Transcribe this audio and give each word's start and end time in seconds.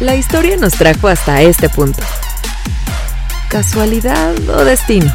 La 0.00 0.14
historia 0.14 0.56
nos 0.56 0.74
trajo 0.74 1.08
hasta 1.08 1.42
este 1.42 1.68
punto. 1.68 2.00
¿Casualidad 3.48 4.32
o 4.48 4.64
destino? 4.64 5.12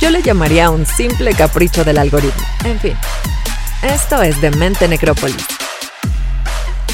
Yo 0.00 0.10
le 0.10 0.22
llamaría 0.22 0.70
un 0.70 0.86
simple 0.86 1.34
capricho 1.34 1.82
del 1.82 1.98
algoritmo. 1.98 2.44
En 2.62 2.78
fin, 2.78 2.94
esto 3.82 4.22
es 4.22 4.40
Demente 4.40 4.86
Necrópolis. 4.86 5.44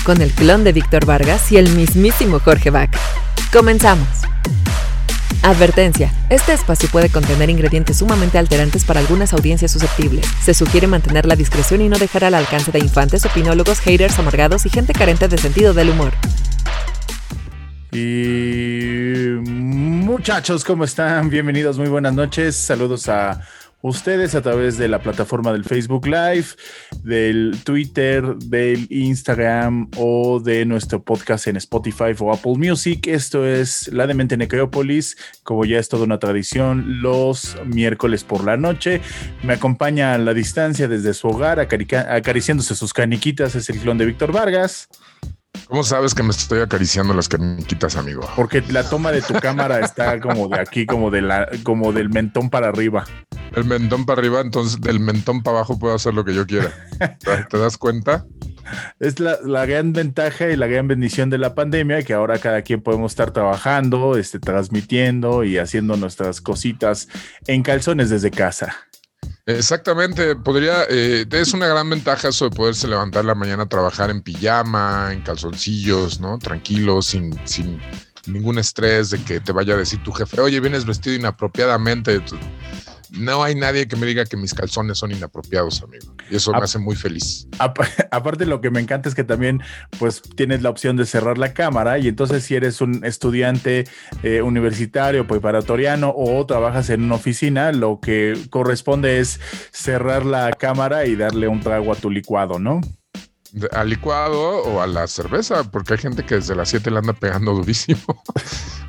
Con 0.03 0.22
el 0.22 0.33
clon 0.33 0.64
de 0.64 0.72
Víctor 0.72 1.04
Vargas 1.04 1.53
y 1.53 1.58
el 1.58 1.69
mismísimo 1.69 2.40
Jorge 2.40 2.71
Vaca. 2.71 2.98
Comenzamos. 3.52 4.08
Advertencia. 5.42 6.10
Este 6.30 6.54
espacio 6.54 6.88
puede 6.88 7.10
contener 7.10 7.50
ingredientes 7.50 7.98
sumamente 7.98 8.38
alterantes 8.38 8.84
para 8.84 9.00
algunas 9.00 9.34
audiencias 9.34 9.72
susceptibles. 9.72 10.26
Se 10.42 10.54
sugiere 10.54 10.87
mantener 10.87 11.26
la 11.26 11.37
discreción 11.37 11.82
y 11.82 11.90
no 11.90 11.98
dejar 11.98 12.24
al 12.24 12.34
alcance 12.34 12.72
de 12.72 12.78
infantes, 12.78 13.26
opinólogos, 13.26 13.80
haters 13.80 14.18
amargados 14.18 14.64
y 14.64 14.71
gente 14.71 14.94
carente 14.94 15.28
de 15.28 15.37
sentido 15.37 15.74
del 15.74 15.90
humor. 15.90 16.14
Y 17.93 19.41
muchachos, 19.43 20.65
¿cómo 20.65 20.85
están? 20.85 21.29
Bienvenidos, 21.29 21.77
muy 21.77 21.89
buenas 21.89 22.15
noches. 22.15 22.55
Saludos 22.55 23.09
a 23.09 23.41
ustedes 23.83 24.37
a 24.37 24.43
través 24.43 24.79
de 24.79 24.87
la 24.87 25.01
plataforma 25.01 25.53
del 25.53 25.65
Facebook 25.65 26.07
Live, 26.07 26.47
del 27.03 27.59
Twitter, 27.65 28.37
del 28.37 28.87
Instagram 28.91 29.91
o 29.97 30.39
de 30.39 30.67
nuestro 30.67 31.03
podcast 31.03 31.48
en 31.48 31.57
Spotify 31.57 32.15
o 32.21 32.33
Apple 32.33 32.55
Music. 32.59 33.09
Esto 33.09 33.45
es 33.45 33.89
La 33.93 34.07
Demente 34.07 34.37
Necrópolis, 34.37 35.17
como 35.43 35.65
ya 35.65 35.81
es 35.81 35.89
toda 35.89 36.05
una 36.05 36.20
tradición, 36.20 37.03
los 37.03 37.57
miércoles 37.67 38.23
por 38.23 38.45
la 38.45 38.57
noche. 38.57 39.01
Me 39.43 39.55
acompaña 39.55 40.15
a 40.15 40.19
la 40.19 40.33
distancia 40.33 40.87
desde 40.87 41.12
su 41.12 41.27
hogar, 41.27 41.59
acariciándose 41.59 42.77
sus 42.77 42.93
caniquitas, 42.93 43.57
es 43.57 43.69
el 43.69 43.81
clon 43.81 43.98
de 43.98 44.07
Víctor 44.07 44.31
Vargas. 44.31 44.89
¿Cómo 45.70 45.84
sabes 45.84 46.16
que 46.16 46.24
me 46.24 46.30
estoy 46.30 46.60
acariciando 46.62 47.15
las 47.15 47.29
caniquitas, 47.29 47.95
amigo? 47.95 48.28
Porque 48.34 48.61
la 48.70 48.83
toma 48.83 49.12
de 49.12 49.22
tu 49.22 49.34
cámara 49.34 49.78
está 49.78 50.19
como 50.19 50.48
de 50.48 50.58
aquí, 50.58 50.84
como 50.84 51.12
de 51.12 51.22
la, 51.22 51.48
como 51.62 51.92
del 51.92 52.11
mentón 52.11 52.50
para 52.50 52.69
arriba. 52.69 53.05
El 53.55 53.64
mentón 53.67 54.05
para 54.05 54.20
arriba, 54.20 54.41
entonces 54.41 54.80
del 54.80 54.98
mentón 54.98 55.45
para 55.45 55.58
abajo 55.58 55.78
puedo 55.78 55.95
hacer 55.95 56.12
lo 56.12 56.25
que 56.25 56.34
yo 56.34 56.45
quiera. 56.45 56.72
¿Te 57.48 57.56
das 57.56 57.78
cuenta? 57.78 58.27
Es 58.98 59.20
la, 59.20 59.64
gran 59.64 59.92
ventaja 59.92 60.48
y 60.48 60.56
la 60.56 60.67
gran 60.67 60.89
bendición 60.89 61.30
de 61.30 61.39
la 61.39 61.55
pandemia, 61.55 62.02
que 62.02 62.14
ahora 62.14 62.41
cada 62.41 62.62
quien 62.62 62.83
podemos 62.83 63.12
estar 63.12 63.30
trabajando, 63.30 64.17
este, 64.17 64.41
transmitiendo 64.41 65.45
y 65.45 65.58
haciendo 65.58 65.97
nuestras 65.97 66.41
cositas 66.41 67.08
en 67.47 67.62
calzones 67.62 68.11
desde 68.11 68.33
casa. 68.33 68.75
Exactamente, 69.46 70.36
podría, 70.36 70.84
eh, 70.88 71.27
es 71.30 71.55
una 71.55 71.66
gran 71.66 71.88
ventaja 71.91 72.28
eso 72.28 72.48
de 72.48 72.55
poderse 72.55 72.86
levantar 72.86 73.24
la 73.24 73.34
mañana 73.34 73.64
a 73.64 73.69
trabajar 73.69 74.10
en 74.10 74.22
pijama, 74.22 75.10
en 75.12 75.22
calzoncillos, 75.22 76.20
¿no? 76.20 76.38
Tranquilo, 76.38 77.02
sin, 77.02 77.38
sin 77.46 77.80
ningún 78.27 78.58
estrés 78.58 79.11
de 79.11 79.22
que 79.24 79.41
te 79.41 79.52
vaya 79.52 79.74
a 79.74 79.78
decir 79.78 80.02
tu 80.02 80.12
jefe, 80.12 80.41
oye, 80.41 80.61
vienes 80.61 80.84
vestido 80.84 81.16
inapropiadamente 81.16 82.22
no 83.12 83.42
hay 83.42 83.55
nadie 83.55 83.89
que 83.89 83.97
me 83.97 84.06
diga 84.06 84.25
que 84.25 84.36
mis 84.36 84.55
calzones 84.55 84.98
son 84.98 85.12
inapropiados, 85.12 85.83
amigo. 85.83 86.14
Y 86.30 86.36
eso 86.36 86.53
me 86.53 86.58
hace 86.58 86.78
muy 86.78 86.97
feliz. 86.97 87.48
Aparte, 88.11 88.47
lo 88.47 88.61
que 88.61 88.70
me 88.70 88.80
encanta 88.80 89.08
es 89.08 89.14
que 89.14 89.25
también, 89.25 89.61
pues, 89.98 90.22
tienes 90.22 90.62
la 90.62 90.70
opción 90.70 90.97
de 90.97 91.06
cerrar 91.06 91.39
la 91.39 91.52
cámara 91.52 91.98
y 91.98 92.08
entonces 92.08 92.44
si 92.44 92.55
eres 92.55 92.80
un 92.80 93.05
estudiante 93.05 93.84
eh, 94.22 94.42
universitario, 94.42 95.27
preparatoriano 95.27 96.12
o 96.17 96.44
trabajas 96.47 96.91
en 96.91 97.02
una 97.02 97.17
oficina, 97.17 97.72
lo 97.72 98.00
que 98.00 98.34
corresponde 98.50 99.20
es 99.20 99.41
cerrar 99.72 100.24
la 100.24 100.50
cámara 100.52 101.06
y 101.06 101.17
darle 101.17 101.48
un 101.48 101.61
trago 101.61 101.92
a 101.92 101.97
tu 101.97 102.11
licuado, 102.11 102.58
¿no? 102.58 102.80
Al 103.73 103.89
licuado 103.89 104.41
o 104.41 104.81
a 104.81 104.87
la 104.87 105.06
cerveza, 105.06 105.65
porque 105.70 105.95
hay 105.95 105.98
gente 105.98 106.25
que 106.25 106.37
desde 106.37 106.55
las 106.55 106.69
7 106.69 106.91
le 106.91 106.98
anda 106.98 107.12
pegando 107.12 107.53
durísimo. 107.53 108.23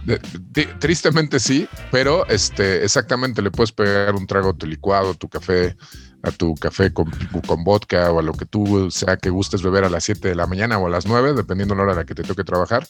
Tristemente 0.80 1.40
sí, 1.40 1.68
pero 1.92 2.28
este, 2.28 2.84
exactamente 2.84 3.42
le 3.42 3.52
puedes 3.52 3.72
pegar 3.72 4.16
un 4.16 4.28
trago 4.28 4.50
a 4.50 4.54
tu 4.54 4.66
licuado, 4.66 5.14
tu 5.16 5.30
café, 5.30 5.76
a 6.24 6.32
tu 6.32 6.56
café 6.56 6.94
con, 6.94 7.10
con 7.46 7.64
vodka 7.64 8.12
o 8.12 8.20
a 8.20 8.24
lo 8.24 8.34
que 8.34 8.46
tú 8.46 8.90
sea 8.92 9.18
que 9.18 9.30
gustes 9.30 9.62
beber 9.62 9.84
a 9.84 9.90
las 9.90 10.04
7 10.04 10.30
de 10.30 10.36
la 10.36 10.48
mañana 10.48 10.78
o 10.78 10.88
a 10.88 10.90
las 10.90 11.06
9, 11.06 11.34
dependiendo 11.34 11.74
de 11.74 11.78
la 11.78 11.84
hora 11.84 11.94
a 11.94 11.98
la 11.98 12.06
que 12.06 12.16
te 12.16 12.24
toque 12.24 12.44
trabajar, 12.44 12.88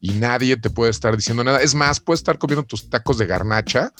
y 0.00 0.12
nadie 0.12 0.56
te 0.56 0.70
puede 0.70 0.90
estar 0.90 1.16
diciendo 1.16 1.44
nada. 1.44 1.60
Es 1.60 1.74
más, 1.74 2.00
puedes 2.00 2.20
estar 2.20 2.38
comiendo 2.38 2.64
tus 2.64 2.88
tacos 2.90 3.18
de 3.18 3.26
garnacha 3.26 3.92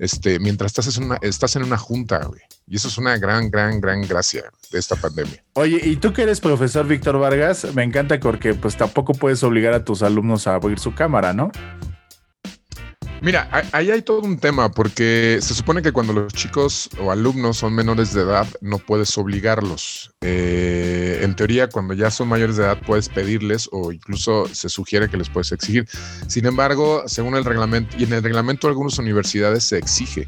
este, 0.00 0.38
mientras 0.38 0.70
estás 0.70 0.96
en 0.96 1.04
una, 1.04 1.18
estás 1.20 1.54
en 1.56 1.62
una 1.62 1.76
junta, 1.76 2.24
güey. 2.24 2.40
Y 2.66 2.76
eso 2.76 2.88
es 2.88 2.96
una 2.96 3.18
gran, 3.18 3.50
gran, 3.50 3.80
gran 3.80 4.00
gracia 4.00 4.44
de 4.72 4.78
esta 4.78 4.96
pandemia. 4.96 5.44
Oye, 5.52 5.78
y 5.82 5.96
tú 5.96 6.14
que 6.14 6.22
eres 6.22 6.40
profesor 6.40 6.86
Víctor 6.86 7.18
Vargas, 7.18 7.66
me 7.74 7.82
encanta 7.82 8.18
porque 8.18 8.54
pues 8.54 8.76
tampoco 8.76 9.12
puedes 9.12 9.42
obligar 9.42 9.74
a 9.74 9.84
tus 9.84 10.02
alumnos 10.02 10.46
a 10.46 10.54
abrir 10.54 10.78
su 10.78 10.94
cámara, 10.94 11.34
¿no? 11.34 11.52
Mira, 13.22 13.50
ahí 13.72 13.90
hay 13.90 14.00
todo 14.00 14.22
un 14.22 14.38
tema, 14.38 14.70
porque 14.70 15.38
se 15.42 15.52
supone 15.52 15.82
que 15.82 15.92
cuando 15.92 16.14
los 16.14 16.32
chicos 16.32 16.88
o 16.98 17.10
alumnos 17.10 17.58
son 17.58 17.74
menores 17.74 18.14
de 18.14 18.22
edad, 18.22 18.46
no 18.62 18.78
puedes 18.78 19.16
obligarlos. 19.18 20.10
Eh, 20.22 21.20
en 21.22 21.36
teoría, 21.36 21.68
cuando 21.68 21.92
ya 21.92 22.10
son 22.10 22.28
mayores 22.28 22.56
de 22.56 22.64
edad, 22.64 22.80
puedes 22.86 23.10
pedirles 23.10 23.68
o 23.72 23.92
incluso 23.92 24.46
se 24.48 24.70
sugiere 24.70 25.10
que 25.10 25.18
les 25.18 25.28
puedes 25.28 25.52
exigir. 25.52 25.86
Sin 26.28 26.46
embargo, 26.46 27.02
según 27.06 27.36
el 27.36 27.44
reglamento, 27.44 27.94
y 27.98 28.04
en 28.04 28.14
el 28.14 28.22
reglamento 28.22 28.66
de 28.66 28.72
algunas 28.72 28.98
universidades 28.98 29.64
se 29.64 29.76
exige 29.76 30.26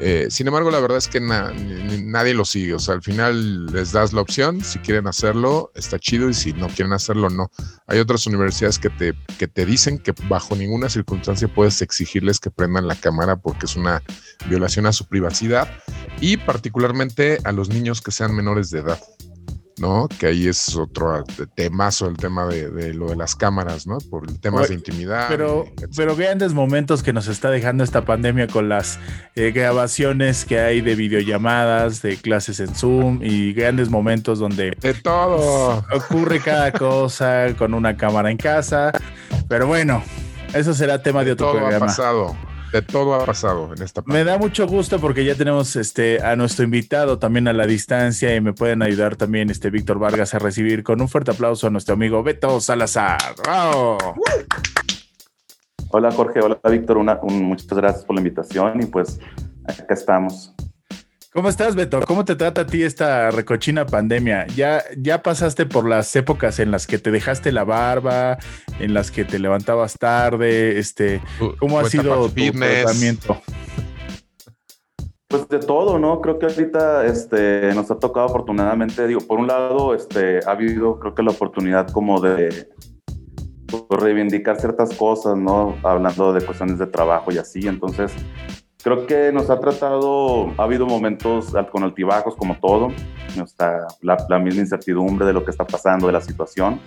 eh, 0.00 0.26
sin 0.30 0.46
embargo, 0.46 0.70
la 0.70 0.80
verdad 0.80 0.98
es 0.98 1.08
que 1.08 1.20
nadie 1.20 2.34
lo 2.34 2.44
sigue. 2.44 2.74
O 2.74 2.78
sea, 2.78 2.94
al 2.94 3.02
final 3.02 3.66
les 3.66 3.92
das 3.92 4.12
la 4.12 4.20
opción. 4.20 4.62
Si 4.62 4.78
quieren 4.78 5.06
hacerlo, 5.06 5.70
está 5.74 5.98
chido. 5.98 6.28
Y 6.28 6.34
si 6.34 6.52
no 6.52 6.68
quieren 6.68 6.92
hacerlo, 6.92 7.30
no. 7.30 7.50
Hay 7.86 7.98
otras 7.98 8.26
universidades 8.26 8.78
que 8.78 8.90
te, 8.90 9.14
que 9.38 9.48
te 9.48 9.64
dicen 9.66 9.98
que 9.98 10.14
bajo 10.28 10.54
ninguna 10.54 10.88
circunstancia 10.88 11.48
puedes 11.48 11.82
exigirles 11.82 12.40
que 12.40 12.50
prendan 12.50 12.86
la 12.86 12.94
cámara 12.96 13.36
porque 13.36 13.66
es 13.66 13.76
una 13.76 14.02
violación 14.48 14.86
a 14.86 14.92
su 14.92 15.06
privacidad. 15.06 15.68
Y 16.20 16.36
particularmente 16.36 17.38
a 17.44 17.52
los 17.52 17.68
niños 17.68 18.00
que 18.00 18.10
sean 18.10 18.34
menores 18.34 18.70
de 18.70 18.80
edad. 18.80 19.00
¿No? 19.78 20.08
Que 20.08 20.26
ahí 20.26 20.48
es 20.48 20.74
otro 20.76 21.24
temazo 21.54 22.08
el 22.08 22.16
tema 22.16 22.46
de, 22.46 22.94
lo 22.94 23.08
de 23.08 23.16
las 23.16 23.34
cámaras, 23.34 23.86
¿no? 23.86 23.98
Por 24.10 24.28
el 24.28 24.40
tema 24.40 24.62
de 24.66 24.74
intimidad. 24.74 25.26
Pero, 25.28 25.66
pero 25.94 26.16
grandes 26.16 26.54
momentos 26.54 27.02
que 27.02 27.12
nos 27.12 27.28
está 27.28 27.50
dejando 27.50 27.84
esta 27.84 28.04
pandemia 28.04 28.46
con 28.46 28.68
las 28.68 28.98
eh, 29.34 29.52
grabaciones 29.52 30.44
que 30.44 30.60
hay 30.60 30.80
de 30.80 30.94
videollamadas, 30.94 32.02
de 32.02 32.16
clases 32.16 32.60
en 32.60 32.74
Zoom 32.74 33.20
y 33.22 33.52
grandes 33.52 33.90
momentos 33.90 34.38
donde... 34.38 34.76
De 34.80 34.94
todo. 34.94 35.84
Ocurre 35.92 36.40
cada 36.40 36.72
cosa 36.72 37.54
con 37.56 37.74
una 37.74 37.96
cámara 37.96 38.30
en 38.30 38.36
casa. 38.36 38.92
Pero 39.48 39.66
bueno, 39.66 40.02
eso 40.54 40.72
será 40.74 41.02
tema 41.02 41.24
de, 41.24 41.32
otro 41.32 41.52
todo 41.52 41.66
Ha 41.66 41.78
pasado 41.78 42.36
de 42.76 42.82
todo 42.82 43.14
ha 43.14 43.24
pasado 43.24 43.72
en 43.74 43.82
esta 43.82 44.02
Me 44.06 44.22
da 44.22 44.38
mucho 44.38 44.66
gusto 44.66 45.00
porque 45.00 45.24
ya 45.24 45.34
tenemos 45.34 45.76
este 45.76 46.22
a 46.22 46.36
nuestro 46.36 46.64
invitado 46.64 47.18
también 47.18 47.48
a 47.48 47.52
la 47.52 47.66
distancia 47.66 48.34
y 48.34 48.40
me 48.40 48.52
pueden 48.52 48.82
ayudar 48.82 49.16
también 49.16 49.50
este 49.50 49.70
Víctor 49.70 49.98
Vargas 49.98 50.34
a 50.34 50.38
recibir 50.38 50.82
con 50.82 51.00
un 51.00 51.08
fuerte 51.08 51.30
aplauso 51.30 51.66
a 51.66 51.70
nuestro 51.70 51.94
amigo 51.94 52.22
Beto 52.22 52.60
Salazar. 52.60 53.34
Hola 55.90 56.12
Jorge, 56.12 56.40
hola 56.40 56.60
Víctor, 56.70 56.98
muchas 57.22 57.68
gracias 57.68 58.04
por 58.04 58.16
la 58.16 58.20
invitación 58.20 58.82
y 58.82 58.86
pues 58.86 59.18
acá 59.64 59.94
estamos. 59.94 60.54
¿Cómo 61.36 61.50
estás, 61.50 61.76
Beto? 61.76 62.00
¿Cómo 62.06 62.24
te 62.24 62.34
trata 62.34 62.62
a 62.62 62.66
ti 62.66 62.82
esta 62.82 63.30
recochina 63.30 63.84
pandemia? 63.84 64.46
¿Ya, 64.56 64.82
ya 64.96 65.22
pasaste 65.22 65.66
por 65.66 65.86
las 65.86 66.16
épocas 66.16 66.58
en 66.60 66.70
las 66.70 66.86
que 66.86 66.96
te 66.96 67.10
dejaste 67.10 67.52
la 67.52 67.62
barba, 67.62 68.38
en 68.80 68.94
las 68.94 69.10
que 69.10 69.26
te 69.26 69.38
levantabas 69.38 69.98
tarde? 69.98 70.78
Este, 70.78 71.20
¿Cómo 71.58 71.78
ha 71.78 71.84
sido 71.90 72.30
tu 72.30 72.52
tratamiento? 72.52 73.38
Pues 75.28 75.46
de 75.50 75.58
todo, 75.58 75.98
¿no? 75.98 76.22
Creo 76.22 76.38
que 76.38 76.46
ahorita 76.46 77.04
este, 77.04 77.70
nos 77.74 77.90
ha 77.90 77.98
tocado 77.98 78.24
afortunadamente, 78.24 79.06
digo, 79.06 79.20
por 79.20 79.38
un 79.38 79.48
lado, 79.48 79.94
este, 79.94 80.40
ha 80.46 80.52
habido 80.52 80.98
creo 80.98 81.14
que 81.14 81.22
la 81.22 81.32
oportunidad 81.32 81.90
como 81.90 82.18
de 82.18 82.70
pues, 83.66 83.84
reivindicar 83.90 84.58
ciertas 84.58 84.94
cosas, 84.94 85.36
¿no? 85.36 85.76
Hablando 85.82 86.32
de 86.32 86.42
cuestiones 86.42 86.78
de 86.78 86.86
trabajo 86.86 87.30
y 87.30 87.36
así, 87.36 87.68
entonces 87.68 88.10
creo 88.86 89.04
que 89.04 89.32
nos 89.32 89.50
ha 89.50 89.58
tratado, 89.58 90.54
ha 90.56 90.62
habido 90.62 90.86
momentos 90.86 91.52
con 91.72 91.82
altibajos 91.82 92.36
como 92.36 92.56
todo, 92.60 92.92
está 93.34 93.88
la, 94.00 94.16
la, 94.28 94.38
misma 94.38 94.60
incertidumbre 94.60 95.26
de 95.26 95.32
lo 95.32 95.44
que 95.44 95.50
está 95.50 95.66
pasando, 95.66 96.06
de 96.06 96.12
la 96.12 96.20
situación, 96.20 96.80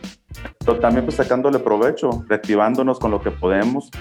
pero 0.60 0.80
también 0.80 1.04
pues 1.04 1.18
sacándole 1.18 1.60
provecho, 1.60 2.24
reactivándonos 2.30 3.00
con 3.00 3.12
lo 3.12 3.22
que 3.22 3.31
podemos 3.31 3.92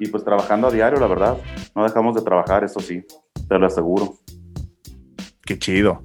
y 0.00 0.08
pues 0.08 0.24
trabajando 0.24 0.66
a 0.66 0.72
diario, 0.72 0.98
la 0.98 1.06
verdad. 1.06 1.36
No 1.76 1.84
dejamos 1.84 2.16
de 2.16 2.22
trabajar, 2.22 2.64
eso 2.64 2.80
sí, 2.80 3.04
te 3.48 3.56
lo 3.56 3.68
aseguro. 3.68 4.16
Qué 5.46 5.56
chido. 5.56 6.02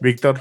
Víctor. 0.00 0.40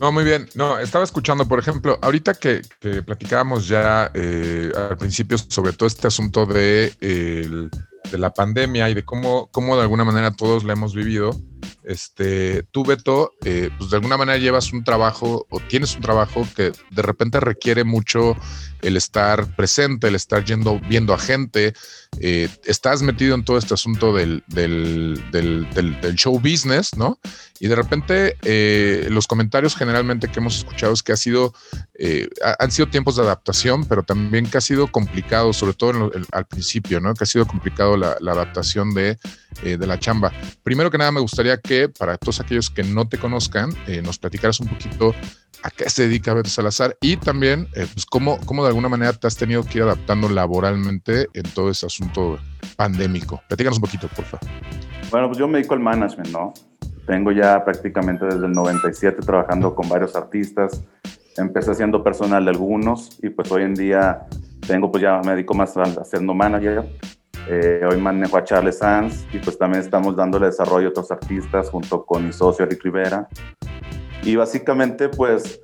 No, 0.00 0.12
muy 0.12 0.24
bien. 0.24 0.48
No, 0.54 0.78
estaba 0.78 1.04
escuchando, 1.04 1.46
por 1.46 1.58
ejemplo, 1.58 1.98
ahorita 2.00 2.32
que, 2.32 2.62
platicábamos 3.04 3.68
ya 3.68 4.10
eh, 4.14 4.72
al 4.74 4.96
principio 4.96 5.36
sobre 5.36 5.74
todo 5.74 5.86
este 5.86 6.06
asunto 6.06 6.46
de 6.46 6.94
el 7.02 7.70
de 8.10 8.18
la 8.18 8.32
pandemia 8.32 8.88
y 8.90 8.94
de 8.94 9.04
cómo, 9.04 9.48
cómo 9.52 9.76
de 9.76 9.82
alguna 9.82 10.04
manera 10.04 10.30
todos 10.32 10.64
la 10.64 10.72
hemos 10.72 10.94
vivido, 10.94 11.30
Este, 11.82 12.62
tú, 12.70 12.84
Beto, 12.84 13.32
eh, 13.44 13.70
pues 13.78 13.90
de 13.90 13.96
alguna 13.96 14.16
manera 14.16 14.38
llevas 14.38 14.72
un 14.72 14.84
trabajo 14.84 15.46
o 15.50 15.60
tienes 15.60 15.94
un 15.96 16.02
trabajo 16.02 16.46
que 16.54 16.72
de 16.90 17.02
repente 17.02 17.40
requiere 17.40 17.84
mucho 17.84 18.36
el 18.82 18.96
estar 18.96 19.56
presente, 19.56 20.08
el 20.08 20.14
estar 20.14 20.44
yendo, 20.44 20.80
viendo 20.88 21.14
a 21.14 21.18
gente. 21.18 21.74
Eh, 22.18 22.48
estás 22.64 23.02
metido 23.02 23.34
en 23.34 23.44
todo 23.44 23.56
este 23.56 23.74
asunto 23.74 24.12
del, 24.12 24.42
show 26.16 26.38
business, 26.38 26.96
¿no? 26.96 27.18
Y 27.60 27.68
de 27.68 27.76
repente 27.76 28.36
eh, 28.42 29.06
los 29.10 29.26
comentarios 29.26 29.76
generalmente 29.76 30.28
que 30.28 30.40
hemos 30.40 30.58
escuchado 30.58 30.92
es 30.92 31.02
que 31.02 31.12
ha 31.12 31.16
sido, 31.16 31.54
han 32.58 32.70
sido 32.70 32.88
tiempos 32.88 33.16
de 33.16 33.22
adaptación, 33.22 33.84
pero 33.86 34.02
también 34.02 34.46
que 34.50 34.58
ha 34.58 34.62
sido 34.62 34.88
complicado, 34.88 35.52
sobre 35.52 35.74
todo 35.74 36.10
al 36.32 36.46
principio, 36.46 37.00
¿no? 37.00 37.14
Que 37.14 37.24
ha 37.24 37.26
sido 37.26 37.46
complicado 37.46 37.96
la, 37.96 38.16
adaptación 38.32 38.92
de, 38.94 39.18
de 39.62 39.86
la 39.86 39.98
chamba. 39.98 40.32
Primero 40.62 40.90
que 40.90 40.98
nada, 40.98 41.12
me 41.12 41.20
gustaría 41.20 41.58
que 41.58 41.88
para 41.88 42.16
todos 42.16 42.40
aquellos 42.40 42.70
que 42.70 42.82
no 42.82 43.08
te 43.08 43.18
conozcan, 43.18 43.74
eh, 43.86 44.02
nos 44.02 44.18
platicaras 44.18 44.60
un 44.60 44.68
poquito 44.68 45.14
a 45.62 45.70
qué 45.70 45.88
se 45.90 46.04
dedica 46.04 46.34
Beto 46.34 46.48
Salazar 46.48 46.96
y 47.00 47.16
también, 47.16 47.68
eh, 47.74 47.86
pues, 47.92 48.06
cómo, 48.06 48.38
cómo, 48.46 48.62
de 48.62 48.68
alguna 48.68 48.88
manera 48.88 49.12
te 49.12 49.26
has 49.26 49.36
tenido 49.36 49.62
que 49.62 49.78
ir 49.78 49.84
adaptando 49.84 50.28
laboralmente 50.28 51.28
en 51.34 51.42
todo 51.54 51.70
ese 51.70 51.86
asunto 51.86 52.38
pandémico. 52.76 53.42
Platícanos 53.48 53.78
un 53.78 53.82
poquito, 53.82 54.08
por 54.08 54.24
favor. 54.24 54.48
Bueno, 55.10 55.26
pues 55.28 55.38
yo 55.38 55.48
me 55.48 55.58
dedico 55.58 55.74
al 55.74 55.80
management, 55.80 56.30
¿no? 56.30 56.54
Tengo 57.06 57.32
ya 57.32 57.64
prácticamente 57.64 58.24
desde 58.24 58.46
el 58.46 58.52
97 58.52 59.22
trabajando 59.22 59.74
con 59.74 59.88
varios 59.88 60.14
artistas. 60.14 60.82
Empecé 61.36 61.74
siendo 61.74 62.02
personal 62.02 62.44
de 62.44 62.50
algunos 62.50 63.18
y 63.22 63.30
pues 63.30 63.50
hoy 63.50 63.62
en 63.62 63.74
día 63.74 64.26
tengo, 64.66 64.90
pues 64.90 65.02
ya 65.02 65.20
me 65.24 65.32
dedico 65.32 65.54
más 65.54 65.76
a, 65.76 65.82
a 65.82 66.04
siendo 66.04 66.34
manager 66.34 66.86
eh, 67.48 67.80
hoy 67.90 68.00
manejo 68.00 68.36
a 68.36 68.44
Charles 68.44 68.78
Sanz 68.78 69.26
y 69.32 69.38
pues 69.38 69.58
también 69.58 69.82
estamos 69.82 70.14
dándole 70.14 70.46
desarrollo 70.46 70.88
a 70.88 70.90
otros 70.90 71.10
artistas 71.10 71.70
junto 71.70 72.04
con 72.04 72.26
mi 72.26 72.32
socio 72.32 72.64
Eric 72.64 72.82
Rivera. 72.84 73.28
Y 74.22 74.36
básicamente 74.36 75.08
pues 75.08 75.60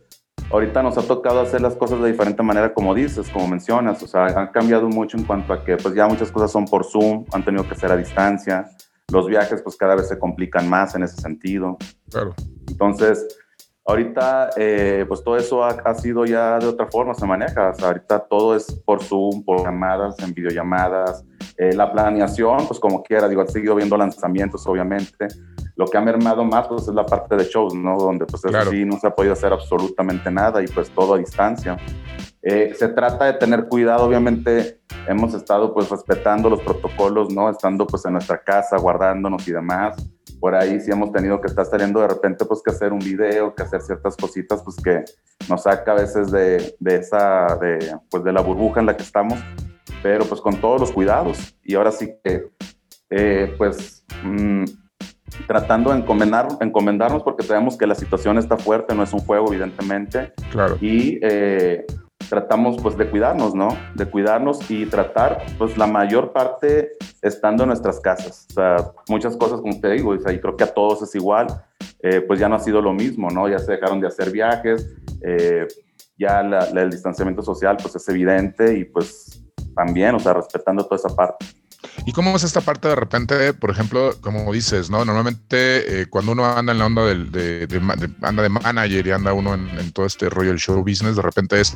ahorita 0.50 0.82
nos 0.82 0.96
ha 0.98 1.02
tocado 1.02 1.40
hacer 1.40 1.60
las 1.60 1.74
cosas 1.74 2.00
de 2.00 2.10
diferente 2.10 2.42
manera 2.42 2.72
como 2.72 2.94
dices, 2.94 3.28
como 3.28 3.48
mencionas, 3.48 4.02
o 4.02 4.06
sea, 4.06 4.26
han 4.26 4.48
cambiado 4.48 4.88
mucho 4.88 5.16
en 5.16 5.24
cuanto 5.24 5.52
a 5.52 5.64
que 5.64 5.76
pues 5.76 5.94
ya 5.94 6.06
muchas 6.06 6.30
cosas 6.30 6.50
son 6.50 6.64
por 6.66 6.84
Zoom, 6.84 7.24
han 7.32 7.44
tenido 7.44 7.68
que 7.68 7.74
ser 7.74 7.90
a 7.92 7.96
distancia, 7.96 8.70
los 9.12 9.26
viajes 9.26 9.62
pues 9.62 9.76
cada 9.76 9.94
vez 9.94 10.08
se 10.08 10.18
complican 10.18 10.68
más 10.68 10.94
en 10.94 11.02
ese 11.02 11.20
sentido. 11.20 11.76
Claro. 12.10 12.34
Entonces, 12.68 13.26
Ahorita, 13.88 14.50
eh, 14.56 15.04
pues 15.06 15.22
todo 15.22 15.36
eso 15.36 15.62
ha, 15.62 15.94
sido 15.94 16.24
ya 16.24 16.58
de 16.58 16.66
otra 16.66 16.88
forma, 16.88 17.14
se 17.14 17.24
maneja. 17.24 17.70
ahorita 17.80 18.18
todo 18.18 18.56
es 18.56 18.64
por 18.84 19.00
Zoom, 19.00 19.44
por 19.44 19.62
llamadas, 19.62 20.18
en 20.18 20.34
videollamadas. 20.34 21.24
Eh, 21.56 21.72
la 21.72 21.92
planeación, 21.92 22.66
pues 22.66 22.80
como 22.80 23.04
quiera, 23.04 23.28
digo, 23.28 23.42
he 23.42 23.46
seguido 23.48 23.76
viendo 23.76 23.96
lanzamientos, 23.96 24.66
obviamente. 24.66 25.28
Lo 25.76 25.86
que 25.86 25.98
ha 25.98 26.00
mermado 26.00 26.44
más, 26.44 26.66
pues 26.68 26.88
es 26.88 26.94
la 26.94 27.04
parte 27.04 27.36
de 27.36 27.44
shows, 27.44 27.74
¿no? 27.74 27.96
Donde 27.98 28.26
pues 28.26 28.44
eso 28.44 28.70
sí 28.70 28.84
no 28.84 28.98
se 28.98 29.06
ha 29.06 29.14
podido 29.14 29.34
hacer 29.34 29.52
absolutamente 29.52 30.30
nada 30.30 30.62
y 30.62 30.66
pues 30.66 30.90
todo 30.90 31.14
a 31.14 31.18
distancia. 31.18 31.76
Eh, 32.42 32.74
se 32.76 32.88
trata 32.88 33.26
de 33.26 33.34
tener 33.34 33.68
cuidado, 33.68 34.04
obviamente 34.04 34.80
hemos 35.06 35.34
estado 35.34 35.74
pues 35.74 35.90
respetando 35.90 36.48
los 36.48 36.60
protocolos, 36.60 37.32
¿no? 37.32 37.50
Estando 37.50 37.86
pues 37.86 38.04
en 38.06 38.14
nuestra 38.14 38.42
casa, 38.42 38.78
guardándonos 38.78 39.46
y 39.48 39.52
demás 39.52 39.96
por 40.40 40.54
ahí 40.54 40.80
sí 40.80 40.90
hemos 40.90 41.12
tenido 41.12 41.40
que 41.40 41.48
estar 41.48 41.66
saliendo 41.66 42.00
de 42.00 42.08
repente 42.08 42.44
pues 42.44 42.62
que 42.62 42.70
hacer 42.70 42.92
un 42.92 42.98
video, 42.98 43.54
que 43.54 43.62
hacer 43.62 43.80
ciertas 43.80 44.16
cositas 44.16 44.62
pues 44.62 44.76
que 44.76 45.04
nos 45.48 45.62
saca 45.62 45.92
a 45.92 45.94
veces 45.94 46.30
de, 46.30 46.76
de 46.78 46.96
esa, 46.96 47.56
de, 47.56 47.96
pues 48.10 48.24
de 48.24 48.32
la 48.32 48.42
burbuja 48.42 48.80
en 48.80 48.86
la 48.86 48.96
que 48.96 49.02
estamos, 49.02 49.38
pero 50.02 50.24
pues 50.24 50.40
con 50.40 50.60
todos 50.60 50.80
los 50.80 50.92
cuidados. 50.92 51.56
Y 51.62 51.74
ahora 51.74 51.92
sí 51.92 52.14
que 52.22 52.50
eh, 53.10 53.54
pues 53.56 54.04
mm, 54.22 54.64
tratando 55.46 55.90
de 55.90 55.98
encomendar, 55.98 56.48
encomendarnos 56.60 57.22
porque 57.22 57.42
sabemos 57.42 57.76
que 57.76 57.86
la 57.86 57.94
situación 57.94 58.38
está 58.38 58.56
fuerte, 58.56 58.94
no 58.94 59.02
es 59.02 59.12
un 59.12 59.20
juego 59.20 59.52
evidentemente. 59.52 60.32
Claro. 60.50 60.76
Y 60.80 61.18
eh, 61.22 61.84
tratamos 62.28 62.76
pues 62.82 62.96
de 62.96 63.08
cuidarnos, 63.08 63.54
¿no? 63.54 63.68
De 63.94 64.06
cuidarnos 64.06 64.70
y 64.70 64.86
tratar 64.86 65.44
pues 65.58 65.76
la 65.76 65.86
mayor 65.86 66.32
parte 66.32 66.92
estando 67.22 67.64
en 67.64 67.68
nuestras 67.68 68.00
casas. 68.00 68.46
O 68.50 68.54
sea, 68.54 68.76
muchas 69.08 69.36
cosas, 69.36 69.60
como 69.60 69.78
te 69.80 69.90
digo, 69.90 70.14
y 70.14 70.18
creo 70.18 70.56
que 70.56 70.64
a 70.64 70.72
todos 70.72 71.02
es 71.02 71.14
igual, 71.14 71.46
eh, 72.00 72.20
pues 72.20 72.38
ya 72.40 72.48
no 72.48 72.56
ha 72.56 72.60
sido 72.60 72.80
lo 72.80 72.92
mismo, 72.92 73.30
¿no? 73.30 73.48
Ya 73.48 73.58
se 73.58 73.72
dejaron 73.72 74.00
de 74.00 74.08
hacer 74.08 74.30
viajes, 74.30 74.94
eh, 75.22 75.66
ya 76.18 76.40
el 76.40 76.90
distanciamiento 76.90 77.42
social 77.42 77.76
pues 77.80 77.94
es 77.94 78.08
evidente 78.08 78.78
y 78.78 78.84
pues 78.84 79.44
también, 79.74 80.14
o 80.14 80.18
sea, 80.18 80.32
respetando 80.32 80.84
toda 80.84 80.96
esa 80.96 81.14
parte. 81.14 81.46
¿Y 82.04 82.12
cómo 82.12 82.36
es 82.36 82.44
esta 82.44 82.60
parte 82.60 82.88
de 82.88 82.94
repente, 82.94 83.54
por 83.54 83.70
ejemplo, 83.70 84.16
como 84.20 84.52
dices, 84.52 84.90
¿no? 84.90 85.04
Normalmente 85.04 86.02
eh, 86.02 86.06
cuando 86.06 86.32
uno 86.32 86.44
anda 86.44 86.72
en 86.72 86.78
la 86.78 86.86
onda 86.86 87.04
del, 87.04 87.30
de, 87.32 87.68
anda 88.22 88.42
de 88.42 88.48
manager 88.48 89.06
y 89.06 89.10
anda 89.10 89.32
uno 89.32 89.54
en, 89.54 89.92
todo 89.92 90.06
este 90.06 90.28
rollo 90.28 90.50
del 90.50 90.58
show 90.58 90.82
business, 90.82 91.16
de 91.16 91.22
repente 91.22 91.60
es 91.60 91.74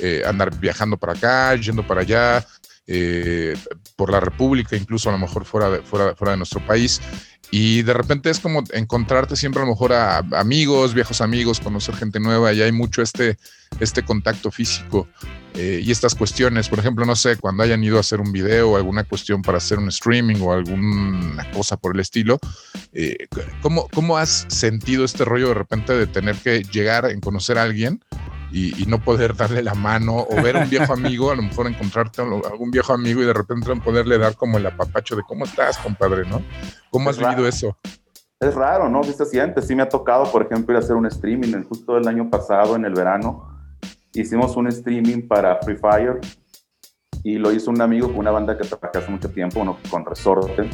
eh, 0.00 0.22
andar 0.26 0.54
viajando 0.58 0.96
para 0.96 1.12
acá, 1.12 1.54
yendo 1.56 1.86
para 1.86 2.02
allá, 2.02 2.46
eh, 2.86 3.56
por 3.96 4.10
la 4.10 4.20
República, 4.20 4.76
incluso 4.76 5.08
a 5.08 5.12
lo 5.12 5.18
mejor 5.18 5.44
fuera 5.44 5.70
de, 5.70 5.82
fuera, 5.82 6.14
fuera 6.16 6.32
de 6.32 6.38
nuestro 6.38 6.64
país. 6.66 7.00
Y 7.50 7.82
de 7.82 7.92
repente 7.92 8.30
es 8.30 8.38
como 8.38 8.62
encontrarte 8.72 9.34
siempre 9.34 9.62
a 9.62 9.64
lo 9.64 9.72
mejor 9.72 9.92
a 9.92 10.18
amigos, 10.32 10.94
viejos 10.94 11.20
amigos, 11.20 11.58
conocer 11.58 11.96
gente 11.96 12.20
nueva 12.20 12.52
y 12.52 12.62
hay 12.62 12.70
mucho 12.70 13.02
este, 13.02 13.38
este 13.80 14.04
contacto 14.04 14.52
físico 14.52 15.08
eh, 15.54 15.80
y 15.82 15.90
estas 15.90 16.14
cuestiones. 16.14 16.68
Por 16.68 16.78
ejemplo, 16.78 17.04
no 17.04 17.16
sé, 17.16 17.36
cuando 17.36 17.64
hayan 17.64 17.82
ido 17.82 17.96
a 17.96 18.00
hacer 18.00 18.20
un 18.20 18.30
video 18.30 18.70
o 18.70 18.76
alguna 18.76 19.02
cuestión 19.02 19.42
para 19.42 19.58
hacer 19.58 19.78
un 19.78 19.88
streaming 19.88 20.36
o 20.40 20.52
alguna 20.52 21.50
cosa 21.50 21.76
por 21.76 21.94
el 21.94 22.00
estilo, 22.00 22.38
eh, 22.92 23.26
¿cómo, 23.62 23.88
¿cómo 23.92 24.16
has 24.16 24.46
sentido 24.48 25.04
este 25.04 25.24
rollo 25.24 25.48
de 25.48 25.54
repente 25.54 25.92
de 25.92 26.06
tener 26.06 26.36
que 26.36 26.62
llegar 26.62 27.04
a 27.04 27.20
conocer 27.20 27.58
a 27.58 27.64
alguien? 27.64 28.00
Y, 28.52 28.84
no 28.86 28.98
poder 28.98 29.36
darle 29.36 29.62
la 29.62 29.74
mano 29.74 30.26
o 30.28 30.42
ver 30.42 30.56
a 30.56 30.64
un 30.64 30.70
viejo 30.70 30.92
amigo, 30.94 31.30
a 31.30 31.36
lo 31.36 31.42
mejor 31.42 31.66
encontrarte 31.68 32.22
a 32.22 32.24
algún 32.24 32.70
viejo 32.70 32.92
amigo 32.92 33.22
y 33.22 33.26
de 33.26 33.32
repente 33.32 33.74
poderle 33.76 34.18
dar 34.18 34.36
como 34.36 34.58
el 34.58 34.66
apapacho 34.66 35.16
de 35.16 35.22
cómo 35.22 35.44
estás, 35.44 35.78
compadre, 35.78 36.28
¿no? 36.28 36.42
¿Cómo 36.90 37.10
has 37.10 37.18
vivido 37.18 37.46
eso? 37.46 37.76
Es 38.40 38.54
raro, 38.54 38.88
¿no? 38.88 39.04
Sí 39.04 39.12
se 39.12 39.26
siente. 39.26 39.60
Sí 39.60 39.74
me 39.74 39.82
ha 39.82 39.88
tocado, 39.88 40.24
por 40.32 40.42
ejemplo, 40.42 40.72
ir 40.72 40.76
a 40.76 40.84
hacer 40.84 40.96
un 40.96 41.06
streaming. 41.06 41.62
Justo 41.64 41.98
el 41.98 42.08
año 42.08 42.30
pasado, 42.30 42.74
en 42.74 42.86
el 42.86 42.94
verano, 42.94 43.46
hicimos 44.14 44.56
un 44.56 44.66
streaming 44.68 45.28
para 45.28 45.56
Free 45.60 45.76
Fire 45.76 46.18
y 47.22 47.34
lo 47.36 47.52
hizo 47.52 47.70
un 47.70 47.82
amigo 47.82 48.08
con 48.08 48.18
una 48.18 48.30
banda 48.30 48.56
que 48.56 48.66
trabajé 48.66 48.98
hace 48.98 49.10
mucho 49.10 49.30
tiempo, 49.30 49.60
uno 49.60 49.78
con 49.90 50.06
Resorte. 50.06 50.70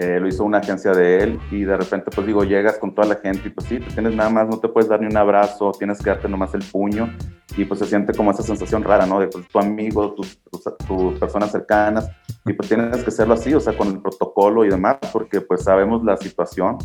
Eh, 0.00 0.20
lo 0.20 0.28
hizo 0.28 0.44
una 0.44 0.58
agencia 0.58 0.92
de 0.92 1.24
él 1.24 1.40
y 1.50 1.64
de 1.64 1.76
repente 1.76 2.12
pues 2.14 2.24
digo, 2.24 2.44
llegas 2.44 2.78
con 2.78 2.94
toda 2.94 3.08
la 3.08 3.16
gente 3.16 3.48
y 3.48 3.50
pues 3.50 3.66
sí, 3.66 3.80
te 3.80 3.90
tienes 3.90 4.14
nada 4.14 4.30
más, 4.30 4.46
no 4.46 4.60
te 4.60 4.68
puedes 4.68 4.88
dar 4.88 5.00
ni 5.00 5.06
un 5.06 5.16
abrazo, 5.16 5.72
tienes 5.76 5.98
que 5.98 6.10
darte 6.10 6.28
nomás 6.28 6.54
el 6.54 6.62
puño 6.62 7.12
y 7.56 7.64
pues 7.64 7.80
se 7.80 7.86
siente 7.86 8.14
como 8.14 8.30
esa 8.30 8.44
sensación 8.44 8.84
rara, 8.84 9.06
¿no? 9.06 9.18
De 9.18 9.26
pues, 9.26 9.48
tu 9.48 9.58
amigo, 9.58 10.14
tus, 10.14 10.38
tus, 10.86 11.18
personas 11.18 11.50
cercanas 11.50 12.08
y 12.46 12.52
pues 12.52 12.68
tienes 12.68 13.02
que 13.02 13.08
hacerlo 13.08 13.34
así, 13.34 13.52
o 13.54 13.58
sea, 13.58 13.76
con 13.76 13.88
el 13.88 14.00
protocolo 14.00 14.64
y 14.64 14.68
demás, 14.68 14.98
porque 15.12 15.40
pues 15.40 15.64
sabemos 15.64 16.04
la 16.04 16.16
situación. 16.16 16.78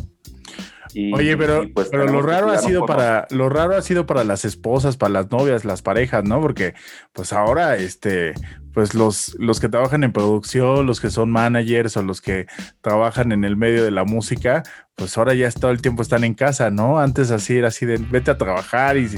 Oye, 1.12 1.36
pero, 1.36 1.62
pues, 1.72 1.90
pero 1.90 2.06
lo 2.06 2.20
raro 2.20 2.50
ha 2.50 2.58
sido 2.58 2.84
para 2.84 3.28
lo 3.30 3.48
raro 3.48 3.76
ha 3.76 3.82
sido 3.82 4.06
para 4.06 4.24
las 4.24 4.44
esposas, 4.44 4.96
para 4.96 5.12
las 5.12 5.30
novias, 5.30 5.64
las 5.64 5.82
parejas, 5.82 6.24
¿no? 6.24 6.40
Porque 6.40 6.74
pues 7.12 7.32
ahora 7.32 7.76
este 7.76 8.34
pues 8.74 8.94
los, 8.94 9.36
los 9.38 9.60
que 9.60 9.68
trabajan 9.68 10.02
en 10.04 10.12
producción, 10.12 10.84
los 10.84 11.00
que 11.00 11.10
son 11.10 11.30
managers 11.30 11.96
o 11.96 12.02
los 12.02 12.20
que 12.20 12.46
trabajan 12.80 13.30
en 13.32 13.44
el 13.44 13.56
medio 13.56 13.84
de 13.84 13.92
la 13.92 14.04
música, 14.04 14.64
pues 14.96 15.16
ahora 15.16 15.34
ya 15.34 15.50
todo 15.50 15.70
el 15.70 15.80
tiempo 15.80 16.02
están 16.02 16.24
en 16.24 16.34
casa, 16.34 16.70
¿no? 16.70 16.98
Antes 16.98 17.30
así 17.30 17.56
era 17.56 17.68
así 17.68 17.86
de 17.86 17.98
vete 17.98 18.32
a 18.32 18.38
trabajar 18.38 18.96
y, 18.96 19.08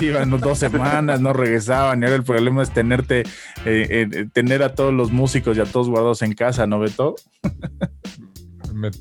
iban 0.00 0.30
dos 0.40 0.58
semanas, 0.58 1.20
no 1.20 1.32
regresaban. 1.32 2.02
Y 2.02 2.04
ahora 2.04 2.16
el 2.16 2.24
problema 2.24 2.62
es 2.62 2.70
tenerte, 2.70 3.20
eh, 3.64 4.08
eh, 4.12 4.28
tener 4.32 4.62
a 4.62 4.74
todos 4.74 4.94
los 4.94 5.10
músicos 5.10 5.56
y 5.56 5.60
a 5.60 5.64
todos 5.64 5.88
guardados 5.88 6.22
en 6.22 6.34
casa, 6.34 6.66
¿no, 6.66 6.78
Beto? 6.78 7.16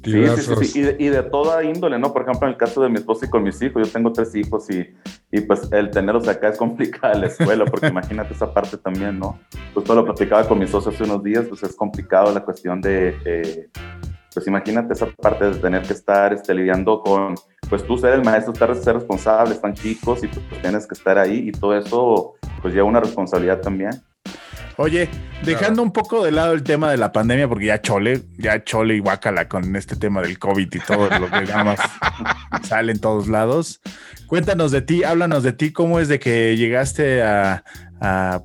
Sí, 0.04 0.28
sí, 0.38 0.66
sí, 0.66 0.96
Y, 1.00 1.08
de, 1.10 1.24
toda 1.24 1.64
índole, 1.64 1.98
¿no? 2.00 2.14
Por 2.14 2.24
ejemplo, 2.24 2.48
en 2.48 2.54
el 2.54 2.58
caso 2.58 2.82
de 2.82 2.90
mi 2.90 2.96
esposa 2.96 3.26
y 3.26 3.30
con 3.30 3.44
mis 3.44 3.62
hijos, 3.62 3.86
yo 3.86 3.92
tengo 3.92 4.12
tres 4.12 4.36
hijos 4.36 4.70
y, 4.70 4.88
y 5.32 5.42
pues 5.42 5.72
el 5.72 5.90
tenerlos 5.92 6.28
acá 6.28 6.50
es 6.50 6.58
complicado 6.58 7.20
la 7.20 7.28
escuela, 7.28 7.66
porque 7.66 7.88
imagínate 7.88 8.34
esa 8.34 8.54
parte 8.54 8.78
también, 8.78 9.20
¿no? 9.20 9.40
Pues 9.74 9.86
todo 9.86 9.98
lo 9.98 10.06
platicaba 10.06 10.48
con 10.48 10.60
mis 10.60 10.70
socios 10.70 10.96
hace 10.96 11.04
unos 11.04 11.24
días, 11.24 11.46
pues 11.48 11.64
es 11.64 11.76
complicado 11.76 12.34
la 12.34 12.44
cuestión 12.44 12.82
de, 12.82 13.18
eh, 13.26 13.70
pues 14.34 14.48
imagínate 14.48 14.94
esa 14.94 15.08
parte 15.08 15.46
de 15.46 15.56
tener 15.56 15.84
que 15.84 15.94
estar 15.94 16.34
este, 16.34 16.54
lidiando 16.54 17.02
con, 17.02 17.36
pues 17.70 17.86
tú 17.86 17.98
ser 17.98 18.14
el 18.14 18.24
maestro, 18.24 18.54
estar, 18.54 18.74
ser 18.76 18.96
responsable, 18.96 19.54
están 19.54 19.74
chicos 19.74 20.24
y 20.24 20.28
pues, 20.28 20.62
tienes 20.62 20.88
que 20.88 20.94
estar 20.94 21.18
ahí 21.18 21.50
y 21.50 21.52
todo 21.52 21.78
eso, 21.78 22.34
pues 22.62 22.74
lleva 22.74 22.88
una 22.88 23.00
responsabilidad 23.00 23.62
también. 23.62 23.92
Oye, 24.78 25.10
dejando 25.44 25.84
un 25.84 25.92
poco 25.92 26.24
de 26.24 26.32
lado 26.32 26.54
el 26.54 26.64
tema 26.64 26.92
de 26.92 26.98
la 26.98 27.12
pandemia, 27.12 27.48
porque 27.48 27.66
ya 27.68 27.82
chole, 27.82 28.24
ya 28.38 28.64
chole 28.64 28.96
y 28.96 29.00
guácala 29.00 29.48
con 29.48 29.76
este 29.76 29.96
tema 29.96 30.22
del 30.22 30.40
COVID 30.40 30.74
y 30.74 30.80
todo 30.80 31.10
lo 31.20 31.30
que 31.30 31.46
llamas. 31.46 31.80
sale 32.64 32.92
en 32.92 33.00
todos 33.00 33.28
lados. 33.28 33.82
Cuéntanos 34.28 34.72
de 34.72 34.82
ti, 34.82 35.04
háblanos 35.04 35.44
de 35.44 35.54
ti, 35.54 35.74
cómo 35.74 36.00
es 36.00 36.08
de 36.08 36.20
que 36.20 36.56
llegaste 36.56 37.22
a, 37.22 37.64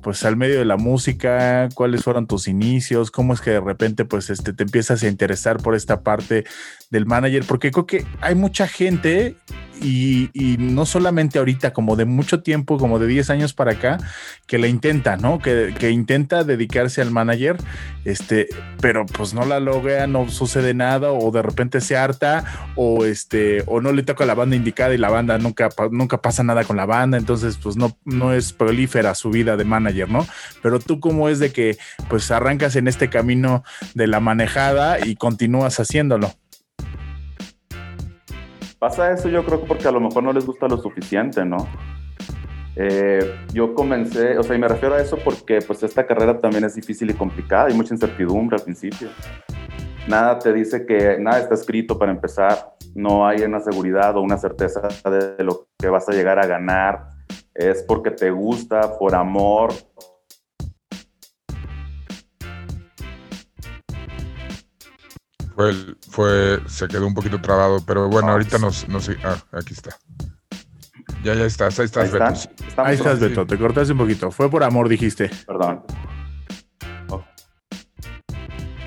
pues 0.03 0.23
al 0.25 0.35
medio 0.35 0.59
de 0.59 0.65
la 0.65 0.77
música, 0.77 1.69
cuáles 1.73 2.03
fueron 2.03 2.27
tus 2.27 2.47
inicios, 2.47 3.09
cómo 3.09 3.33
es 3.33 3.41
que 3.41 3.51
de 3.51 3.61
repente 3.61 4.05
pues 4.05 4.29
este 4.29 4.53
te 4.53 4.63
empiezas 4.63 5.01
a 5.01 5.07
interesar 5.07 5.57
por 5.57 5.75
esta 5.75 6.01
parte 6.01 6.43
del 6.89 7.05
manager, 7.05 7.43
porque 7.45 7.71
creo 7.71 7.85
que 7.85 8.05
hay 8.21 8.35
mucha 8.35 8.67
gente 8.67 9.35
y, 9.81 10.57
no 10.59 10.85
solamente 10.85 11.39
ahorita, 11.39 11.73
como 11.73 11.95
de 11.95 12.05
mucho 12.05 12.41
tiempo, 12.41 12.77
como 12.77 12.99
de 12.99 13.07
10 13.07 13.29
años 13.29 13.53
para 13.53 13.73
acá, 13.73 13.97
que 14.45 14.57
la 14.57 14.67
intenta, 14.67 15.17
¿no? 15.17 15.39
Que, 15.39 15.73
intenta 15.91 16.43
dedicarse 16.43 17.01
al 17.01 17.11
manager, 17.11 17.57
este, 18.03 18.47
pero 18.81 19.05
pues 19.05 19.33
no 19.33 19.45
la 19.45 19.59
logra, 19.59 20.07
no 20.07 20.29
sucede 20.29 20.73
nada, 20.73 21.11
o 21.11 21.31
de 21.31 21.41
repente 21.41 21.81
se 21.81 21.95
harta, 21.95 22.43
o 22.75 23.05
este, 23.05 23.63
o 23.67 23.81
no 23.81 23.91
le 23.91 24.03
toca 24.03 24.25
la 24.25 24.35
banda 24.35 24.55
indicada 24.55 24.93
y 24.93 24.97
la 24.97 25.09
banda 25.09 25.37
nunca, 25.37 25.69
nunca 25.91 26.21
pasa 26.21 26.43
nada 26.43 26.63
con 26.63 26.77
la 26.77 26.85
banda, 26.85 27.17
entonces 27.17 27.57
pues 27.61 27.77
no, 27.77 27.97
no 28.05 28.33
es 28.33 28.53
prolífera 28.53 29.15
su 29.15 29.29
vida 29.29 29.57
de 29.57 29.65
manager, 29.65 30.09
¿no? 30.09 30.25
Pero 30.61 30.79
tú 30.79 30.99
cómo 30.99 31.29
es 31.29 31.39
de 31.39 31.51
que 31.51 31.77
pues 32.09 32.29
arrancas 32.31 32.75
en 32.75 32.87
este 32.87 33.09
camino 33.09 33.63
de 33.93 34.07
la 34.07 34.19
manejada 34.19 35.05
y 35.05 35.15
continúas 35.15 35.79
haciéndolo. 35.79 36.33
Pasa 38.79 39.11
eso 39.11 39.27
yo 39.29 39.43
creo 39.43 39.61
que 39.61 39.67
porque 39.67 39.87
a 39.87 39.91
lo 39.91 39.99
mejor 39.99 40.23
no 40.23 40.33
les 40.33 40.45
gusta 40.45 40.67
lo 40.67 40.77
suficiente, 40.77 41.43
¿no? 41.43 41.57
Eh, 42.75 43.35
yo 43.51 43.73
comencé, 43.73 44.37
o 44.37 44.43
sea, 44.43 44.55
y 44.55 44.59
me 44.59 44.67
refiero 44.67 44.93
a 44.93 45.01
eso 45.01 45.17
porque 45.23 45.59
pues 45.65 45.81
esta 45.81 46.05
carrera 46.05 46.39
también 46.39 46.63
es 46.63 46.75
difícil 46.75 47.09
y 47.09 47.15
complicada, 47.15 47.69
hay 47.69 47.73
mucha 47.73 47.95
incertidumbre 47.95 48.55
al 48.57 48.63
principio. 48.63 49.09
Nada 50.07 50.37
te 50.37 50.53
dice 50.53 50.85
que 50.85 51.17
nada 51.19 51.39
está 51.39 51.55
escrito 51.55 51.97
para 51.97 52.11
empezar, 52.11 52.75
no 52.93 53.27
hay 53.27 53.41
una 53.41 53.59
seguridad 53.59 54.15
o 54.15 54.21
una 54.21 54.37
certeza 54.37 54.87
de 55.09 55.43
lo 55.43 55.67
que 55.79 55.89
vas 55.89 56.07
a 56.07 56.11
llegar 56.11 56.37
a 56.37 56.45
ganar, 56.45 57.09
es 57.55 57.81
porque 57.81 58.11
te 58.11 58.29
gusta, 58.29 58.97
por 58.99 59.15
amor, 59.15 59.73
Fue, 65.57 65.73
fue, 66.11 66.59
se 66.67 66.87
quedó 66.87 67.07
un 67.07 67.15
poquito 67.15 67.41
trabado, 67.41 67.79
pero 67.83 68.07
bueno, 68.09 68.29
ahorita 68.29 68.59
nos, 68.59 68.87
nos, 68.87 69.09
ah, 69.23 69.43
aquí 69.53 69.73
está. 69.73 69.89
Ya, 71.23 71.33
ya 71.33 71.45
estás, 71.45 71.79
ahí 71.79 71.85
estás, 71.85 72.11
Beto. 72.11 72.25
Ahí 72.77 72.93
estás, 72.93 73.19
Beto, 73.19 73.47
te 73.47 73.57
cortaste 73.57 73.91
un 73.91 73.97
poquito. 73.97 74.29
Fue 74.29 74.51
por 74.51 74.63
amor, 74.63 74.87
dijiste. 74.87 75.31
Perdón. 75.47 75.83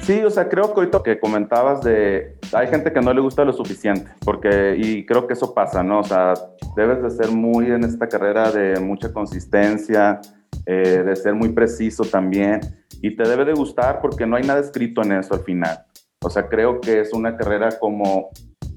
Sí, 0.02 0.22
o 0.22 0.30
sea, 0.30 0.48
creo 0.48 0.72
que 0.72 0.80
ahorita 0.80 1.02
que 1.02 1.18
comentabas 1.18 1.82
de, 1.82 2.38
hay 2.52 2.68
gente 2.68 2.92
que 2.92 3.00
no 3.00 3.12
le 3.12 3.20
gusta 3.20 3.44
lo 3.44 3.52
suficiente, 3.52 4.12
porque, 4.24 4.76
y 4.78 5.04
creo 5.04 5.26
que 5.26 5.32
eso 5.32 5.52
pasa, 5.52 5.82
¿no? 5.82 5.98
O 5.98 6.04
sea, 6.04 6.34
debes 6.76 7.02
de 7.02 7.10
ser 7.10 7.32
muy 7.32 7.66
en 7.66 7.82
esta 7.82 8.08
carrera 8.08 8.52
de 8.52 8.78
mucha 8.78 9.12
consistencia, 9.12 10.20
eh, 10.66 11.02
de 11.04 11.16
ser 11.16 11.34
muy 11.34 11.48
preciso 11.48 12.04
también, 12.04 12.60
y 13.02 13.16
te 13.16 13.28
debe 13.28 13.44
de 13.44 13.54
gustar 13.54 14.00
porque 14.00 14.24
no 14.24 14.36
hay 14.36 14.44
nada 14.44 14.60
escrito 14.60 15.02
en 15.02 15.12
eso 15.12 15.34
al 15.34 15.40
final. 15.40 15.84
O 16.22 16.28
sea, 16.28 16.48
creo 16.48 16.80
que 16.80 17.00
es 17.00 17.14
una 17.14 17.34
carrera 17.34 17.70
como, 17.78 18.28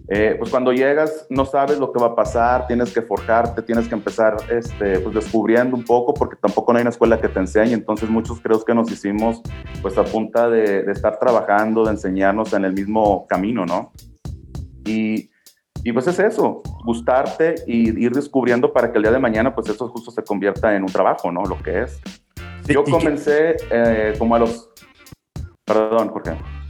eh, 0.07 0.35
pues 0.39 0.49
cuando 0.49 0.71
llegas 0.71 1.27
no 1.29 1.43
sabes 1.45 1.77
lo 1.77 1.91
que 1.91 1.99
va 1.99 2.07
a 2.07 2.15
pasar, 2.15 2.67
tienes 2.67 2.93
que 2.93 3.01
forjarte, 3.01 3.61
tienes 3.61 3.89
que 3.89 3.95
empezar 3.95 4.37
este, 4.49 4.99
pues 4.99 5.13
descubriendo 5.13 5.75
un 5.75 5.83
poco, 5.83 6.13
porque 6.13 6.37
tampoco 6.37 6.71
no 6.71 6.77
hay 6.77 6.83
una 6.83 6.91
escuela 6.91 7.19
que 7.19 7.27
te 7.27 7.39
enseñe, 7.39 7.73
entonces 7.73 8.09
muchos 8.09 8.39
creo 8.39 8.63
que 8.63 8.73
nos 8.73 8.89
hicimos 8.89 9.41
pues 9.81 9.97
a 9.97 10.05
punta 10.05 10.49
de, 10.49 10.89
estar 10.89 11.19
trabajando, 11.19 11.83
de 11.83 11.91
enseñarnos 11.91 12.53
en 12.53 12.63
el 12.63 12.71
mismo 12.71 13.27
camino, 13.27 13.65
¿no? 13.65 13.91
Y, 14.85 15.29
y 15.83 15.91
pues 15.91 16.07
es 16.07 16.19
eso, 16.19 16.61
gustarte 16.85 17.55
y 17.67 18.05
ir 18.05 18.13
descubriendo 18.13 18.71
para 18.71 18.89
que 18.89 18.99
el 18.99 19.03
día 19.03 19.11
de 19.11 19.19
mañana 19.19 19.53
pues 19.53 19.67
eso 19.67 19.89
justo 19.89 20.11
se 20.11 20.23
convierta 20.23 20.73
en 20.73 20.83
un 20.83 20.89
trabajo, 20.89 21.29
¿no? 21.29 21.43
Lo 21.43 21.61
que 21.61 21.81
es. 21.81 21.99
Yo 22.69 22.85
comencé 22.85 23.57
eh, 23.69 24.13
como 24.17 24.35
a 24.35 24.39
los... 24.39 24.69
Perdón, 25.65 26.09
¿por 26.09 26.23
qué? 26.23 26.62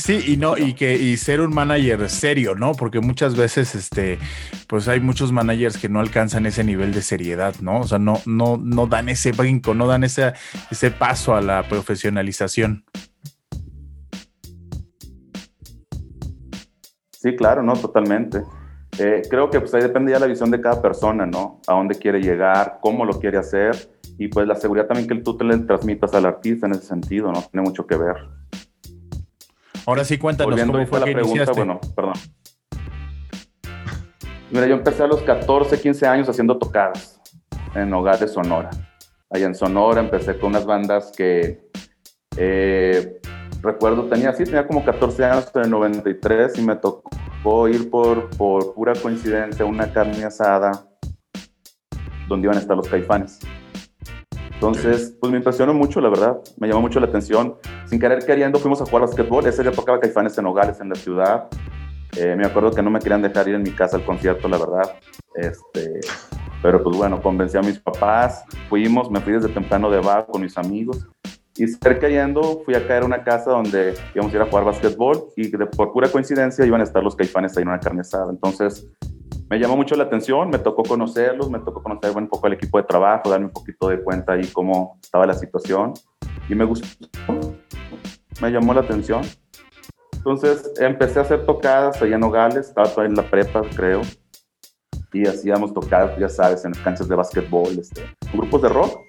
Sí, 0.00 0.24
y 0.28 0.36
no, 0.38 0.56
y 0.56 0.72
que 0.72 0.96
y 0.96 1.18
ser 1.18 1.42
un 1.42 1.52
manager 1.52 2.08
serio, 2.08 2.54
¿no? 2.54 2.72
Porque 2.72 3.00
muchas 3.00 3.36
veces, 3.36 3.74
este, 3.74 4.18
pues 4.66 4.88
hay 4.88 4.98
muchos 4.98 5.30
managers 5.30 5.76
que 5.76 5.90
no 5.90 6.00
alcanzan 6.00 6.46
ese 6.46 6.64
nivel 6.64 6.94
de 6.94 7.02
seriedad, 7.02 7.54
¿no? 7.60 7.80
O 7.80 7.84
sea, 7.86 7.98
no, 7.98 8.18
no, 8.24 8.56
no 8.56 8.86
dan 8.86 9.10
ese 9.10 9.32
brinco, 9.32 9.74
no 9.74 9.86
dan 9.86 10.02
ese, 10.02 10.32
ese 10.70 10.90
paso 10.90 11.34
a 11.36 11.42
la 11.42 11.68
profesionalización. 11.68 12.86
Sí, 17.10 17.36
claro, 17.36 17.62
no, 17.62 17.74
totalmente. 17.74 18.42
Eh, 18.98 19.20
creo 19.28 19.50
que 19.50 19.60
pues 19.60 19.74
ahí 19.74 19.82
depende 19.82 20.12
ya 20.12 20.18
la 20.18 20.26
visión 20.26 20.50
de 20.50 20.62
cada 20.62 20.80
persona, 20.80 21.26
¿no? 21.26 21.60
A 21.66 21.74
dónde 21.74 21.96
quiere 21.96 22.22
llegar, 22.22 22.78
cómo 22.80 23.04
lo 23.04 23.20
quiere 23.20 23.36
hacer 23.36 23.76
y 24.16 24.28
pues 24.28 24.46
la 24.46 24.54
seguridad 24.54 24.86
también 24.86 25.06
que 25.06 25.14
tú 25.16 25.36
te 25.36 25.44
le 25.44 25.58
transmitas 25.58 26.14
al 26.14 26.24
artista 26.24 26.66
en 26.66 26.72
ese 26.72 26.86
sentido, 26.86 27.30
¿no? 27.30 27.42
Tiene 27.42 27.68
mucho 27.68 27.86
que 27.86 27.96
ver. 27.96 28.39
Ahora 29.90 30.04
sí, 30.04 30.18
cuéntanos 30.18 30.60
cómo 30.62 30.86
fue 30.86 31.00
la 31.00 31.04
que 31.04 31.12
pregunta, 31.14 31.50
bueno, 31.50 31.80
perdón. 31.96 32.12
Mira, 34.52 34.68
yo 34.68 34.74
empecé 34.74 35.02
a 35.02 35.08
los 35.08 35.20
14, 35.22 35.80
15 35.80 36.06
años 36.06 36.28
haciendo 36.28 36.56
tocadas 36.58 37.20
en 37.74 37.92
Hogar 37.92 38.16
de 38.20 38.28
Sonora. 38.28 38.70
Allá 39.28 39.46
en 39.46 39.54
Sonora 39.56 40.00
empecé 40.00 40.38
con 40.38 40.50
unas 40.50 40.64
bandas 40.64 41.10
que 41.16 41.68
eh, 42.36 43.20
recuerdo, 43.62 44.04
tenía, 44.04 44.32
sí, 44.32 44.44
tenía 44.44 44.64
como 44.64 44.84
14 44.84 45.24
años 45.24 45.50
en 45.56 45.62
el 45.62 45.70
93 45.70 46.56
y 46.58 46.62
me 46.62 46.76
tocó 46.76 47.66
ir 47.68 47.90
por, 47.90 48.30
por 48.36 48.72
pura 48.74 48.92
coincidencia 48.94 49.64
a 49.64 49.68
una 49.68 49.92
carne 49.92 50.22
asada 50.22 50.70
donde 52.28 52.46
iban 52.46 52.58
a 52.58 52.60
estar 52.60 52.76
los 52.76 52.86
caifanes. 52.86 53.40
Entonces, 54.60 55.16
pues 55.18 55.32
me 55.32 55.38
impresionó 55.38 55.72
mucho, 55.72 56.02
la 56.02 56.10
verdad. 56.10 56.38
Me 56.58 56.68
llamó 56.68 56.82
mucho 56.82 57.00
la 57.00 57.06
atención. 57.06 57.54
Sin 57.86 57.98
querer 57.98 58.22
queriendo, 58.26 58.58
fuimos 58.58 58.82
a 58.82 58.84
jugar 58.84 59.06
basquetbol. 59.06 59.46
Ese 59.46 59.62
día 59.62 59.72
tocaba 59.72 59.98
Caifanes 59.98 60.36
en 60.36 60.44
Nogales, 60.44 60.78
en 60.82 60.90
la 60.90 60.96
ciudad. 60.96 61.48
Eh, 62.14 62.36
me 62.36 62.44
acuerdo 62.44 62.70
que 62.70 62.82
no 62.82 62.90
me 62.90 62.98
querían 62.98 63.22
dejar 63.22 63.48
ir 63.48 63.54
en 63.54 63.62
mi 63.62 63.70
casa 63.70 63.96
al 63.96 64.04
concierto, 64.04 64.48
la 64.48 64.58
verdad. 64.58 64.96
Este, 65.34 66.00
pero 66.60 66.82
pues 66.82 66.94
bueno, 66.94 67.22
convencí 67.22 67.56
a 67.56 67.62
mis 67.62 67.78
papás. 67.78 68.44
Fuimos, 68.68 69.10
me 69.10 69.20
fui 69.20 69.32
desde 69.32 69.48
temprano 69.48 69.90
de 69.90 69.98
bar 69.98 70.26
con 70.26 70.42
mis 70.42 70.58
amigos. 70.58 71.08
Y 71.56 71.66
cerca 71.66 72.10
yendo, 72.10 72.60
fui 72.62 72.74
a 72.74 72.86
caer 72.86 73.04
a 73.04 73.06
una 73.06 73.24
casa 73.24 73.52
donde 73.52 73.94
íbamos 74.14 74.30
a 74.34 74.36
ir 74.36 74.42
a 74.42 74.46
jugar 74.46 74.66
basquetbol 74.66 75.30
y 75.36 75.48
de, 75.48 75.64
por 75.64 75.90
pura 75.90 76.10
coincidencia 76.10 76.66
iban 76.66 76.82
a 76.82 76.84
estar 76.84 77.02
los 77.02 77.16
caifanes 77.16 77.56
ahí 77.56 77.62
en 77.62 77.68
una 77.68 77.80
carne 77.80 78.02
asada. 78.02 78.30
Entonces, 78.30 78.86
me 79.50 79.58
llamó 79.58 79.76
mucho 79.76 79.96
la 79.96 80.04
atención, 80.04 80.48
me 80.48 80.60
tocó 80.60 80.84
conocerlos, 80.84 81.50
me 81.50 81.58
tocó 81.58 81.82
conocer 81.82 82.16
un 82.16 82.28
poco 82.28 82.46
el 82.46 82.52
equipo 82.52 82.78
de 82.78 82.84
trabajo, 82.84 83.28
darme 83.28 83.46
un 83.46 83.52
poquito 83.52 83.88
de 83.88 84.00
cuenta 84.00 84.34
ahí 84.34 84.46
cómo 84.46 84.96
estaba 85.02 85.26
la 85.26 85.34
situación. 85.34 85.92
Y 86.48 86.54
me 86.54 86.64
gustó, 86.64 86.86
me 88.40 88.50
llamó 88.52 88.72
la 88.72 88.82
atención. 88.82 89.22
Entonces 90.12 90.72
empecé 90.78 91.18
a 91.18 91.22
hacer 91.22 91.46
tocadas 91.46 92.00
allá 92.00 92.14
en 92.14 92.20
Nogales, 92.20 92.68
estaba 92.68 92.88
todavía 92.88 93.10
en 93.10 93.16
la 93.16 93.28
prepa, 93.28 93.62
creo, 93.74 94.02
y 95.12 95.26
hacíamos 95.26 95.74
tocadas, 95.74 96.16
ya 96.16 96.28
sabes, 96.28 96.64
en 96.64 96.72
canchas 96.72 97.08
de 97.08 97.16
básquetbol, 97.16 97.76
este, 97.76 98.02
grupos 98.32 98.62
de 98.62 98.68
rock, 98.68 99.00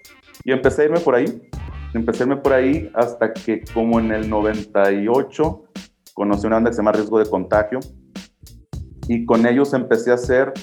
y 0.43 0.51
empecé 0.53 0.81
a 0.81 0.85
irme 0.85 0.99
por 1.01 1.13
ahí, 1.13 1.49
empecé 1.93 2.23
a 2.23 2.25
irme 2.25 2.37
por 2.37 2.53
ahí 2.53 2.89
hasta 2.95 3.31
que 3.31 3.63
como 3.73 3.99
en 3.99 4.11
el 4.11 4.27
98 4.27 5.65
conocí 6.15 6.47
una 6.47 6.55
banda 6.55 6.71
que 6.71 6.75
se 6.75 6.79
llama 6.79 6.93
Riesgo 6.93 7.19
de 7.19 7.29
Contagio, 7.29 7.79
y 9.13 9.25
con 9.25 9.45
ellos 9.45 9.73
empecé 9.73 10.11
a 10.11 10.13
hacer 10.13 10.53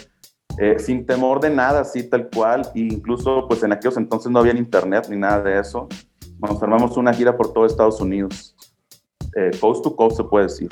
eh, 0.57 0.79
sin 0.79 1.05
temor 1.05 1.39
de 1.39 1.51
nada, 1.51 1.81
así 1.81 2.09
tal 2.09 2.31
cual, 2.35 2.63
e 2.75 2.81
incluso 2.81 3.47
pues 3.47 3.63
en 3.63 3.73
aquellos 3.73 3.99
entonces 3.99 4.33
no 4.33 4.39
había 4.39 4.55
internet 4.55 5.07
ni 5.11 5.19
nada 5.19 5.43
de 5.43 5.61
eso. 5.61 5.87
Nos 6.41 6.63
armamos 6.63 6.97
una 6.97 7.13
gira 7.13 7.37
por 7.37 7.53
todo 7.53 7.67
Estados 7.67 8.01
Unidos, 8.01 8.57
eh, 9.37 9.51
coast 9.61 9.85
to 9.85 9.95
coast 9.95 10.17
se 10.17 10.25
puede 10.25 10.47
decir. 10.47 10.69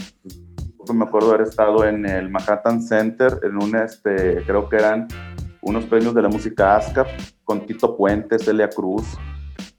Me 0.90 1.04
acuerdo 1.04 1.34
haber 1.34 1.46
estado 1.46 1.84
en 1.84 2.06
el 2.06 2.30
Manhattan 2.30 2.80
Center, 2.80 3.40
en 3.42 3.62
un, 3.62 3.76
este, 3.76 4.42
creo 4.46 4.70
que 4.70 4.76
eran 4.76 5.06
unos 5.60 5.84
premios 5.84 6.14
de 6.14 6.22
la 6.22 6.28
música 6.28 6.76
ASCAP, 6.76 7.08
con 7.44 7.66
Tito 7.66 7.94
Puente, 7.94 8.38
Celia 8.38 8.70
Cruz, 8.70 9.04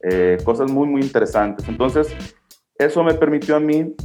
eh, 0.04 0.38
cosas 0.44 0.70
muy, 0.72 0.88
muy 0.88 1.02
interesantes. 1.02 1.68
Entonces, 1.68 2.14
eso 2.78 3.04
me 3.04 3.16
permitió 3.16 3.56
a 3.56 3.60
mí 3.60 3.96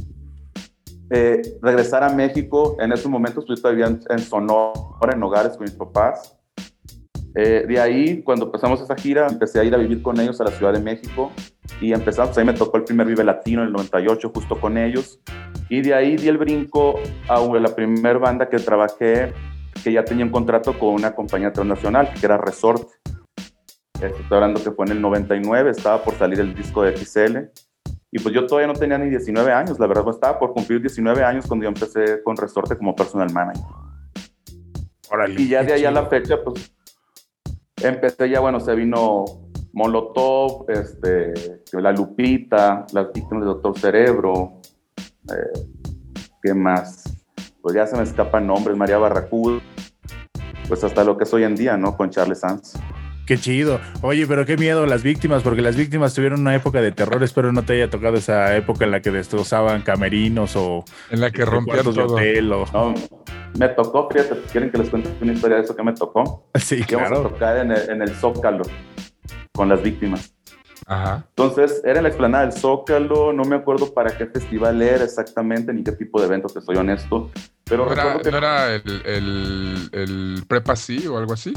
eh, 1.15 1.43
regresar 1.61 2.03
a 2.03 2.09
México. 2.09 2.75
En 2.79 2.91
esos 2.91 3.05
momentos, 3.05 3.45
pues 3.45 3.61
todavía 3.61 3.85
en, 3.85 4.19
Sonora, 4.19 5.13
en 5.13 5.21
hogares 5.21 5.51
con 5.53 5.65
mis 5.65 5.75
papás. 5.75 6.35
Eh, 7.35 7.65
de 7.67 7.79
ahí, 7.79 8.23
cuando 8.23 8.47
empezamos 8.47 8.81
esa 8.81 8.95
gira, 8.95 9.27
empecé 9.27 9.59
a 9.59 9.63
ir 9.63 9.75
a 9.75 9.77
vivir 9.77 10.01
con 10.01 10.19
ellos 10.19 10.41
a 10.41 10.45
la 10.45 10.49
Ciudad 10.49 10.73
de 10.73 10.79
México 10.79 11.31
y 11.79 11.93
empezamos, 11.93 12.29
pues, 12.29 12.39
ahí 12.39 12.45
me 12.45 12.53
tocó 12.53 12.77
el 12.77 12.83
primer 12.83 13.05
Vive 13.05 13.23
Latino 13.23 13.61
en 13.61 13.67
el 13.67 13.73
98, 13.73 14.31
justo 14.33 14.59
con 14.59 14.75
ellos. 14.75 15.19
Y 15.69 15.81
de 15.81 15.93
ahí 15.93 16.15
di 16.15 16.29
el 16.29 16.39
brinco 16.39 16.95
a 17.29 17.39
la 17.39 17.75
primera 17.75 18.17
banda 18.17 18.49
que 18.49 18.57
trabajé, 18.57 19.33
que 19.83 19.93
ya 19.93 20.03
tenía 20.03 20.25
un 20.25 20.31
contrato 20.31 20.79
con 20.79 20.95
una 20.95 21.13
compañía 21.13 21.53
transnacional, 21.53 22.11
que 22.11 22.25
era 22.25 22.39
Resort. 22.39 22.89
Estoy 23.93 24.25
hablando 24.31 24.63
que 24.63 24.71
fue 24.71 24.87
en 24.87 24.93
el 24.93 25.01
99, 25.01 25.69
estaba 25.69 26.03
por 26.03 26.15
salir 26.15 26.39
el 26.39 26.55
disco 26.55 26.81
de 26.81 26.97
XL. 26.97 27.37
Y 28.15 28.19
pues 28.19 28.35
yo 28.35 28.45
todavía 28.45 28.67
no 28.67 28.79
tenía 28.79 28.99
ni 28.99 29.09
19 29.09 29.51
años, 29.51 29.79
la 29.79 29.87
verdad, 29.87 30.03
pues 30.03 30.17
estaba 30.17 30.37
por 30.37 30.53
cumplir 30.53 30.79
19 30.79 31.23
años 31.23 31.47
cuando 31.47 31.63
yo 31.63 31.69
empecé 31.69 32.21
con 32.21 32.37
Resorte 32.37 32.77
como 32.77 32.95
personal 32.95 33.33
manager. 33.33 33.63
y 35.35 35.47
ya 35.47 35.63
de 35.63 35.73
ahí 35.73 35.83
a 35.83 35.89
la 35.89 36.05
fecha, 36.05 36.37
pues 36.43 36.71
empecé 37.81 38.29
ya, 38.29 38.39
bueno, 38.39 38.59
se 38.59 38.75
vino 38.75 39.25
Molotov, 39.73 40.69
este, 40.69 41.33
La 41.71 41.91
Lupita, 41.91 42.85
las 42.93 43.11
víctimas 43.11 43.45
del 43.45 43.53
Doctor 43.55 43.79
Cerebro, 43.79 44.61
eh, 45.35 45.59
¿qué 46.43 46.53
más? 46.53 47.05
Pues 47.63 47.73
ya 47.73 47.87
se 47.87 47.97
me 47.97 48.03
escapan 48.03 48.45
nombres, 48.45 48.77
María 48.77 48.99
Barracuda, 48.99 49.59
pues 50.67 50.83
hasta 50.83 51.03
lo 51.03 51.17
que 51.17 51.23
es 51.23 51.33
hoy 51.33 51.45
en 51.45 51.55
día, 51.55 51.77
¿no? 51.77 51.97
Con 51.97 52.11
Charles 52.11 52.41
Sanz. 52.41 52.75
Qué 53.25 53.37
chido. 53.37 53.79
Oye, 54.01 54.27
pero 54.27 54.45
qué 54.45 54.57
miedo 54.57 54.85
las 54.85 55.01
víctimas, 55.01 55.43
porque 55.43 55.61
las 55.61 55.77
víctimas 55.77 56.13
tuvieron 56.13 56.41
una 56.41 56.55
época 56.55 56.81
de 56.81 56.91
terror. 56.91 57.23
Espero 57.23 57.53
no 57.53 57.63
te 57.63 57.73
haya 57.73 57.89
tocado 57.89 58.17
esa 58.17 58.55
época 58.57 58.83
en 58.83 58.91
la 58.91 59.01
que 59.01 59.11
destrozaban 59.11 59.81
camerinos 59.81 60.55
o 60.57 60.83
en 61.09 61.21
la 61.21 61.31
que 61.31 61.45
rompían 61.45 61.83
todo. 61.83 62.15
Hotel, 62.15 62.51
o... 62.51 62.65
no, 62.73 62.93
me 63.57 63.69
tocó, 63.69 64.09
fíjate, 64.09 64.41
quieren 64.51 64.71
que 64.71 64.77
les 64.77 64.89
cuente 64.89 65.09
una 65.21 65.31
historia 65.31 65.57
de 65.57 65.63
eso 65.63 65.75
que 65.75 65.83
me 65.83 65.93
tocó. 65.93 66.49
Sí, 66.55 66.77
que 66.83 66.95
claro. 66.95 67.15
Vamos 67.15 67.25
a 67.25 67.29
tocar 67.29 67.57
en 67.57 67.71
el, 67.71 67.89
en 67.89 68.01
el 68.01 68.09
Zócalo 68.09 68.63
con 69.53 69.69
las 69.69 69.81
víctimas. 69.81 70.33
Ajá. 70.85 71.25
Entonces, 71.29 71.81
era 71.85 71.99
en 71.99 72.03
la 72.03 72.09
explanada 72.09 72.45
del 72.45 72.53
Zócalo, 72.53 73.31
no 73.31 73.45
me 73.45 73.55
acuerdo 73.55 73.93
para 73.93 74.17
qué 74.17 74.25
festival 74.25 74.81
era 74.81 75.05
exactamente, 75.05 75.71
ni 75.73 75.81
qué 75.81 75.93
tipo 75.93 76.19
de 76.19 76.27
evento, 76.27 76.49
te 76.49 76.59
soy 76.59 76.75
honesto. 76.75 77.31
Pero 77.63 77.85
¿No 77.85 77.93
era, 77.93 78.03
recuerdo 78.03 78.21
que 78.23 78.31
¿no 78.31 78.37
era 78.37 78.75
el, 78.75 79.01
el, 79.05 79.89
el 79.93 80.43
Prepa 80.45 80.75
sí 80.75 81.07
o 81.07 81.17
algo 81.17 81.31
así? 81.31 81.53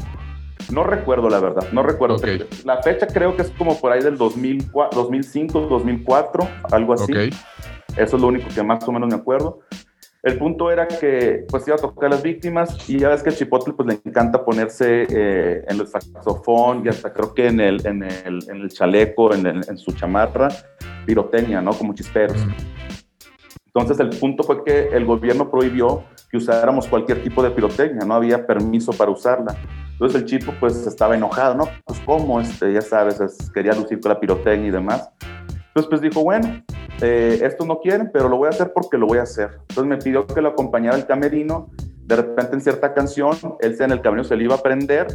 No 0.71 0.83
recuerdo 0.83 1.29
la 1.29 1.39
verdad, 1.39 1.67
no 1.71 1.83
recuerdo. 1.83 2.17
La 2.65 2.81
fecha 2.83 3.07
creo 3.07 3.35
que 3.35 3.43
es 3.43 3.51
como 3.51 3.79
por 3.79 3.91
ahí 3.91 4.01
del 4.01 4.17
2004, 4.17 5.01
2005, 5.01 5.61
2004, 5.61 6.47
algo 6.71 6.93
así. 6.93 7.11
Eso 7.95 8.15
es 8.17 8.21
lo 8.21 8.27
único 8.27 8.47
que 8.53 8.61
más 8.63 8.85
o 8.87 8.91
menos 8.91 9.09
me 9.09 9.15
acuerdo. 9.15 9.59
El 10.23 10.37
punto 10.37 10.69
era 10.71 10.87
que 10.87 11.45
pues 11.47 11.65
iba 11.67 11.75
a 11.77 11.79
tocar 11.79 12.07
a 12.07 12.15
las 12.15 12.23
víctimas 12.23 12.89
y 12.89 12.99
ya 12.99 13.09
ves 13.09 13.23
que 13.23 13.29
a 13.29 13.31
Chipotle 13.31 13.73
pues 13.73 13.87
le 13.87 13.99
encanta 14.03 14.43
ponerse 14.43 15.03
eh, 15.09 15.63
en 15.67 15.79
el 15.79 15.87
saxofón 15.87 16.81
y 16.85 16.89
hasta 16.89 17.13
creo 17.13 17.33
que 17.33 17.47
en 17.47 17.59
el, 17.61 17.85
en 17.87 18.03
el, 18.03 18.43
en 18.49 18.57
el 18.61 18.69
chaleco, 18.69 19.33
en, 19.33 19.45
el- 19.45 19.61
en 19.69 19.77
su 19.77 19.91
chamarra, 19.93 20.49
pirotecnia, 21.05 21.61
¿no? 21.61 21.71
Como 21.71 21.93
chisperos. 21.93 22.45
Mm. 22.45 22.51
Entonces 23.67 23.99
el 23.99 24.09
punto 24.19 24.43
fue 24.43 24.63
que 24.63 24.87
el 24.89 25.05
gobierno 25.05 25.49
prohibió 25.49 26.03
que 26.29 26.37
usáramos 26.37 26.87
cualquier 26.87 27.23
tipo 27.23 27.41
de 27.43 27.51
pirotecnia, 27.51 28.05
no 28.05 28.15
había 28.15 28.45
permiso 28.45 28.91
para 28.91 29.11
usarla. 29.11 29.55
Entonces 29.99 30.21
el 30.21 30.27
chico 30.27 30.53
pues 30.59 30.85
estaba 30.85 31.15
enojado, 31.15 31.55
¿no? 31.55 31.67
Pues 31.85 31.99
cómo, 32.05 32.39
este, 32.39 32.71
ya 32.71 32.81
sabes, 32.81 33.19
es- 33.19 33.49
quería 33.51 33.73
lucir 33.73 33.99
con 33.99 34.09
la 34.09 34.19
pirotecnia 34.19 34.67
y 34.67 34.71
demás. 34.71 35.09
Entonces 35.49 35.89
pues 35.89 36.01
dijo, 36.01 36.23
bueno, 36.23 36.63
eh, 37.01 37.39
esto 37.41 37.65
no 37.65 37.79
quieren, 37.79 38.11
pero 38.13 38.29
lo 38.29 38.37
voy 38.37 38.45
a 38.45 38.49
hacer 38.49 38.71
porque 38.73 38.97
lo 38.97 39.07
voy 39.07 39.17
a 39.17 39.23
hacer. 39.23 39.49
Entonces 39.69 39.85
me 39.85 39.97
pidió 39.97 40.27
que 40.27 40.39
lo 40.41 40.49
acompañara 40.49 40.95
al 40.95 41.07
camerino. 41.07 41.69
De 42.05 42.15
repente 42.15 42.53
en 42.53 42.61
cierta 42.61 42.93
canción, 42.93 43.35
él 43.59 43.75
en 43.79 43.91
el 43.91 44.01
camerino 44.01 44.23
se 44.23 44.35
le 44.35 44.43
iba 44.43 44.53
a 44.55 44.61
prender, 44.61 45.07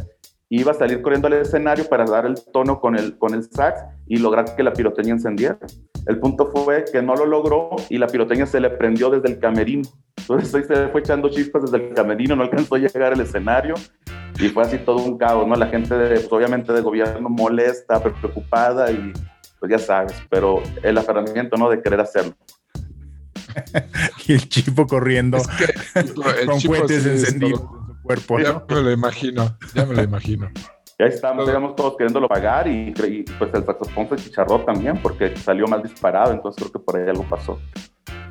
iba 0.49 0.71
a 0.71 0.75
salir 0.75 1.01
corriendo 1.01 1.27
al 1.27 1.33
escenario 1.33 1.85
para 1.87 2.03
dar 2.05 2.25
el 2.25 2.35
tono 2.51 2.79
con 2.81 2.95
el, 2.97 3.17
con 3.17 3.33
el 3.33 3.43
sax 3.43 3.85
y 4.07 4.17
lograr 4.17 4.53
que 4.55 4.63
la 4.63 4.73
pirotecnia 4.73 5.13
encendiera. 5.13 5.57
El 6.05 6.19
punto 6.19 6.51
fue 6.51 6.83
que 6.91 7.01
no 7.01 7.15
lo 7.15 7.25
logró 7.25 7.69
y 7.89 7.97
la 7.97 8.07
pirotecnia 8.07 8.45
se 8.45 8.59
le 8.59 8.69
prendió 8.69 9.09
desde 9.09 9.29
el 9.29 9.39
camerino. 9.39 9.87
Entonces 10.17 10.53
ahí 10.53 10.63
se 10.63 10.87
fue 10.89 10.99
echando 10.99 11.29
chispas 11.29 11.63
desde 11.63 11.87
el 11.87 11.93
camerino, 11.93 12.35
no 12.35 12.43
alcanzó 12.43 12.75
a 12.75 12.79
llegar 12.79 13.13
al 13.13 13.21
escenario 13.21 13.75
y 14.39 14.49
fue 14.49 14.63
así 14.63 14.77
todo 14.79 14.97
un 14.97 15.17
caos, 15.17 15.47
¿no? 15.47 15.55
La 15.55 15.67
gente, 15.67 15.95
de, 15.95 16.15
pues, 16.15 16.31
obviamente, 16.31 16.73
de 16.73 16.81
gobierno 16.81 17.29
molesta, 17.29 18.01
preocupada 18.01 18.91
y 18.91 19.13
pues 19.59 19.71
ya 19.71 19.79
sabes, 19.79 20.13
pero 20.29 20.61
el 20.81 20.97
aferramiento, 20.97 21.55
¿no? 21.55 21.69
De 21.69 21.81
querer 21.81 21.99
hacerlo. 21.99 22.35
Y 24.27 24.33
el 24.33 24.49
chipo 24.49 24.87
corriendo 24.87 25.37
Es 25.37 25.47
que 25.47 25.99
el 25.99 26.13
con 26.45 26.61
cohetes 26.61 27.05
encendidos 27.05 27.61
en 27.61 27.67
su 27.67 28.01
cuerpo. 28.01 28.39
¿no? 28.39 28.43
Ya 28.43 28.75
me 28.75 28.81
lo 28.81 28.91
imagino, 28.91 29.57
ya 29.75 29.85
me 29.85 29.95
lo 29.95 30.03
imagino. 30.03 30.49
Y 30.97 31.03
ahí 31.03 31.09
estábamos, 31.09 31.45
Todo. 31.45 31.51
digamos, 31.51 31.75
todos 31.75 31.97
queriéndolo 31.97 32.27
pagar 32.27 32.67
y, 32.67 32.93
y, 33.07 33.23
pues 33.37 33.53
el 33.53 33.65
saxofón 33.65 34.09
se 34.09 34.15
chicharró 34.17 34.59
también 34.61 35.01
porque 35.01 35.35
salió 35.37 35.67
mal 35.67 35.83
disparado, 35.83 36.31
entonces 36.31 36.63
creo 36.63 36.71
que 36.71 36.79
por 36.79 36.97
ahí 36.97 37.09
algo 37.09 37.23
pasó. 37.23 37.59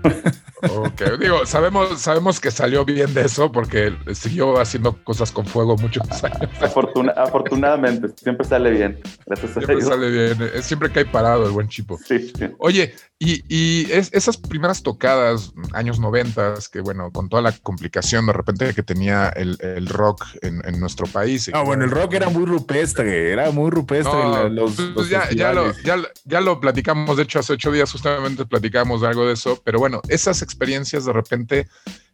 Ok, 0.71 1.03
digo, 1.21 1.45
sabemos, 1.47 2.01
sabemos 2.01 2.39
que 2.41 2.51
salió 2.51 2.85
bien 2.85 3.13
de 3.15 3.23
eso 3.23 3.51
porque 3.51 3.95
siguió 4.15 4.61
haciendo 4.61 5.03
cosas 5.05 5.33
con 5.33 5.45
fuego 5.47 5.77
muchos 5.77 6.03
años. 6.25 6.51
Afortuna- 6.61 7.13
afortunadamente, 7.17 8.09
siempre 8.17 8.47
sale 8.47 8.71
bien. 8.71 9.01
Gracias 9.27 9.51
a 9.51 9.55
Siempre 9.55 9.77
Dios. 9.77 9.89
sale 9.89 10.11
bien, 10.11 10.51
eh, 10.55 10.63
siempre 10.63 10.91
cae 10.93 11.05
parado 11.07 11.47
el 11.47 11.53
buen 11.53 11.69
chipo. 11.69 11.99
Sí. 12.07 12.33
Oye, 12.59 12.95
y, 13.19 13.43
y 13.49 13.91
es- 13.93 14.11
esas 14.13 14.37
primeras 14.37 14.83
tocadas, 14.83 15.53
años 15.73 15.99
noventas, 16.01 16.69
que 16.69 16.81
bueno, 16.81 17.11
con 17.13 17.29
toda 17.29 17.43
la 17.43 17.53
complicación 17.53 18.27
de 18.27 18.33
repente 18.33 18.75
que 18.75 18.83
tenía 18.83 19.29
el, 19.31 19.57
el 19.61 19.87
rock 19.89 20.25
en, 20.43 20.61
en 20.67 20.79
nuestro 20.81 21.07
país. 21.07 21.51
Ah, 21.53 21.63
bueno, 21.63 21.85
el 21.85 21.91
rock 21.91 22.15
era 22.15 22.29
muy 22.29 22.45
rupestre, 22.47 23.33
era 23.33 23.51
muy 23.51 23.71
rupestre. 23.71 24.13
No, 24.13 24.31
la- 24.45 24.49
los, 24.49 24.73
pues, 24.75 24.89
los 24.91 25.09
ya, 25.09 25.29
ya, 25.31 25.53
lo, 25.53 25.73
ya, 25.83 25.97
lo- 25.97 26.09
ya 26.25 26.41
lo 26.41 26.61
platicamos, 26.61 27.17
de 27.17 27.25
hecho 27.25 27.39
hace 27.41 27.53
ocho 27.55 27.71
días 27.73 27.91
justamente 27.91 28.45
platicamos 28.45 29.01
de 29.01 29.09
algo 29.09 29.27
de 29.27 29.35
eso, 29.35 29.61
pero 29.65 29.79
bueno, 29.79 30.01
esas 30.09 30.43
experiencias 30.53 31.05
de 31.05 31.13
repente, 31.13 31.67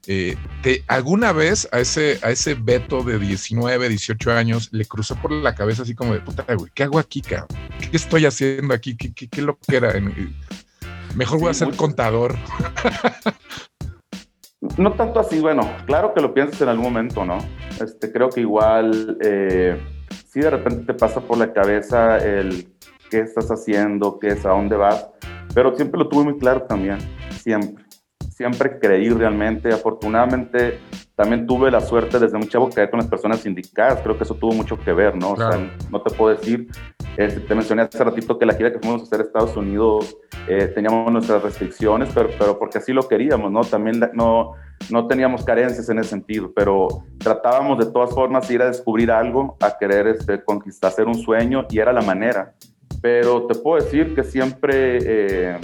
eh, 0.07 0.37
te- 0.63 0.85
¿alguna 0.89 1.33
vez 1.33 1.69
a 1.73 1.81
ese, 1.81 2.19
a 2.23 2.31
ese 2.31 2.55
Beto 2.55 3.03
de 3.03 3.19
19, 3.19 3.89
18 3.89 4.33
años 4.33 4.69
le 4.73 4.85
cruzó 4.87 5.17
por 5.17 5.33
la 5.33 5.55
cabeza 5.55 5.83
así 5.83 5.95
como 5.95 6.15
de 6.15 6.21
puta, 6.21 6.45
güey, 6.55 6.71
¿qué 6.75 6.85
hago 6.85 6.99
aquí, 6.99 7.21
cabrón? 7.21 7.49
¿Qué 7.79 7.97
estoy 7.97 8.25
haciendo 8.27 8.73
aquí? 8.75 8.97
¿Qué, 8.97 9.13
qué, 9.13 9.29
qué 9.29 9.43
lo 9.43 9.59
que 9.59 9.77
era? 9.77 9.93
Mejor 11.15 11.41
voy 11.41 11.51
a 11.51 11.55
ser 11.55 11.69
mucho. 11.69 11.79
contador. 11.79 12.37
No 14.77 14.93
tanto 14.95 15.21
así, 15.21 15.39
bueno, 15.39 15.63
claro 15.87 16.13
que 16.15 16.21
lo 16.21 16.35
piensas 16.35 16.61
en 16.63 16.69
algún 16.69 16.87
momento, 16.87 17.25
¿no? 17.25 17.39
Este, 17.81 18.11
creo 18.11 18.29
que 18.29 18.41
igual, 18.41 19.17
eh, 19.23 19.81
si 20.29 20.41
de 20.41 20.51
repente 20.51 20.85
te 20.93 20.95
pasa 20.95 21.21
por 21.21 21.39
la 21.39 21.53
cabeza 21.53 22.19
el 22.19 22.69
qué 23.09 23.21
estás 23.21 23.49
haciendo, 23.51 24.19
qué 24.19 24.29
es, 24.29 24.45
a 24.45 24.51
dónde 24.51 24.77
vas, 24.77 25.07
pero 25.55 25.75
siempre 25.77 25.99
lo 26.01 26.09
tuve 26.09 26.25
muy 26.25 26.39
claro 26.39 26.63
también, 26.63 26.99
siempre. 27.41 27.85
Siempre 28.39 28.79
creí 28.79 29.09
realmente, 29.11 29.73
afortunadamente 29.73 30.79
también 31.17 31.45
tuve 31.45 31.73
la 31.73 31.81
suerte 31.81 32.21
desde 32.21 32.39
muy 32.39 32.47
chavo 32.47 32.71
caer 32.71 32.89
con 32.89 33.01
las 33.01 33.09
personas 33.09 33.45
indicadas, 33.45 34.01
creo 34.01 34.17
que 34.17 34.23
eso 34.23 34.37
tuvo 34.37 34.53
mucho 34.53 34.79
que 34.79 34.93
ver, 34.93 35.17
¿no? 35.17 35.31
O 35.31 35.35
Claro. 35.35 35.55
sea, 35.55 35.71
no 35.91 36.01
te 36.01 36.15
puedo 36.15 36.37
decir, 36.37 36.69
este, 37.17 37.41
te 37.41 37.55
mencioné 37.57 37.83
hace 37.83 38.05
ratito 38.05 38.39
que 38.39 38.47
la 38.47 38.55
gira 38.55 38.73
que 38.73 38.79
fuimos 38.79 39.01
a 39.01 39.05
hacer 39.07 39.19
a 39.19 39.23
Estados 39.25 39.57
Unidos 39.57 40.17
eh, 40.47 40.69
teníamos 40.73 41.11
nuestras 41.11 41.43
restricciones, 41.43 42.11
pero, 42.15 42.29
pero 42.39 42.57
porque 42.61 42.79
así 42.79 42.93
lo 42.93 43.09
queríamos, 43.09 43.51
¿no? 43.51 43.63
También 43.63 43.99
la- 43.99 44.11
no, 44.15 44.53
no 44.89 45.09
teníamos 45.09 45.45
carencias 45.45 45.89
en 45.89 45.99
ese 45.99 46.11
sentido, 46.11 46.53
pero 46.55 46.87
tratábamos 47.19 47.81
de 47.85 47.87
todas 47.91 48.15
formas 48.15 48.49
ir 48.53 48.63
a 48.63 48.67
descubrir 48.69 49.11
algo, 49.11 49.57
a 49.61 49.77
querer 49.77 50.07
este, 50.07 50.45
conquistar, 50.45 50.93
hacer 50.93 51.09
un 51.09 51.17
sueño, 51.17 51.67
y 51.71 51.81
era 51.81 51.93
la 51.93 52.03
manera. 52.03 52.53
Pero 53.03 53.49
te 53.49 53.57
puedo 53.57 53.83
decir 53.83 54.15
que 54.15 54.23
siempre 54.23 54.99
eh, 55.03 55.59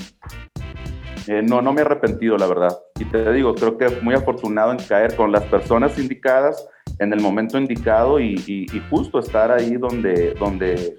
eh, 1.28 1.42
no, 1.42 1.62
no 1.62 1.72
me 1.72 1.80
he 1.80 1.84
arrepentido, 1.84 2.36
la 2.36 2.46
verdad. 2.46 2.78
Y 2.98 3.04
te 3.06 3.32
digo, 3.32 3.54
creo 3.54 3.76
que 3.78 3.88
muy 4.02 4.14
afortunado 4.14 4.72
en 4.72 4.78
caer 4.78 5.16
con 5.16 5.32
las 5.32 5.42
personas 5.44 5.98
indicadas 5.98 6.66
en 6.98 7.12
el 7.12 7.20
momento 7.20 7.58
indicado 7.58 8.20
y, 8.20 8.34
y- 8.46 8.66
y 8.72 8.82
justo 8.90 9.18
estar 9.18 9.50
ahí 9.50 9.76
donde, 9.76 10.34
donde 10.34 10.98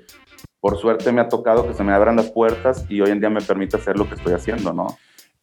por 0.60 0.78
suerte 0.78 1.12
me 1.12 1.22
ha 1.22 1.30
tocado 1.30 1.68
que 1.68 1.74
se 1.74 1.84
me 1.84 1.94
abran 1.94 2.16
las 2.16 2.32
puertas 2.32 2.86
y 2.90 3.00
hoy 3.02 3.12
en 3.12 3.20
día 3.20 3.30
me 3.30 3.42
permite 3.42 3.78
hacer 3.78 3.96
lo 3.98 4.08
que 4.10 4.16
estoy 4.16 4.34
haciendo, 4.34 4.74
¿no? 4.74 4.88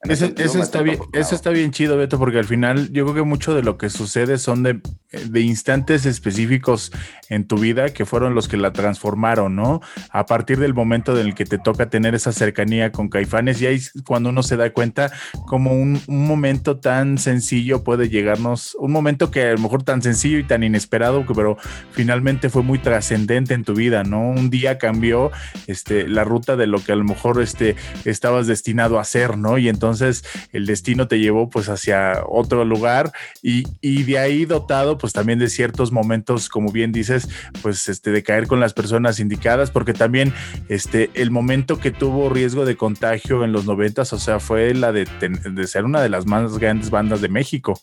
Ese 0.08 0.34
Ese, 0.36 0.58
está 0.58 0.82
bien, 0.82 0.98
eso 1.12 1.36
está 1.36 1.50
bien 1.50 1.70
chido, 1.70 1.96
Beto, 1.96 2.18
porque 2.18 2.38
al 2.38 2.44
final 2.44 2.90
yo 2.90 3.04
creo 3.04 3.14
que 3.14 3.22
mucho 3.22 3.54
de 3.54 3.62
lo 3.62 3.78
que 3.78 3.88
sucede 3.88 4.36
son 4.36 4.64
de, 4.64 4.80
de 5.28 5.40
instantes 5.40 6.06
específicos 6.06 6.90
en 7.28 7.46
tu 7.46 7.56
vida 7.56 7.90
que 7.90 8.04
fueron 8.04 8.34
los 8.34 8.48
que 8.48 8.56
la 8.56 8.72
transformaron, 8.72 9.54
¿no? 9.54 9.80
A 10.10 10.26
partir 10.26 10.58
del 10.58 10.74
momento 10.74 11.16
en 11.16 11.28
el 11.28 11.34
que 11.36 11.44
te 11.44 11.56
toca 11.58 11.88
tener 11.88 12.16
esa 12.16 12.32
cercanía 12.32 12.90
con 12.90 13.08
Caifanes, 13.08 13.62
y 13.62 13.66
ahí 13.66 13.76
es 13.76 13.92
cuando 14.04 14.30
uno 14.30 14.42
se 14.42 14.56
da 14.56 14.72
cuenta 14.72 15.12
como 15.46 15.72
un, 15.72 16.00
un 16.08 16.26
momento 16.26 16.80
tan 16.80 17.16
sencillo 17.18 17.84
puede 17.84 18.08
llegarnos, 18.08 18.76
un 18.80 18.90
momento 18.90 19.30
que 19.30 19.50
a 19.50 19.52
lo 19.52 19.58
mejor 19.58 19.84
tan 19.84 20.02
sencillo 20.02 20.38
y 20.38 20.44
tan 20.44 20.64
inesperado, 20.64 21.24
pero 21.32 21.58
finalmente 21.92 22.50
fue 22.50 22.64
muy 22.64 22.80
trascendente 22.80 23.54
en 23.54 23.62
tu 23.62 23.74
vida, 23.74 24.02
¿no? 24.02 24.30
Un 24.30 24.50
día 24.50 24.78
cambió 24.78 25.30
este, 25.68 26.08
la 26.08 26.24
ruta 26.24 26.56
de 26.56 26.66
lo 26.66 26.82
que 26.82 26.90
a 26.90 26.96
lo 26.96 27.04
mejor 27.04 27.40
este, 27.40 27.76
estabas 28.04 28.48
destinado 28.48 28.98
a 28.98 29.02
hacer, 29.02 29.38
¿no? 29.38 29.58
Y 29.58 29.68
entonces 29.68 29.91
el 30.00 30.66
destino 30.66 31.08
te 31.08 31.18
llevó 31.18 31.50
pues 31.50 31.68
hacia 31.68 32.22
otro 32.26 32.64
lugar 32.64 33.12
y, 33.42 33.64
y 33.80 34.04
de 34.04 34.18
ahí 34.18 34.44
dotado 34.44 34.98
pues 34.98 35.12
también 35.12 35.38
de 35.38 35.48
ciertos 35.48 35.92
momentos, 35.92 36.48
como 36.48 36.72
bien 36.72 36.92
dices, 36.92 37.28
pues 37.60 37.88
este, 37.88 38.10
de 38.10 38.22
caer 38.22 38.46
con 38.46 38.60
las 38.60 38.72
personas 38.72 39.20
indicadas, 39.20 39.70
porque 39.70 39.92
también 39.92 40.32
este, 40.68 41.10
el 41.14 41.30
momento 41.30 41.78
que 41.78 41.90
tuvo 41.90 42.30
riesgo 42.30 42.64
de 42.64 42.76
contagio 42.76 43.44
en 43.44 43.52
los 43.52 43.66
noventas, 43.66 44.12
o 44.12 44.18
sea, 44.18 44.40
fue 44.40 44.74
la 44.74 44.92
de, 44.92 45.06
de 45.20 45.66
ser 45.66 45.84
una 45.84 46.00
de 46.00 46.08
las 46.08 46.26
más 46.26 46.58
grandes 46.58 46.90
bandas 46.90 47.20
de 47.20 47.28
México. 47.28 47.74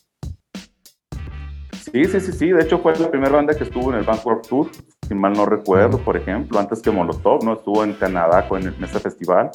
Sí, 1.92 2.04
sí, 2.04 2.20
sí, 2.20 2.32
sí. 2.32 2.48
De 2.50 2.62
hecho, 2.62 2.78
fue 2.78 2.96
la 2.98 3.10
primera 3.10 3.32
banda 3.32 3.54
que 3.54 3.64
estuvo 3.64 3.90
en 3.90 3.98
el 3.98 4.04
Bangkok 4.04 4.46
Tour, 4.46 4.70
si 5.08 5.14
mal 5.14 5.32
no 5.32 5.44
recuerdo, 5.46 5.98
por 5.98 6.16
ejemplo, 6.16 6.58
antes 6.58 6.80
que 6.80 6.90
Molotov, 6.90 7.44
¿no? 7.44 7.54
Estuvo 7.54 7.82
en 7.82 7.94
Canadá 7.94 8.46
en 8.50 8.84
ese 8.84 9.00
festival. 9.00 9.50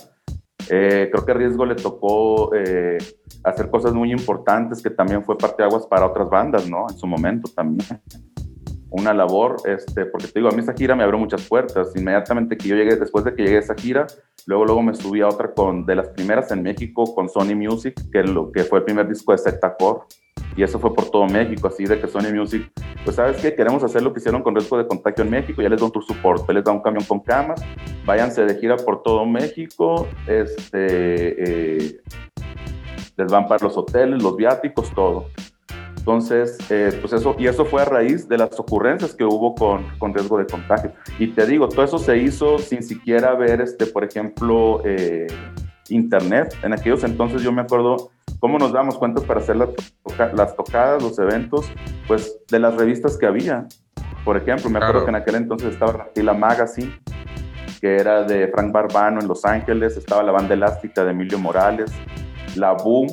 Eh, 0.69 1.09
creo 1.11 1.25
que 1.25 1.33
Riesgo 1.33 1.65
le 1.65 1.75
tocó 1.75 2.53
eh, 2.55 2.97
hacer 3.43 3.69
cosas 3.69 3.93
muy 3.93 4.11
importantes 4.11 4.81
que 4.81 4.89
también 4.89 5.23
fue 5.23 5.37
parte 5.37 5.63
de 5.63 5.69
aguas 5.69 5.85
para 5.85 6.05
otras 6.05 6.29
bandas, 6.29 6.69
¿no? 6.69 6.87
En 6.89 6.97
su 6.97 7.07
momento 7.07 7.49
también. 7.53 8.01
Una 8.89 9.13
labor, 9.13 9.57
este, 9.65 10.05
porque 10.05 10.27
te 10.27 10.39
digo, 10.39 10.49
a 10.49 10.51
mí 10.51 10.61
esa 10.61 10.73
gira 10.73 10.95
me 10.95 11.03
abrió 11.03 11.19
muchas 11.19 11.45
puertas. 11.47 11.93
Inmediatamente 11.95 12.57
que 12.57 12.69
yo 12.69 12.75
llegué, 12.75 12.95
después 12.95 13.25
de 13.25 13.35
que 13.35 13.43
llegué 13.43 13.57
a 13.57 13.59
esa 13.59 13.75
gira, 13.75 14.07
luego, 14.45 14.65
luego 14.65 14.81
me 14.81 14.95
subí 14.95 15.21
a 15.21 15.27
otra 15.27 15.53
con, 15.53 15.85
de 15.85 15.95
las 15.95 16.09
primeras 16.09 16.49
en 16.51 16.63
México 16.63 17.13
con 17.13 17.27
Sony 17.27 17.55
Music, 17.55 17.93
que, 18.11 18.23
lo, 18.23 18.51
que 18.51 18.63
fue 18.63 18.79
el 18.79 18.85
primer 18.85 19.07
disco 19.07 19.33
de 19.33 19.37
Secta 19.37 19.75
Core 19.75 20.01
y 20.55 20.63
eso 20.63 20.79
fue 20.79 20.93
por 20.93 21.09
todo 21.09 21.25
México, 21.25 21.67
así 21.67 21.85
de 21.85 21.99
que 21.99 22.07
Sony 22.07 22.33
Music, 22.33 22.71
pues 23.03 23.15
sabes 23.15 23.37
qué, 23.37 23.53
queremos 23.55 23.83
hacer 23.83 24.01
lo 24.01 24.13
que 24.13 24.19
hicieron 24.19 24.41
con 24.41 24.55
riesgo 24.55 24.77
de 24.77 24.87
contagio 24.87 25.23
en 25.23 25.29
México, 25.29 25.61
ya 25.61 25.69
les 25.69 25.79
da 25.79 25.85
un 25.85 25.91
tour 25.91 26.05
support, 26.05 26.49
les 26.49 26.63
da 26.63 26.71
un 26.71 26.81
camión 26.81 27.03
con 27.03 27.19
camas, 27.19 27.61
váyanse 28.05 28.45
de 28.45 28.55
gira 28.55 28.77
por 28.77 29.03
todo 29.03 29.25
México, 29.25 30.07
este, 30.27 31.77
eh, 31.83 32.01
les 33.17 33.31
van 33.31 33.47
para 33.47 33.63
los 33.63 33.77
hoteles, 33.77 34.21
los 34.21 34.35
viáticos, 34.35 34.91
todo. 34.93 35.27
Entonces, 35.97 36.59
eh, 36.69 36.95
pues 37.01 37.13
eso, 37.13 37.35
y 37.39 37.47
eso 37.47 37.65
fue 37.65 37.81
a 37.81 37.85
raíz 37.85 38.29
de 38.29 38.37
las 38.37 38.59
ocurrencias 38.59 39.15
que 39.15 39.23
hubo 39.23 39.55
con, 39.55 39.85
con, 39.97 40.13
riesgo 40.13 40.37
de 40.37 40.45
contagio. 40.45 40.91
Y 41.17 41.29
te 41.29 41.47
digo, 41.47 41.67
todo 41.67 41.83
eso 41.83 41.97
se 41.97 42.17
hizo 42.19 42.59
sin 42.59 42.83
siquiera 42.83 43.33
ver, 43.33 43.59
este, 43.59 43.87
por 43.87 44.03
ejemplo, 44.03 44.81
eh, 44.85 45.25
internet. 45.89 46.55
En 46.61 46.73
aquellos 46.73 47.03
entonces 47.03 47.41
yo 47.41 47.51
me 47.51 47.61
acuerdo 47.63 48.11
cómo 48.39 48.57
nos 48.57 48.71
damos 48.71 48.97
cuenta 48.97 49.21
para 49.21 49.39
hacer 49.39 49.55
las, 49.55 49.69
las 50.33 50.55
tocadas, 50.55 51.01
los 51.01 51.17
eventos, 51.19 51.71
pues 52.07 52.39
de 52.49 52.59
las 52.59 52.75
revistas 52.75 53.17
que 53.17 53.25
había. 53.25 53.67
Por 54.23 54.37
ejemplo, 54.37 54.69
me 54.69 54.79
acuerdo 54.79 55.03
que 55.03 55.09
en 55.09 55.15
aquel 55.15 55.35
entonces 55.35 55.73
estaba 55.73 56.09
la 56.15 56.33
Magazine, 56.33 56.91
que 57.79 57.95
era 57.95 58.23
de 58.23 58.47
Frank 58.47 58.71
Barbano 58.71 59.21
en 59.21 59.27
Los 59.27 59.45
Ángeles, 59.45 59.97
estaba 59.97 60.23
la 60.23 60.31
banda 60.31 60.53
elástica 60.53 61.03
de 61.03 61.11
Emilio 61.11 61.37
Morales, 61.37 61.91
la 62.55 62.73
Boom, 62.73 63.07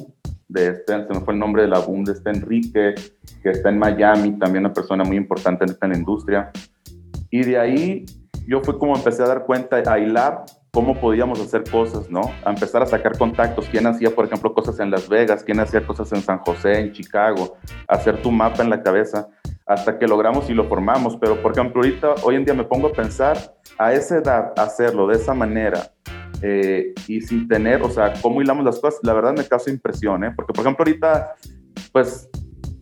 de 0.48 0.68
este, 0.68 1.06
se 1.06 1.12
me 1.12 1.20
fue 1.20 1.34
el 1.34 1.40
nombre 1.40 1.62
de 1.62 1.68
la 1.68 1.80
Boom 1.80 2.04
de 2.04 2.12
este 2.12 2.30
Enrique, 2.30 2.94
que 3.42 3.50
está 3.50 3.68
en 3.68 3.78
Miami, 3.78 4.38
también 4.38 4.64
una 4.64 4.72
persona 4.72 5.04
muy 5.04 5.16
importante 5.16 5.64
en 5.64 5.70
esta 5.70 5.86
industria. 5.86 6.50
Y 7.30 7.42
de 7.42 7.58
ahí 7.58 8.04
yo 8.46 8.60
fue 8.62 8.78
como 8.78 8.96
empecé 8.96 9.22
a 9.22 9.26
dar 9.26 9.44
cuenta, 9.44 9.82
a 9.86 9.98
hilar 9.98 10.44
cómo 10.72 10.98
podíamos 10.98 11.38
hacer 11.38 11.64
cosas, 11.70 12.10
¿no? 12.10 12.22
A 12.44 12.50
empezar 12.50 12.82
a 12.82 12.86
sacar 12.86 13.18
contactos, 13.18 13.68
quién 13.70 13.86
hacía, 13.86 14.10
por 14.10 14.24
ejemplo, 14.24 14.54
cosas 14.54 14.80
en 14.80 14.90
Las 14.90 15.06
Vegas, 15.06 15.44
quién 15.44 15.60
hacía 15.60 15.86
cosas 15.86 16.10
en 16.12 16.22
San 16.22 16.38
José, 16.38 16.80
en 16.80 16.92
Chicago, 16.92 17.58
hacer 17.86 18.22
tu 18.22 18.32
mapa 18.32 18.62
en 18.62 18.70
la 18.70 18.82
cabeza, 18.82 19.28
hasta 19.66 19.98
que 19.98 20.06
logramos 20.06 20.48
y 20.48 20.54
lo 20.54 20.64
formamos. 20.64 21.18
Pero, 21.18 21.42
por 21.42 21.52
ejemplo, 21.52 21.82
ahorita, 21.82 22.14
hoy 22.22 22.36
en 22.36 22.46
día 22.46 22.54
me 22.54 22.64
pongo 22.64 22.88
a 22.88 22.92
pensar, 22.92 23.36
a 23.78 23.92
esa 23.92 24.16
edad, 24.16 24.54
hacerlo 24.56 25.06
de 25.06 25.16
esa 25.16 25.34
manera, 25.34 25.92
eh, 26.40 26.94
y 27.06 27.20
sin 27.20 27.46
tener, 27.46 27.82
o 27.82 27.90
sea, 27.90 28.14
cómo 28.22 28.40
hilamos 28.40 28.64
las 28.64 28.78
cosas, 28.78 29.00
la 29.02 29.12
verdad 29.12 29.34
me 29.36 29.44
causa 29.44 29.70
impresión, 29.70 30.24
¿eh? 30.24 30.32
Porque, 30.34 30.54
por 30.54 30.64
ejemplo, 30.64 30.86
ahorita, 30.86 31.34
pues, 31.92 32.30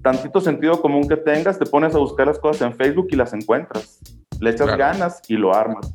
tantito 0.00 0.40
sentido 0.40 0.80
común 0.80 1.08
que 1.08 1.16
tengas, 1.16 1.58
te 1.58 1.66
pones 1.66 1.92
a 1.96 1.98
buscar 1.98 2.28
las 2.28 2.38
cosas 2.38 2.62
en 2.68 2.76
Facebook 2.76 3.08
y 3.10 3.16
las 3.16 3.32
encuentras. 3.32 3.98
Le 4.38 4.50
echas 4.50 4.76
ganas 4.76 5.20
y 5.26 5.34
lo 5.34 5.52
armas. 5.52 5.92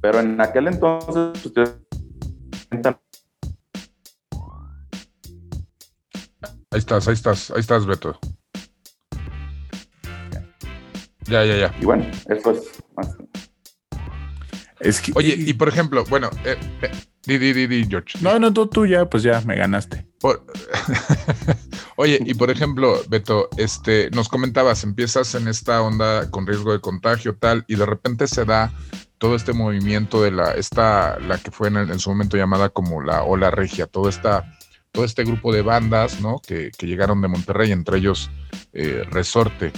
Pero 0.00 0.20
en 0.20 0.40
aquel 0.40 0.68
entonces, 0.68 1.44
ustedes 1.44 1.76
Ahí 6.72 6.78
estás, 6.78 7.08
ahí 7.08 7.14
estás, 7.14 7.50
ahí 7.50 7.60
estás, 7.60 7.84
Beto. 7.84 8.16
Ya, 11.26 11.44
ya, 11.44 11.56
ya. 11.56 11.74
Y 11.80 11.84
bueno, 11.84 12.06
eso 12.28 12.52
es 12.52 12.70
Es 14.78 15.00
que, 15.00 15.12
Oye, 15.16 15.34
y 15.36 15.52
por 15.54 15.68
ejemplo, 15.68 16.04
bueno, 16.08 16.30
eh, 16.44 16.56
eh, 16.82 16.90
di, 17.26 17.38
di, 17.38 17.52
di, 17.52 17.66
di, 17.66 17.86
George. 17.88 18.18
No, 18.20 18.38
no, 18.38 18.52
tú, 18.52 18.68
tú 18.68 18.86
ya, 18.86 19.04
pues 19.04 19.24
ya 19.24 19.40
me 19.40 19.56
ganaste. 19.56 20.06
Oye, 22.02 22.18
y 22.24 22.32
por 22.32 22.50
ejemplo, 22.50 22.98
Beto, 23.10 23.50
este, 23.58 24.08
nos 24.12 24.30
comentabas, 24.30 24.84
empiezas 24.84 25.34
en 25.34 25.48
esta 25.48 25.82
onda 25.82 26.30
con 26.30 26.46
riesgo 26.46 26.72
de 26.72 26.80
contagio, 26.80 27.36
tal, 27.36 27.66
y 27.68 27.74
de 27.74 27.84
repente 27.84 28.26
se 28.26 28.46
da 28.46 28.72
todo 29.18 29.36
este 29.36 29.52
movimiento 29.52 30.22
de 30.22 30.30
la, 30.30 30.52
esta, 30.52 31.18
la 31.18 31.36
que 31.36 31.50
fue 31.50 31.68
en, 31.68 32.00
su 32.00 32.08
momento 32.08 32.38
llamada 32.38 32.70
como 32.70 33.02
la 33.02 33.22
Ola 33.22 33.50
Regia, 33.50 33.86
todo, 33.86 34.08
esta, 34.08 34.50
todo 34.92 35.04
este 35.04 35.24
grupo 35.24 35.52
de 35.52 35.60
bandas, 35.60 36.22
¿no? 36.22 36.40
Que, 36.40 36.70
llegaron 36.80 37.20
de 37.20 37.28
Monterrey, 37.28 37.70
entre 37.70 37.98
ellos 37.98 38.30
eh, 38.72 39.04
Resorte, 39.10 39.70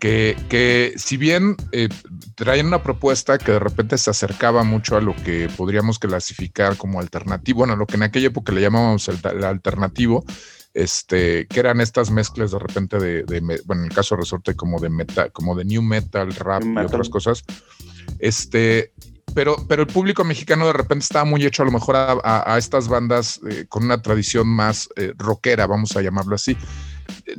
que, 0.00 0.34
que 0.48 0.94
si 0.96 1.18
bien 1.18 1.56
eh, 1.72 1.90
traían 2.36 2.68
una 2.68 2.82
propuesta 2.82 3.36
que 3.36 3.52
de 3.52 3.58
repente 3.58 3.98
se 3.98 4.08
acercaba 4.08 4.64
mucho 4.64 4.96
a 4.96 5.02
lo 5.02 5.14
que 5.14 5.50
podríamos 5.54 5.98
clasificar 5.98 6.78
como 6.78 7.00
alternativo, 7.00 7.58
bueno, 7.58 7.76
lo 7.76 7.86
que 7.86 7.96
en 7.96 8.04
aquella 8.04 8.28
época 8.28 8.52
le 8.52 8.62
llamábamos 8.62 9.08
el, 9.08 9.44
alternativo, 9.44 10.24
este, 10.76 11.46
que 11.46 11.60
eran 11.60 11.80
estas 11.80 12.10
mezclas 12.10 12.50
de 12.50 12.58
repente 12.58 12.98
de, 12.98 13.24
bueno, 13.64 13.82
en 13.82 13.88
el 13.88 13.94
caso 13.94 14.14
de 14.14 14.20
Resorte 14.20 14.54
como 14.54 14.78
de 14.78 14.90
metal, 14.90 15.32
como 15.32 15.54
de 15.54 15.64
new 15.64 15.80
metal, 15.80 16.34
rap 16.34 16.62
y 16.64 16.78
otras 16.78 17.08
cosas. 17.08 17.44
Este, 18.18 18.92
pero, 19.34 19.56
pero 19.68 19.82
el 19.82 19.88
público 19.88 20.22
mexicano 20.22 20.66
de 20.66 20.74
repente 20.74 21.04
estaba 21.04 21.24
muy 21.24 21.44
hecho 21.46 21.62
a 21.62 21.66
lo 21.66 21.72
mejor 21.72 21.96
a, 21.96 22.58
estas 22.58 22.88
bandas 22.88 23.40
eh, 23.48 23.64
con 23.68 23.84
una 23.84 24.02
tradición 24.02 24.48
más 24.48 24.90
eh, 24.96 25.14
rockera, 25.16 25.66
vamos 25.66 25.96
a 25.96 26.02
llamarlo 26.02 26.34
así. 26.34 26.58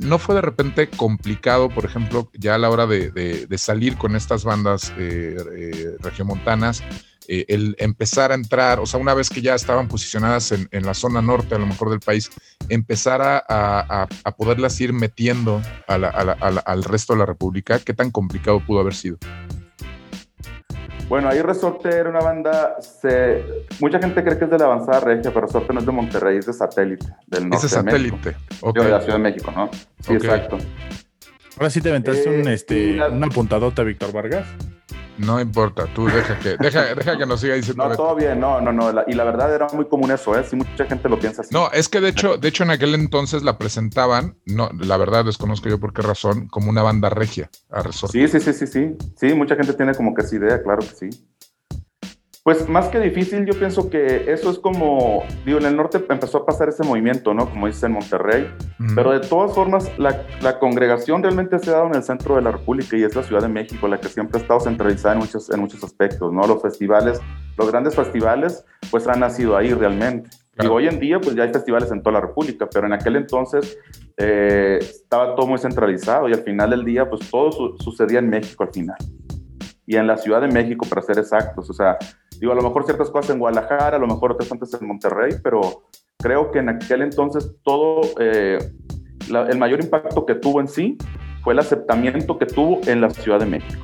¿No 0.00 0.18
fue 0.18 0.34
de 0.34 0.40
repente 0.40 0.88
complicado, 0.88 1.68
por 1.68 1.84
ejemplo, 1.84 2.30
ya 2.34 2.56
a 2.56 2.58
la 2.58 2.70
hora 2.70 2.86
de, 2.86 3.46
salir 3.56 3.96
con 3.96 4.16
estas 4.16 4.42
bandas 4.42 4.92
eh, 4.98 5.96
regiomontanas, 6.00 6.82
el 7.28 7.76
empezar 7.78 8.32
a 8.32 8.34
entrar, 8.34 8.80
o 8.80 8.86
sea, 8.86 8.98
una 8.98 9.14
vez 9.14 9.28
que 9.28 9.42
ya 9.42 9.54
estaban 9.54 9.86
posicionadas 9.86 10.52
en, 10.52 10.68
la 10.86 10.94
zona 10.94 11.20
norte, 11.20 11.54
a 11.54 11.58
lo 11.58 11.66
mejor 11.66 11.90
del 11.90 12.00
país, 12.00 12.30
empezar 12.68 13.20
a, 13.22 14.08
poderlas 14.36 14.80
ir 14.80 14.92
metiendo 14.92 15.60
al 15.86 16.84
resto 16.84 17.12
de 17.12 17.18
la 17.18 17.26
República? 17.26 17.78
¿Qué 17.78 17.94
tan 17.94 18.10
complicado 18.10 18.60
pudo 18.60 18.80
haber 18.80 18.94
sido? 18.94 19.18
Bueno, 21.08 21.30
ahí 21.30 21.40
Resorte 21.40 21.88
era 21.88 22.10
una 22.10 22.20
banda, 22.20 22.76
se, 22.82 23.42
mucha 23.80 23.98
gente 23.98 24.22
cree 24.22 24.38
que 24.38 24.44
es 24.44 24.50
de 24.50 24.58
la 24.58 24.66
avanzada 24.66 25.00
regia, 25.00 25.32
pero 25.32 25.46
Resorte 25.46 25.72
no 25.72 25.80
es 25.80 25.86
de 25.86 25.92
Monterrey, 25.92 26.36
es 26.36 26.46
de 26.46 26.52
satélite, 26.52 27.06
del 27.26 27.48
norte. 27.48 27.56
Es 27.56 27.62
de 27.62 27.68
satélite, 27.76 28.36
de, 28.74 28.84
de 28.84 28.90
la 28.90 29.00
Ciudad 29.00 29.14
de 29.14 29.22
México, 29.22 29.50
¿no? 29.50 29.70
Sí, 30.00 30.12
exacto. 30.12 30.58
Ahora 31.56 31.70
sí 31.70 31.80
te 31.80 31.88
aventaste 31.88 32.28
un, 32.28 32.46
eh, 32.46 32.52
este, 32.52 33.02
una 33.10 33.28
puntadota, 33.28 33.82
Víctor 33.84 34.12
Vargas. 34.12 34.46
No 35.18 35.40
importa, 35.40 35.86
tú 35.94 36.06
deja 36.06 36.38
que, 36.38 36.56
deja, 36.58 36.94
deja 36.94 37.18
que 37.18 37.26
nos 37.26 37.40
siga 37.40 37.54
diciendo. 37.54 37.88
No, 37.88 37.96
todo 37.96 38.14
bien, 38.14 38.38
no, 38.38 38.60
no, 38.60 38.72
no. 38.72 38.92
y 39.06 39.14
la 39.14 39.24
verdad 39.24 39.52
era 39.54 39.66
muy 39.72 39.86
común 39.86 40.10
eso, 40.10 40.38
¿eh? 40.38 40.44
Sí, 40.48 40.56
mucha 40.56 40.86
gente 40.86 41.08
lo 41.08 41.18
piensa 41.18 41.42
así. 41.42 41.52
No, 41.52 41.70
es 41.72 41.88
que 41.88 42.00
de 42.00 42.10
hecho, 42.10 42.36
de 42.36 42.48
hecho 42.48 42.62
en 42.62 42.70
aquel 42.70 42.94
entonces 42.94 43.42
la 43.42 43.58
presentaban, 43.58 44.36
no, 44.46 44.70
la 44.78 44.96
verdad 44.96 45.24
desconozco 45.24 45.68
yo 45.68 45.80
por 45.80 45.92
qué 45.92 46.02
razón, 46.02 46.48
como 46.48 46.70
una 46.70 46.82
banda 46.82 47.10
regia 47.10 47.50
a 47.70 47.82
Sí, 47.92 48.28
sí, 48.28 48.40
sí, 48.40 48.52
sí, 48.52 48.66
sí. 48.66 48.96
Sí, 49.16 49.34
mucha 49.34 49.56
gente 49.56 49.72
tiene 49.72 49.94
como 49.94 50.14
que 50.14 50.22
esa 50.22 50.36
idea, 50.36 50.62
claro 50.62 50.80
que 50.80 50.94
sí. 50.94 51.10
Pues 52.48 52.66
más 52.66 52.88
que 52.88 52.98
difícil, 52.98 53.44
yo 53.44 53.52
pienso 53.58 53.90
que 53.90 54.32
eso 54.32 54.50
es 54.50 54.58
como, 54.58 55.22
digo, 55.44 55.58
en 55.58 55.66
el 55.66 55.76
norte 55.76 56.02
empezó 56.08 56.38
a 56.38 56.46
pasar 56.46 56.70
ese 56.70 56.82
movimiento, 56.82 57.34
¿no? 57.34 57.50
Como 57.50 57.66
dice 57.66 57.84
en 57.84 57.92
Monterrey, 57.92 58.50
pero 58.94 59.10
de 59.12 59.20
todas 59.20 59.54
formas, 59.54 59.92
la, 59.98 60.24
la, 60.40 60.58
congregación 60.58 61.22
realmente 61.22 61.58
se 61.58 61.68
ha 61.68 61.74
dado 61.74 61.88
en 61.88 61.96
el 61.96 62.02
centro 62.02 62.36
de 62.36 62.40
la 62.40 62.52
República 62.52 62.96
y 62.96 63.02
es 63.02 63.14
la 63.14 63.22
Ciudad 63.22 63.42
de 63.42 63.48
México, 63.48 63.86
la 63.86 64.00
que 64.00 64.08
siempre 64.08 64.38
ha 64.38 64.40
estado 64.40 64.60
centralizada 64.60 65.12
en 65.12 65.20
muchos, 65.20 65.50
en 65.50 65.60
muchos 65.60 65.84
aspectos, 65.84 66.32
¿no? 66.32 66.40
Los 66.46 66.62
festivales, 66.62 67.20
los 67.58 67.70
grandes 67.70 67.94
festivales, 67.94 68.64
pues 68.90 69.06
han 69.06 69.20
nacido 69.20 69.54
ahí 69.54 69.74
realmente. 69.74 70.30
Y 70.58 70.68
hoy 70.68 70.88
en 70.88 70.98
día, 70.98 71.20
pues 71.20 71.34
ya 71.34 71.42
hay 71.42 71.52
festivales 71.52 71.92
en 71.92 72.02
toda 72.02 72.14
la 72.14 72.22
República, 72.22 72.66
pero 72.72 72.86
en 72.86 72.94
aquel 72.94 73.16
entonces 73.16 73.76
eh, 74.16 74.78
estaba 74.80 75.34
todo 75.34 75.46
muy 75.46 75.58
centralizado 75.58 76.30
y 76.30 76.32
al 76.32 76.40
final 76.40 76.70
del 76.70 76.86
día, 76.86 77.10
pues 77.10 77.30
todo 77.30 77.76
sucedía 77.76 78.20
en 78.20 78.30
México 78.30 78.64
al 78.64 78.72
final. 78.72 78.96
Y 79.84 79.96
en 79.96 80.06
la 80.06 80.16
Ciudad 80.16 80.40
de 80.40 80.48
México, 80.48 80.86
para 80.88 81.02
ser 81.02 81.18
exactos. 81.18 81.68
O 81.68 81.72
sea, 81.74 81.98
Digo, 82.38 82.52
a 82.52 82.54
lo 82.54 82.62
mejor 82.62 82.84
ciertas 82.84 83.10
cosas 83.10 83.30
en 83.30 83.40
Guadalajara, 83.40 83.96
a 83.96 84.00
lo 84.00 84.06
mejor 84.06 84.32
otras 84.32 84.50
antes 84.52 84.72
en 84.80 84.86
Monterrey, 84.86 85.34
pero 85.42 85.84
creo 86.18 86.50
que 86.50 86.60
en 86.60 86.68
aquel 86.68 87.02
entonces 87.02 87.52
todo, 87.62 88.02
eh, 88.20 88.58
el 89.28 89.58
mayor 89.58 89.80
impacto 89.80 90.24
que 90.24 90.34
tuvo 90.34 90.60
en 90.60 90.68
sí 90.68 90.96
fue 91.42 91.52
el 91.52 91.58
aceptamiento 91.58 92.38
que 92.38 92.46
tuvo 92.46 92.80
en 92.86 93.00
la 93.00 93.10
Ciudad 93.10 93.40
de 93.40 93.46
México. 93.46 93.82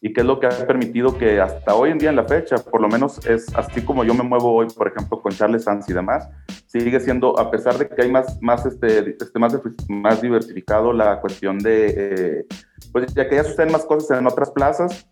Y 0.00 0.12
que 0.12 0.20
es 0.20 0.26
lo 0.26 0.38
que 0.38 0.46
ha 0.46 0.66
permitido 0.66 1.16
que 1.16 1.40
hasta 1.40 1.74
hoy 1.74 1.90
en 1.90 1.98
día 1.98 2.10
en 2.10 2.16
la 2.16 2.24
fecha, 2.24 2.56
por 2.58 2.80
lo 2.80 2.88
menos 2.88 3.24
es 3.26 3.52
así 3.56 3.80
como 3.80 4.04
yo 4.04 4.14
me 4.14 4.22
muevo 4.22 4.54
hoy, 4.54 4.66
por 4.68 4.88
ejemplo, 4.88 5.20
con 5.20 5.32
Charles 5.32 5.64
Sanz 5.64 5.88
y 5.88 5.94
demás, 5.94 6.28
sigue 6.66 7.00
siendo, 7.00 7.38
a 7.38 7.50
pesar 7.50 7.78
de 7.78 7.88
que 7.88 8.02
hay 8.02 8.10
más, 8.10 8.40
más, 8.40 8.66
este, 8.66 9.16
este 9.18 9.38
más, 9.38 9.58
más 9.88 10.20
diversificado 10.20 10.92
la 10.92 11.20
cuestión 11.20 11.58
de, 11.58 11.94
eh, 11.96 12.46
pues 12.92 13.12
ya 13.14 13.28
que 13.28 13.36
ya 13.36 13.44
suceden 13.44 13.72
más 13.72 13.84
cosas 13.84 14.18
en 14.18 14.26
otras 14.26 14.50
plazas, 14.50 15.08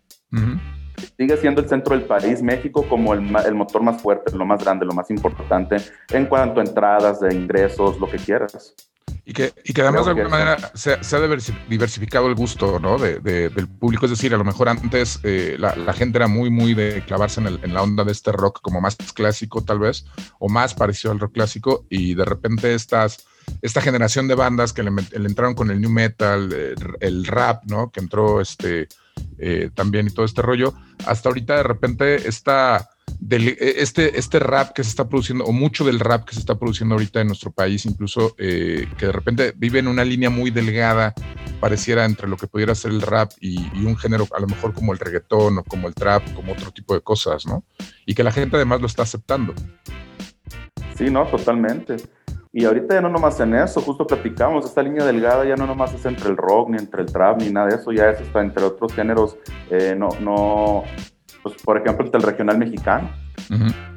sigue 1.17 1.37
siendo 1.37 1.61
el 1.61 1.69
centro 1.69 1.97
del 1.97 2.05
país, 2.05 2.41
México 2.41 2.85
como 2.87 3.13
el, 3.13 3.35
el, 3.45 3.55
motor 3.55 3.81
más 3.81 4.01
fuerte, 4.01 4.35
lo 4.35 4.45
más 4.45 4.63
grande, 4.63 4.85
lo 4.85 4.93
más 4.93 5.09
importante 5.09 5.77
en 6.09 6.25
cuanto 6.25 6.59
a 6.59 6.63
entradas, 6.63 7.19
de 7.19 7.33
ingresos, 7.33 7.99
lo 7.99 8.09
que 8.09 8.17
quieras. 8.17 8.75
Y 9.27 9.33
que, 9.33 9.53
y 9.63 9.73
que 9.73 9.81
además 9.81 10.05
de 10.05 10.11
alguna 10.11 10.29
manera 10.29 10.71
se, 10.75 10.93
ha 10.93 11.19
diversificado 11.67 12.27
el 12.27 12.35
gusto 12.35 12.79
¿no? 12.79 12.99
de, 12.99 13.19
del 13.19 13.67
público. 13.67 14.05
Es 14.05 14.11
decir, 14.11 14.35
a 14.35 14.37
lo 14.37 14.43
mejor 14.43 14.69
antes 14.69 15.19
eh, 15.23 15.55
la, 15.57 15.75
la, 15.75 15.93
gente 15.93 16.19
era 16.19 16.27
muy, 16.27 16.51
muy 16.51 16.75
de 16.75 17.03
clavarse 17.03 17.41
en, 17.41 17.47
el, 17.47 17.59
en, 17.63 17.73
la 17.73 17.81
onda 17.81 18.03
de 18.03 18.11
este 18.11 18.31
rock 18.31 18.61
como 18.61 18.81
más 18.81 18.95
clásico 19.15 19.63
tal 19.63 19.79
vez, 19.79 20.05
o 20.37 20.47
más 20.47 20.75
parecido 20.75 21.11
al 21.11 21.19
rock 21.19 21.33
clásico, 21.33 21.87
y 21.89 22.13
de 22.13 22.23
repente 22.23 22.75
estas, 22.75 23.25
esta 23.63 23.81
generación 23.81 24.27
de 24.27 24.35
bandas 24.35 24.73
que 24.73 24.83
le, 24.83 24.91
entraron 25.15 25.55
con 25.55 25.71
el 25.71 25.81
new 25.81 25.89
metal, 25.89 26.75
el, 26.99 27.25
rap, 27.25 27.63
¿no? 27.65 27.89
que 27.89 28.01
entró 28.01 28.41
este, 28.41 28.87
eh, 29.37 29.69
también 29.73 30.07
y 30.07 30.09
todo 30.11 30.25
este 30.25 30.41
rollo, 30.41 30.73
hasta 31.05 31.29
ahorita 31.29 31.57
de 31.57 31.63
repente 31.63 32.27
esta 32.27 32.89
e, 33.29 33.75
este, 33.77 34.19
este 34.19 34.39
rap 34.39 34.73
que 34.73 34.83
se 34.83 34.89
está 34.89 35.07
produciendo, 35.07 35.45
o 35.45 35.51
mucho 35.51 35.83
del 35.83 35.99
rap 35.99 36.25
que 36.25 36.33
se 36.33 36.39
está 36.39 36.57
produciendo 36.57 36.95
ahorita 36.95 37.21
en 37.21 37.27
nuestro 37.27 37.51
país, 37.51 37.85
incluso 37.85 38.35
eh, 38.37 38.87
que 38.97 39.07
de 39.07 39.11
repente 39.11 39.53
vive 39.55 39.79
en 39.79 39.87
una 39.87 40.03
línea 40.03 40.29
muy 40.29 40.51
delgada, 40.51 41.13
pareciera 41.59 42.05
entre 42.05 42.27
lo 42.27 42.37
que 42.37 42.47
pudiera 42.47 42.75
ser 42.75 42.91
el 42.91 43.01
rap 43.01 43.31
y, 43.39 43.57
un 43.85 43.97
género 43.97 44.27
a 44.35 44.39
lo 44.39 44.47
mejor 44.47 44.73
como 44.73 44.93
el 44.93 44.99
reggaetón 44.99 45.59
o 45.59 45.63
como 45.63 45.87
el 45.87 45.93
trap, 45.93 46.33
como 46.33 46.53
otro 46.53 46.71
tipo 46.71 46.93
de 46.93 47.01
cosas, 47.01 47.45
¿no? 47.45 47.63
Y 48.05 48.15
que 48.15 48.23
la 48.23 48.31
gente 48.31 48.55
además 48.55 48.81
lo 48.81 48.87
está 48.87 49.03
aceptando. 49.03 49.53
Sí, 50.97 51.09
no, 51.09 51.25
totalmente. 51.27 51.97
Y 52.57 52.63
ahorita 52.63 52.95
ya 52.95 53.01
no 53.01 53.09
nomás 53.09 53.37
en 53.41 53.53
eso, 53.53 53.81
justo 53.81 54.07
platicamos, 54.07 54.63
esta 54.63 54.81
línea 54.81 55.03
delgada 55.03 55.43
ya 55.43 55.57
no 55.57 55.67
nomás 55.67 55.93
es 55.93 56.05
entre 56.05 56.29
el 56.29 56.37
rock, 56.37 56.69
ni 56.69 56.77
entre 56.77 57.01
el 57.01 57.11
trap, 57.11 57.41
ni 57.41 57.49
nada 57.49 57.67
de 57.67 57.75
eso, 57.75 57.91
ya 57.91 58.09
es 58.11 58.21
está 58.21 58.39
entre 58.39 58.63
otros 58.63 58.93
géneros, 58.93 59.37
eh, 59.69 59.93
no, 59.93 60.07
no, 60.21 60.83
pues, 61.43 61.61
por 61.61 61.77
ejemplo, 61.77 62.09
el 62.13 62.21
regional 62.21 62.57
mexicano, 62.57 63.09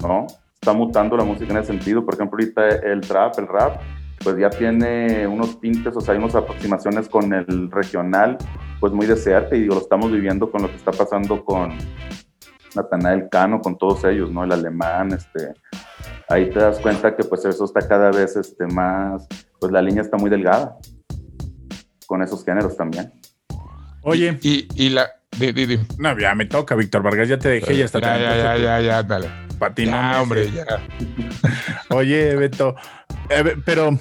¿no? 0.02 0.26
Está 0.54 0.72
mutando 0.72 1.16
la 1.16 1.22
música 1.22 1.52
en 1.52 1.58
ese 1.58 1.68
sentido. 1.68 2.04
Por 2.04 2.14
ejemplo, 2.14 2.36
ahorita 2.36 2.68
el 2.68 3.00
trap, 3.00 3.38
el 3.38 3.46
rap, 3.46 3.80
pues 4.24 4.36
ya 4.36 4.50
tiene 4.50 5.24
unos 5.28 5.60
tintes, 5.60 5.96
o 5.96 6.00
sea, 6.00 6.14
hay 6.14 6.18
unas 6.18 6.34
aproximaciones 6.34 7.08
con 7.08 7.32
el 7.32 7.70
regional, 7.70 8.38
pues 8.80 8.92
muy 8.92 9.06
de 9.06 9.14
cerca, 9.14 9.54
y 9.54 9.60
digo, 9.60 9.76
lo 9.76 9.82
estamos 9.82 10.10
viviendo 10.10 10.50
con 10.50 10.62
lo 10.62 10.68
que 10.68 10.78
está 10.78 10.90
pasando 10.90 11.44
con 11.44 11.78
Natanael 12.74 13.28
Cano, 13.30 13.60
con 13.60 13.78
todos 13.78 14.02
ellos, 14.02 14.32
¿no? 14.32 14.42
El 14.42 14.50
alemán, 14.50 15.12
este, 15.12 15.54
ahí 16.28 16.50
te 16.50 16.58
das 16.58 16.78
cuenta 16.78 17.14
que 17.16 17.24
pues 17.24 17.44
eso 17.44 17.64
está 17.64 17.86
cada 17.86 18.10
vez 18.10 18.36
este, 18.36 18.66
más, 18.66 19.26
pues 19.58 19.72
la 19.72 19.82
línea 19.82 20.02
está 20.02 20.16
muy 20.16 20.30
delgada 20.30 20.76
con 22.06 22.22
esos 22.22 22.44
géneros 22.44 22.76
también. 22.76 23.12
Oye, 24.02 24.38
y, 24.42 24.66
y 24.74 24.90
la, 24.90 25.10
no, 25.98 26.18
ya 26.18 26.34
me 26.34 26.46
toca, 26.46 26.74
Víctor 26.74 27.02
Vargas, 27.02 27.28
ya 27.28 27.38
te 27.38 27.48
dejé, 27.48 27.76
ya 27.76 27.84
está. 27.84 28.00
Ya, 28.00 28.18
ya, 28.18 28.56
ya, 28.56 28.80
ya, 28.80 29.02
dale. 29.02 29.28
Patina, 29.58 30.20
hombre, 30.20 30.50
ya. 30.50 30.64
Oye, 31.94 32.34
Beto, 32.36 32.74
eh, 33.28 33.56
pero 33.64 33.96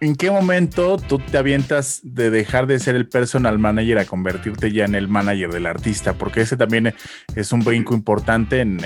¿en 0.00 0.16
qué 0.16 0.30
momento 0.30 0.96
tú 0.96 1.18
te 1.18 1.38
avientas 1.38 2.00
de 2.02 2.30
dejar 2.30 2.66
de 2.66 2.78
ser 2.78 2.94
el 2.94 3.08
personal 3.08 3.58
manager 3.58 3.98
a 3.98 4.04
convertirte 4.04 4.72
ya 4.72 4.84
en 4.84 4.94
el 4.94 5.08
manager 5.08 5.52
del 5.52 5.66
artista? 5.66 6.12
Porque 6.12 6.42
ese 6.42 6.56
también 6.56 6.94
es 7.34 7.52
un 7.52 7.60
brinco 7.60 7.94
importante 7.94 8.60
en, 8.60 8.80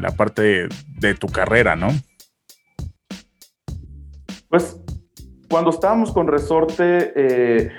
la 0.00 0.10
parte 0.10 0.68
de, 0.98 1.14
tu 1.14 1.28
carrera, 1.28 1.76
¿no? 1.76 1.88
Pues 4.48 4.80
cuando 5.48 5.70
estábamos 5.70 6.12
con 6.12 6.26
Resorte, 6.26 7.12
eh, 7.14 7.70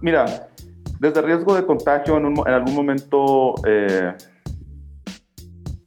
mira, 0.00 0.48
desde 1.00 1.22
riesgo 1.22 1.54
de 1.54 1.66
contagio, 1.66 2.16
en, 2.16 2.48
algún 2.48 2.74
momento 2.74 3.54
eh, 3.66 4.14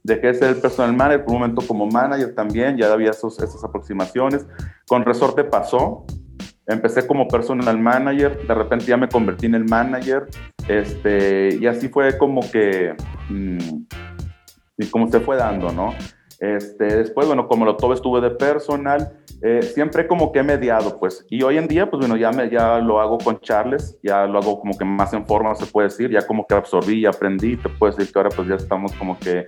dejé 0.03 0.27
de 0.27 0.33
ser 0.33 0.49
el 0.49 0.61
personal 0.61 0.95
manager, 0.95 1.25
por 1.25 1.33
un 1.33 1.41
momento 1.41 1.61
como 1.65 1.87
manager 1.87 2.33
también, 2.35 2.77
ya 2.77 2.91
había 2.91 3.11
esas 3.11 3.63
aproximaciones. 3.63 4.45
Con 4.87 5.03
Resorte 5.03 5.43
pasó, 5.43 6.05
empecé 6.67 7.07
como 7.07 7.27
personal 7.27 7.79
manager, 7.79 8.45
de 8.45 8.53
repente 8.53 8.85
ya 8.85 8.97
me 8.97 9.09
convertí 9.09 9.47
en 9.47 9.55
el 9.55 9.65
manager, 9.65 10.27
este, 10.67 11.55
y 11.55 11.65
así 11.65 11.89
fue 11.89 12.17
como 12.17 12.41
que, 12.41 12.95
mm, 13.29 13.57
y 14.77 14.85
como 14.87 15.09
se 15.09 15.19
fue 15.19 15.37
dando, 15.37 15.71
¿no? 15.71 15.93
Este, 16.39 16.85
después, 16.85 17.25
bueno, 17.25 17.47
como 17.47 17.65
lo 17.65 17.75
todo 17.77 17.93
estuve 17.93 18.21
de 18.21 18.31
personal, 18.31 19.17
eh, 19.41 19.61
siempre 19.61 20.07
como 20.07 20.31
que 20.31 20.39
he 20.39 20.43
mediado, 20.43 20.99
pues. 20.99 21.25
Y 21.29 21.43
hoy 21.43 21.57
en 21.57 21.67
día, 21.67 21.89
pues 21.89 21.99
bueno, 21.99 22.17
ya, 22.17 22.31
me, 22.31 22.49
ya 22.49 22.79
lo 22.79 22.99
hago 22.99 23.17
con 23.19 23.39
Charles, 23.39 23.97
ya 24.01 24.25
lo 24.25 24.39
hago 24.39 24.59
como 24.59 24.77
que 24.77 24.85
más 24.85 25.13
en 25.13 25.25
forma, 25.25 25.53
se 25.55 25.67
puede 25.67 25.89
decir, 25.89 26.09
ya 26.09 26.25
como 26.25 26.47
que 26.47 26.55
absorbí 26.55 27.01
y 27.01 27.05
aprendí, 27.05 27.55
te 27.57 27.69
puedo 27.69 27.95
decir 27.95 28.11
que 28.11 28.19
ahora 28.19 28.29
pues 28.35 28.47
ya 28.47 28.55
estamos 28.55 28.93
como 28.93 29.17
que 29.19 29.45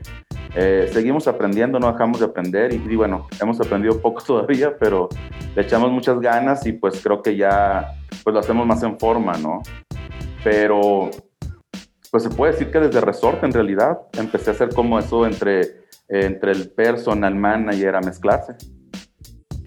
eh, 0.56 0.90
seguimos 0.92 1.28
aprendiendo, 1.28 1.80
no 1.80 1.92
dejamos 1.92 2.20
de 2.20 2.26
aprender 2.26 2.74
y, 2.74 2.76
y, 2.76 2.96
bueno, 2.96 3.28
hemos 3.42 3.60
aprendido 3.60 4.00
poco 4.02 4.22
todavía, 4.22 4.76
pero 4.78 5.10
le 5.56 5.62
echamos 5.62 5.92
muchas 5.92 6.20
ganas 6.20 6.66
y 6.66 6.74
pues 6.74 7.02
creo 7.02 7.22
que 7.22 7.36
ya 7.36 7.96
pues 8.24 8.34
lo 8.34 8.40
hacemos 8.40 8.68
más 8.68 8.84
en 8.84 9.00
forma, 9.00 9.38
¿no? 9.38 9.62
Pero 10.44 11.10
pues 12.12 12.24
se 12.24 12.30
puede 12.30 12.54
decir 12.54 12.72
que 12.72 12.80
desde 12.80 13.02
Resorte 13.02 13.46
en 13.46 13.54
realidad 13.54 14.00
empecé 14.18 14.52
a 14.52 14.54
hacer 14.54 14.70
como 14.74 14.98
eso 14.98 15.26
entre, 15.26 15.62
entre 16.08 16.52
el 16.52 16.72
personal 16.72 17.36
manager 17.36 17.96
a 17.96 18.02
mezclarse. 18.02 18.56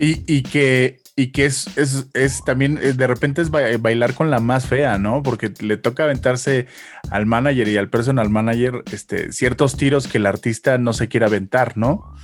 Y, 0.05 0.43
que, 0.43 1.01
y 1.15 1.31
que 1.31 1.45
es, 1.45 1.69
es, 1.77 2.45
también, 2.45 2.77
eh, 2.83 2.93
de 2.93 3.07
repente 3.07 3.41
es 3.41 3.51
bailar 3.51 4.15
con 4.15 4.33
la 4.33 4.41
más 4.41 4.67
fea, 4.67 4.99
¿no? 4.99 5.23
Porque 5.23 5.55
le 5.61 5.77
toca 5.77 6.03
aventarse 6.03 6.67
al 7.11 7.25
manager 7.25 7.69
y 7.69 7.77
al 7.77 7.89
personal 7.89 8.29
manager 8.29 8.83
este, 8.91 9.31
ciertos 9.31 9.77
tiros 9.77 10.09
que 10.09 10.19
el 10.19 10.27
artista 10.27 10.77
no 10.77 10.93
se 10.93 11.07
quiere 11.07 11.27
aventar, 11.27 11.77
¿no? 11.77 12.17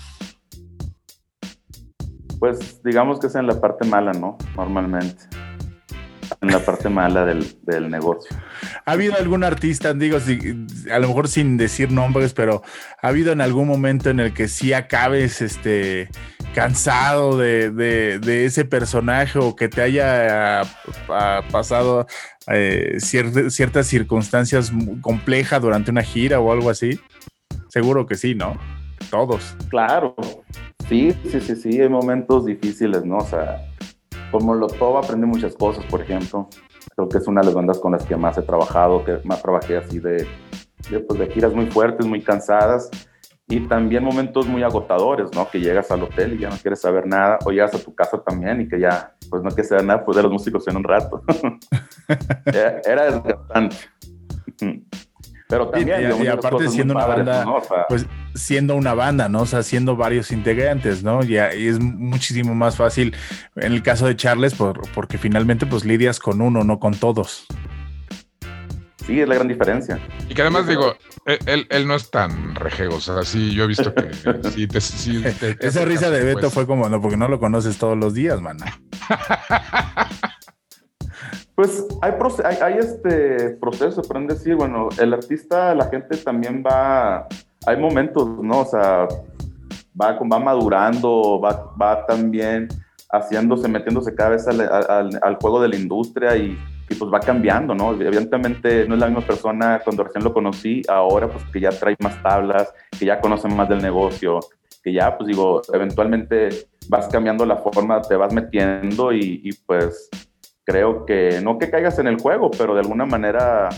Pues 2.40 2.82
digamos 2.82 3.20
que 3.20 3.28
es 3.28 3.36
en 3.36 3.46
la 3.46 3.60
parte 3.60 3.86
mala, 3.86 4.10
¿no? 4.10 4.38
Normalmente 4.56 5.28
en 6.40 6.50
la 6.50 6.64
parte 6.64 6.88
mala 6.88 7.24
del, 7.24 7.90
negocio. 7.90 8.36
¿Ha 8.84 8.92
habido 8.92 9.14
algún 9.16 9.44
artista, 9.44 9.92
digo, 9.94 10.18
a 10.90 10.98
lo 10.98 11.08
mejor 11.08 11.28
sin 11.28 11.56
decir 11.56 11.90
nombres, 11.90 12.32
pero 12.32 12.62
ha 13.02 13.08
habido 13.08 13.32
en 13.32 13.40
algún 13.40 13.66
momento 13.68 14.10
en 14.10 14.20
el 14.20 14.32
que 14.32 14.48
sí 14.48 14.72
acabes 14.72 15.40
este, 15.40 16.08
cansado 16.54 17.36
de, 17.36 18.20
ese 18.44 18.64
personaje 18.64 19.38
o 19.38 19.54
que 19.56 19.68
te 19.68 19.82
haya 19.82 20.62
pasado 21.50 22.06
eh, 22.48 22.96
ciertas 22.98 23.86
circunstancias 23.86 24.72
complejas 25.00 25.60
durante 25.60 25.90
una 25.90 26.02
gira 26.02 26.40
o 26.40 26.52
algo 26.52 26.70
así? 26.70 26.98
Seguro 27.68 28.06
que 28.06 28.16
sí, 28.16 28.34
¿no? 28.34 28.58
Todos. 29.10 29.56
Claro. 29.68 30.16
Sí, 30.88 31.14
sí, 31.30 31.40
sí, 31.40 31.54
sí, 31.54 31.80
hay 31.80 31.88
momentos 31.88 32.46
difíciles, 32.46 33.04
¿no? 33.04 33.18
O 33.18 33.26
sea, 33.26 33.67
como 34.30 34.66
todo 34.66 34.98
aprendí 34.98 35.26
muchas 35.26 35.54
cosas, 35.54 35.84
por 35.86 36.00
ejemplo. 36.00 36.48
Creo 36.94 37.08
que 37.08 37.18
es 37.18 37.26
una 37.26 37.40
de 37.40 37.46
las 37.46 37.54
bandas 37.54 37.78
con 37.78 37.92
las 37.92 38.04
que 38.04 38.16
más 38.16 38.38
he 38.38 38.42
trabajado, 38.42 39.04
que 39.04 39.20
más 39.24 39.42
trabajé 39.42 39.76
así 39.76 39.98
de, 39.98 40.26
de, 40.90 41.00
pues, 41.00 41.18
de 41.18 41.26
giras 41.28 41.52
muy 41.52 41.66
fuertes, 41.66 42.06
muy 42.06 42.22
cansadas 42.22 42.90
y 43.48 43.60
también 43.60 44.04
momentos 44.04 44.46
muy 44.46 44.62
agotadores, 44.62 45.30
¿no? 45.34 45.48
Que 45.48 45.58
llegas 45.60 45.90
al 45.90 46.02
hotel 46.02 46.34
y 46.34 46.38
ya 46.40 46.50
no 46.50 46.56
quieres 46.56 46.80
saber 46.80 47.06
nada, 47.06 47.38
o 47.44 47.50
llegas 47.50 47.74
a 47.74 47.78
tu 47.78 47.94
casa 47.94 48.22
también 48.22 48.60
y 48.60 48.68
que 48.68 48.78
ya, 48.78 49.14
pues 49.30 49.42
no 49.42 49.48
quieres 49.50 49.68
saber 49.68 49.84
nada, 49.84 50.04
pues 50.04 50.16
de 50.16 50.22
los 50.22 50.32
músicos 50.32 50.68
en 50.68 50.76
un 50.76 50.84
rato. 50.84 51.22
era 52.44 53.10
desgastante. 53.10 53.76
Pero 55.48 55.68
también. 55.68 56.22
Y, 56.22 56.26
aparte 56.26 56.68
siendo 56.68 56.94
una 56.94 57.06
banda, 57.06 57.46
pues 57.88 58.06
siendo 58.34 58.76
una 58.76 58.92
banda, 58.94 59.28
¿no? 59.28 59.42
O 59.42 59.46
sea, 59.46 59.62
siendo 59.62 59.96
varios 59.96 60.30
integrantes, 60.30 61.02
¿no? 61.02 61.24
Y, 61.24 61.36
y, 61.36 61.68
es 61.68 61.80
muchísimo 61.80 62.54
más 62.54 62.76
fácil 62.76 63.16
en 63.56 63.72
el 63.72 63.82
caso 63.82 64.06
de 64.06 64.14
Charles, 64.14 64.54
por, 64.54 64.80
porque 64.92 65.16
finalmente 65.16 65.64
pues 65.64 65.84
lidias 65.84 66.18
con 66.20 66.42
uno, 66.42 66.64
no 66.64 66.78
con 66.78 66.94
todos. 66.94 67.46
Sí, 69.06 69.22
es 69.22 69.26
la 69.26 69.36
gran 69.36 69.48
diferencia. 69.48 69.98
Y 70.28 70.34
que 70.34 70.42
además 70.42 70.66
digo, 70.66 70.94
él, 71.24 71.66
él, 71.70 71.88
no 71.88 71.94
es 71.94 72.10
tan 72.10 72.54
rejego, 72.54 72.96
o 72.96 73.00
sea, 73.00 73.22
sí, 73.22 73.54
yo 73.54 73.64
he 73.64 73.66
visto 73.66 73.94
que 73.94 74.10
sí, 74.82 75.24
Esa 75.60 75.86
risa 75.86 76.10
de 76.10 76.24
Beto 76.24 76.40
pues. 76.40 76.52
fue 76.52 76.66
como, 76.66 76.90
no, 76.90 77.00
porque 77.00 77.16
no 77.16 77.26
lo 77.26 77.40
conoces 77.40 77.78
todos 77.78 77.96
los 77.96 78.12
días, 78.12 78.42
man. 78.42 78.58
Pues 81.58 81.84
hay, 82.02 82.12
hay, 82.62 82.74
este 82.78 83.56
proceso, 83.60 84.00
pueden 84.02 84.28
decir, 84.28 84.54
bueno, 84.54 84.90
el 84.96 85.12
artista, 85.12 85.74
la 85.74 85.86
gente 85.86 86.16
también 86.18 86.62
va, 86.64 87.26
hay 87.66 87.76
momentos, 87.76 88.28
¿no? 88.40 88.60
O 88.60 88.64
sea, 88.64 89.08
va, 90.00 90.16
va 90.20 90.38
madurando, 90.38 91.40
va, 91.40 91.74
va 91.74 92.06
también 92.06 92.68
haciéndose, 93.10 93.66
metiéndose 93.66 94.14
cada 94.14 94.30
vez 94.30 94.46
al, 94.46 94.60
al, 95.20 95.34
juego 95.40 95.60
de 95.60 95.70
la 95.70 95.74
industria 95.74 96.36
y, 96.36 96.56
y, 96.88 96.94
pues 96.94 97.12
va 97.12 97.18
cambiando, 97.18 97.74
¿no? 97.74 97.90
Evidentemente 97.90 98.86
no 98.86 98.94
es 98.94 99.00
la 99.00 99.08
misma 99.08 99.26
persona 99.26 99.80
cuando 99.82 100.04
recién 100.04 100.22
lo 100.22 100.32
conocí, 100.32 100.82
ahora 100.86 101.26
pues 101.26 101.42
que 101.52 101.58
ya 101.58 101.70
trae 101.70 101.96
más 101.98 102.22
tablas, 102.22 102.72
que 102.96 103.04
ya 103.04 103.20
conoce 103.20 103.48
más 103.48 103.68
del 103.68 103.82
negocio, 103.82 104.38
que 104.84 104.92
ya 104.92 105.18
pues 105.18 105.26
digo, 105.26 105.60
eventualmente 105.72 106.68
vas 106.88 107.08
cambiando 107.08 107.44
la 107.44 107.56
forma, 107.56 108.00
te 108.00 108.14
vas 108.14 108.32
metiendo 108.32 109.12
y, 109.12 109.40
y 109.42 109.52
pues 109.66 110.08
creo 110.68 111.06
que 111.06 111.40
no 111.42 111.58
que 111.58 111.70
caigas 111.70 111.98
en 111.98 112.08
el 112.08 112.20
juego, 112.20 112.50
pero 112.50 112.74
de 112.74 112.80
alguna 112.80 113.06
manera, 113.06 113.70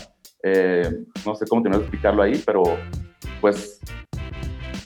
eh, 0.43 0.91
no 1.25 1.35
sé 1.35 1.45
cómo 1.47 1.63
tener 1.63 1.77
que 1.77 1.85
explicarlo 1.85 2.21
ahí, 2.21 2.43
pero 2.45 2.63
pues 3.39 3.79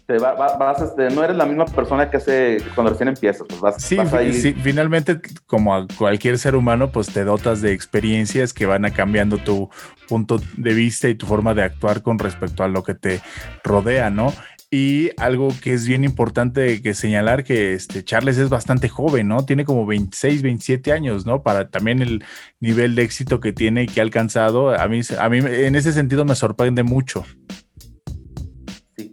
te 0.05 0.19
vas, 0.19 0.81
este, 0.83 1.09
no 1.09 1.23
eres 1.23 1.35
la 1.35 1.47
misma 1.47 1.65
persona 1.65 2.11
que 2.11 2.17
hace 2.17 2.57
cuando 2.75 2.91
recién 2.91 3.09
empiezas, 3.09 3.47
pues 3.49 3.59
vas, 3.59 3.81
sí, 3.81 3.97
sí, 4.33 4.53
finalmente, 4.53 5.19
como 5.47 5.73
a 5.73 5.87
cualquier 5.97 6.37
ser 6.37 6.55
humano, 6.55 6.91
pues 6.91 7.07
te 7.07 7.23
dotas 7.23 7.63
de 7.63 7.71
experiencias 7.73 8.53
que 8.53 8.67
van 8.67 8.85
a 8.85 8.91
cambiando 8.91 9.39
tu 9.39 9.71
punto 10.07 10.39
de 10.57 10.73
vista 10.75 11.09
y 11.09 11.15
tu 11.15 11.25
forma 11.25 11.55
de 11.55 11.63
actuar 11.63 12.03
con 12.03 12.19
respecto 12.19 12.63
a 12.63 12.67
lo 12.67 12.83
que 12.83 12.93
te 12.93 13.19
rodea, 13.63 14.11
¿no? 14.11 14.31
Y 14.75 15.11
algo 15.17 15.49
que 15.61 15.73
es 15.73 15.87
bien 15.87 16.03
importante 16.03 16.81
que 16.81 16.93
señalar 16.93 17.43
que 17.43 17.73
este 17.73 18.03
Charles 18.03 18.37
es 18.37 18.49
bastante 18.49 18.89
joven, 18.89 19.27
¿no? 19.27 19.45
Tiene 19.45 19.63
como 19.63 19.85
26, 19.85 20.41
27 20.41 20.91
años, 20.91 21.25
¿no? 21.25 21.43
Para 21.43 21.69
también 21.69 22.01
el 22.01 22.23
nivel 22.59 22.95
de 22.95 23.03
éxito 23.03 23.39
que 23.39 23.53
tiene 23.53 23.83
y 23.83 23.87
que 23.87 24.01
ha 24.01 24.03
alcanzado, 24.03 24.77
a 24.77 24.87
mí, 24.87 25.01
a 25.17 25.29
mí 25.29 25.37
en 25.37 25.75
ese 25.75 25.93
sentido 25.93 26.25
me 26.25 26.35
sorprende 26.35 26.83
mucho 26.83 27.23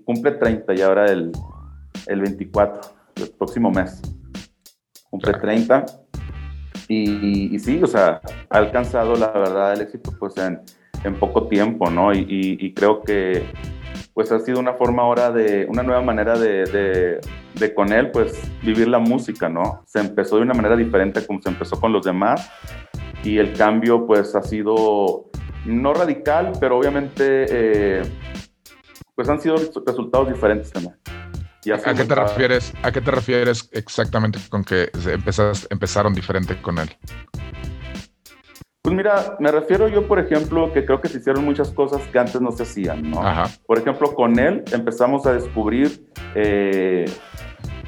cumple 0.05 0.33
30 0.33 0.75
y 0.75 0.81
ahora 0.83 1.07
el, 1.07 1.33
el 2.07 2.21
24, 2.21 2.81
el 3.17 3.31
próximo 3.31 3.71
mes. 3.71 4.01
Cumple 5.11 5.35
30. 5.35 5.87
Y, 6.89 7.59
sí, 7.59 7.81
o 7.83 7.87
sea, 7.87 8.21
ha 8.51 8.59
alcanzado 8.59 9.17
la 9.17 9.29
verdad 9.29 9.73
el 9.73 9.83
éxito 9.83 10.13
pues 10.19 10.37
en, 10.37 10.61
en 11.05 11.15
poco 11.15 11.49
tiempo, 11.49 11.91
¿no? 11.91 12.13
Y, 12.13 12.75
creo 12.75 13.03
que 13.03 13.47
pues 14.15 14.31
ha 14.33 14.39
sido 14.41 14.61
una 14.61 14.75
forma 14.75 15.03
ahora 15.03 15.31
de, 15.31 15.67
una 15.69 15.83
nueva 15.83 16.03
manera 16.03 16.39
de, 16.39 16.65
de, 16.65 17.21
de, 17.55 17.75
con 17.75 17.93
él 17.93 18.11
pues 18.11 18.41
vivir 18.63 18.89
la 18.89 18.99
música, 18.99 19.49
¿no? 19.49 19.83
Se 19.87 20.01
empezó 20.01 20.37
de 20.37 20.43
una 20.43 20.55
manera 20.55 20.77
diferente 20.77 21.27
como 21.27 21.41
se 21.41 21.49
empezó 21.49 21.81
con 21.81 21.93
los 21.93 22.05
demás 22.05 22.51
y 23.25 23.39
el 23.39 23.53
cambio 23.55 24.07
pues 24.07 24.35
ha 24.35 24.43
sido 24.43 25.31
no 25.65 25.95
radical, 25.95 26.53
pero 26.61 26.79
obviamente 26.79 27.47
eh, 27.49 28.03
pues 29.15 29.29
han 29.29 29.41
sido 29.41 29.57
resultados 29.87 30.29
diferentes 30.29 30.71
también. 30.73 30.97
¿A 31.73 31.95
qué, 31.95 32.05
te 32.05 32.15
refieres, 32.17 32.73
¿A 32.83 32.91
qué 32.91 33.01
te 33.01 33.11
refieres 33.13 33.69
exactamente 33.71 34.41
con 34.49 34.65
que 34.65 34.91
empezaron 35.71 36.13
diferente 36.13 36.61
con 36.61 36.79
él? 36.79 36.91
Pues 38.83 38.97
mira, 38.97 39.37
me 39.39 39.53
refiero 39.53 39.87
yo, 39.87 40.09
por 40.09 40.19
ejemplo, 40.19 40.73
que 40.73 40.85
creo 40.85 41.01
que 41.01 41.07
se 41.07 41.19
hicieron 41.19 41.45
muchas 41.45 41.71
cosas 41.71 42.03
que 42.09 42.19
antes 42.19 42.41
no 42.41 42.51
se 42.51 42.65
hacían, 42.65 43.11
¿no? 43.11 43.21
Por 43.65 43.79
ejemplo, 43.79 44.13
con 44.13 44.37
él 44.41 44.65
empezamos 44.73 45.25
a 45.25 45.33
descubrir, 45.33 46.09
eh, 46.35 47.05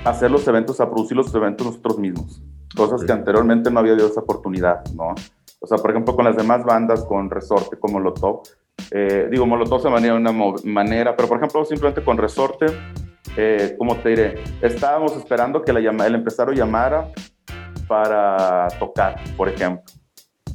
hacer 0.05 0.31
los 0.31 0.47
eventos, 0.47 0.81
a 0.81 0.89
producir 0.89 1.17
los 1.17 1.35
eventos 1.35 1.67
nosotros 1.67 1.99
mismos, 1.99 2.41
cosas 2.77 3.05
que 3.05 3.11
anteriormente 3.11 3.73
no 3.73 3.81
había 3.81 3.93
habido 3.93 4.07
esa 4.07 4.21
oportunidad, 4.21 4.85
¿no? 4.95 5.15
O 5.59 5.67
sea, 5.67 5.79
por 5.79 5.91
ejemplo, 5.91 6.15
con 6.15 6.27
las 6.27 6.37
demás 6.37 6.63
bandas, 6.63 7.05
con 7.05 7.29
Resorte, 7.29 7.77
como 7.77 7.99
Lotov, 7.99 8.43
eh, 8.93 9.29
digo, 9.31 9.47
Molotov 9.47 9.83
se 9.83 9.91
manera 9.91 10.15
de 10.15 10.21
una 10.21 10.33
manera, 10.65 11.17
pero 11.17 11.27
por 11.27 11.39
ejemplo, 11.39 11.65
simplemente 11.65 12.05
con 12.05 12.19
Resorte, 12.19 12.67
eh, 13.37 13.75
como 13.77 13.97
te 13.97 14.11
diré, 14.11 14.45
estábamos 14.63 15.17
esperando 15.17 15.63
que 15.63 15.73
la 15.73 15.81
llama, 15.81 16.07
el 16.07 16.15
empresario 16.15 16.55
llamara 16.55 17.09
para 17.89 18.69
tocar, 18.79 19.17
por 19.37 19.49
ejemplo. 19.49 19.83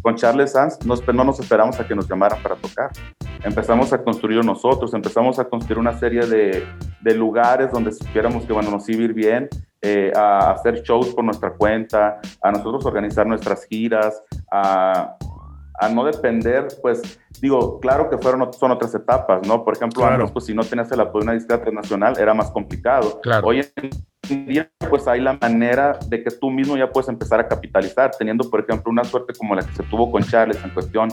Con 0.02 0.16
Charles 0.16 0.52
Sanz 0.54 0.78
no, 0.86 0.96
no 1.14 1.24
nos 1.24 1.40
esperamos 1.40 1.80
a 1.80 1.88
que 1.88 1.96
nos 1.96 2.08
llamaran 2.08 2.42
para 2.42 2.56
tocar. 2.56 2.92
Empezamos 3.44 3.92
a 3.94 4.04
construir 4.04 4.44
nosotros, 4.44 4.94
empezamos 4.94 5.40
a 5.40 5.46
construir 5.46 5.80
una 5.80 5.98
serie 5.98 6.26
de, 6.26 6.66
de 7.02 7.14
lugares 7.16 7.72
donde 7.72 7.92
supiéramos 7.92 8.46
que 8.46 8.54
bueno, 8.54 8.72
nos 8.72 8.88
iba 8.90 9.02
a 9.02 9.06
ir 9.06 9.14
bien, 9.14 9.50
eh, 9.82 10.12
a 10.16 10.52
hacer 10.52 10.82
shows 10.82 11.14
por 11.14 11.24
nuestra 11.24 11.52
cuenta, 11.54 12.20
a 12.42 12.52
nosotros 12.52 12.86
organizar 12.86 13.26
nuestras 13.26 13.66
giras, 13.66 14.22
a, 14.52 15.16
a 15.80 15.90
no 15.90 16.04
depender, 16.04 16.68
pues 16.82 17.20
digo, 17.42 17.80
claro 17.80 18.10
que 18.10 18.18
fueron, 18.18 18.52
son 18.52 18.72
otras 18.72 18.94
etapas, 18.94 19.48
¿no? 19.48 19.64
Por 19.64 19.76
ejemplo, 19.76 20.06
antes, 20.06 20.32
pues 20.32 20.46
si 20.46 20.54
no 20.54 20.64
tenías 20.64 20.92
el 20.92 21.00
apoyo 21.00 21.22
de 21.22 21.32
una 21.32 21.34
disquera 21.34 21.72
nacional 21.72 22.18
era 22.20 22.34
más 22.34 22.52
complicado. 22.52 23.22
Claro. 23.22 23.48
Hoy 23.48 23.60
en 23.60 23.90
día, 24.36 24.72
pues 24.90 25.08
hay 25.08 25.22
la 25.22 25.34
manera 25.34 25.98
de 26.08 26.24
que 26.24 26.32
tú 26.32 26.50
mismo 26.50 26.78
ya 26.78 26.90
puedes 26.90 27.10
empezar 27.10 27.40
a 27.40 27.48
capitalizar, 27.48 28.12
teniendo, 28.18 28.50
por 28.50 28.62
ejemplo, 28.62 28.92
una 28.92 29.04
suerte 29.04 29.34
como 29.38 29.56
la 29.56 29.64
que 29.64 29.74
se 29.74 29.84
tuvo 29.84 30.12
con 30.12 30.24
Charles 30.24 30.58
en 30.64 30.70
cuestión 30.72 31.10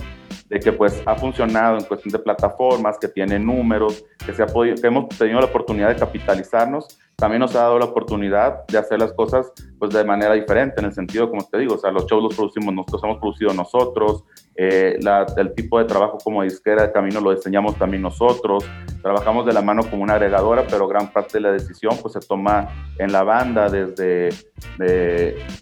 de 0.48 0.60
que 0.60 0.72
pues 0.72 1.02
ha 1.06 1.14
funcionado 1.16 1.78
en 1.78 1.84
cuestión 1.84 2.12
de 2.12 2.18
plataformas, 2.18 2.98
que 2.98 3.08
tiene 3.08 3.38
números, 3.38 4.04
que, 4.24 4.32
se 4.32 4.42
ha 4.42 4.46
podido, 4.46 4.76
que 4.76 4.86
hemos 4.86 5.08
tenido 5.08 5.40
la 5.40 5.46
oportunidad 5.46 5.88
de 5.88 5.96
capitalizarnos 5.96 6.98
también 7.16 7.40
nos 7.40 7.56
ha 7.56 7.60
dado 7.60 7.78
la 7.78 7.86
oportunidad 7.86 8.66
de 8.66 8.76
hacer 8.76 8.98
las 8.98 9.12
cosas 9.14 9.50
pues 9.78 9.92
de 9.92 10.04
manera 10.04 10.34
diferente, 10.34 10.80
en 10.80 10.86
el 10.86 10.92
sentido, 10.92 11.30
como 11.30 11.42
te 11.44 11.58
digo, 11.58 11.74
o 11.74 11.78
sea, 11.78 11.90
los 11.90 12.06
shows 12.06 12.22
los 12.22 12.34
producimos 12.36 12.74
nosotros, 12.74 13.02
hemos 13.04 13.18
producido 13.18 13.54
nosotros, 13.54 14.24
eh, 14.54 14.98
el 15.36 15.54
tipo 15.54 15.78
de 15.78 15.86
trabajo 15.86 16.18
como 16.22 16.42
disquera 16.42 16.82
de 16.82 16.92
camino 16.92 17.20
lo 17.20 17.34
diseñamos 17.34 17.76
también 17.76 18.02
nosotros, 18.02 18.64
trabajamos 19.02 19.46
de 19.46 19.54
la 19.54 19.62
mano 19.62 19.82
como 19.88 20.02
una 20.02 20.14
agregadora, 20.14 20.66
pero 20.68 20.86
gran 20.88 21.10
parte 21.10 21.38
de 21.38 21.40
la 21.40 21.52
decisión 21.52 21.96
pues 22.02 22.12
se 22.14 22.20
toma 22.20 22.68
en 22.98 23.05
la 23.12 23.22
banda 23.22 23.68
desde, 23.68 24.30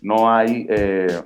no 0.03 0.33
hay... 0.33 0.67
Eh, 0.69 1.23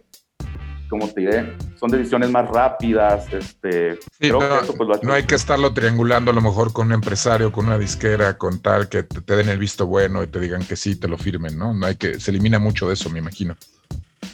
como 0.89 1.09
te 1.09 1.21
diré, 1.21 1.57
son 1.79 1.91
decisiones 1.91 2.31
más 2.31 2.49
rápidas. 2.49 3.27
Este, 3.33 3.99
no, 4.31 4.39
pues, 4.39 5.03
no 5.03 5.13
hay 5.13 5.25
que 5.25 5.35
estarlo 5.35 5.73
triangulando 5.73 6.31
a 6.31 6.35
lo 6.35 6.41
mejor 6.41 6.73
con 6.73 6.89
un 6.89 6.95
empresario, 6.95 7.53
con 7.53 7.67
una 7.67 7.79
disquera, 7.79 8.39
con 8.39 8.61
tal 8.61 8.89
que 8.89 9.03
te, 9.03 9.37
den 9.37 9.49
el 9.49 9.59
visto 9.59 9.87
bueno 9.87 10.23
y 10.23 10.27
te 10.27 10.41
digan 10.41 10.65
que 10.65 10.77
sí, 10.77 10.97
te 10.97 11.09
lo 11.09 11.19
firmen, 11.19 11.59
¿no? 11.59 11.75
No 11.75 11.87
hay 11.87 11.97
que, 11.97 12.19
se 12.19 12.31
elimina 12.31 12.59
mucho 12.59 12.89
de 12.89 12.95
eso, 12.95 13.11
me 13.11 13.19
imagino. 13.19 13.57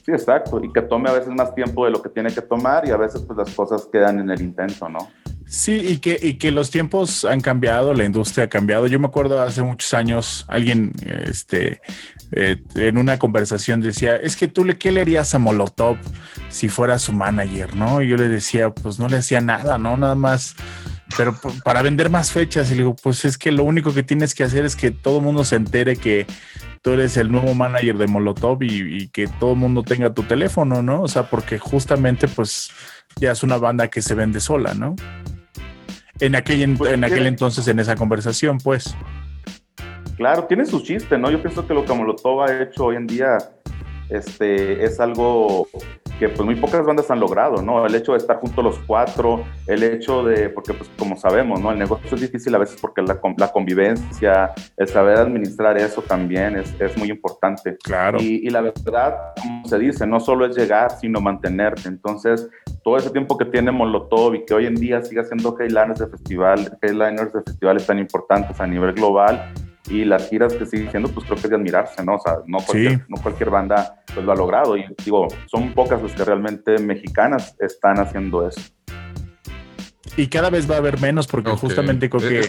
Sí, 0.05 0.13
exacto, 0.13 0.63
y 0.63 0.73
que 0.73 0.83
tome 0.83 1.11
a 1.11 1.15
veces 1.15 1.31
más 1.35 1.55
tiempo 1.55 1.85
de 1.85 1.91
lo 1.91 2.03
que 2.03 2.09
tiene 2.09 2.33
que 2.33 2.43
tomar 2.43 2.87
y 2.87 2.91
a 2.91 2.97
veces 2.97 3.23
pues 3.23 3.39
las 3.39 3.51
cosas 3.51 3.89
quedan 3.91 4.21
en 4.21 4.31
el 4.31 4.41
intento, 4.41 4.89
¿no? 4.89 5.11
Sí, 5.47 5.73
y 5.75 5.99
que, 5.99 6.19
y 6.21 6.35
que 6.35 6.51
los 6.51 6.71
tiempos 6.71 7.25
han 7.25 7.41
cambiado, 7.41 7.95
la 7.95 8.05
industria 8.05 8.45
ha 8.45 8.49
cambiado. 8.49 8.87
Yo 8.87 8.99
me 8.99 9.07
acuerdo 9.07 9.41
hace 9.41 9.63
muchos 9.63 9.95
años, 9.95 10.45
alguien 10.49 10.93
este, 11.27 11.81
eh, 12.33 12.61
en 12.75 12.99
una 12.99 13.19
conversación 13.19 13.81
decía, 13.81 14.17
es 14.17 14.37
que 14.37 14.49
tú 14.49 14.65
le, 14.65 14.77
¿qué 14.79 14.91
le 14.91 15.03
harías 15.03 15.35
a 15.35 15.39
Molotov 15.39 15.97
si 16.49 16.69
fuera 16.69 16.99
su 16.99 17.13
manager? 17.13 17.77
¿no? 17.77 18.03
Y 18.03 18.09
yo 18.09 18.17
le 18.17 18.29
decía, 18.29 18.71
pues 18.71 18.99
no 18.99 19.09
le 19.09 19.19
hacía 19.19 19.41
nada, 19.41 19.79
¿no? 19.79 19.97
Nada 19.97 20.15
más, 20.15 20.57
pero 21.17 21.39
para 21.63 21.83
vender 21.83 22.11
más 22.11 22.33
fechas. 22.33 22.69
Y 22.71 22.73
le 22.73 22.79
digo, 22.79 22.97
pues 22.97 23.25
es 23.25 23.39
que 23.39 23.53
lo 23.53 23.65
único 23.65 23.95
que 23.95 24.03
tienes 24.03 24.35
que 24.35 24.45
hacer 24.45 24.65
es 24.65 24.75
que 24.75 24.91
todo 24.91 25.19
el 25.19 25.25
mundo 25.25 25.45
se 25.45 25.57
entere 25.57 25.97
que 25.97 26.27
tú 26.83 26.91
eres 26.91 27.17
el 27.17 27.33
nuevo 27.33 27.55
manager 27.55 27.97
de 27.97 28.07
Molotov 28.07 28.63
y, 28.63 29.09
que 29.09 29.27
todo 29.27 29.53
el 29.53 29.59
mundo 29.59 29.83
tenga 29.83 30.13
tu 30.13 30.23
teléfono, 30.25 30.83
¿no? 30.83 31.03
O 31.03 31.09
sea, 31.09 31.31
porque 31.31 31.59
justamente 31.59 32.29
pues 32.29 32.71
ya 33.17 33.33
es 33.33 33.43
una 33.43 33.57
banda 33.57 33.89
que 33.89 34.03
se 34.03 34.15
vende 34.15 34.41
sola, 34.41 34.75
¿no? 34.75 34.95
En 36.21 36.37
aquel, 36.37 36.63
en 36.63 37.05
aquel 37.05 37.27
entonces, 37.27 37.67
en 37.69 37.81
esa 37.81 37.97
conversación, 37.97 38.59
pues. 38.59 38.97
Claro, 40.17 40.45
tiene 40.45 40.65
su 40.65 40.81
chiste, 40.81 41.19
¿no? 41.19 41.31
Yo 41.31 41.43
pienso 41.43 41.67
que 41.67 41.75
lo 41.75 41.85
que 41.85 41.93
Molotov 41.93 42.43
ha 42.43 42.63
hecho 42.63 42.87
hoy 42.87 42.97
en 42.97 43.07
día 43.07 43.39
este, 44.11 44.85
es 44.85 45.01
algo 45.01 45.69
que 46.19 46.29
pues 46.29 46.45
muy 46.45 46.55
pocas 46.57 46.85
bandas 46.85 47.11
han 47.11 47.21
logrado, 47.21 47.63
¿no? 47.63 47.85
El 47.87 47.95
hecho 47.95 48.13
de 48.13 48.19
estar 48.19 48.37
juntos 48.39 48.65
los 48.65 48.79
cuatro, 48.87 49.45
el 49.67 49.83
hecho 49.83 50.23
de, 50.23 50.49
porque 50.49 50.73
pues 50.73 50.91
como 50.99 51.17
sabemos, 51.17 51.61
¿no? 51.61 51.73
El 51.73 51.79
negocio 51.79 52.15
es 52.15 52.21
difícil 52.21 52.55
a 52.55 52.59
veces 52.59 52.79
porque 52.81 53.03
la, 53.03 53.21
la 53.37 53.53
convivencia, 53.53 54.53
el 54.77 54.89
saber 54.89 55.19
administrar 55.19 55.77
eso 55.79 56.03
también 56.03 56.57
es, 56.57 56.75
es 56.81 56.97
muy 56.97 57.11
importante. 57.11 57.77
Claro. 57.83 58.19
Y, 58.21 58.47
y, 58.47 58.51
la 58.51 58.61
verdad, 58.61 59.17
como 59.41 59.67
se 59.67 59.79
dice, 59.79 60.07
no 60.07 60.21
solo 60.21 60.47
es 60.47 60.57
llegar, 60.57 60.91
sino 60.99 61.21
mantenerte. 61.21 61.89
Entonces, 61.89 62.49
todo 62.83 62.97
ese 62.97 63.11
tiempo 63.11 63.37
que 63.37 63.47
tiene 63.47 63.73
Molotov 63.73 64.35
y 64.35 64.45
que 64.45 64.55
hoy 64.55 64.67
en 64.67 64.75
día 64.75 65.03
sigue 65.03 65.25
siendo 65.25 65.57
headliners 65.59 66.01
de 66.01 66.07
festival, 66.07 66.79
headliners 66.83 67.33
de 67.33 67.43
festivales 67.43 67.87
tan 67.87 67.99
importantes 67.99 68.61
a 68.61 68.67
nivel 68.67 68.93
global, 68.93 69.53
y 69.89 70.05
las 70.05 70.29
giras 70.29 70.55
que 70.55 70.67
sigue 70.67 70.91
siendo, 70.91 71.09
pues 71.11 71.27
creo 71.27 71.37
que 71.37 71.45
es 71.45 71.51
de 71.51 71.57
admirarse, 71.57 72.05
¿no? 72.05 72.15
O 72.15 72.21
sea, 72.21 72.39
no 72.47 72.59
cualquier, 72.59 73.05
no 73.09 73.17
cualquier 73.23 73.51
banda 73.51 74.03
pues 74.13 74.25
lo 74.25 74.33
ha 74.33 74.37
logrado 74.37 74.77
y 74.77 74.85
digo, 75.05 75.29
son 75.47 75.73
pocas 75.75 76.03
las 76.03 76.13
que 76.13 76.25
realmente 76.25 76.79
mexicanas 76.79 77.57
están 77.61 77.99
haciendo 77.99 78.49
eso. 78.49 78.61
Y 80.17 80.29
cada 80.29 80.49
vez 80.49 80.71
va 80.71 80.77
a 80.77 80.79
haber 80.79 81.01
menos 81.01 81.27
porque 81.27 81.51
justamente 81.51 82.09
creo 82.09 82.21
que, 82.21 82.49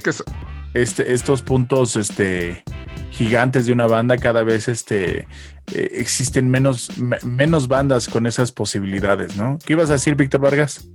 este, 0.74 1.14
estos 1.14 1.42
puntos 1.42 1.96
este, 1.96 2.64
gigantes 3.12 3.66
de 3.66 3.74
una 3.74 3.88
banda 3.88 4.18
cada 4.18 4.44
vez 4.44 4.68
este, 4.68 5.28
eh, 5.74 5.92
existen 5.94 6.50
menos, 6.50 6.92
menos 7.24 7.68
bandas 7.68 8.08
con 8.08 8.28
esas 8.28 8.52
posibilidades, 8.52 9.36
¿no? 9.36 9.58
¿Qué 9.66 9.74
ibas 9.74 9.90
a 9.90 9.94
decir, 9.94 10.16
Víctor 10.16 10.42
Vargas? 10.42 10.88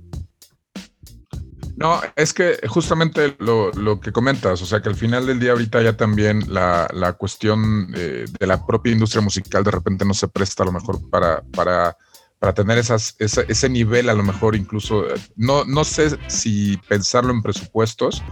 No, 1.81 1.99
es 2.15 2.33
que 2.33 2.59
justamente 2.67 3.35
lo, 3.39 3.99
que 3.99 4.11
comentas, 4.11 4.61
o 4.61 4.65
sea 4.65 4.81
que 4.81 4.89
al 4.89 4.95
final 4.95 5.25
del 5.25 5.39
día 5.39 5.51
ahorita 5.51 5.81
ya 5.81 5.97
también 5.97 6.43
la, 6.47 7.15
cuestión 7.17 7.91
de 7.91 8.47
la 8.47 8.65
propia 8.65 8.93
industria 8.93 9.21
musical 9.21 9.63
de 9.63 9.71
repente 9.71 10.05
no 10.05 10.13
se 10.13 10.27
presta 10.27 10.63
a 10.63 10.67
lo 10.67 10.71
mejor 10.71 10.99
para, 11.09 11.41
para, 11.51 11.97
para 12.41 12.53
tener 12.53 12.79
esas, 12.79 13.15
ese, 13.19 13.69
nivel 13.69 14.09
a 14.09 14.15
lo 14.15 14.23
mejor 14.23 14.55
incluso, 14.55 15.05
no, 15.35 15.63
no 15.65 15.83
sé 15.83 16.17
si 16.27 16.77
pensarlo 16.87 17.31
en 17.31 17.43
presupuestos, 17.43 18.23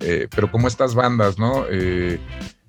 eh, 0.00 0.26
pero 0.34 0.50
como 0.50 0.68
estas 0.68 0.94
bandas, 0.94 1.38
¿no? 1.38 1.66
Eh, 1.70 2.18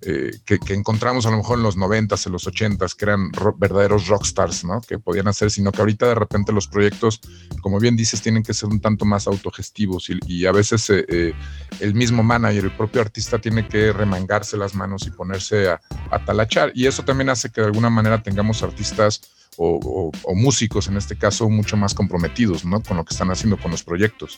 eh, 0.01 0.31
que, 0.45 0.59
encontramos 0.73 1.25
a 1.25 1.31
lo 1.31 1.37
mejor 1.37 1.57
en 1.57 1.63
los 1.63 1.75
noventas, 1.75 2.25
en 2.25 2.31
los 2.31 2.47
ochentas, 2.47 2.95
que 2.95 3.03
eran 3.03 3.31
verdaderos 3.57 4.07
rockstars, 4.07 4.63
¿no? 4.63 4.79
Que 4.79 4.97
podían 4.97 5.27
hacer, 5.27 5.51
sino 5.51 5.73
que 5.73 5.81
ahorita 5.81 6.07
de 6.07 6.15
repente 6.15 6.53
los 6.53 6.67
proyectos, 6.67 7.19
como 7.61 7.79
bien 7.79 7.97
dices, 7.97 8.21
tienen 8.21 8.43
que 8.43 8.53
ser 8.53 8.69
un 8.69 8.79
tanto 8.79 9.03
más 9.03 9.27
autogestivos 9.27 10.09
y, 10.09 10.45
a 10.45 10.53
veces 10.53 10.89
eh, 10.89 11.05
eh, 11.09 11.33
el 11.81 11.95
mismo 11.95 12.23
manager, 12.23 12.63
el 12.63 12.71
propio 12.77 13.01
artista 13.01 13.39
tiene 13.39 13.67
que 13.67 13.91
remangarse 13.91 14.55
las 14.55 14.73
manos 14.73 15.05
y 15.05 15.11
ponerse 15.11 15.69
a, 15.69 15.79
talachar. 16.25 16.71
Y 16.75 16.87
eso 16.87 17.03
también 17.03 17.29
hace 17.29 17.49
que 17.49 17.61
de 17.61 17.67
alguna 17.67 17.89
manera 17.89 18.23
tengamos 18.23 18.63
artistas 18.63 19.21
o, 19.57 20.11
o 20.23 20.35
músicos, 20.35 20.87
en 20.87 20.95
este 20.95 21.17
caso, 21.17 21.49
mucho 21.49 21.75
más 21.75 21.93
comprometidos, 21.93 22.63
¿no? 22.63 22.81
Con 22.81 22.97
lo 22.97 23.03
que 23.03 23.13
están 23.13 23.31
haciendo 23.31 23.57
con 23.57 23.71
los 23.71 23.83
proyectos. 23.83 24.37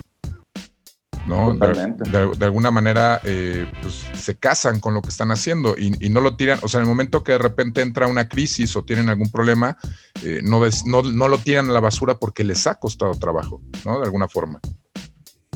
¿No? 1.26 1.54
De, 1.54 2.46
alguna 2.46 2.72
manera 2.72 3.22
eh, 3.24 3.66
pues, 3.82 4.06
se 4.14 4.36
casan 4.36 4.80
con 4.80 4.94
lo 4.94 5.02
que 5.02 5.10
están 5.10 5.32
haciendo 5.32 5.76
y, 5.78 6.10
no 6.10 6.22
lo 6.22 6.36
tiran, 6.36 6.60
o 6.62 6.68
sea, 6.68 6.80
en 6.80 6.86
el 6.86 6.90
momento 6.90 7.24
que 7.24 7.34
de 7.34 7.38
repente 7.38 7.82
entra 7.82 8.08
una 8.08 8.28
crisis 8.28 8.76
o 8.76 8.84
tienen 8.84 9.10
algún 9.10 9.30
problema, 9.30 9.78
eh, 10.24 10.42
no, 10.44 10.62
no, 10.86 11.28
lo 11.28 11.38
tiran 11.38 11.70
a 11.70 11.74
la 11.74 11.80
basura 11.80 12.16
porque 12.16 12.44
les 12.44 12.68
ha 12.68 12.76
costado 12.76 13.14
trabajo, 13.14 13.62
¿no? 13.86 14.00
De 14.00 14.06
alguna 14.06 14.28
forma. 14.28 14.60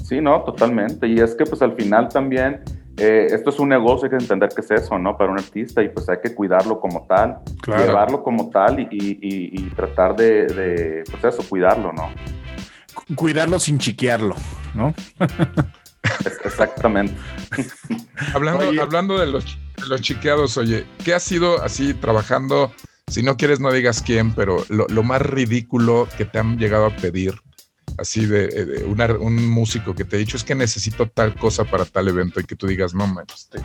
Sí, 0.03 0.21
no, 0.21 0.43
totalmente. 0.43 1.07
Y 1.07 1.19
es 1.19 1.35
que 1.35 1.45
pues 1.45 1.61
al 1.61 1.73
final 1.73 2.09
también 2.09 2.61
eh, 2.97 3.27
esto 3.31 3.49
es 3.49 3.59
un 3.59 3.69
negocio, 3.69 4.05
hay 4.05 4.11
que 4.11 4.23
entender 4.23 4.49
que 4.49 4.61
es 4.61 4.71
eso, 4.71 4.97
¿no? 4.97 5.17
Para 5.17 5.31
un 5.31 5.37
artista 5.37 5.83
y 5.83 5.89
pues 5.89 6.07
hay 6.07 6.17
que 6.23 6.33
cuidarlo 6.33 6.79
como 6.79 7.05
tal, 7.07 7.39
llevarlo 7.67 8.23
como 8.23 8.49
tal 8.49 8.87
y, 8.89 9.69
tratar 9.75 10.15
de, 10.15 10.45
de, 10.45 11.03
pues 11.09 11.33
eso, 11.33 11.43
cuidarlo, 11.49 11.91
¿no? 11.91 12.09
Cuidarlo 13.15 13.59
sin 13.59 13.79
chiquearlo, 13.79 14.35
¿no? 14.73 14.93
Exactamente. 16.43 17.15
hablando, 18.33 18.81
hablando 18.81 19.17
de 19.17 19.27
los, 19.27 19.57
los, 19.87 20.01
chiqueados, 20.01 20.57
oye, 20.57 20.85
¿qué 21.03 21.13
ha 21.13 21.19
sido 21.19 21.61
así 21.63 21.93
trabajando? 21.93 22.71
Si 23.07 23.21
no 23.21 23.37
quieres, 23.37 23.59
no 23.59 23.71
digas 23.71 24.01
quién, 24.01 24.33
pero 24.33 24.65
lo, 24.69 25.03
más 25.03 25.21
ridículo 25.21 26.07
que 26.17 26.25
te 26.25 26.39
han 26.39 26.57
llegado 26.57 26.85
a 26.85 26.95
pedir, 26.95 27.35
así 27.97 28.25
de, 28.25 28.83
un 29.19 29.49
músico 29.49 29.93
que 29.93 30.05
te 30.05 30.15
ha 30.15 30.19
dicho 30.19 30.37
es 30.37 30.43
que 30.43 30.55
necesito 30.55 31.07
tal 31.07 31.35
cosa 31.35 31.65
para 31.65 31.85
tal 31.85 32.07
evento 32.07 32.39
y 32.39 32.45
que 32.45 32.55
tú 32.55 32.67
digas, 32.67 32.93
no, 32.93 33.05
man, 33.05 33.25
este, 33.33 33.59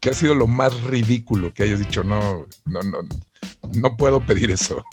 ¿qué 0.00 0.10
ha 0.10 0.14
sido 0.14 0.34
lo 0.34 0.46
más 0.46 0.82
ridículo 0.82 1.52
que 1.52 1.62
hayas 1.62 1.78
dicho? 1.78 2.04
No, 2.04 2.46
no, 2.66 2.82
no, 2.82 2.98
no 3.74 3.96
puedo 3.96 4.20
pedir 4.20 4.50
eso. 4.50 4.84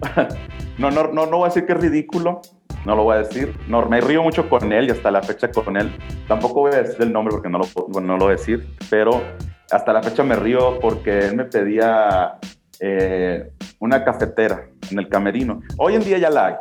no, 0.78 0.90
no, 0.90 1.08
no, 1.08 1.26
no 1.26 1.38
voy 1.38 1.46
a 1.46 1.48
decir 1.48 1.66
que 1.66 1.72
es 1.72 1.80
ridículo, 1.80 2.40
no 2.84 2.94
lo 2.96 3.04
voy 3.04 3.16
a 3.16 3.18
decir. 3.18 3.54
No, 3.68 3.84
me 3.86 4.00
río 4.00 4.22
mucho 4.22 4.48
con 4.48 4.72
él 4.72 4.88
y 4.88 4.90
hasta 4.90 5.10
la 5.10 5.22
fecha 5.22 5.50
con 5.50 5.76
él. 5.76 5.94
Tampoco 6.26 6.60
voy 6.60 6.72
a 6.72 6.82
decir 6.82 7.02
el 7.02 7.12
nombre 7.12 7.32
porque 7.32 7.48
no 7.48 7.58
lo, 7.58 8.00
no 8.00 8.16
lo 8.16 8.24
voy 8.24 8.34
a 8.34 8.36
decir, 8.36 8.66
pero 8.88 9.22
hasta 9.70 9.92
la 9.92 10.02
fecha 10.02 10.22
me 10.22 10.36
río 10.36 10.78
porque 10.80 11.18
él 11.18 11.36
me 11.36 11.44
pedía 11.44 12.38
eh, 12.80 13.50
una 13.80 14.04
cafetera 14.04 14.68
en 14.90 14.98
el 14.98 15.08
camerino. 15.08 15.60
Hoy 15.76 15.94
en 15.94 16.04
día 16.04 16.18
ya 16.18 16.30
la 16.30 16.46
hay. 16.46 16.54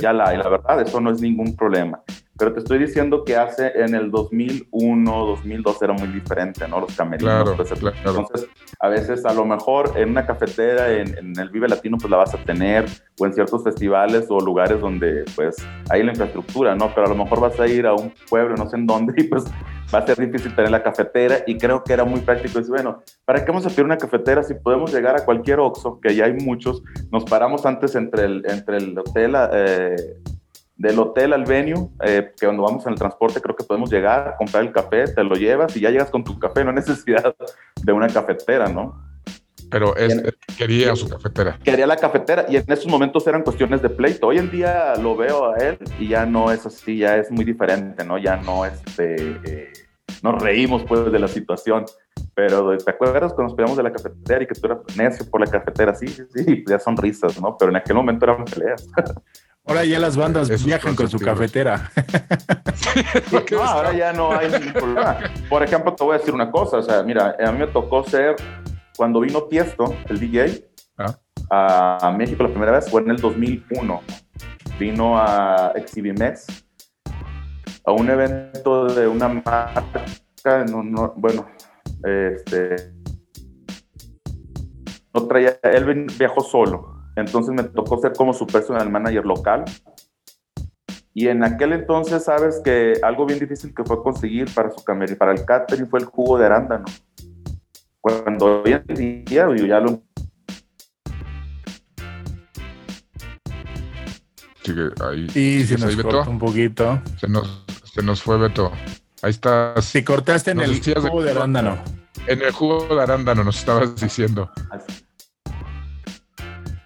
Ya 0.00 0.12
la 0.12 0.28
hay, 0.28 0.38
la 0.38 0.48
verdad, 0.48 0.80
eso 0.80 1.00
no 1.00 1.10
es 1.10 1.20
ningún 1.20 1.56
problema. 1.56 2.00
Pero 2.36 2.52
te 2.52 2.60
estoy 2.60 2.78
diciendo 2.78 3.24
que 3.24 3.36
hace 3.36 3.72
en 3.76 3.94
el 3.94 4.10
2001, 4.10 5.26
2002 5.26 5.82
era 5.82 5.92
muy 5.92 6.08
diferente, 6.08 6.66
¿no? 6.66 6.80
Los 6.80 6.96
camerinos. 6.96 7.54
Pues, 7.56 7.70
entonces, 7.72 8.48
a 8.80 8.88
veces 8.88 9.24
a 9.24 9.32
lo 9.32 9.44
mejor 9.44 9.92
en 9.96 10.10
una 10.10 10.26
cafetera, 10.26 10.90
en, 10.90 11.38
el 11.38 11.50
Vive 11.50 11.68
Latino, 11.68 11.96
pues 11.96 12.10
la 12.10 12.16
vas 12.16 12.34
a 12.34 12.38
tener, 12.38 12.86
o 13.20 13.26
en 13.26 13.34
ciertos 13.34 13.62
festivales 13.62 14.26
o 14.30 14.40
lugares 14.40 14.80
donde 14.80 15.24
pues 15.36 15.56
hay 15.90 16.02
la 16.02 16.10
infraestructura, 16.10 16.74
¿no? 16.74 16.92
Pero 16.92 17.06
a 17.06 17.10
lo 17.10 17.16
mejor 17.16 17.40
vas 17.40 17.58
a 17.60 17.68
ir 17.68 17.86
a 17.86 17.94
un 17.94 18.12
pueblo, 18.28 18.56
no 18.56 18.68
sé 18.68 18.76
en 18.76 18.86
dónde, 18.86 19.14
y 19.22 19.24
pues 19.24 19.44
va 19.94 20.00
a 20.00 20.06
ser 20.06 20.18
difícil 20.18 20.54
tener 20.56 20.70
la 20.70 20.82
cafetera 20.82 21.38
y 21.46 21.56
creo 21.56 21.84
que 21.84 21.92
era 21.92 22.04
muy 22.04 22.20
práctico. 22.20 22.58
Decir, 22.58 22.72
bueno, 22.72 23.02
¿para 23.24 23.44
qué 23.44 23.50
vamos 23.50 23.66
a 23.66 23.68
pedir 23.68 23.84
una 23.84 23.98
cafetera 23.98 24.42
si 24.42 24.54
podemos 24.54 24.92
llegar 24.92 25.16
a 25.16 25.24
cualquier 25.24 25.60
Oxxo, 25.60 26.00
que 26.00 26.14
ya 26.14 26.24
hay 26.24 26.32
muchos? 26.32 26.82
Nos 27.12 27.24
paramos 27.24 27.64
antes 27.64 27.94
entre 27.94 28.24
el, 28.24 28.44
entre 28.48 28.78
el 28.78 28.98
hotel, 28.98 29.34
eh, 29.52 30.16
del 30.76 30.98
hotel 30.98 31.32
al 31.32 31.44
venue, 31.44 31.88
eh, 32.04 32.32
que 32.38 32.46
cuando 32.46 32.64
vamos 32.64 32.84
en 32.86 32.92
el 32.92 32.98
transporte 32.98 33.40
creo 33.40 33.54
que 33.54 33.64
podemos 33.64 33.90
llegar, 33.90 34.34
comprar 34.36 34.64
el 34.64 34.72
café, 34.72 35.04
te 35.06 35.22
lo 35.22 35.36
llevas 35.36 35.76
y 35.76 35.80
ya 35.80 35.90
llegas 35.90 36.10
con 36.10 36.24
tu 36.24 36.38
café, 36.38 36.64
no 36.64 36.70
hay 36.70 36.76
necesidad 36.84 37.34
de 37.82 37.92
una 37.92 38.08
cafetera, 38.08 38.68
¿no? 38.68 39.02
Pero 39.70 39.96
es, 39.96 40.22
quería 40.56 40.94
su 40.94 41.08
cafetera. 41.08 41.58
Quería 41.62 41.86
la 41.86 41.96
cafetera 41.96 42.46
y 42.48 42.56
en 42.56 42.64
esos 42.68 42.86
momentos 42.86 43.26
eran 43.26 43.42
cuestiones 43.42 43.82
de 43.82 43.88
pleito. 43.88 44.28
Hoy 44.28 44.38
en 44.38 44.50
día 44.50 44.94
lo 44.96 45.16
veo 45.16 45.52
a 45.52 45.56
él 45.56 45.78
y 45.98 46.08
ya 46.08 46.26
no 46.26 46.52
es 46.52 46.64
así, 46.64 46.98
ya 46.98 47.16
es 47.16 47.30
muy 47.30 47.44
diferente, 47.44 48.04
¿no? 48.04 48.18
Ya 48.18 48.36
no, 48.36 48.64
este, 48.64 49.16
eh, 49.44 49.72
nos 50.22 50.40
reímos 50.40 50.84
pues 50.84 51.10
de 51.10 51.18
la 51.18 51.26
situación. 51.26 51.86
Pero 52.34 52.76
¿te 52.76 52.90
acuerdas 52.90 53.32
cuando 53.32 53.50
nos 53.50 53.54
peleamos 53.54 53.76
de 53.76 53.82
la 53.82 53.92
cafetera 53.92 54.42
y 54.42 54.46
que 54.46 54.54
tú 54.54 54.66
eras 54.66 54.78
necio 54.96 55.28
por 55.28 55.40
la 55.40 55.46
cafetera? 55.46 55.94
Sí, 55.94 56.08
sí, 56.08 56.22
sí, 56.32 56.64
ya 56.68 56.78
son 56.78 56.96
risas, 56.96 57.40
¿no? 57.40 57.56
Pero 57.56 57.70
en 57.70 57.76
aquel 57.76 57.96
momento 57.96 58.26
eran 58.26 58.44
peleas. 58.44 58.86
Ahora 59.66 59.82
ya 59.84 59.98
las 59.98 60.14
bandas 60.14 60.62
viajan 60.62 60.94
con 60.94 61.08
su 61.08 61.18
cafetera. 61.18 61.90
no, 63.50 63.62
ahora 63.62 63.94
ya 63.94 64.12
no 64.12 64.36
hay 64.36 64.50
ningún 64.50 64.72
problema. 64.74 65.18
Por 65.48 65.62
ejemplo, 65.62 65.94
te 65.94 66.04
voy 66.04 66.14
a 66.14 66.18
decir 66.18 66.34
una 66.34 66.50
cosa. 66.50 66.78
O 66.78 66.82
sea, 66.82 67.02
mira, 67.02 67.34
a 67.42 67.50
mí 67.50 67.58
me 67.58 67.66
tocó 67.68 68.04
ser, 68.04 68.36
cuando 68.94 69.20
vino 69.20 69.44
Tiesto, 69.44 69.96
el 70.10 70.20
DJ, 70.20 70.68
ah. 70.98 71.98
a, 72.02 72.10
México 72.10 72.42
la 72.42 72.50
primera 72.50 72.72
vez, 72.72 72.90
fue 72.90 73.00
en 73.00 73.10
el 73.10 73.16
2001. 73.16 74.02
Vino 74.78 75.18
a 75.18 75.72
Exhibimex, 75.76 76.46
a 77.86 77.92
un 77.92 78.10
evento 78.10 78.86
de 78.86 79.08
una 79.08 79.28
marca, 79.28 80.04
bueno, 81.16 81.46
este, 82.02 82.92
no 85.14 85.26
traía, 85.26 85.58
él 85.62 86.06
viajó 86.18 86.42
solo 86.42 86.93
entonces 87.16 87.54
me 87.54 87.62
tocó 87.64 87.98
ser 87.98 88.12
como 88.12 88.32
su 88.32 88.46
personal 88.46 88.90
manager 88.90 89.24
local. 89.24 89.64
Y 91.12 91.28
en 91.28 91.44
aquel 91.44 91.72
entonces, 91.72 92.24
sabes 92.24 92.60
que 92.64 92.94
algo 93.02 93.24
bien 93.24 93.38
difícil 93.38 93.72
que 93.72 93.84
fue 93.84 94.02
conseguir 94.02 94.52
para 94.52 94.70
su 94.70 94.82
y 94.82 95.14
para 95.14 95.32
el 95.32 95.44
catering 95.44 95.86
fue 95.88 96.00
el 96.00 96.06
jugo 96.06 96.38
de 96.38 96.46
arándano. 96.46 96.84
Cuando 98.00 98.62
hoy 98.62 98.72
en 98.72 99.24
día 99.24 99.46
yo 99.56 99.64
ya 99.64 99.80
lo 99.80 100.02
ahí. 105.02 105.26
Y 105.34 105.64
se 105.64 105.78
nos 105.78 105.96
cortó 105.96 106.30
un 106.30 106.38
poquito. 106.38 107.00
Se 107.18 107.28
nos, 107.28 107.64
se 107.84 108.02
nos 108.02 108.22
fue 108.22 108.38
Beto. 108.38 108.72
Ahí 109.22 109.30
estás. 109.30 109.84
Si 109.84 110.02
cortaste 110.02 110.50
en 110.50 110.60
el 110.60 110.80
jugo 110.80 111.22
de 111.22 111.30
arándano. 111.30 111.78
En 112.26 112.42
el 112.42 112.52
jugo 112.52 112.94
de 112.94 113.02
arándano 113.02 113.44
nos 113.44 113.58
estabas 113.58 113.94
diciendo. 113.96 114.50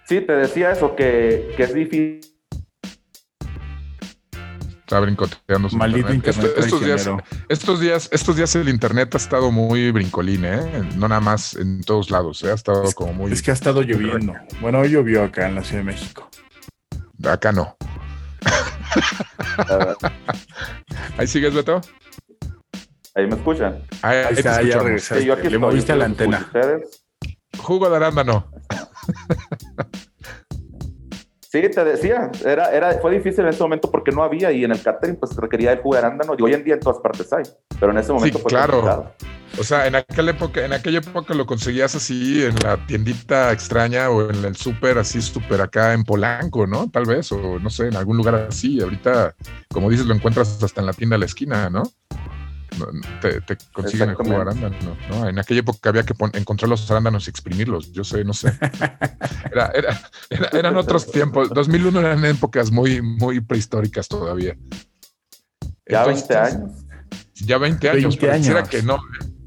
Sí, 0.09 0.21
te 0.21 0.33
decía 0.33 0.71
eso, 0.71 0.95
que, 0.95 1.53
que 1.55 1.61
es 1.61 1.71
difícil. 1.71 2.19
Está 4.79 4.99
brincoteando. 5.01 5.69
Maldito 5.73 6.11
internet. 6.11 6.51
estos, 6.57 6.83
días, 6.83 7.07
estos, 7.47 7.79
días, 7.79 8.09
estos 8.11 8.35
días 8.35 8.55
el 8.55 8.69
internet 8.69 9.13
ha 9.13 9.17
estado 9.17 9.51
muy 9.51 9.91
brincolín, 9.91 10.45
¿eh? 10.45 10.89
No 10.95 11.07
nada 11.07 11.21
más 11.21 11.55
en 11.55 11.83
todos 11.83 12.09
lados, 12.09 12.43
¿eh? 12.43 12.49
Ha 12.49 12.55
estado 12.55 12.91
como 12.93 13.13
muy. 13.13 13.31
Es 13.31 13.43
que 13.43 13.51
ha 13.51 13.53
estado 13.53 13.83
lloviendo. 13.83 14.33
Bueno, 14.61 14.79
hoy 14.79 14.89
llovió 14.89 15.25
acá 15.25 15.47
en 15.47 15.53
la 15.53 15.63
Ciudad 15.63 15.81
de 15.81 15.91
México. 15.91 16.27
Acá 17.23 17.51
no. 17.51 17.77
¿Ahí 21.19 21.27
sigues, 21.27 21.53
Beto? 21.53 21.81
Ahí 23.13 23.27
me 23.27 23.35
escuchan. 23.35 23.83
Ahí, 24.01 24.25
está, 24.31 24.63
ya 24.63 24.79
regresaste. 24.79 25.49
Le 25.51 25.57
moviste 25.59 25.91
a 25.91 25.97
la 25.97 26.05
antena. 26.05 26.49
Jugo 27.61 27.89
de 27.89 27.95
arándano. 27.95 28.45
Sí, 31.51 31.61
te 31.61 31.83
decía, 31.83 32.29
era, 32.45 32.71
era, 32.71 32.99
fue 32.99 33.11
difícil 33.11 33.39
en 33.39 33.49
ese 33.49 33.63
momento 33.63 33.89
porque 33.89 34.11
no 34.11 34.23
había 34.23 34.51
y 34.51 34.63
en 34.63 34.71
el 34.71 34.83
catering 34.83 35.15
pues 35.15 35.35
requería 35.35 35.71
el 35.71 35.79
jugo 35.79 35.95
de 35.95 36.01
arándano 36.01 36.35
y 36.37 36.43
hoy 36.43 36.53
en 36.53 36.63
día 36.63 36.75
en 36.75 36.79
todas 36.79 36.99
partes 36.99 37.33
hay, 37.33 37.43
pero 37.79 37.91
en 37.91 37.97
ese 37.97 38.13
momento 38.13 38.37
sí, 38.37 38.43
claro. 38.43 39.15
O 39.57 39.63
sea, 39.63 39.87
en 39.87 39.95
aquella 39.95 40.29
época, 40.29 40.63
en 40.63 40.73
aquella 40.73 40.99
época 40.99 41.33
lo 41.33 41.47
conseguías 41.47 41.95
así 41.95 42.45
en 42.45 42.53
la 42.63 42.77
tiendita 42.85 43.51
extraña 43.51 44.11
o 44.11 44.29
en 44.29 44.45
el 44.45 44.55
súper 44.55 44.99
así 44.99 45.23
súper 45.23 45.61
acá 45.61 45.93
en 45.93 46.03
Polanco, 46.03 46.67
¿no? 46.67 46.87
Tal 46.91 47.05
vez, 47.05 47.31
o 47.31 47.57
no 47.57 47.71
sé, 47.71 47.87
en 47.87 47.95
algún 47.95 48.17
lugar 48.17 48.35
así. 48.35 48.79
Ahorita, 48.79 49.35
como 49.69 49.89
dices, 49.89 50.05
lo 50.05 50.13
encuentras 50.13 50.61
hasta 50.61 50.81
en 50.81 50.85
la 50.85 50.93
tienda 50.93 51.15
de 51.15 51.21
la 51.21 51.25
esquina, 51.25 51.69
¿no? 51.71 51.81
Te, 53.21 53.57
consiguen 53.73 54.09
el 54.09 54.15
jugo 54.15 54.29
de 54.29 54.35
arándano, 54.35 54.97
¿no? 55.09 55.29
En 55.29 55.39
aquella 55.39 55.61
época 55.61 55.89
había 55.89 56.03
que 56.03 56.13
encontrar 56.33 56.69
los 56.69 56.89
arándanos 56.89 57.27
y 57.27 57.29
exprimirlos, 57.29 57.91
yo 57.91 58.03
sé, 58.03 58.23
no 58.23 58.33
sé. 58.33 58.53
eran 60.51 60.77
otros 60.77 61.11
tiempos, 61.11 61.49
2001 61.49 61.99
eran 61.99 62.25
épocas 62.25 62.71
muy, 62.71 63.01
muy 63.01 63.39
prehistóricas 63.41 64.07
todavía. 64.07 64.55
Ya 65.87 66.05
20 66.05 66.37
años. 66.37 66.71
Ya 67.35 67.57
20 67.57 67.89
años, 67.89 68.17
pareciera 68.17 68.63
que 68.63 68.83
no, 68.83 68.99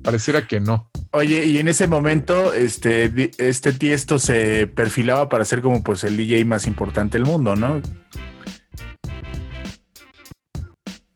pareciera 0.02 0.46
que 0.46 0.60
no. 0.60 0.90
Oye, 1.12 1.44
y 1.44 1.58
en 1.58 1.68
ese 1.68 1.86
momento, 1.86 2.54
este, 2.54 3.30
este 3.36 3.72
tiesto 3.72 4.18
se 4.18 4.66
perfilaba 4.66 5.28
para 5.28 5.44
ser 5.44 5.60
como 5.60 5.82
pues 5.82 6.04
el 6.04 6.16
DJ 6.16 6.44
más 6.46 6.66
importante 6.66 7.18
del 7.18 7.26
mundo, 7.26 7.54
¿no? 7.54 7.82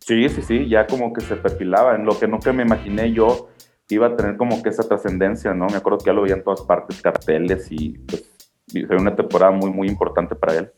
Sí, 0.07 0.29
sí, 0.29 0.41
sí, 0.41 0.69
ya 0.69 0.87
como 0.87 1.13
que 1.13 1.21
se 1.21 1.35
perfilaba 1.35 1.97
en 1.97 2.07
lo 2.07 2.17
que 2.17 2.29
nunca 2.29 2.53
me 2.53 2.63
imaginé 2.63 3.13
yo 3.13 3.49
iba 3.89 4.07
a 4.07 4.17
tener 4.17 4.37
como 4.37 4.63
que 4.63 4.69
esa 4.69 4.85
trascendencia, 4.85 5.53
¿no? 5.53 5.67
Me 5.67 5.79
acuerdo 5.79 5.99
que 5.99 6.07
ya 6.07 6.13
lo 6.13 6.23
veía 6.23 6.37
en 6.37 6.45
todas 6.45 6.61
partes, 6.63 7.03
carteles 7.03 7.67
y 7.71 7.99
pues 7.99 8.31
fue 8.87 8.97
una 8.97 9.17
temporada 9.17 9.51
muy, 9.51 9.71
muy 9.71 9.89
importante 9.89 10.37
para 10.37 10.59
él. 10.59 10.71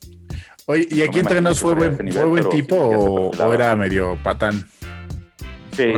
Oye, 0.65 0.89
¿y 0.91 1.03
aquí 1.03 1.19
entre 1.19 1.43
nos 1.43 1.61
fue 1.61 1.75
buen, 1.75 2.11
fue 2.11 2.25
buen 2.25 2.49
tipo 2.49 2.77
o, 2.77 3.31
o, 3.31 3.53
era 3.53 3.77
medio 3.77 4.17
patán? 4.23 4.67
Sí, 5.73 5.93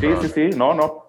sí, 0.00 0.08
sí, 0.22 0.28
sí, 0.28 0.50
no, 0.56 0.74
no, 0.74 1.06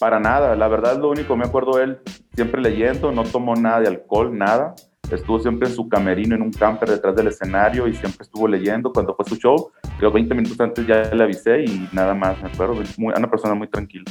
para 0.00 0.18
nada. 0.18 0.56
La 0.56 0.66
verdad, 0.66 0.98
lo 0.98 1.10
único 1.10 1.36
me 1.36 1.44
acuerdo 1.44 1.80
él 1.80 2.00
siempre 2.34 2.60
leyendo, 2.60 3.12
no 3.12 3.22
tomó 3.22 3.54
nada 3.54 3.82
de 3.82 3.86
alcohol, 3.86 4.36
nada. 4.36 4.74
Estuvo 5.10 5.38
siempre 5.38 5.68
en 5.68 5.74
su 5.74 5.88
camerino, 5.88 6.34
en 6.34 6.42
un 6.42 6.52
camper 6.52 6.90
detrás 6.90 7.14
del 7.14 7.26
escenario 7.26 7.86
y 7.86 7.94
siempre 7.94 8.22
estuvo 8.22 8.48
leyendo. 8.48 8.92
Cuando 8.92 9.14
fue 9.14 9.26
su 9.26 9.36
show, 9.36 9.70
creo 9.98 10.10
20 10.10 10.34
minutos 10.34 10.60
antes 10.60 10.86
ya 10.86 11.02
le 11.14 11.24
avisé 11.24 11.64
y 11.64 11.88
nada 11.92 12.14
más, 12.14 12.40
me 12.42 12.48
acuerdo. 12.48 12.82
Muy, 12.96 13.12
una 13.16 13.30
persona 13.30 13.54
muy 13.54 13.68
tranquila, 13.68 14.10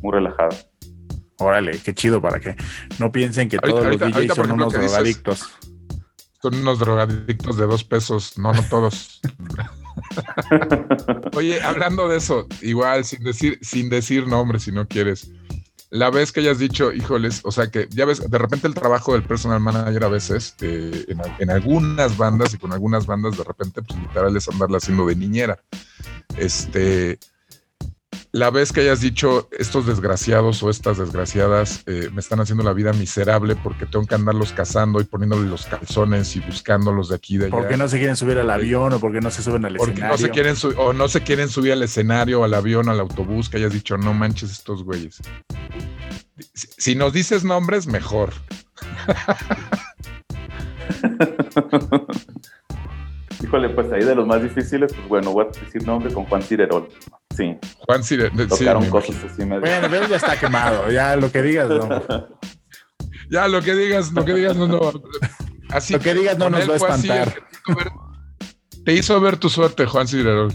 muy 0.00 0.12
relajada. 0.12 0.56
Órale, 1.40 1.78
qué 1.84 1.94
chido 1.94 2.20
para 2.20 2.40
que 2.40 2.56
no 2.98 3.12
piensen 3.12 3.48
que 3.48 3.58
todos 3.58 3.84
los 3.84 3.98
DJs 3.98 4.34
son 4.34 4.52
unos 4.52 4.72
drogadictos. 4.72 5.48
son 6.42 6.54
unos 6.56 6.80
drogadictos 6.80 7.56
de 7.56 7.66
dos 7.66 7.84
pesos, 7.84 8.38
no, 8.38 8.52
no 8.52 8.62
todos. 8.68 9.20
Oye, 11.36 11.60
hablando 11.62 12.08
de 12.08 12.18
eso, 12.18 12.46
igual, 12.60 13.04
sin 13.04 13.22
decir, 13.22 13.58
sin 13.62 13.88
decir 13.88 14.26
nombres 14.26 14.64
si 14.64 14.72
no 14.72 14.86
quieres. 14.86 15.30
La 15.90 16.10
vez 16.10 16.32
que 16.32 16.40
hayas 16.40 16.58
dicho, 16.58 16.92
híjoles, 16.92 17.40
o 17.44 17.50
sea 17.50 17.70
que 17.70 17.88
ya 17.90 18.04
ves, 18.04 18.30
de 18.30 18.38
repente 18.38 18.66
el 18.66 18.74
trabajo 18.74 19.14
del 19.14 19.22
personal 19.22 19.60
manager 19.60 20.04
a 20.04 20.08
veces, 20.08 20.54
eh, 20.60 21.06
en, 21.08 21.20
en, 21.38 21.50
algunas 21.50 22.16
bandas 22.16 22.52
y 22.52 22.58
con 22.58 22.72
algunas 22.72 23.06
bandas, 23.06 23.38
de 23.38 23.44
repente, 23.44 23.80
pues 23.80 23.98
literal 23.98 24.36
es 24.36 24.48
andarla 24.48 24.76
haciendo 24.78 25.06
de 25.06 25.16
niñera. 25.16 25.62
Este, 26.36 27.18
la 28.32 28.50
vez 28.50 28.72
que 28.72 28.82
hayas 28.82 29.00
dicho 29.00 29.48
estos 29.52 29.86
desgraciados 29.86 30.62
o 30.62 30.70
estas 30.70 30.98
desgraciadas 30.98 31.82
eh, 31.86 32.10
me 32.12 32.20
están 32.20 32.40
haciendo 32.40 32.62
la 32.62 32.72
vida 32.72 32.92
miserable 32.92 33.56
porque 33.56 33.86
tengo 33.86 34.06
que 34.06 34.14
andarlos 34.14 34.52
cazando 34.52 35.00
y 35.00 35.04
poniéndole 35.04 35.48
los 35.48 35.66
calzones 35.66 36.36
y 36.36 36.40
buscándolos 36.40 37.08
de 37.08 37.16
aquí 37.16 37.38
de 37.38 37.46
allá. 37.46 37.54
Porque 37.54 37.76
no 37.76 37.88
se 37.88 37.98
quieren 37.98 38.16
subir 38.16 38.38
al 38.38 38.50
avión 38.50 38.92
o 38.92 39.00
porque 39.00 39.20
no 39.20 39.30
se 39.30 39.42
suben 39.42 39.64
al 39.64 39.76
porque 39.76 39.92
escenario. 39.92 40.16
No 40.16 40.18
se 40.18 40.30
quieren 40.30 40.56
o 40.76 40.92
no 40.92 41.08
se 41.08 41.22
quieren 41.22 41.48
subir 41.48 41.72
al 41.72 41.82
escenario, 41.82 42.44
al 42.44 42.54
avión, 42.54 42.88
al 42.88 43.00
autobús, 43.00 43.48
que 43.48 43.56
hayas 43.56 43.72
dicho, 43.72 43.96
no 43.96 44.12
manches 44.12 44.50
estos 44.50 44.84
güeyes. 44.84 45.20
Si, 46.54 46.68
si 46.76 46.94
nos 46.94 47.12
dices 47.12 47.44
nombres, 47.44 47.86
mejor. 47.86 48.32
Híjole, 53.42 53.68
pues 53.70 53.92
ahí 53.92 54.02
de 54.02 54.14
los 54.14 54.26
más 54.26 54.42
difíciles, 54.42 54.92
pues 54.92 55.08
bueno, 55.08 55.32
voy 55.32 55.46
a 55.46 55.48
decir 55.48 55.86
nombre 55.86 56.12
con 56.12 56.24
Juan 56.24 56.42
Cirerol. 56.42 56.88
Sí. 57.36 57.56
Juan 57.86 58.02
Cirerol. 58.02 58.48
Tocaron 58.48 58.84
sí, 58.84 58.90
cosas 58.90 59.16
así. 59.24 59.44
Me... 59.44 59.60
Bueno, 59.60 59.88
pero 59.90 60.08
ya 60.08 60.16
está 60.16 60.38
quemado, 60.38 60.90
ya 60.90 61.14
lo 61.16 61.30
que 61.30 61.42
digas, 61.42 61.68
no. 61.68 61.88
ya 63.30 63.46
lo 63.46 63.62
que 63.62 63.74
digas, 63.74 64.12
lo 64.12 64.24
que 64.24 64.34
digas, 64.34 64.56
no, 64.56 64.66
no. 64.66 64.80
Así, 65.70 65.92
lo 65.92 66.00
que 66.00 66.14
digas 66.14 66.36
no 66.36 66.50
nos 66.50 66.68
va 66.68 66.72
a 66.72 66.76
espantar. 66.76 67.28
Así, 67.28 68.84
te 68.84 68.94
hizo 68.94 69.20
ver 69.20 69.36
tu 69.36 69.48
suerte, 69.48 69.86
Juan 69.86 70.08
Cirerol. 70.08 70.52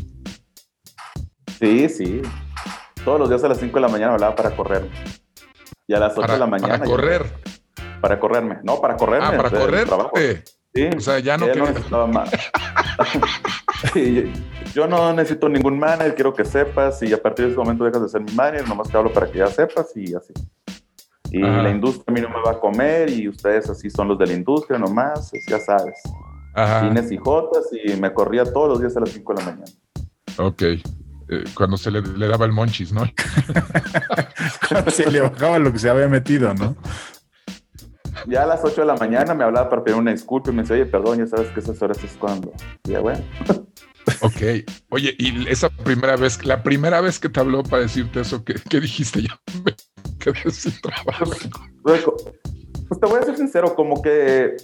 Sí, 1.59 1.87
sí. 1.87 2.21
Todos 3.05 3.19
los 3.19 3.29
días 3.29 3.43
a 3.43 3.47
las 3.47 3.59
5 3.59 3.73
de 3.73 3.81
la 3.81 3.87
mañana 3.87 4.13
hablaba 4.13 4.35
para 4.35 4.55
correr. 4.55 4.89
Y 5.87 5.93
a 5.93 5.99
las 5.99 6.13
8 6.13 6.21
para, 6.21 6.33
de 6.33 6.39
la 6.39 6.47
mañana. 6.47 6.77
Para 6.79 6.85
correr. 6.85 7.33
Para 8.01 8.19
correrme. 8.19 8.57
No, 8.63 8.81
para 8.81 8.97
correrme. 8.97 9.27
Ah, 9.27 9.37
para 9.37 9.49
correr. 9.49 9.87
Sí, 10.73 10.89
o 10.97 10.99
sea, 10.99 11.19
ya 11.19 11.37
no, 11.37 11.47
no 11.47 11.65
necesitaba 11.67 12.07
más. 12.07 12.31
sí, 13.93 14.31
yo 14.73 14.87
no 14.87 15.13
necesito 15.13 15.47
ningún 15.49 15.77
manager, 15.77 16.15
quiero 16.15 16.33
que 16.33 16.45
sepas, 16.45 17.01
y 17.03 17.13
a 17.13 17.21
partir 17.21 17.45
de 17.45 17.51
ese 17.51 17.59
momento 17.59 17.83
dejas 17.83 18.01
de 18.01 18.09
ser 18.09 18.21
mi 18.21 18.31
manager, 18.33 18.67
nomás 18.67 18.89
te 18.89 18.97
hablo 18.97 19.13
para 19.13 19.29
que 19.29 19.39
ya 19.39 19.47
sepas 19.47 19.95
y 19.95 20.15
así. 20.15 20.33
Y 21.31 21.43
Ajá. 21.43 21.63
la 21.63 21.69
industria 21.71 22.05
a 22.07 22.11
mí 22.11 22.21
no 22.21 22.29
me 22.29 22.41
va 22.43 22.51
a 22.51 22.59
comer, 22.59 23.09
y 23.09 23.27
ustedes 23.27 23.69
así 23.69 23.89
son 23.89 24.07
los 24.07 24.17
de 24.17 24.27
la 24.27 24.33
industria 24.33 24.79
nomás, 24.79 25.31
ya 25.47 25.59
sabes. 25.59 25.95
Cines 26.81 27.11
y 27.11 27.17
jotas, 27.17 27.65
y 27.71 27.95
me 27.95 28.13
corría 28.13 28.43
todos 28.45 28.69
los 28.69 28.79
días 28.79 28.95
a 28.97 28.99
las 28.99 29.09
5 29.09 29.33
de 29.33 29.39
la 29.39 29.45
mañana. 29.45 29.71
Ok. 30.37 30.61
Eh, 30.61 31.43
cuando 31.55 31.77
se 31.77 31.89
le, 31.89 32.01
le, 32.01 32.27
daba 32.27 32.45
el 32.45 32.51
monchis, 32.51 32.91
¿no? 32.91 33.01
cuando 34.69 34.91
se 34.91 35.09
le 35.09 35.21
bajaba 35.21 35.57
lo 35.57 35.71
que 35.71 35.79
se 35.79 35.89
había 35.89 36.07
metido, 36.07 36.53
¿no? 36.53 36.75
Ya 38.27 38.43
a 38.43 38.45
las 38.45 38.63
8 38.63 38.81
de 38.81 38.87
la 38.87 38.95
mañana 38.95 39.33
me 39.33 39.43
hablaba 39.43 39.69
para 39.69 39.83
pedir 39.83 39.97
una 39.97 40.11
disculpa 40.11 40.51
y 40.51 40.53
me 40.53 40.61
decía, 40.61 40.75
oye, 40.75 40.85
perdón, 40.85 41.19
ya 41.19 41.27
sabes 41.27 41.49
que 41.51 41.59
esas 41.59 41.81
horas 41.81 42.03
es 42.03 42.15
cuando. 42.17 42.51
Y 42.85 42.91
ya, 42.91 42.99
bueno. 42.99 43.23
Ok. 44.21 44.65
Oye, 44.89 45.15
y 45.17 45.47
esa 45.49 45.69
primera 45.69 46.15
vez, 46.15 46.43
la 46.45 46.61
primera 46.61 47.01
vez 47.01 47.19
que 47.19 47.29
te 47.29 47.39
habló 47.39 47.63
para 47.63 47.83
decirte 47.83 48.21
eso, 48.21 48.43
¿qué, 48.43 48.55
qué 48.69 48.79
dijiste? 48.79 49.21
Ya 49.21 49.39
me 49.63 49.73
quedé 50.19 50.51
sin 50.51 50.73
trabajo. 50.81 51.25
Pues, 51.83 52.05
pues, 52.87 52.99
te 52.99 53.07
voy 53.07 53.19
a 53.19 53.23
ser 53.23 53.37
sincero, 53.37 53.75
como 53.75 54.01
que 54.01 54.55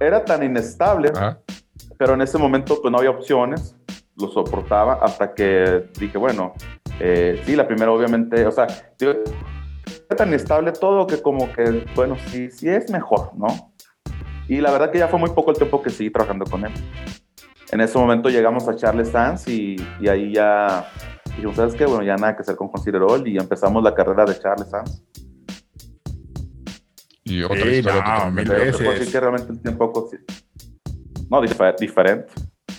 era 0.00 0.24
tan 0.24 0.42
inestable, 0.42 1.12
¿Ah? 1.16 1.38
pero 1.98 2.14
en 2.14 2.22
ese 2.22 2.38
momento 2.38 2.80
pues 2.80 2.90
no 2.90 2.98
había 2.98 3.10
opciones, 3.10 3.76
lo 4.16 4.28
soportaba 4.28 4.94
hasta 4.94 5.34
que 5.34 5.90
dije, 5.98 6.18
bueno, 6.18 6.54
eh, 7.00 7.42
sí, 7.44 7.56
la 7.56 7.66
primera 7.66 7.90
obviamente, 7.90 8.46
o 8.46 8.52
sea, 8.52 8.66
digo, 8.98 9.14
tan 10.14 10.32
estable 10.34 10.72
todo 10.72 11.06
que 11.06 11.20
como 11.20 11.52
que, 11.52 11.84
bueno, 11.94 12.16
sí, 12.28 12.50
sí 12.50 12.68
es 12.68 12.90
mejor, 12.90 13.32
¿no? 13.36 13.72
Y 14.48 14.60
la 14.60 14.70
verdad 14.70 14.90
que 14.90 14.98
ya 14.98 15.08
fue 15.08 15.18
muy 15.18 15.30
poco 15.30 15.50
el 15.50 15.56
tiempo 15.56 15.82
que 15.82 15.90
seguí 15.90 16.10
trabajando 16.10 16.44
con 16.44 16.64
él. 16.64 16.72
En 17.72 17.80
ese 17.80 17.98
momento 17.98 18.28
llegamos 18.28 18.68
a 18.68 18.76
Charles 18.76 19.08
Sanz 19.08 19.48
y, 19.48 19.76
y 20.00 20.08
ahí 20.08 20.34
ya 20.34 20.88
dijimos, 21.26 21.56
¿sabes 21.56 21.74
qué? 21.74 21.86
Bueno, 21.86 22.04
ya 22.04 22.16
nada 22.16 22.36
que 22.36 22.42
hacer 22.42 22.56
con 22.56 22.68
Considerol 22.68 23.26
y 23.26 23.36
empezamos 23.38 23.82
la 23.82 23.94
carrera 23.94 24.24
de 24.24 24.38
Charles 24.38 24.68
Sanz. 24.68 25.02
Y 27.24 27.42
otra 27.42 27.62
sí, 27.62 27.68
historia 27.68 28.24
no, 28.24 28.30
mil 28.30 28.48
veces. 28.48 28.86
Así 28.86 29.10
que 29.10 29.20
realmente 29.20 29.52
el 29.52 29.60
tiempo... 29.60 30.10
No, 31.30 31.40
dif 31.40 31.58
diferente. 31.80 32.32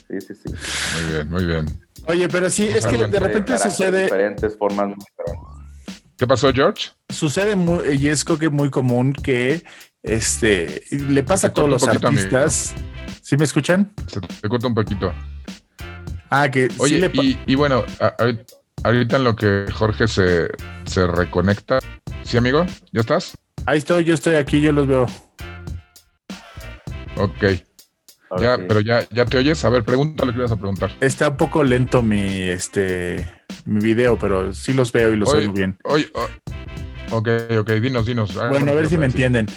Sí, 0.08 0.22
sí, 0.22 0.36
sí. 0.36 0.54
Muy 0.54 1.12
bien, 1.12 1.30
muy 1.30 1.46
bien. 1.46 1.66
Oye, 2.08 2.30
pero 2.30 2.50
sí, 2.50 2.68
es 2.68 2.86
que 2.86 3.08
de 3.08 3.20
repente 3.20 3.58
sucede... 3.58 4.04
Diferentes 4.04 4.56
formas 4.56 4.90
diferentes. 4.90 5.55
¿Qué 6.18 6.26
pasó, 6.26 6.54
George? 6.54 6.92
Sucede 7.10 7.56
muy, 7.56 7.98
y 7.98 8.08
es 8.08 8.24
creo 8.24 8.40
que 8.40 8.50
muy 8.50 8.70
común 8.70 9.12
que 9.12 9.64
este 10.02 10.84
le 10.92 11.24
pasa 11.24 11.48
a 11.48 11.54
todos 11.54 11.70
los 11.70 11.88
artistas. 11.88 12.74
¿Sí 13.22 13.36
me 13.36 13.44
escuchan? 13.44 13.92
Se 14.08 14.22
te 14.22 14.48
corta 14.48 14.68
un 14.68 14.76
poquito. 14.76 15.14
Ah, 16.30 16.50
que 16.50 16.70
Oye, 16.78 16.96
sí 16.96 17.02
le 17.02 17.12
y, 17.14 17.40
y, 17.46 17.56
bueno, 17.56 17.84
ahorita 18.84 19.18
en 19.18 19.24
lo 19.24 19.36
que 19.36 19.66
Jorge 19.74 20.08
se, 20.08 20.48
se 20.86 21.08
reconecta. 21.08 21.80
¿Sí, 22.24 22.38
amigo? 22.38 22.66
¿Ya 22.94 23.02
estás? 23.02 23.38
Ahí 23.66 23.80
estoy, 23.80 24.06
yo 24.06 24.14
estoy 24.14 24.36
aquí, 24.36 24.62
yo 24.62 24.72
los 24.72 24.88
veo. 24.88 25.04
Ok. 27.18 27.32
okay. 27.32 27.62
Ya, 28.40 28.58
pero 28.58 28.80
ya, 28.80 29.08
ya 29.10 29.26
te 29.26 29.38
oyes. 29.38 29.66
A 29.66 29.70
ver, 29.70 29.84
pregúntale 29.84 30.34
qué 30.34 30.40
vas 30.40 30.52
a 30.52 30.58
preguntar. 30.58 30.92
Está 31.02 31.30
un 31.30 31.38
poco 31.38 31.64
lento 31.64 32.02
mi 32.02 32.42
este 32.44 33.35
mi 33.66 33.84
video, 33.84 34.18
pero 34.18 34.54
sí 34.54 34.74
los 34.74 34.92
veo 34.92 35.14
y 35.14 35.18
los 35.18 35.34
oigo 35.34 35.54
bien. 35.54 35.78
Oye, 35.84 36.10
oh, 36.14 37.18
ok, 37.18 37.30
ok, 37.60 37.72
dinos, 37.74 38.06
dinos. 38.06 38.34
Bueno, 38.34 38.72
a 38.72 38.76
ver 38.76 38.88
si 38.88 38.98
me 38.98 39.06
entienden. 39.06 39.48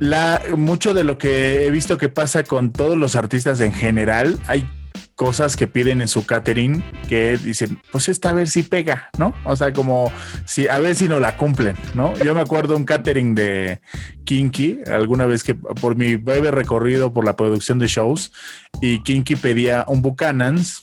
La, 0.00 0.42
mucho 0.56 0.94
de 0.94 1.04
lo 1.04 1.16
que 1.18 1.66
he 1.66 1.70
visto 1.70 1.96
que 1.96 2.08
pasa 2.08 2.42
con 2.44 2.72
todos 2.72 2.96
los 2.96 3.14
artistas 3.14 3.60
en 3.60 3.72
general, 3.72 4.38
hay 4.46 4.68
cosas 5.14 5.56
que 5.56 5.68
piden 5.68 6.00
en 6.00 6.08
su 6.08 6.26
catering 6.26 6.82
que 7.08 7.36
dicen, 7.36 7.80
pues 7.92 8.08
esta 8.08 8.30
a 8.30 8.32
ver 8.32 8.48
si 8.48 8.62
pega, 8.64 9.10
¿no? 9.18 9.34
O 9.44 9.54
sea, 9.54 9.72
como 9.72 10.10
si 10.46 10.66
a 10.66 10.78
ver 10.78 10.96
si 10.96 11.08
no 11.08 11.20
la 11.20 11.36
cumplen, 11.36 11.76
¿no? 11.94 12.16
Yo 12.18 12.34
me 12.34 12.40
acuerdo 12.40 12.76
un 12.76 12.84
catering 12.84 13.34
de 13.34 13.80
Kinky, 14.24 14.80
alguna 14.90 15.26
vez 15.26 15.44
que 15.44 15.54
por 15.54 15.96
mi 15.96 16.16
breve 16.16 16.50
recorrido 16.50 17.12
por 17.12 17.24
la 17.24 17.36
producción 17.36 17.78
de 17.78 17.86
shows, 17.86 18.32
y 18.80 19.02
Kinky 19.02 19.36
pedía 19.36 19.84
un 19.86 20.02
Buchanan's, 20.02 20.80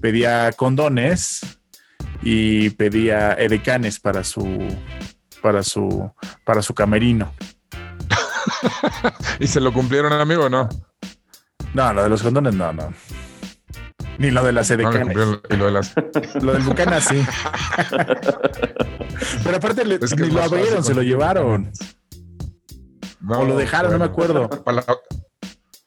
pedía 0.00 0.52
condones, 0.52 1.57
y 2.22 2.70
pedía 2.70 3.34
edecanes 3.34 4.00
para 4.00 4.24
su 4.24 4.46
para 5.42 5.62
su 5.62 6.10
para 6.44 6.62
su 6.62 6.74
camerino. 6.74 7.32
¿Y 9.40 9.46
se 9.46 9.60
lo 9.60 9.72
cumplieron, 9.72 10.12
amigo, 10.12 10.44
o 10.44 10.48
no? 10.48 10.68
No, 11.74 11.92
lo 11.92 12.02
de 12.02 12.08
los 12.08 12.22
condones 12.22 12.54
no, 12.54 12.72
no. 12.72 12.92
Ni 14.18 14.30
lo 14.30 14.42
de 14.44 14.52
las 14.52 14.70
edecanes. 14.70 15.16
No, 15.16 15.40
y 15.48 15.56
lo 15.56 15.66
de 15.66 15.70
las... 15.70 15.94
lo 16.42 16.52
del 16.52 16.62
bucana 16.62 17.00
sí. 17.00 17.24
Pero 19.44 19.56
aparte 19.56 19.84
le, 19.84 19.96
es 19.96 20.14
que 20.14 20.24
ni 20.24 20.30
lo 20.30 20.42
abrieron, 20.42 20.82
se 20.82 20.94
lo 20.94 21.02
llevaron. 21.02 21.70
No, 23.20 23.40
o 23.40 23.44
lo 23.44 23.56
dejaron, 23.56 23.90
bueno, 23.90 24.04
no 24.04 24.06
me 24.06 24.10
acuerdo. 24.10 24.48
Para 24.48 24.76
la, 24.78 24.84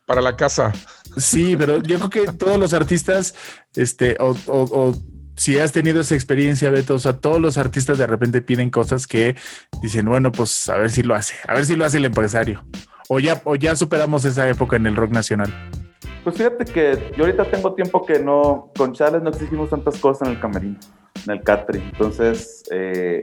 para 0.06 0.22
la 0.22 0.36
casa. 0.36 0.72
Sí, 1.18 1.58
pero 1.58 1.82
yo 1.82 1.98
creo 1.98 2.10
que 2.10 2.32
todos 2.34 2.58
los 2.58 2.74
artistas, 2.74 3.36
este, 3.76 4.16
o, 4.20 4.36
o, 4.48 4.64
o 4.64 4.96
si 5.36 5.60
has 5.60 5.72
tenido 5.72 6.02
esa 6.02 6.16
experiencia, 6.16 6.70
Beto, 6.70 6.96
o 6.96 7.00
sea, 7.00 7.14
todos 7.14 7.40
los 7.40 7.58
artistas 7.58 7.98
de 7.98 8.08
repente 8.08 8.42
piden 8.42 8.70
cosas 8.70 9.08
que 9.08 9.36
dicen, 9.82 10.06
bueno, 10.06 10.32
pues 10.32 10.70
a 10.70 10.78
ver 10.78 10.90
si 10.90 11.04
lo 11.04 11.16
hace, 11.16 11.36
a 11.48 11.54
ver 11.54 11.66
si 11.66 11.76
lo 11.76 11.86
hace 11.86 11.98
el 11.98 12.06
empresario. 12.06 12.64
O 13.10 13.20
ya, 13.20 13.42
o 13.44 13.56
ya 13.56 13.76
superamos 13.76 14.24
esa 14.26 14.48
época 14.48 14.78
en 14.78 14.88
el 14.88 14.96
rock 14.96 15.12
nacional. 15.12 15.54
Pues 16.24 16.38
fíjate 16.38 16.66
que 16.66 17.12
yo 17.18 17.26
ahorita 17.26 17.46
tengo 17.46 17.74
tiempo 17.74 18.06
que 18.06 18.20
no, 18.20 18.72
con 18.78 18.94
Charles 18.94 19.24
no 19.24 19.30
exigimos 19.30 19.70
tantas 19.70 19.98
cosas 19.98 20.28
en 20.28 20.36
el 20.36 20.40
camerino, 20.40 20.78
en 21.26 21.32
el 21.32 21.44
catering. 21.44 21.84
Entonces, 21.92 22.64
eh, 22.72 23.22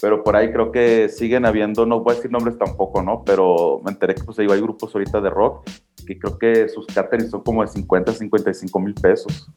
pero 0.00 0.22
por 0.22 0.36
ahí 0.36 0.52
creo 0.52 0.72
que 0.72 1.08
siguen 1.08 1.46
habiendo, 1.46 1.86
no 1.86 2.00
voy 2.00 2.12
a 2.12 2.16
decir 2.16 2.30
nombres 2.30 2.58
tampoco, 2.58 3.02
¿no? 3.02 3.22
Pero 3.24 3.80
me 3.84 3.92
enteré 3.92 4.14
que 4.14 4.24
pues 4.24 4.38
ahí 4.38 4.46
hay 4.50 4.60
grupos 4.60 4.94
ahorita 4.94 5.20
de 5.20 5.30
rock 5.30 5.64
que 6.04 6.18
creo 6.18 6.38
que 6.38 6.68
sus 6.68 6.86
caterings 6.86 7.30
son 7.30 7.42
como 7.42 7.62
de 7.62 7.68
50, 7.68 8.12
55 8.12 8.80
mil 8.80 8.94
pesos. 8.94 9.48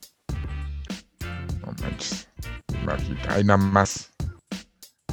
Manches. 1.88 2.30
Hay 3.30 3.44
nada 3.44 3.58
más. 3.58 4.14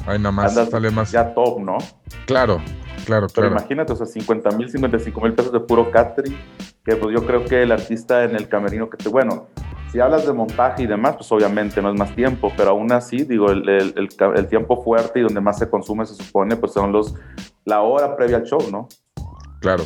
Hay 0.05 0.19
nada 0.19 0.31
más. 0.31 0.53
sale 0.53 0.91
más. 0.91 1.11
Ya 1.11 1.33
top, 1.33 1.59
¿no? 1.59 1.77
Claro, 2.25 2.61
claro, 3.05 3.27
Pero 3.33 3.47
claro. 3.47 3.51
imagínate, 3.51 3.93
o 3.93 3.95
sea, 3.95 4.05
50 4.05 4.51
mil, 4.51 4.69
55 4.69 5.21
mil 5.21 5.33
pesos 5.33 5.51
de 5.51 5.59
puro 5.59 5.89
catering, 5.91 6.37
que 6.83 6.95
pues 6.95 7.13
yo 7.13 7.25
creo 7.25 7.45
que 7.45 7.63
el 7.63 7.71
artista 7.71 8.23
en 8.23 8.35
el 8.35 8.47
camerino 8.47 8.89
que 8.89 8.97
te, 8.97 9.09
bueno, 9.09 9.47
si 9.91 9.99
hablas 9.99 10.25
de 10.25 10.33
montaje 10.33 10.83
y 10.83 10.87
demás, 10.87 11.15
pues 11.15 11.31
obviamente 11.31 11.81
no 11.81 11.89
es 11.89 11.97
más 11.97 12.13
tiempo, 12.15 12.51
pero 12.57 12.71
aún 12.71 12.91
así, 12.91 13.23
digo, 13.23 13.51
el, 13.51 13.67
el, 13.69 14.09
el, 14.35 14.47
tiempo 14.47 14.83
fuerte 14.83 15.19
y 15.19 15.23
donde 15.23 15.39
más 15.41 15.57
se 15.57 15.69
consume, 15.69 16.05
se 16.05 16.15
supone, 16.15 16.55
pues 16.57 16.73
son 16.73 16.91
los, 16.91 17.15
la 17.63 17.81
hora 17.81 18.15
previa 18.15 18.37
al 18.37 18.43
show, 18.43 18.59
¿no? 18.71 18.89
Claro. 19.61 19.85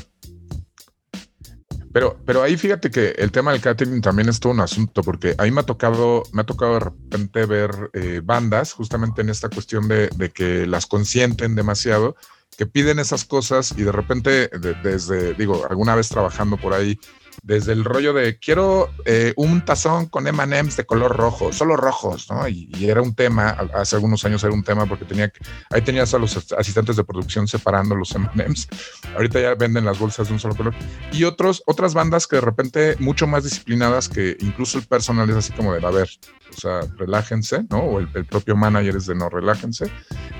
Pero, 1.91 2.17
pero 2.25 2.43
ahí 2.43 2.55
fíjate 2.55 2.91
que 2.91 3.09
el 3.17 3.31
tema 3.31 3.51
del 3.51 3.61
catering 3.61 4.01
también 4.01 4.29
es 4.29 4.39
todo 4.39 4.53
un 4.53 4.59
asunto, 4.59 5.01
porque 5.01 5.35
ahí 5.37 5.51
me 5.51 5.61
ha 5.61 5.65
tocado, 5.65 6.23
me 6.33 6.41
ha 6.41 6.45
tocado 6.45 6.73
de 6.73 6.79
repente 6.81 7.45
ver 7.45 7.89
eh, 7.93 8.21
bandas, 8.23 8.73
justamente 8.73 9.21
en 9.21 9.29
esta 9.29 9.49
cuestión 9.49 9.87
de, 9.87 10.09
que 10.33 10.67
las 10.67 10.85
consienten 10.85 11.55
demasiado, 11.55 12.15
que 12.57 12.65
piden 12.65 12.99
esas 12.99 13.25
cosas 13.25 13.73
y 13.75 13.83
de 13.83 13.91
repente, 13.91 14.49
de, 14.49 14.75
desde, 14.83 15.33
digo, 15.33 15.65
alguna 15.69 15.95
vez 15.95 16.09
trabajando 16.09 16.57
por 16.57 16.73
ahí 16.73 16.99
desde 17.43 17.73
el 17.73 17.83
rollo 17.83 18.13
de 18.13 18.37
quiero 18.37 18.89
eh, 19.05 19.33
un 19.35 19.63
tazón 19.63 20.07
con 20.07 20.27
M&M's 20.27 20.77
de 20.77 20.85
color 20.85 21.15
rojo, 21.15 21.53
solo 21.53 21.75
rojos, 21.75 22.29
¿no? 22.29 22.47
Y, 22.47 22.69
era 22.89 23.01
un 23.01 23.13
tema, 23.13 23.49
hace 23.73 23.95
algunos 23.95 24.25
años 24.25 24.43
era 24.43 24.53
un 24.53 24.63
tema 24.63 24.87
porque 24.87 25.05
tenía 25.05 25.29
que, 25.29 25.39
ahí 25.69 25.81
tenías 25.81 26.13
a 26.13 26.17
los 26.17 26.51
asistentes 26.53 26.95
de 26.95 27.03
producción 27.03 27.47
separando 27.47 27.95
los 27.95 28.13
M&M's. 28.15 28.67
Ahorita 29.15 29.39
ya 29.39 29.55
venden 29.55 29.85
las 29.85 29.99
bolsas 29.99 30.27
de 30.27 30.33
un 30.33 30.39
solo 30.39 30.55
color. 30.55 30.73
Y 31.11 31.23
otros, 31.23 31.61
otras 31.67 31.93
bandas 31.93 32.25
que 32.25 32.37
de 32.37 32.41
repente 32.41 32.95
mucho 32.99 33.27
más 33.27 33.43
disciplinadas 33.43 34.09
que 34.09 34.37
incluso 34.39 34.77
el 34.77 34.85
personal 34.85 35.29
es 35.29 35.35
así 35.35 35.53
como 35.53 35.73
de, 35.73 35.85
a 35.85 35.91
ver, 35.91 36.09
o 36.55 36.59
sea, 36.59 36.81
relájense, 36.97 37.65
¿no? 37.69 37.79
O 37.79 37.99
el, 37.99 38.09
el 38.13 38.25
propio 38.25 38.55
manager 38.55 38.95
es 38.95 39.05
de 39.05 39.15
no, 39.15 39.29
relájense. 39.29 39.91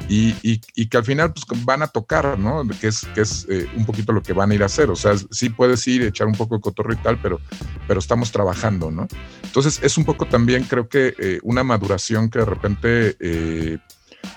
Y, 0.08 0.30
y, 0.42 0.62
y, 0.76 0.88
que 0.88 0.98
al 0.98 1.06
final 1.06 1.34
pues 1.34 1.66
van 1.66 1.84
a 1.84 1.88
tocar, 1.88 2.38
¿no? 2.40 2.68
Que 2.82 2.88
es, 2.88 3.06
que 3.14 3.22
es 3.22 3.46
eh, 3.50 3.70
un 3.76 3.86
poquito 3.86 4.12
lo 4.12 4.24
que 4.24 4.34
van 4.34 4.52
a 4.52 4.56
ir 4.56 4.64
a 4.64 4.66
hacer. 4.66 4.90
O 4.90 4.96
sea, 4.96 5.14
sí 5.30 5.50
puedes 5.50 5.88
ir, 5.88 6.02
echar 6.02 6.28
un 6.28 6.34
poco 6.34 6.56
de 6.56 6.62
cotorreo 6.62 6.98
y 6.98 7.04
tal, 7.04 7.22
pero, 7.22 7.40
pero 7.88 8.00
estamos 8.00 8.32
trabajando, 8.32 8.90
¿no? 8.90 9.08
Entonces 9.44 9.80
es 9.84 9.98
un 9.98 10.06
poco 10.06 10.26
también 10.26 10.64
creo 10.64 10.90
que 10.90 11.14
eh, 11.18 11.40
una 11.44 11.64
maduración 11.64 12.30
que 12.30 12.40
de 12.40 12.46
repente 12.46 13.18
eh, 13.20 13.78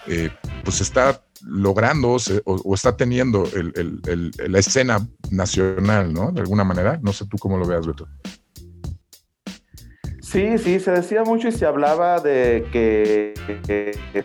eh, 0.06 0.30
pues 0.64 0.80
está 0.80 1.22
logrando 1.44 2.12
o, 2.12 2.18
o, 2.44 2.74
está 2.74 2.96
teniendo 2.96 3.44
el, 3.54 3.72
el, 3.74 4.00
el, 4.06 4.52
la 4.52 4.58
escena 4.58 5.06
nacional, 5.30 6.12
¿no? 6.12 6.32
De 6.32 6.40
alguna 6.40 6.64
manera. 6.64 6.98
No 7.02 7.12
sé 7.12 7.26
tú 7.26 7.36
cómo 7.38 7.58
lo 7.58 7.66
veas, 7.66 7.86
Beto. 7.86 8.08
Sí, 10.32 10.56
sí, 10.56 10.80
se 10.80 10.92
decía 10.92 11.24
mucho 11.24 11.48
y 11.48 11.52
se 11.52 11.66
hablaba 11.66 12.18
de 12.18 12.66
que, 12.72 13.34
que, 13.46 13.92
que 14.14 14.24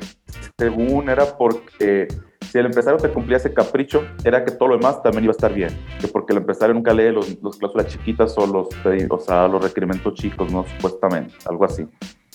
según 0.58 1.10
era 1.10 1.38
porque 1.38 2.08
si 2.50 2.58
el 2.58 2.68
empresario 2.68 2.98
te 2.98 3.10
cumplía 3.10 3.36
ese 3.36 3.54
capricho, 3.54 4.06
era 4.24 4.46
que 4.46 4.52
todo 4.52 4.70
lo 4.70 4.78
demás 4.78 5.04
también 5.04 5.26
iba 5.26 5.32
a 5.32 5.36
estar 5.36 5.54
bien. 5.54 5.78
Que 6.00 6.08
porque 6.08 6.32
el 6.32 6.38
empresario 6.38 6.74
nunca 6.74 6.94
lee 6.94 7.12
los, 7.12 7.38
los 7.44 7.58
cláusulas 7.58 7.88
chiquitas 7.88 8.38
o 8.38 8.48
los, 8.48 8.70
o 9.10 9.20
sea, 9.20 9.50
los 9.50 9.62
requerimientos 9.62 10.14
chicos, 10.14 10.50
¿no? 10.50 10.66
Supuestamente, 10.66 11.36
algo 11.46 11.66
así. 11.66 11.86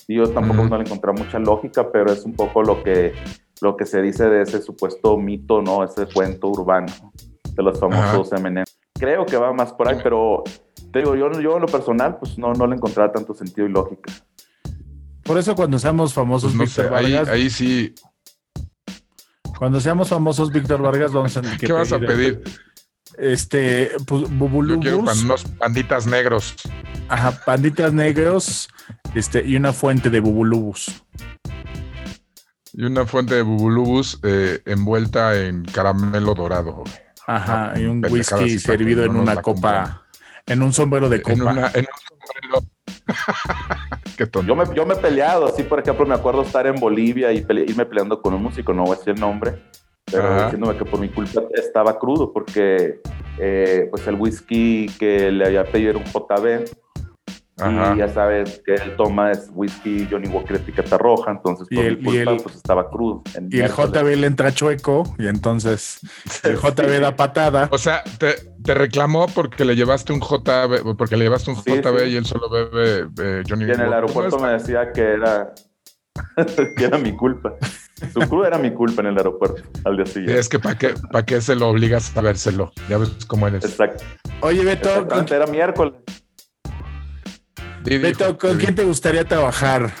Y 0.07 0.17
yo 0.17 0.29
tampoco 0.29 0.61
-huh. 0.61 0.69
no 0.69 0.77
le 0.77 0.83
encontré 0.83 1.11
mucha 1.11 1.39
lógica, 1.39 1.91
pero 1.91 2.11
es 2.11 2.25
un 2.25 2.35
poco 2.35 2.61
lo 2.61 2.83
que, 2.83 3.13
lo 3.59 3.75
que 3.75 3.87
se 3.87 4.03
dice 4.03 4.29
de 4.29 4.43
ese 4.43 4.61
supuesto 4.61 5.17
mito, 5.17 5.63
¿no? 5.63 5.83
Ese 5.83 6.05
cuento 6.05 6.49
urbano 6.49 7.11
de 7.55 7.63
los 7.63 7.79
famosos. 7.79 8.31
M&M. 8.33 8.65
Creo 8.93 9.25
que 9.25 9.37
va 9.37 9.51
más 9.51 9.73
por 9.73 9.87
ahí, 9.87 9.97
pero 10.03 10.43
te 10.93 10.99
digo, 10.99 11.15
yo, 11.15 11.29
yo 11.41 11.55
en 11.55 11.61
lo 11.61 11.67
personal, 11.67 12.17
pues 12.17 12.37
no, 12.37 12.53
no 12.53 12.67
le 12.67 12.75
encontraba 12.75 13.11
tanto 13.11 13.33
sentido 13.33 13.67
y 13.67 13.71
lógica. 13.71 14.13
Por 15.23 15.37
eso 15.37 15.55
cuando 15.55 15.77
seamos 15.79 16.13
famosos, 16.13 16.53
pues 16.55 16.79
no 16.79 16.83
sé, 16.83 16.93
ahí, 16.93 17.15
ahí 17.15 17.49
sí 17.49 17.93
cuando 19.63 19.79
seamos 19.79 20.09
famosos, 20.09 20.51
Víctor 20.51 20.81
Vargas, 20.81 21.13
vamos 21.13 21.37
a 21.37 21.41
¿Qué 21.57 21.71
vas 21.71 21.93
a 21.93 21.99
pedir? 21.99 22.43
Este, 23.17 23.91
pues, 24.05 24.23
bubulubus. 24.29 24.83
Yo 24.83 24.91
quiero 24.91 25.23
unos 25.23 25.45
panditas 25.57 26.05
negros. 26.05 26.55
Ajá, 27.07 27.31
panditas 27.45 27.93
negros, 27.93 28.67
este, 29.15 29.41
y 29.45 29.55
una 29.55 29.71
fuente 29.71 30.09
de 30.09 30.19
bubulubus. 30.19 31.03
Y 32.73 32.83
una 32.83 33.05
fuente 33.05 33.35
de 33.35 33.43
bubulubus 33.43 34.19
eh, 34.23 34.61
envuelta 34.65 35.39
en 35.39 35.63
caramelo 35.63 36.33
dorado. 36.33 36.83
Ajá, 37.25 37.79
y 37.79 37.85
un 37.85 38.03
whisky 38.09 38.59
servido 38.59 39.05
en 39.05 39.15
una 39.15 39.41
copa, 39.41 40.02
en 40.47 40.61
un 40.61 40.73
sombrero 40.73 41.09
de 41.09 41.21
copa. 41.21 41.33
En, 41.33 41.41
una, 41.41 41.71
en 41.73 41.85
un 41.85 42.51
sombrero. 42.51 42.73
Qué 44.17 44.27
yo, 44.45 44.55
me, 44.55 44.63
yo 44.75 44.85
me 44.85 44.93
he 44.93 44.97
peleado, 44.97 45.47
así 45.47 45.63
por 45.63 45.79
ejemplo, 45.79 46.05
me 46.05 46.13
acuerdo 46.13 46.43
estar 46.43 46.67
en 46.67 46.75
Bolivia 46.75 47.31
y 47.31 47.41
pele 47.41 47.65
irme 47.67 47.85
peleando 47.85 48.21
con 48.21 48.33
un 48.33 48.43
músico, 48.43 48.73
no 48.73 48.83
voy 48.83 48.95
a 48.95 48.97
decir 48.97 49.13
el 49.15 49.19
nombre, 49.19 49.55
pero 50.05 50.27
Ajá. 50.27 50.43
diciéndome 50.45 50.77
que 50.77 50.85
por 50.85 50.99
mi 50.99 51.09
culpa 51.09 51.43
estaba 51.53 51.97
crudo, 51.97 52.31
porque 52.31 53.01
eh, 53.39 53.87
pues 53.89 54.05
el 54.07 54.15
whisky 54.15 54.87
que 54.99 55.31
le 55.31 55.45
había 55.45 55.65
pedido 55.65 55.91
era 55.91 55.99
un 55.99 56.05
JB, 56.05 56.69
Ajá. 57.59 57.93
y 57.95 57.99
ya 57.99 58.09
sabes 58.09 58.61
que 58.65 58.73
él 58.73 58.95
toma 58.97 59.31
es 59.31 59.49
whisky 59.53 60.07
Johnny 60.09 60.27
Walker 60.27 60.55
etiqueta 60.55 60.97
roja, 60.97 61.31
entonces 61.31 61.67
por 61.67 61.85
el, 61.85 61.97
mi 61.99 62.03
culpa 62.05 62.31
el, 62.31 62.41
pues 62.41 62.55
estaba 62.55 62.89
crudo. 62.89 63.21
y 63.49 63.59
el 63.59 63.69
JB 63.69 64.15
le 64.17 64.27
entra 64.27 64.51
chueco 64.51 65.03
y 65.19 65.27
entonces 65.27 65.99
el 66.43 66.57
JB 66.57 66.99
da 66.99 67.15
patada. 67.15 67.69
O 67.71 67.77
sea, 67.77 68.03
te, 68.17 68.35
te, 68.63 68.73
reclamó 68.73 69.27
porque 69.27 69.65
le 69.65 69.75
llevaste 69.75 70.13
un 70.13 70.19
JB, 70.19 70.95
porque 70.97 71.15
le 71.15 71.25
llevaste 71.25 71.51
un 71.51 71.57
sí, 71.57 71.71
JB 71.71 71.99
sí. 71.99 72.09
y 72.09 72.15
él 72.15 72.25
solo 72.25 72.49
bebe 72.49 73.07
eh, 73.21 73.43
Johnny 73.47 73.65
Walker. 73.65 73.79
Y 73.79 73.81
en 73.81 73.81
el 73.81 73.93
aeropuerto 73.93 74.39
me 74.39 74.49
decía 74.49 74.91
que 74.91 75.01
era 75.01 75.53
que 76.77 76.83
era 76.83 76.97
mi 76.97 77.15
culpa. 77.15 77.53
Su 78.11 78.19
crudo 78.21 78.45
era 78.45 78.57
mi 78.57 78.73
culpa 78.73 79.01
en 79.01 79.09
el 79.09 79.17
aeropuerto 79.17 79.63
al 79.85 79.97
día 79.97 80.05
siguiente. 80.05 80.39
Es 80.39 80.49
que 80.49 80.59
para 80.59 80.77
qué, 80.77 80.93
pa 81.11 81.23
qué 81.23 81.39
se 81.39 81.55
lo 81.55 81.69
obligas 81.69 82.15
a 82.17 82.21
vérselo. 82.21 82.71
Ya 82.89 82.97
ves 82.97 83.11
cómo 83.27 83.47
eres. 83.47 83.63
Exacto. 83.63 84.03
Oye, 84.41 84.63
Beto. 84.63 85.07
Era 85.29 85.45
miércoles. 85.47 85.93
Beto, 87.83 88.37
¿con 88.37 88.57
quién 88.57 88.75
te 88.75 88.83
gustaría 88.83 89.25
trabajar? 89.25 89.91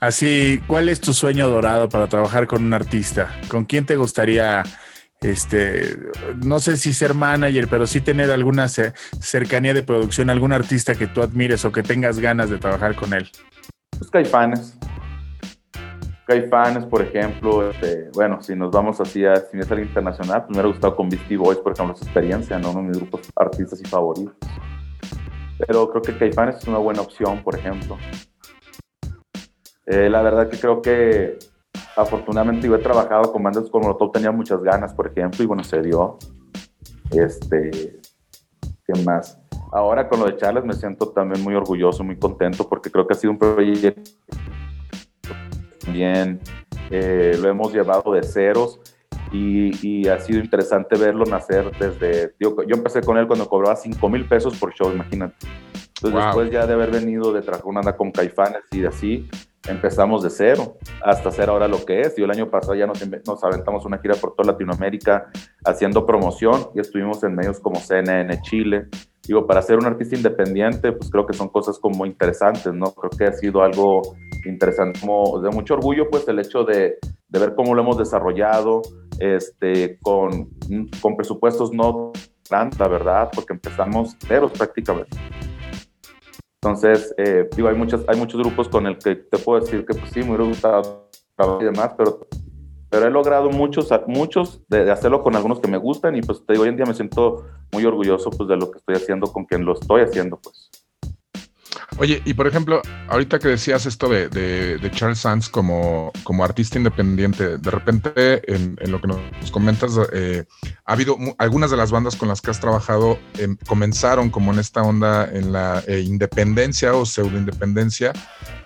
Así, 0.00 0.62
¿cuál 0.66 0.88
es 0.88 1.00
tu 1.00 1.12
sueño 1.12 1.48
dorado 1.48 1.88
para 1.88 2.06
trabajar 2.06 2.46
con 2.46 2.64
un 2.64 2.72
artista? 2.72 3.28
¿Con 3.48 3.64
quién 3.64 3.84
te 3.84 3.96
gustaría, 3.96 4.62
este, 5.20 5.96
no 6.42 6.58
sé 6.58 6.78
si 6.78 6.94
ser 6.94 7.14
manager, 7.14 7.68
pero 7.68 7.86
sí 7.86 8.00
tener 8.00 8.30
alguna 8.30 8.68
cercanía 8.68 9.74
de 9.74 9.82
producción, 9.82 10.30
algún 10.30 10.52
artista 10.52 10.94
que 10.94 11.06
tú 11.06 11.22
admires 11.22 11.64
o 11.64 11.72
que 11.72 11.82
tengas 11.82 12.18
ganas 12.18 12.48
de 12.48 12.58
trabajar 12.58 12.94
con 12.94 13.12
él? 13.12 13.30
Pues 13.98 14.10
Caifanes. 14.10 14.78
Caifanes, 16.26 16.84
por 16.84 17.02
ejemplo, 17.02 17.70
este, 17.70 18.08
bueno, 18.14 18.40
si 18.40 18.54
nos 18.54 18.70
vamos 18.70 19.00
así 19.00 19.26
a 19.26 19.36
cine 19.36 19.64
internacional, 19.82 20.44
pues 20.44 20.50
me 20.50 20.54
hubiera 20.56 20.68
gustado 20.68 20.96
con 20.96 21.10
Beastie 21.10 21.36
Boys, 21.36 21.58
por 21.58 21.72
ejemplo, 21.72 21.96
su 21.96 22.04
experiencia, 22.04 22.58
¿no? 22.58 22.70
Uno 22.70 22.82
de 22.82 22.88
mis 22.88 22.96
grupos 22.98 23.28
artistas 23.36 23.80
y 23.80 23.84
favoritos 23.84 24.36
pero 25.66 25.90
creo 25.90 26.02
que 26.02 26.16
Caifanes 26.16 26.56
es 26.56 26.68
una 26.68 26.78
buena 26.78 27.02
opción, 27.02 27.42
por 27.42 27.56
ejemplo. 27.56 27.98
Eh, 29.86 30.08
la 30.08 30.22
verdad 30.22 30.48
que 30.48 30.58
creo 30.58 30.80
que 30.80 31.38
afortunadamente 31.96 32.66
yo 32.66 32.74
he 32.74 32.78
trabajado 32.78 33.32
con 33.32 33.42
bandas 33.42 33.68
como 33.70 33.86
Molotov, 33.86 34.12
tenía 34.12 34.30
muchas 34.30 34.62
ganas, 34.62 34.94
por 34.94 35.08
ejemplo, 35.08 35.42
y 35.42 35.46
bueno, 35.46 35.64
se 35.64 35.82
dio. 35.82 36.18
Este, 37.10 38.00
¿qué 38.86 39.04
más? 39.04 39.38
Ahora 39.72 40.08
con 40.08 40.20
lo 40.20 40.26
de 40.26 40.36
Charles 40.36 40.64
me 40.64 40.74
siento 40.74 41.08
también 41.10 41.42
muy 41.42 41.54
orgulloso, 41.54 42.02
muy 42.04 42.16
contento, 42.16 42.68
porque 42.68 42.90
creo 42.90 43.06
que 43.06 43.14
ha 43.14 43.16
sido 43.16 43.32
un 43.32 43.38
proyecto 43.38 44.10
bien, 45.92 46.40
eh, 46.90 47.36
lo 47.40 47.48
hemos 47.48 47.72
llevado 47.72 48.12
de 48.12 48.22
ceros 48.22 48.80
y, 49.32 49.70
y, 49.86 50.08
ha 50.08 50.18
sido 50.18 50.40
interesante 50.40 50.96
verlo 50.96 51.24
nacer 51.24 51.70
desde, 51.78 52.34
digo, 52.38 52.62
yo 52.64 52.76
empecé 52.76 53.00
con 53.00 53.16
él 53.16 53.26
cuando 53.26 53.48
cobraba 53.48 53.76
5 53.76 54.08
mil 54.08 54.26
pesos 54.26 54.58
por 54.58 54.74
show, 54.74 54.92
imagínate. 54.92 55.46
Entonces 56.02 56.12
wow. 56.12 56.22
después 56.22 56.50
ya 56.50 56.66
de 56.66 56.72
haber 56.72 56.90
venido 56.90 57.32
de 57.32 57.42
una 57.64 57.80
anda 57.80 57.96
con 57.96 58.10
Caifanes 58.10 58.62
y 58.72 58.80
de 58.80 58.88
así, 58.88 59.28
empezamos 59.68 60.22
de 60.22 60.30
cero 60.30 60.78
hasta 61.04 61.28
hacer 61.28 61.50
ahora 61.50 61.68
lo 61.68 61.84
que 61.84 62.00
es. 62.00 62.18
Y 62.18 62.22
el 62.22 62.30
año 62.30 62.50
pasado 62.50 62.74
ya 62.74 62.86
nos, 62.86 63.02
nos 63.26 63.44
aventamos 63.44 63.84
una 63.84 63.98
gira 63.98 64.14
por 64.14 64.34
toda 64.34 64.52
Latinoamérica 64.52 65.30
haciendo 65.64 66.06
promoción 66.06 66.68
y 66.74 66.80
estuvimos 66.80 67.22
en 67.24 67.34
medios 67.34 67.60
como 67.60 67.76
CNN 67.76 68.40
Chile. 68.42 68.86
Digo, 69.26 69.46
para 69.46 69.62
ser 69.62 69.76
un 69.76 69.84
artista 69.84 70.16
independiente, 70.16 70.92
pues 70.92 71.10
creo 71.10 71.26
que 71.26 71.34
son 71.34 71.48
cosas 71.48 71.78
como 71.78 72.06
interesantes, 72.06 72.72
¿no? 72.72 72.92
Creo 72.92 73.10
que 73.10 73.24
ha 73.24 73.32
sido 73.32 73.62
algo 73.62 74.16
interesante, 74.46 74.98
como 74.98 75.40
de 75.40 75.50
mucho 75.50 75.74
orgullo, 75.74 76.08
pues 76.10 76.26
el 76.28 76.38
hecho 76.38 76.64
de, 76.64 76.98
de 77.28 77.38
ver 77.38 77.54
cómo 77.54 77.74
lo 77.74 77.82
hemos 77.82 77.98
desarrollado, 77.98 78.80
este, 79.20 79.98
con, 80.00 80.50
con 81.00 81.16
presupuestos 81.16 81.72
no 81.72 82.12
grandes, 82.48 82.78
la 82.80 82.88
verdad, 82.88 83.30
porque 83.32 83.52
empezamos 83.52 84.16
ceros 84.26 84.50
prácticamente. 84.52 85.16
Entonces, 86.62 87.14
eh, 87.16 87.48
digo, 87.54 87.68
hay, 87.68 87.76
muchas, 87.76 88.02
hay 88.08 88.18
muchos 88.18 88.40
grupos 88.40 88.68
con 88.68 88.86
el 88.86 88.98
que 88.98 89.14
te 89.14 89.38
puedo 89.38 89.60
decir 89.60 89.86
que 89.86 89.94
pues 89.94 90.10
sí, 90.12 90.20
me 90.20 90.30
hubiera 90.30 90.44
gustado 90.44 91.08
trabajar 91.36 91.62
y 91.62 91.64
demás, 91.66 91.94
pero 91.96 92.26
pero 92.90 93.06
he 93.06 93.10
logrado 93.10 93.50
muchos, 93.50 93.88
muchos 94.08 94.60
de, 94.68 94.90
hacerlo 94.90 95.22
con 95.22 95.36
algunos 95.36 95.60
que 95.60 95.68
me 95.68 95.78
gustan 95.78 96.16
y 96.16 96.22
pues 96.22 96.44
te 96.44 96.54
digo, 96.54 96.64
hoy 96.64 96.70
en 96.70 96.76
día 96.76 96.86
me 96.86 96.94
siento 96.94 97.46
muy 97.72 97.84
orgulloso 97.84 98.30
pues 98.30 98.48
de 98.48 98.56
lo 98.56 98.70
que 98.70 98.78
estoy 98.78 98.96
haciendo 98.96 99.32
con 99.32 99.44
quien 99.44 99.64
lo 99.64 99.74
estoy 99.74 100.02
haciendo 100.02 100.38
pues. 100.42 100.69
Oye, 101.98 102.22
y 102.24 102.34
por 102.34 102.46
ejemplo, 102.46 102.82
ahorita 103.08 103.38
que 103.38 103.48
decías 103.48 103.86
esto 103.86 104.08
de, 104.08 104.90
Charles 104.94 105.20
Sands 105.20 105.48
como, 105.48 106.12
como 106.24 106.44
artista 106.44 106.78
independiente, 106.78 107.58
de 107.58 107.70
repente 107.70 108.12
en, 108.52 108.76
lo 108.90 109.00
que 109.00 109.08
nos 109.08 109.50
comentas, 109.50 109.92
eh, 110.12 110.44
ha 110.84 110.92
habido 110.92 111.16
algunas 111.38 111.70
de 111.70 111.76
las 111.76 111.90
bandas 111.90 112.16
con 112.16 112.28
las 112.28 112.40
que 112.40 112.50
has 112.50 112.60
trabajado 112.60 113.18
em, 113.38 113.56
comenzaron 113.66 114.30
como 114.30 114.52
en 114.52 114.58
esta 114.58 114.82
onda 114.82 115.28
en 115.30 115.52
la 115.52 115.82
eh, 115.86 116.00
independencia 116.00 116.94
o 116.94 117.04
pseudo 117.04 117.36
independencia, 117.36 118.12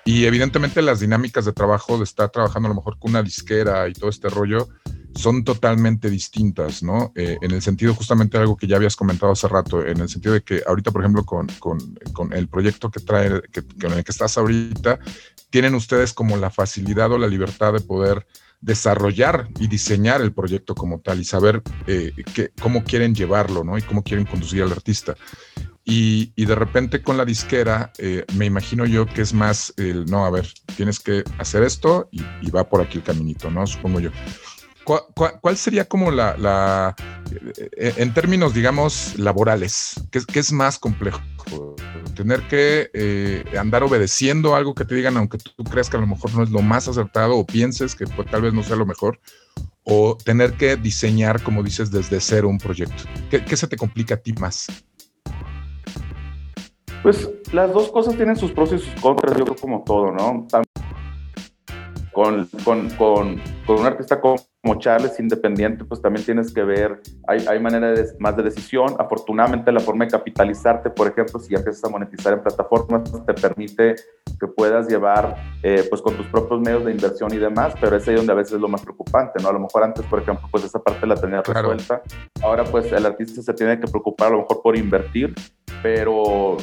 y 0.05 0.27
evidentemente 0.27 0.83
las 0.83 1.01
dinámicas 1.01 1.45
de 1.45 1.53
trabajo 1.53 1.99
de 1.99 2.05
estar 2.05 2.31
trabajando 2.31 2.69
a 2.69 2.71
lo 2.71 2.77
mejor 2.77 2.99
con 2.99 3.13
una 3.13 3.23
disquera 3.23 3.89
y 3.89 3.95
todo 3.95 4.11
este 4.11 4.29
rollo 4.29 4.69
son 5.15 5.45
totalmente 5.45 6.11
distintas, 6.11 6.83
¿no? 6.83 7.13
Eh, 7.15 7.37
en 7.41 7.51
el 7.53 7.63
sentido 7.63 7.95
justamente 7.95 8.37
algo 8.37 8.57
que 8.57 8.67
ya 8.67 8.77
habías 8.77 8.97
comentado 8.97 9.33
hace 9.33 9.49
rato, 9.49 9.85
en 9.85 10.01
el 10.01 10.09
sentido 10.09 10.35
de 10.35 10.43
que 10.43 10.63
ahorita, 10.67 10.91
por 10.91 11.03
ejemplo, 11.03 11.25
con, 11.25 11.47
con, 11.59 11.79
con 12.13 12.33
el 12.33 12.49
proyecto 12.49 12.91
que 12.91 13.01
trae, 13.01 13.43
con 13.81 13.93
el 13.93 14.05
que 14.05 14.13
estás 14.13 14.37
ahorita, 14.39 14.99
tienen 15.51 15.75
ustedes 15.75 16.13
como 16.13 16.37
la 16.37 16.51
facilidad 16.51 17.13
o 17.13 17.19
la 17.19 17.29
libertad 17.29 17.73
de 17.73 17.81
poder 17.81 18.27
desarrollar 18.61 19.49
y 19.61 19.69
diseñar 19.69 20.23
el 20.23 20.33
proyecto 20.33 20.75
como 20.75 20.99
tal 21.01 21.21
y 21.21 21.25
saber 21.25 21.63
eh, 21.87 22.13
cómo 22.61 22.83
quieren 22.83 23.15
llevarlo, 23.15 23.63
¿no? 23.63 23.77
Y 23.77 23.83
cómo 23.83 24.03
quieren 24.03 24.25
conducir 24.25 24.63
al 24.63 24.73
artista. 24.73 25.15
Y, 25.85 26.33
y, 26.35 26.47
de 26.47 26.55
repente 26.55 27.03
con 27.03 27.19
la 27.19 27.27
disquera, 27.27 27.93
eh, 27.99 28.25
me 28.37 28.47
imagino 28.47 28.87
yo 28.87 29.05
que 29.05 29.21
es 29.21 29.35
más 29.35 29.75
el, 29.77 30.07
no, 30.07 30.25
a 30.25 30.31
ver, 30.31 30.49
tienes 30.77 30.99
que 30.99 31.23
hacer 31.37 31.63
esto 31.63 32.09
y, 32.11 32.23
y, 32.41 32.51
va 32.51 32.71
por 32.71 32.81
aquí 32.81 32.97
el 32.97 33.05
caminito, 33.05 33.51
¿no? 33.51 33.67
Supongo 33.67 34.01
yo. 34.01 34.11
¿Cuál, 34.85 35.57
sería 35.57 35.87
como 35.87 36.11
la, 36.11 36.95
eh, 37.77 37.95
en 37.97 38.13
términos, 38.13 38.53
digamos, 38.55 39.19
laborales, 39.19 39.95
qué, 40.11 40.39
es 40.39 40.53
más 40.53 40.79
complejo? 40.79 41.21
Tener 42.15 42.43
que 42.49 42.91
eh, 42.93 43.45
andar 43.59 43.83
obedeciendo 43.83 44.55
algo 44.55 44.75
que 44.75 44.85
te 44.85 44.95
digan, 44.95 45.17
aunque 45.17 45.39
tú 45.39 45.65
creas 45.65 45.89
que 45.89 45.97
a 45.97 46.01
lo 46.01 46.07
mejor 46.07 46.35
no 46.35 46.43
es 46.43 46.51
lo 46.51 46.61
más 46.61 46.87
acertado 46.87 47.37
o 47.37 47.47
pienses 47.47 47.95
que 47.95 48.07
pues, 48.07 48.31
tal 48.31 48.43
vez 48.43 48.53
no 48.53 48.63
sea 48.63 48.77
lo 48.77 48.87
mejor, 48.87 49.19
o 49.85 50.17
tener 50.23 50.53
que 50.55 50.77
diseñar, 50.77 51.43
como 51.43 51.63
dices, 51.63 51.91
desde 51.91 52.21
cero 52.21 52.49
un 52.49 52.59
proyecto. 52.59 53.05
¿Qué, 53.31 53.57
se 53.57 53.67
te 53.67 53.77
complica 53.77 54.15
a 54.15 54.19
ti 54.19 54.33
más? 54.35 54.67
Pues 57.03 57.29
las 57.53 57.73
dos 57.73 57.91
cosas 57.91 58.17
tienen 58.17 58.37
sus 58.37 58.53
pros 58.53 58.73
y 58.73 58.79
sus 58.79 59.01
contras, 59.01 59.37
yo 59.37 59.45
creo 59.45 59.57
como 59.57 59.83
todo, 59.85 60.11
¿no? 60.13 60.47
Con, 62.15 62.47
con, 62.65 62.89
con, 62.91 63.41
con 63.67 63.81
un 63.81 63.87
artista 63.87 64.21
como 64.21 64.79
Charles 64.79 65.19
independiente, 65.19 65.85
pues 65.85 66.01
también 66.01 66.25
tienes 66.25 66.55
que 66.55 66.63
ver, 66.63 67.03
hay, 67.27 67.45
hay 67.47 67.61
manera 67.61 67.91
de, 67.91 68.07
más 68.21 68.37
de 68.37 68.45
decisión. 68.45 68.95
Afortunadamente 68.99 69.73
la 69.73 69.81
forma 69.81 70.05
de 70.05 70.13
capitalizarte, 70.13 70.91
por 70.91 71.09
ejemplo, 71.09 71.41
si 71.41 71.51
ya 71.51 71.59
empiezas 71.59 71.85
a 71.85 71.89
monetizar 71.89 72.33
en 72.33 72.43
plataformas, 72.43 73.03
te 73.27 73.35
permite 73.35 73.97
que 74.39 74.47
puedas 74.47 74.89
llevar 74.89 75.37
eh, 75.63 75.85
pues 75.91 76.01
con 76.01 76.17
tus 76.17 76.27
propios 76.29 76.61
medios 76.61 76.85
de 76.85 76.93
inversión 76.93 77.35
y 77.35 77.39
demás, 77.39 77.75
pero 77.81 77.97
es 77.97 78.07
ahí 78.07 78.15
donde 78.15 78.33
a 78.33 78.37
veces 78.37 78.55
es 78.55 78.61
lo 78.61 78.69
más 78.69 78.83
preocupante, 78.83 79.43
¿no? 79.43 79.49
A 79.49 79.53
lo 79.53 79.61
mejor 79.61 79.83
antes, 79.83 80.05
por 80.07 80.21
ejemplo, 80.21 80.49
pues 80.51 80.65
esa 80.65 80.79
parte 80.79 81.07
la 81.07 81.17
tenía 81.17 81.43
resuelta. 81.43 82.03
Ahora 82.43 82.65
pues 82.65 82.91
el 82.93 83.05
artista 83.05 83.43
se 83.43 83.55
tiene 83.55 83.81
que 83.81 83.89
preocupar 83.89 84.29
a 84.29 84.31
lo 84.33 84.39
mejor 84.39 84.63
por 84.63 84.77
invertir, 84.77 85.35
pero 85.83 86.57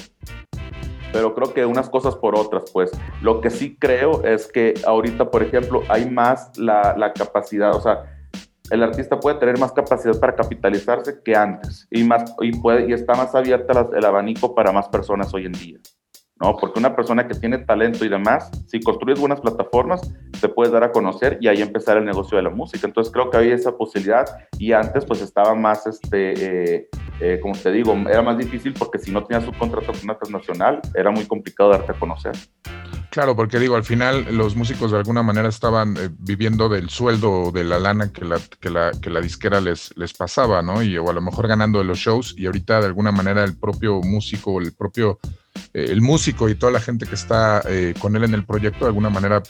pero 1.11 1.33
creo 1.33 1.53
que 1.53 1.65
unas 1.65 1.89
cosas 1.89 2.15
por 2.15 2.35
otras, 2.35 2.63
pues. 2.71 2.91
Lo 3.21 3.41
que 3.41 3.49
sí 3.49 3.75
creo 3.79 4.23
es 4.23 4.47
que 4.47 4.73
ahorita, 4.85 5.29
por 5.29 5.43
ejemplo, 5.43 5.83
hay 5.89 6.09
más 6.09 6.57
la, 6.57 6.95
la 6.97 7.13
capacidad, 7.13 7.75
o 7.75 7.81
sea, 7.81 8.05
el 8.71 8.83
artista 8.83 9.19
puede 9.19 9.37
tener 9.37 9.59
más 9.59 9.73
capacidad 9.73 10.17
para 10.19 10.35
capitalizarse 10.35 11.21
que 11.23 11.35
antes 11.35 11.87
y, 11.91 12.03
más, 12.03 12.33
y, 12.39 12.53
puede, 12.53 12.89
y 12.89 12.93
está 12.93 13.13
más 13.15 13.35
abierta 13.35 13.89
el 13.93 14.05
abanico 14.05 14.55
para 14.55 14.71
más 14.71 14.87
personas 14.87 15.33
hoy 15.33 15.45
en 15.45 15.51
día. 15.51 15.77
¿No? 16.41 16.57
Porque 16.57 16.79
una 16.79 16.95
persona 16.95 17.27
que 17.27 17.35
tiene 17.35 17.59
talento 17.59 18.03
y 18.03 18.09
demás, 18.09 18.49
si 18.67 18.79
construyes 18.81 19.19
buenas 19.19 19.39
plataformas, 19.39 20.01
te 20.39 20.49
puedes 20.49 20.73
dar 20.73 20.83
a 20.83 20.91
conocer 20.91 21.37
y 21.39 21.47
ahí 21.47 21.61
empezar 21.61 21.97
el 21.97 22.05
negocio 22.05 22.35
de 22.37 22.43
la 22.43 22.49
música. 22.49 22.87
Entonces 22.87 23.13
creo 23.13 23.29
que 23.29 23.37
había 23.37 23.53
esa 23.53 23.77
posibilidad 23.77 24.25
y 24.57 24.73
antes 24.73 25.05
pues 25.05 25.21
estaba 25.21 25.53
más, 25.53 25.85
este, 25.85 26.75
eh, 26.77 26.89
eh, 27.19 27.39
como 27.41 27.53
te 27.55 27.71
digo, 27.71 27.93
era 28.09 28.23
más 28.23 28.37
difícil 28.37 28.73
porque 28.73 28.97
si 28.97 29.11
no 29.11 29.23
tenías 29.23 29.47
un 29.47 29.53
contrato 29.53 29.91
con 29.91 30.01
una 30.03 30.17
transnacional, 30.17 30.81
era 30.95 31.11
muy 31.11 31.25
complicado 31.25 31.69
darte 31.69 31.91
a 31.91 31.95
conocer. 31.95 32.33
Claro, 33.11 33.35
porque 33.35 33.59
digo, 33.59 33.75
al 33.75 33.83
final 33.83 34.25
los 34.37 34.55
músicos 34.55 34.91
de 34.91 34.97
alguna 34.97 35.21
manera 35.21 35.49
estaban 35.49 35.97
eh, 35.97 36.09
viviendo 36.17 36.69
del 36.69 36.89
sueldo 36.89 37.51
de 37.51 37.65
la 37.65 37.77
lana 37.77 38.11
que 38.11 38.23
la, 38.23 38.39
que 38.59 38.69
la, 38.69 38.91
que 38.91 39.09
la 39.09 39.19
disquera 39.19 39.59
les, 39.59 39.95
les 39.97 40.13
pasaba, 40.13 40.61
¿no? 40.61 40.81
Y 40.81 40.97
o 40.97 41.09
a 41.09 41.13
lo 41.13 41.21
mejor 41.21 41.49
ganando 41.49 41.79
de 41.79 41.85
los 41.85 41.97
shows 41.99 42.33
y 42.37 42.45
ahorita 42.45 42.79
de 42.79 42.87
alguna 42.87 43.11
manera 43.11 43.43
el 43.43 43.57
propio 43.57 43.99
músico, 44.01 44.61
el 44.61 44.73
propio 44.73 45.19
el 45.73 46.01
músico 46.01 46.49
y 46.49 46.55
toda 46.55 46.71
la 46.71 46.79
gente 46.79 47.05
que 47.05 47.15
está 47.15 47.61
eh, 47.67 47.93
con 47.99 48.15
él 48.15 48.23
en 48.23 48.33
el 48.33 48.45
proyecto 48.45 48.85
de 48.85 48.87
alguna 48.87 49.09
manera 49.09 49.41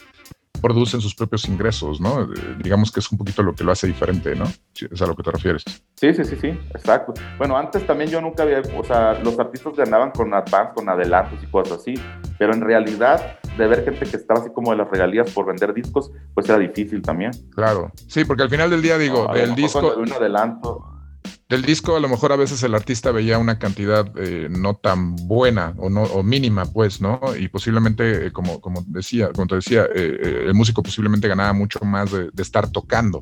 producen 0.62 1.00
sus 1.00 1.14
propios 1.14 1.46
ingresos, 1.48 2.00
¿no? 2.00 2.22
Eh, 2.22 2.56
digamos 2.62 2.92
que 2.92 3.00
es 3.00 3.10
un 3.10 3.18
poquito 3.18 3.42
lo 3.42 3.54
que 3.54 3.64
lo 3.64 3.72
hace 3.72 3.88
diferente, 3.88 4.34
¿no? 4.36 4.44
Es 4.90 5.02
a 5.02 5.06
lo 5.06 5.16
que 5.16 5.22
te 5.24 5.30
refieres. 5.32 5.64
Sí, 5.96 6.14
sí, 6.14 6.24
sí, 6.24 6.36
sí, 6.40 6.48
exacto. 6.70 7.12
Bueno, 7.36 7.56
antes 7.56 7.86
también 7.86 8.10
yo 8.10 8.20
nunca 8.20 8.44
había, 8.44 8.62
o 8.78 8.84
sea, 8.84 9.14
los 9.14 9.38
artistas 9.38 9.74
ganaban 9.76 10.12
con 10.12 10.32
advance, 10.32 10.72
con 10.74 10.88
adelantos 10.88 11.42
y 11.42 11.46
cosas 11.46 11.80
así, 11.80 11.94
pero 12.38 12.54
en 12.54 12.60
realidad 12.60 13.38
de 13.58 13.66
ver 13.66 13.84
gente 13.84 14.06
que 14.06 14.16
estaba 14.16 14.40
así 14.40 14.50
como 14.50 14.70
de 14.70 14.78
las 14.78 14.88
regalías 14.88 15.30
por 15.32 15.46
vender 15.46 15.74
discos, 15.74 16.12
pues 16.32 16.48
era 16.48 16.58
difícil 16.58 17.02
también. 17.02 17.32
Claro, 17.54 17.90
sí, 18.06 18.24
porque 18.24 18.44
al 18.44 18.50
final 18.50 18.70
del 18.70 18.82
día 18.82 18.96
digo, 18.96 19.34
el 19.34 19.54
disco... 19.54 19.94
Un 19.96 20.12
adelanto 20.12 20.91
del 21.52 21.60
disco 21.60 21.96
a 21.96 22.00
lo 22.00 22.08
mejor 22.08 22.32
a 22.32 22.36
veces 22.36 22.62
el 22.62 22.74
artista 22.74 23.12
veía 23.12 23.36
una 23.36 23.58
cantidad 23.58 24.10
eh, 24.16 24.48
no 24.48 24.74
tan 24.74 25.14
buena 25.16 25.74
o 25.76 25.90
no 25.90 26.04
o 26.04 26.22
mínima 26.22 26.64
pues 26.64 27.02
no 27.02 27.20
y 27.38 27.48
posiblemente 27.48 28.28
eh, 28.28 28.32
como 28.32 28.58
como 28.58 28.82
decía 28.86 29.30
como 29.34 29.46
te 29.48 29.56
decía 29.56 29.86
eh, 29.94 30.44
el 30.46 30.54
músico 30.54 30.82
posiblemente 30.82 31.28
ganaba 31.28 31.52
mucho 31.52 31.78
más 31.84 32.10
de, 32.10 32.30
estar 32.38 32.70
tocando 32.70 33.20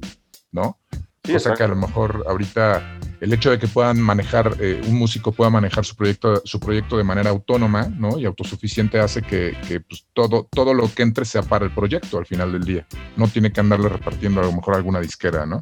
no 0.53 0.79
sí, 1.25 1.33
cosa 1.33 1.55
que 1.55 1.65
a 1.65 1.67
lo 1.67 1.75
mejor 1.75 2.25
ahorita 2.29 3.01
el 3.21 3.33
hecho 3.33 3.51
de 3.51 3.59
que 3.59 3.67
puedan 3.67 4.01
manejar 4.01 4.57
un 4.87 4.95
músico 4.95 5.33
pueda 5.33 5.51
manejar 5.51 5.85
su 5.85 5.97
proyecto 5.97 6.41
su 6.45 6.61
proyecto 6.61 6.97
de 6.99 7.03
manera 7.03 7.31
autónoma 7.31 7.89
no 7.89 8.17
y 8.17 8.27
autosuficiente 8.27 9.01
hace 9.01 9.23
que, 9.23 9.59
que 9.67 9.81
pues, 9.81 10.07
todo 10.13 10.47
todo 10.53 10.73
lo 10.73 10.89
que 10.95 11.03
entre 11.03 11.25
sea 11.25 11.43
para 11.43 11.65
el 11.65 11.75
proyecto 11.75 12.19
al 12.19 12.27
final 12.27 12.53
del 12.53 12.63
día. 12.63 12.87
No 13.17 13.27
tiene 13.27 13.53
que 13.53 13.59
andarle 13.59 13.89
repartiendo 13.89 14.41
a 14.41 14.45
lo 14.45 14.53
mejor 14.53 14.77
alguna 14.77 15.01
disquera 15.01 15.47
no 15.47 15.61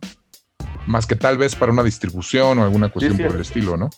más 0.88 1.06
que 1.06 1.16
tal 1.16 1.36
vez 1.36 1.54
para 1.54 1.70
una 1.70 1.82
distribución 1.82 2.58
o 2.58 2.64
alguna 2.64 2.88
cuestión 2.88 3.16
por 3.18 3.36
el 3.36 3.42
estilo, 3.42 3.76
¿no? 3.76 3.90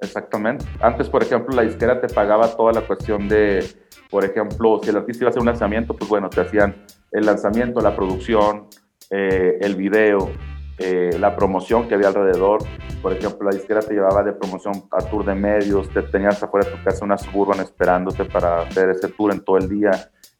Exactamente. 0.00 0.64
Antes, 0.80 1.08
por 1.08 1.22
ejemplo, 1.22 1.54
la 1.54 1.62
disquera 1.62 2.00
te 2.00 2.08
pagaba 2.08 2.56
toda 2.56 2.72
la 2.72 2.82
cuestión 2.82 3.28
de, 3.28 3.64
por 4.10 4.24
ejemplo, 4.24 4.80
si 4.82 4.90
el 4.90 4.96
artista 4.96 5.24
iba 5.24 5.28
a 5.28 5.30
hacer 5.30 5.40
un 5.40 5.46
lanzamiento, 5.46 5.94
pues 5.94 6.08
bueno, 6.08 6.30
te 6.30 6.40
hacían 6.40 6.84
el 7.12 7.26
lanzamiento, 7.26 7.80
la 7.80 7.94
producción, 7.94 8.68
eh, 9.10 9.58
el 9.60 9.74
video, 9.74 10.30
eh, 10.78 11.10
la 11.18 11.36
promoción 11.36 11.88
que 11.88 11.94
había 11.94 12.08
alrededor. 12.08 12.60
Por 13.02 13.12
ejemplo, 13.12 13.50
la 13.50 13.56
disquera 13.56 13.80
te 13.80 13.92
llevaba 13.92 14.22
de 14.22 14.32
promoción 14.32 14.84
a 14.92 14.98
tour 14.98 15.26
de 15.26 15.34
medios, 15.34 15.90
te 15.90 16.02
tenías 16.02 16.42
afuera 16.42 16.68
de 16.68 16.76
tu 16.76 16.84
casa 16.84 17.04
una 17.04 17.18
suburban 17.18 17.60
esperándote 17.60 18.24
para 18.24 18.62
hacer 18.62 18.90
ese 18.90 19.08
tour 19.08 19.32
en 19.32 19.40
todo 19.40 19.58
el 19.58 19.68
día. 19.68 19.90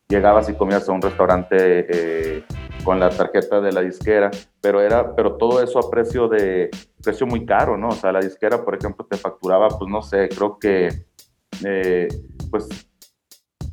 Llegabas 0.09 0.49
y 0.49 0.55
comías 0.55 0.89
a 0.89 0.93
un 0.93 1.03
restaurante 1.03 1.57
eh, 1.59 2.45
con 2.89 3.01
la 3.01 3.11
tarjeta 3.11 3.61
de 3.61 3.71
la 3.71 3.83
disquera, 3.83 4.31
pero 4.63 4.81
era, 4.81 5.15
pero 5.15 5.37
todo 5.37 5.63
eso 5.63 5.79
a 5.79 5.91
precio 5.91 6.27
de, 6.27 6.71
precio 7.03 7.27
muy 7.27 7.45
caro, 7.45 7.77
¿no? 7.77 7.89
O 7.89 7.93
sea, 7.93 8.13
la 8.13 8.21
disquera, 8.21 8.65
por 8.65 8.75
ejemplo, 8.75 9.05
te 9.05 9.19
facturaba, 9.19 9.69
pues 9.69 9.91
no 9.91 10.01
sé, 10.01 10.31
creo 10.31 10.59
que, 10.59 10.89
eh, 11.67 12.09
pues 12.51 12.88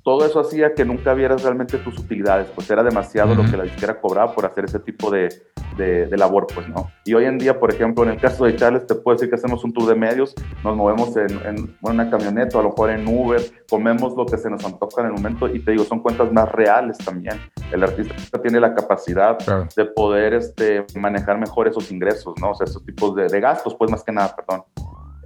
todo 0.06 0.24
eso 0.24 0.40
hacía 0.40 0.76
que 0.76 0.86
nunca 0.86 1.16
vieras 1.16 1.42
realmente 1.42 1.80
tus 1.80 1.98
utilidades, 1.98 2.48
pues 2.54 2.70
era 2.70 2.84
demasiado 2.84 3.34
lo 3.34 3.44
que 3.44 3.58
la 3.58 3.64
disquera 3.64 4.00
cobraba 4.00 4.36
por 4.36 4.46
hacer 4.46 4.66
ese 4.66 4.80
tipo 4.80 5.10
de, 5.10 5.30
de, 5.78 6.16
labor, 6.16 6.46
pues, 6.54 6.70
¿no? 6.70 6.92
Y 7.06 7.16
hoy 7.16 7.26
en 7.26 7.40
día, 7.40 7.60
por 7.60 7.74
ejemplo, 7.74 8.04
en 8.04 8.12
el 8.12 8.18
caso 8.18 8.46
de 8.46 8.56
Charles, 8.56 8.86
te 8.86 8.94
puedo 8.94 9.16
decir 9.16 9.30
que 9.30 9.36
hacemos 9.36 9.64
un 9.64 9.74
tour 9.74 9.88
de 9.90 9.96
medios, 9.96 10.36
nos 10.64 10.78
movemos 10.78 11.18
en, 11.18 11.32
en 11.44 11.76
una 11.82 12.08
camioneta, 12.08 12.60
a 12.60 12.62
lo 12.62 12.70
mejor 12.70 12.92
en 12.92 13.08
Uber, 13.08 13.42
comemos 13.68 14.16
lo 14.16 14.28
que 14.28 14.38
se 14.38 14.48
nos 14.48 14.64
antoja 14.64 15.02
en 15.02 15.08
el 15.08 15.14
momento 15.14 15.48
y 15.48 15.60
te 15.60 15.72
digo, 15.72 15.84
son 15.84 16.02
cuentas 16.02 16.32
más 16.32 16.52
reales 16.52 17.00
también. 17.00 17.42
El 17.72 17.84
artista 17.84 18.40
tiene 18.40 18.60
la 18.60 18.76
capacidad 18.76 19.40
de 19.76 19.86
poder 19.86 20.36
este, 20.36 20.86
manejar 21.00 21.40
mejor 21.40 21.68
esos 21.68 21.92
ingresos, 21.92 22.36
¿no? 22.40 22.52
O 22.52 22.54
sea, 22.54 22.66
esos 22.66 22.86
tipos 22.86 23.16
de, 23.16 23.28
de 23.28 23.40
gastos, 23.40 23.74
pues 23.74 23.90
más 23.90 24.04
que 24.04 24.12
nada, 24.12 24.36
perdón, 24.36 24.66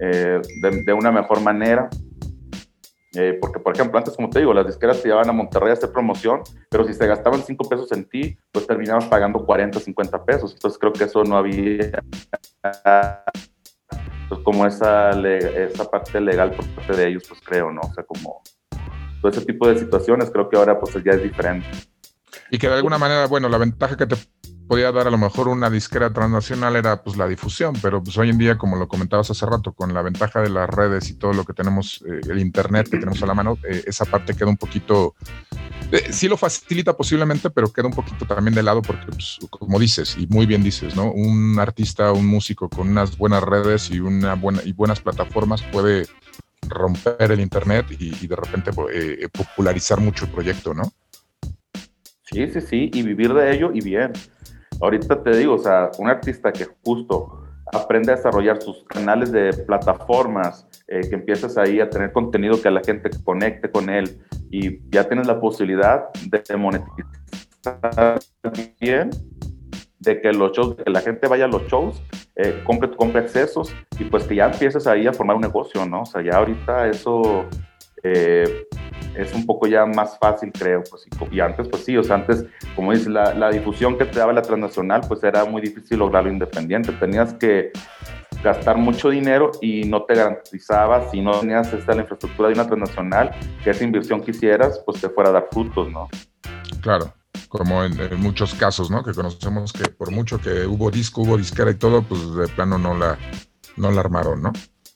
eh, 0.00 0.40
de, 0.62 0.84
de 0.84 0.92
una 0.94 1.12
mejor 1.12 1.42
manera 1.42 1.90
eh, 3.14 3.36
porque, 3.40 3.58
por 3.58 3.74
ejemplo, 3.74 3.98
antes, 3.98 4.14
como 4.14 4.30
te 4.30 4.38
digo, 4.38 4.54
las 4.54 4.66
disqueras 4.66 5.02
te 5.02 5.08
llevaban 5.08 5.28
a 5.28 5.32
Monterrey 5.32 5.70
a 5.70 5.72
hacer 5.72 5.90
promoción, 5.90 6.42
pero 6.68 6.86
si 6.86 6.94
se 6.94 7.06
gastaban 7.06 7.42
5 7.42 7.68
pesos 7.68 7.90
en 7.92 8.04
ti, 8.04 8.38
pues 8.52 8.66
terminabas 8.66 9.06
pagando 9.06 9.44
40, 9.44 9.80
50 9.80 10.24
pesos. 10.24 10.52
Entonces 10.52 10.78
creo 10.78 10.92
que 10.92 11.04
eso 11.04 11.24
no 11.24 11.36
había 11.36 12.02
pues, 14.28 14.40
como 14.44 14.64
esa, 14.64 15.10
esa 15.10 15.90
parte 15.90 16.20
legal 16.20 16.52
por 16.52 16.64
parte 16.68 16.96
de 16.96 17.08
ellos, 17.08 17.24
pues 17.28 17.40
creo, 17.44 17.72
¿no? 17.72 17.80
O 17.80 17.92
sea, 17.92 18.04
como 18.04 18.42
todo 19.20 19.32
ese 19.32 19.44
tipo 19.44 19.68
de 19.68 19.78
situaciones, 19.78 20.30
creo 20.30 20.48
que 20.48 20.56
ahora 20.56 20.78
pues 20.78 20.94
ya 21.04 21.12
es 21.12 21.22
diferente. 21.22 21.66
Y 22.50 22.58
que 22.58 22.68
de 22.68 22.74
alguna 22.74 22.98
manera, 22.98 23.26
bueno, 23.26 23.48
la 23.48 23.58
ventaja 23.58 23.96
que 23.96 24.06
te 24.06 24.16
podía 24.70 24.92
dar 24.92 25.08
a 25.08 25.10
lo 25.10 25.18
mejor 25.18 25.48
una 25.48 25.68
disquera 25.68 26.12
transnacional 26.12 26.76
era 26.76 27.02
pues 27.02 27.16
la 27.16 27.26
difusión, 27.26 27.74
pero 27.82 28.00
pues 28.00 28.16
hoy 28.18 28.30
en 28.30 28.38
día, 28.38 28.56
como 28.56 28.76
lo 28.76 28.86
comentabas 28.86 29.28
hace 29.28 29.44
rato, 29.44 29.72
con 29.72 29.92
la 29.92 30.00
ventaja 30.00 30.42
de 30.42 30.48
las 30.48 30.70
redes 30.70 31.10
y 31.10 31.14
todo 31.14 31.32
lo 31.32 31.44
que 31.44 31.52
tenemos, 31.52 32.04
eh, 32.06 32.20
el 32.30 32.38
internet 32.38 32.88
que 32.88 32.98
tenemos 32.98 33.20
a 33.20 33.26
la 33.26 33.34
mano, 33.34 33.58
eh, 33.68 33.82
esa 33.84 34.04
parte 34.04 34.32
queda 34.32 34.48
un 34.48 34.56
poquito, 34.56 35.16
eh, 35.90 36.12
sí 36.12 36.28
lo 36.28 36.36
facilita 36.36 36.96
posiblemente, 36.96 37.50
pero 37.50 37.72
queda 37.72 37.88
un 37.88 37.94
poquito 37.94 38.24
también 38.26 38.54
de 38.54 38.62
lado 38.62 38.80
porque, 38.80 39.06
pues, 39.06 39.40
como 39.50 39.76
dices, 39.76 40.16
y 40.16 40.28
muy 40.28 40.46
bien 40.46 40.62
dices, 40.62 40.94
¿no? 40.94 41.10
Un 41.10 41.58
artista, 41.58 42.12
un 42.12 42.26
músico 42.26 42.68
con 42.68 42.90
unas 42.90 43.18
buenas 43.18 43.42
redes 43.42 43.90
y, 43.90 43.98
una 43.98 44.34
buena, 44.34 44.60
y 44.64 44.72
buenas 44.72 45.00
plataformas 45.00 45.64
puede 45.72 46.06
romper 46.68 47.32
el 47.32 47.40
internet 47.40 47.86
y, 47.98 48.24
de 48.24 48.36
repente 48.36 48.70
popularizar 49.32 49.98
mucho 49.98 50.26
el 50.26 50.30
proyecto, 50.30 50.74
¿no? 50.74 50.92
Sí, 52.22 52.46
sí, 52.46 52.60
sí, 52.60 52.90
y 52.94 53.02
vivir 53.02 53.34
de 53.34 53.52
ello 53.52 53.72
y 53.74 53.80
bien. 53.80 54.12
Ahorita 54.80 55.22
te 55.22 55.36
digo, 55.36 55.54
o 55.54 55.58
sea, 55.58 55.90
un 55.98 56.08
artista 56.08 56.52
que 56.52 56.66
justo 56.84 57.44
aprende 57.72 58.12
a 58.12 58.16
desarrollar 58.16 58.60
sus 58.60 58.84
canales 58.84 59.30
de 59.30 59.52
plataformas, 59.52 60.66
eh, 60.88 61.02
que 61.08 61.14
empiezas 61.14 61.56
ahí 61.56 61.80
a 61.80 61.88
tener 61.88 62.12
contenido 62.12 62.60
que 62.60 62.70
la 62.70 62.82
gente 62.82 63.10
conecte 63.24 63.70
con 63.70 63.90
él 63.90 64.18
y 64.50 64.80
ya 64.90 65.06
tienes 65.06 65.26
la 65.26 65.40
posibilidad 65.40 66.08
de 66.26 66.56
monetizar 66.56 68.18
bien, 68.80 69.10
de 70.00 70.20
que 70.20 70.32
los 70.32 70.52
shows, 70.52 70.76
que 70.76 70.90
la 70.90 71.00
gente 71.00 71.28
vaya 71.28 71.44
a 71.44 71.48
los 71.48 71.66
shows, 71.68 72.02
eh, 72.36 72.62
compre, 72.64 72.90
compre 72.96 73.20
accesos 73.20 73.74
y 73.98 74.04
pues 74.04 74.24
que 74.24 74.34
ya 74.34 74.46
empieces 74.46 74.86
ahí 74.86 75.06
a 75.06 75.12
formar 75.12 75.36
un 75.36 75.42
negocio, 75.42 75.84
¿no? 75.84 76.02
O 76.02 76.06
sea, 76.06 76.22
ya 76.22 76.38
ahorita 76.38 76.88
eso 76.88 77.44
eh, 78.02 78.66
es 79.14 79.34
un 79.34 79.46
poco 79.46 79.66
ya 79.66 79.86
más 79.86 80.18
fácil, 80.18 80.52
creo. 80.52 80.82
Pues, 80.88 81.06
y, 81.30 81.40
antes, 81.40 81.68
pues 81.68 81.84
sí, 81.84 81.96
o 81.96 82.04
sea, 82.04 82.16
antes, 82.16 82.44
como 82.74 82.92
dices, 82.92 83.08
la, 83.08 83.34
la, 83.34 83.50
difusión 83.50 83.98
que 83.98 84.04
te 84.04 84.18
daba 84.18 84.32
la 84.32 84.42
transnacional, 84.42 85.02
pues 85.06 85.22
era 85.24 85.44
muy 85.44 85.62
difícil 85.62 85.98
lograrlo 85.98 86.30
independiente. 86.30 86.92
Tenías 86.92 87.34
que 87.34 87.72
gastar 88.42 88.76
mucho 88.76 89.10
dinero 89.10 89.50
y 89.60 89.84
no 89.84 90.04
te 90.04 90.14
garantizaba, 90.14 91.10
si 91.10 91.20
no 91.20 91.40
tenías 91.40 91.72
esta, 91.72 91.94
la 91.94 92.02
infraestructura 92.02 92.48
de 92.48 92.54
una 92.54 92.66
transnacional, 92.66 93.32
que 93.62 93.70
esa 93.70 93.84
inversión 93.84 94.22
que 94.22 94.30
hicieras, 94.30 94.82
pues 94.86 95.00
te 95.00 95.08
fuera 95.08 95.30
a 95.30 95.32
dar 95.32 95.48
frutos, 95.50 95.90
¿no? 95.90 96.08
Claro 96.80 97.12
como 97.50 97.82
en, 97.82 98.20
muchos 98.20 98.54
casos, 98.54 98.92
¿no? 98.92 99.02
Que 99.02 99.12
conocemos 99.12 99.72
que 99.72 99.90
por 99.90 100.12
mucho 100.12 100.38
que 100.38 100.66
hubo 100.66 100.88
disco, 100.90 101.22
hubo 101.22 101.36
disquera 101.36 101.72
y 101.72 101.74
todo, 101.74 102.02
pues 102.02 102.32
de 102.36 102.46
plano 102.46 102.78
no 102.78 102.96
la, 102.96 103.18
no 103.76 103.90
la 103.90 104.00
armaron, 104.00 104.40
¿no? 104.40 104.52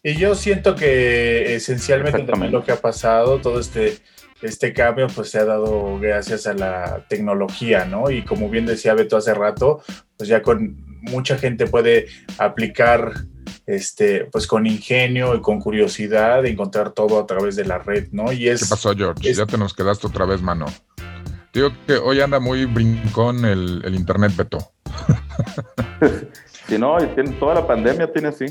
Y 0.07 0.17
yo 0.17 0.35
siento 0.35 0.77
que 0.77 1.55
esencialmente 1.55 2.25
también 2.25 2.53
lo 2.53 2.63
que 2.63 2.73
ha 2.73 2.77
pasado, 2.77 3.41
todo 3.41 3.59
este, 3.59 3.97
este 4.43 4.75
cambio, 4.75 5.07
pues 5.07 5.31
se 5.31 5.39
ha 5.39 5.47
dado 5.47 5.99
gracias 5.99 6.47
a 6.47 6.53
la 6.53 7.07
tecnología, 7.09 7.87
¿no? 7.87 8.11
Y 8.11 8.23
como 8.23 8.51
bien 8.51 8.67
decía 8.67 8.93
Beto 8.93 9.17
hace 9.17 9.33
rato, 9.33 9.83
pues 10.19 10.29
ya 10.29 10.43
con 10.43 10.77
mucha 11.01 11.39
gente 11.39 11.67
puede 11.67 12.09
aplicar, 12.37 13.15
este, 13.65 14.27
pues 14.27 14.47
con 14.47 14.67
ingenio 14.67 15.35
y 15.37 15.41
con 15.41 15.59
curiosidad, 15.59 16.45
encontrar 16.45 16.91
todo 16.91 17.19
a 17.19 17.27
través 17.27 17.57
de 17.57 17.65
la 17.65 17.79
red, 17.79 18.09
¿no? 18.13 18.31
Y 18.31 18.51
es, 18.51 18.65
¿Qué 18.65 18.69
pasó, 18.69 18.95
George? 18.95 19.33
Ya 19.33 19.47
te 19.47 19.57
nos 19.57 19.73
quedaste 19.73 20.07
otra 20.07 20.27
vez, 20.27 20.43
mano. 20.43 20.67
Digo 21.55 21.71
que 21.87 21.95
hoy 21.95 22.21
anda 22.21 22.41
muy 22.41 22.67
brincón 22.67 23.47
el, 23.47 23.81
el 23.83 23.95
internet, 23.95 24.33
Beto. 24.37 24.59
Si 26.67 26.79
no, 26.79 26.97
toda 27.39 27.55
la 27.55 27.67
pandemia 27.67 28.11
tiene 28.11 28.29
así. 28.29 28.47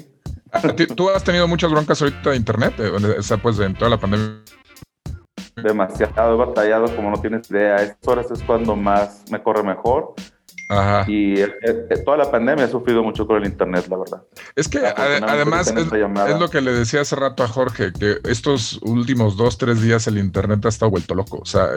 ¿Tú 0.95 1.09
has 1.09 1.23
tenido 1.23 1.47
muchas 1.47 1.71
broncas 1.71 2.01
ahorita 2.01 2.31
de 2.31 2.35
internet? 2.35 2.73
Eh, 2.79 2.89
o 2.89 3.23
sea, 3.23 3.37
pues 3.37 3.59
en 3.59 3.73
toda 3.73 3.89
la 3.89 3.97
pandemia. 3.97 4.41
Demasiado 5.55 6.33
he 6.33 6.37
batallado, 6.37 6.95
como 6.95 7.11
no 7.11 7.19
tienes 7.19 7.49
idea. 7.49 7.75
A 7.75 7.83
estas 7.83 8.07
horas 8.07 8.31
es 8.31 8.41
cuando 8.43 8.75
más 8.75 9.23
me 9.31 9.41
corre 9.41 9.63
mejor. 9.63 10.13
Ajá. 10.69 11.05
Y 11.07 11.39
eh, 11.39 11.53
eh, 11.61 11.97
toda 12.03 12.17
la 12.17 12.31
pandemia 12.31 12.65
he 12.65 12.67
sufrido 12.69 13.03
mucho 13.03 13.27
con 13.27 13.37
el 13.37 13.45
internet, 13.45 13.85
la 13.89 13.97
verdad. 13.97 14.23
Es 14.55 14.67
que 14.67 14.79
además 14.79 15.67
es, 15.67 16.39
lo 16.39 16.49
que 16.49 16.61
le 16.61 16.71
decía 16.71 17.01
hace 17.01 17.15
rato 17.15 17.43
a 17.43 17.47
Jorge, 17.47 17.91
que 17.91 18.17
estos 18.23 18.79
últimos 18.81 19.37
dos, 19.37 19.57
tres 19.57 19.81
días 19.81 20.07
el 20.07 20.17
internet 20.17 20.65
ha 20.65 20.69
estado 20.69 20.91
vuelto 20.91 21.15
loco. 21.15 21.39
O 21.39 21.45
sea, 21.45 21.67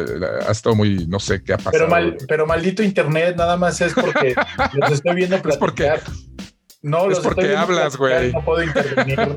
ha 0.47 0.51
estado 0.51 0.77
muy, 0.77 1.07
no 1.09 1.19
sé 1.19 1.43
qué 1.43 1.55
ha 1.55 1.59
pasado. 1.59 1.89
Pero, 1.91 2.17
pero 2.29 2.47
maldito 2.47 2.83
internet, 2.83 3.37
nada 3.37 3.57
más 3.57 3.81
es 3.81 3.93
porque 3.93 4.35
los 4.75 4.93
estoy 4.93 5.15
viendo 5.15 5.41
platicar. 5.43 5.99
Es 5.99 6.05
porque 6.05 6.36
no, 6.87 7.11
es 7.11 7.19
porque 7.19 7.57
hablas, 7.57 7.97
güey. 7.97 8.33
No 8.33 8.45
puedo 8.45 8.63
intervenir. 8.63 9.19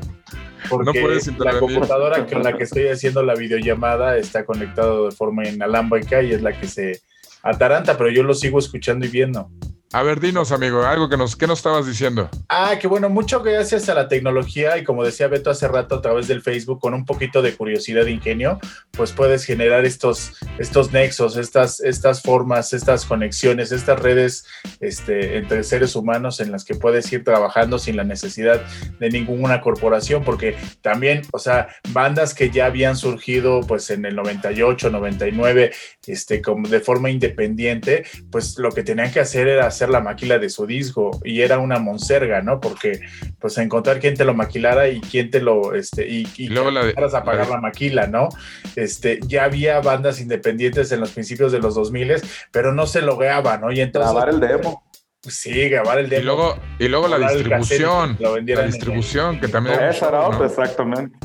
Porque 0.68 0.84
no 0.84 0.92
puedes 0.92 1.26
intervenir. 1.26 1.54
la 1.54 1.58
computadora 1.58 2.26
con 2.26 2.42
la 2.42 2.56
que 2.56 2.64
estoy 2.64 2.88
haciendo 2.88 3.22
la 3.22 3.34
videollamada 3.34 4.18
está 4.18 4.44
conectada 4.44 5.06
de 5.06 5.10
forma 5.10 5.48
inalámbrica 5.48 6.22
y 6.22 6.32
es 6.32 6.42
la 6.42 6.52
que 6.52 6.68
se 6.68 7.00
ataranta, 7.42 7.96
pero 7.96 8.10
yo 8.10 8.22
lo 8.22 8.34
sigo 8.34 8.58
escuchando 8.58 9.06
y 9.06 9.08
viendo. 9.08 9.50
A 9.92 10.04
ver, 10.04 10.20
dinos, 10.20 10.52
amigo, 10.52 10.84
algo 10.84 11.08
que 11.08 11.16
nos, 11.16 11.34
¿qué 11.34 11.48
nos 11.48 11.58
estabas 11.58 11.84
diciendo? 11.84 12.30
Ah, 12.48 12.78
que 12.80 12.86
bueno, 12.86 13.08
mucho 13.08 13.42
gracias 13.42 13.88
a 13.88 13.94
la 13.94 14.06
tecnología 14.06 14.78
y 14.78 14.84
como 14.84 15.02
decía 15.02 15.26
Beto 15.26 15.50
hace 15.50 15.66
rato 15.66 15.96
a 15.96 16.00
través 16.00 16.28
del 16.28 16.42
Facebook, 16.42 16.78
con 16.78 16.94
un 16.94 17.04
poquito 17.04 17.42
de 17.42 17.56
curiosidad 17.56 18.06
e 18.06 18.12
ingenio, 18.12 18.60
pues 18.92 19.10
puedes 19.10 19.44
generar 19.44 19.84
estos, 19.84 20.34
estos 20.58 20.92
nexos, 20.92 21.36
estas, 21.36 21.80
estas 21.80 22.22
formas, 22.22 22.72
estas 22.72 23.04
conexiones, 23.04 23.72
estas 23.72 23.98
redes 23.98 24.46
este, 24.78 25.38
entre 25.38 25.64
seres 25.64 25.96
humanos 25.96 26.38
en 26.38 26.52
las 26.52 26.64
que 26.64 26.76
puedes 26.76 27.12
ir 27.12 27.24
trabajando 27.24 27.76
sin 27.80 27.96
la 27.96 28.04
necesidad 28.04 28.62
de 29.00 29.10
ninguna 29.10 29.60
corporación, 29.60 30.22
porque 30.22 30.56
también, 30.82 31.22
o 31.32 31.40
sea, 31.40 31.66
bandas 31.88 32.32
que 32.32 32.50
ya 32.50 32.66
habían 32.66 32.94
surgido 32.94 33.62
pues 33.62 33.90
en 33.90 34.04
el 34.04 34.14
98, 34.14 34.88
99, 34.88 35.72
este, 36.06 36.40
como 36.40 36.68
de 36.68 36.78
forma 36.78 37.10
independiente, 37.10 38.04
pues 38.30 38.56
lo 38.56 38.70
que 38.70 38.84
tenían 38.84 39.10
que 39.10 39.18
hacer 39.18 39.48
era 39.48 39.68
la 39.88 40.00
maquila 40.00 40.38
de 40.38 40.50
su 40.50 40.66
disco 40.66 41.18
y 41.24 41.40
era 41.40 41.58
una 41.58 41.78
monserga, 41.78 42.42
¿no? 42.42 42.60
Porque 42.60 43.00
pues 43.38 43.56
encontrar 43.58 44.00
quién 44.00 44.14
te 44.14 44.24
lo 44.24 44.34
maquilara 44.34 44.88
y 44.88 45.00
quién 45.00 45.30
te 45.30 45.40
lo, 45.40 45.74
este, 45.74 46.06
y, 46.08 46.28
y, 46.36 46.48
luego 46.48 46.70
la 46.70 46.80
a 46.80 47.24
pagar 47.24 47.48
la, 47.48 47.60
maquila, 47.60 48.06
¿no? 48.06 48.28
Este, 48.76 49.20
ya 49.26 49.44
había 49.44 49.80
bandas 49.80 50.20
independientes 50.20 50.92
en 50.92 51.00
los 51.00 51.12
principios 51.12 51.52
de 51.52 51.60
los 51.60 51.74
2000, 51.74 52.16
pero 52.50 52.72
no 52.72 52.86
se 52.86 53.02
lograba, 53.02 53.56
¿no? 53.58 53.72
Y 53.72 53.80
entonces... 53.80 54.12
Grabar 54.12 54.28
el 54.28 54.40
demo. 54.40 54.84
Sí, 55.22 55.68
grabar 55.68 55.98
el 55.98 56.08
demo. 56.08 56.22
Y 56.22 56.24
luego, 56.24 56.58
y 56.78 56.88
luego 56.88 57.08
la 57.08 57.18
distribución. 57.18 58.16
La 58.20 58.66
distribución, 58.66 59.40
que 59.40 59.48
también... 59.48 59.78
exactamente. 59.82 61.16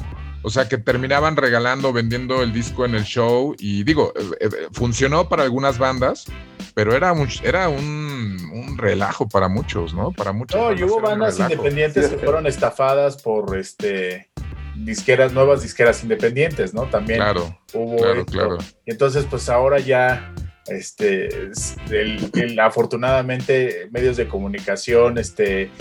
O 0.45 0.51
sea, 0.51 0.70
que 0.70 0.78
terminaban 0.78 1.38
regalando, 1.38 1.91
vendiendo 1.91 2.43
el 2.43 2.53
disco 2.53 2.86
en 2.86 2.93
el 2.93 3.03
show. 3.03 3.56
Y 3.58 3.84
digo, 3.84 4.14
eh, 4.16 4.38
eh, 4.41 4.49
funcionó 4.74 5.28
para 5.28 5.41
algunas 5.41 5.80
bandas, 5.80 6.26
pero 6.76 6.94
era 6.94 7.14
un, 7.14 7.28
era 7.44 7.70
un, 7.70 8.78
relajo 8.78 9.28
para 9.28 9.48
muchos, 9.48 9.94
¿no? 9.94 10.12
Para 10.12 10.34
muchos. 10.34 10.60
No, 10.60 10.74
y 10.74 10.84
hubo 10.84 11.00
bandas 11.00 11.40
independientes 11.40 12.10
que 12.10 12.18
fueron 12.18 12.46
estafadas 12.46 13.22
por 13.22 13.58
este 13.58 14.30
disqueras, 14.76 15.32
nuevas 15.32 15.64
disqueras 15.64 16.04
independientes, 16.04 16.74
¿no? 16.74 16.84
También 16.84 17.20
claro, 17.20 17.58
hubo 17.74 17.96
claro, 17.96 18.26
claro. 18.26 18.58
Y 18.86 18.92
entonces, 18.92 19.26
pues 19.30 19.48
ahora 19.48 19.80
ya 19.80 20.34
este, 20.68 21.30
afortunadamente 22.62 23.88
medios 23.92 24.18
de 24.18 24.28
comunicación, 24.28 25.18
este, 25.18 25.72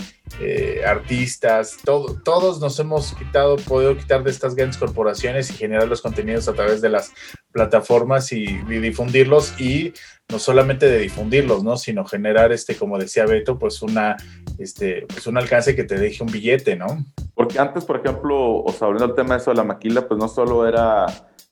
eh, 0.41 0.81
artistas, 0.85 1.77
todo, 1.83 2.19
todos 2.23 2.59
nos 2.59 2.77
hemos 2.79 3.13
quitado, 3.13 3.55
podido 3.57 3.95
quitar 3.95 4.23
de 4.23 4.31
estas 4.31 4.55
grandes 4.55 4.77
corporaciones 4.77 5.49
y 5.49 5.53
generar 5.53 5.87
los 5.87 6.01
contenidos 6.01 6.47
a 6.47 6.53
través 6.53 6.81
de 6.81 6.89
las 6.89 7.13
plataformas 7.51 8.31
y, 8.31 8.45
difundirlos 8.67 9.59
y 9.61 9.93
no 10.27 10.39
solamente 10.39 10.87
de 10.87 10.99
difundirlos, 10.99 11.63
¿no? 11.63 11.77
Sino 11.77 12.03
generar 12.03 12.51
este, 12.51 12.75
como 12.75 12.97
decía 12.97 13.25
Beto, 13.25 13.57
pues 13.57 13.81
una, 13.81 14.17
este, 14.57 15.05
pues 15.07 15.25
un 15.27 15.37
alcance 15.37 15.75
que 15.75 15.83
te 15.83 15.95
deje 15.95 16.23
un 16.23 16.31
billete, 16.31 16.75
¿no? 16.75 17.05
Porque 17.33 17.59
antes, 17.59 17.85
por 17.85 17.97
ejemplo, 17.97 18.63
o 18.63 18.71
sea, 18.73 18.87
hablando 18.87 19.07
del 19.07 19.15
tema 19.15 19.35
de 19.35 19.41
eso 19.41 19.51
de 19.51 19.57
la 19.57 19.63
maquila, 19.63 20.07
pues 20.07 20.19
no 20.19 20.27
solo 20.27 20.67
era 20.67 21.05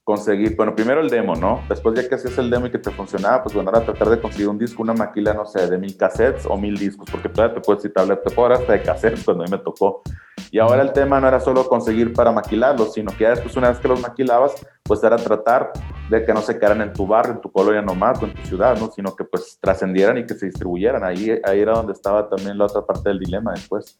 conseguir, 0.03 0.55
bueno, 0.55 0.75
primero 0.75 0.99
el 0.99 1.09
demo, 1.09 1.35
¿no? 1.35 1.61
Después 1.69 1.95
ya 1.95 2.07
que 2.07 2.15
hacías 2.15 2.37
el 2.37 2.49
demo 2.49 2.67
y 2.67 2.71
que 2.71 2.77
te 2.77 2.91
funcionaba, 2.91 3.43
pues 3.43 3.55
bueno, 3.55 3.69
ahora 3.69 3.85
tratar 3.85 4.09
de 4.09 4.19
conseguir 4.19 4.49
un 4.49 4.57
disco, 4.57 4.83
una 4.83 4.93
maquila, 4.93 5.33
no 5.33 5.45
sé, 5.45 5.67
de 5.67 5.77
mil 5.77 5.95
cassettes 5.95 6.45
o 6.45 6.57
mil 6.57 6.77
discos, 6.77 7.07
porque 7.09 7.29
todavía 7.29 7.55
te 7.55 7.61
puedes 7.61 7.83
citar, 7.83 8.05
te 8.07 8.29
puedo 8.31 8.53
hasta 8.53 8.73
de 8.73 8.81
cassettes 8.81 9.23
cuando 9.25 9.43
a 9.43 9.47
mí 9.47 9.51
me 9.51 9.59
tocó. 9.59 10.01
Y 10.51 10.59
ahora 10.59 10.81
el 10.81 10.91
tema 10.91 11.19
no 11.19 11.27
era 11.27 11.39
solo 11.39 11.67
conseguir 11.67 12.13
para 12.13 12.31
maquilarlos, 12.31 12.93
sino 12.93 13.11
que 13.15 13.23
ya 13.23 13.31
después 13.31 13.55
una 13.55 13.69
vez 13.69 13.79
que 13.79 13.87
los 13.87 14.01
maquilabas, 14.01 14.53
pues 14.83 15.03
era 15.03 15.15
tratar 15.15 15.71
de 16.09 16.25
que 16.25 16.33
no 16.33 16.41
se 16.41 16.59
quedaran 16.59 16.81
en 16.81 16.93
tu 16.93 17.07
barrio, 17.07 17.35
en 17.35 17.41
tu 17.41 17.51
colonia 17.51 17.81
nomás 17.81 18.21
o 18.21 18.25
en 18.25 18.33
tu 18.33 18.41
ciudad, 18.43 18.77
¿no? 18.77 18.91
Sino 18.91 19.15
que 19.15 19.23
pues 19.23 19.57
trascendieran 19.59 20.17
y 20.17 20.25
que 20.25 20.33
se 20.33 20.47
distribuyeran. 20.47 21.03
Ahí, 21.03 21.39
ahí 21.43 21.59
era 21.59 21.73
donde 21.73 21.93
estaba 21.93 22.29
también 22.29 22.57
la 22.57 22.65
otra 22.65 22.85
parte 22.85 23.09
del 23.09 23.19
dilema 23.19 23.53
después. 23.53 23.99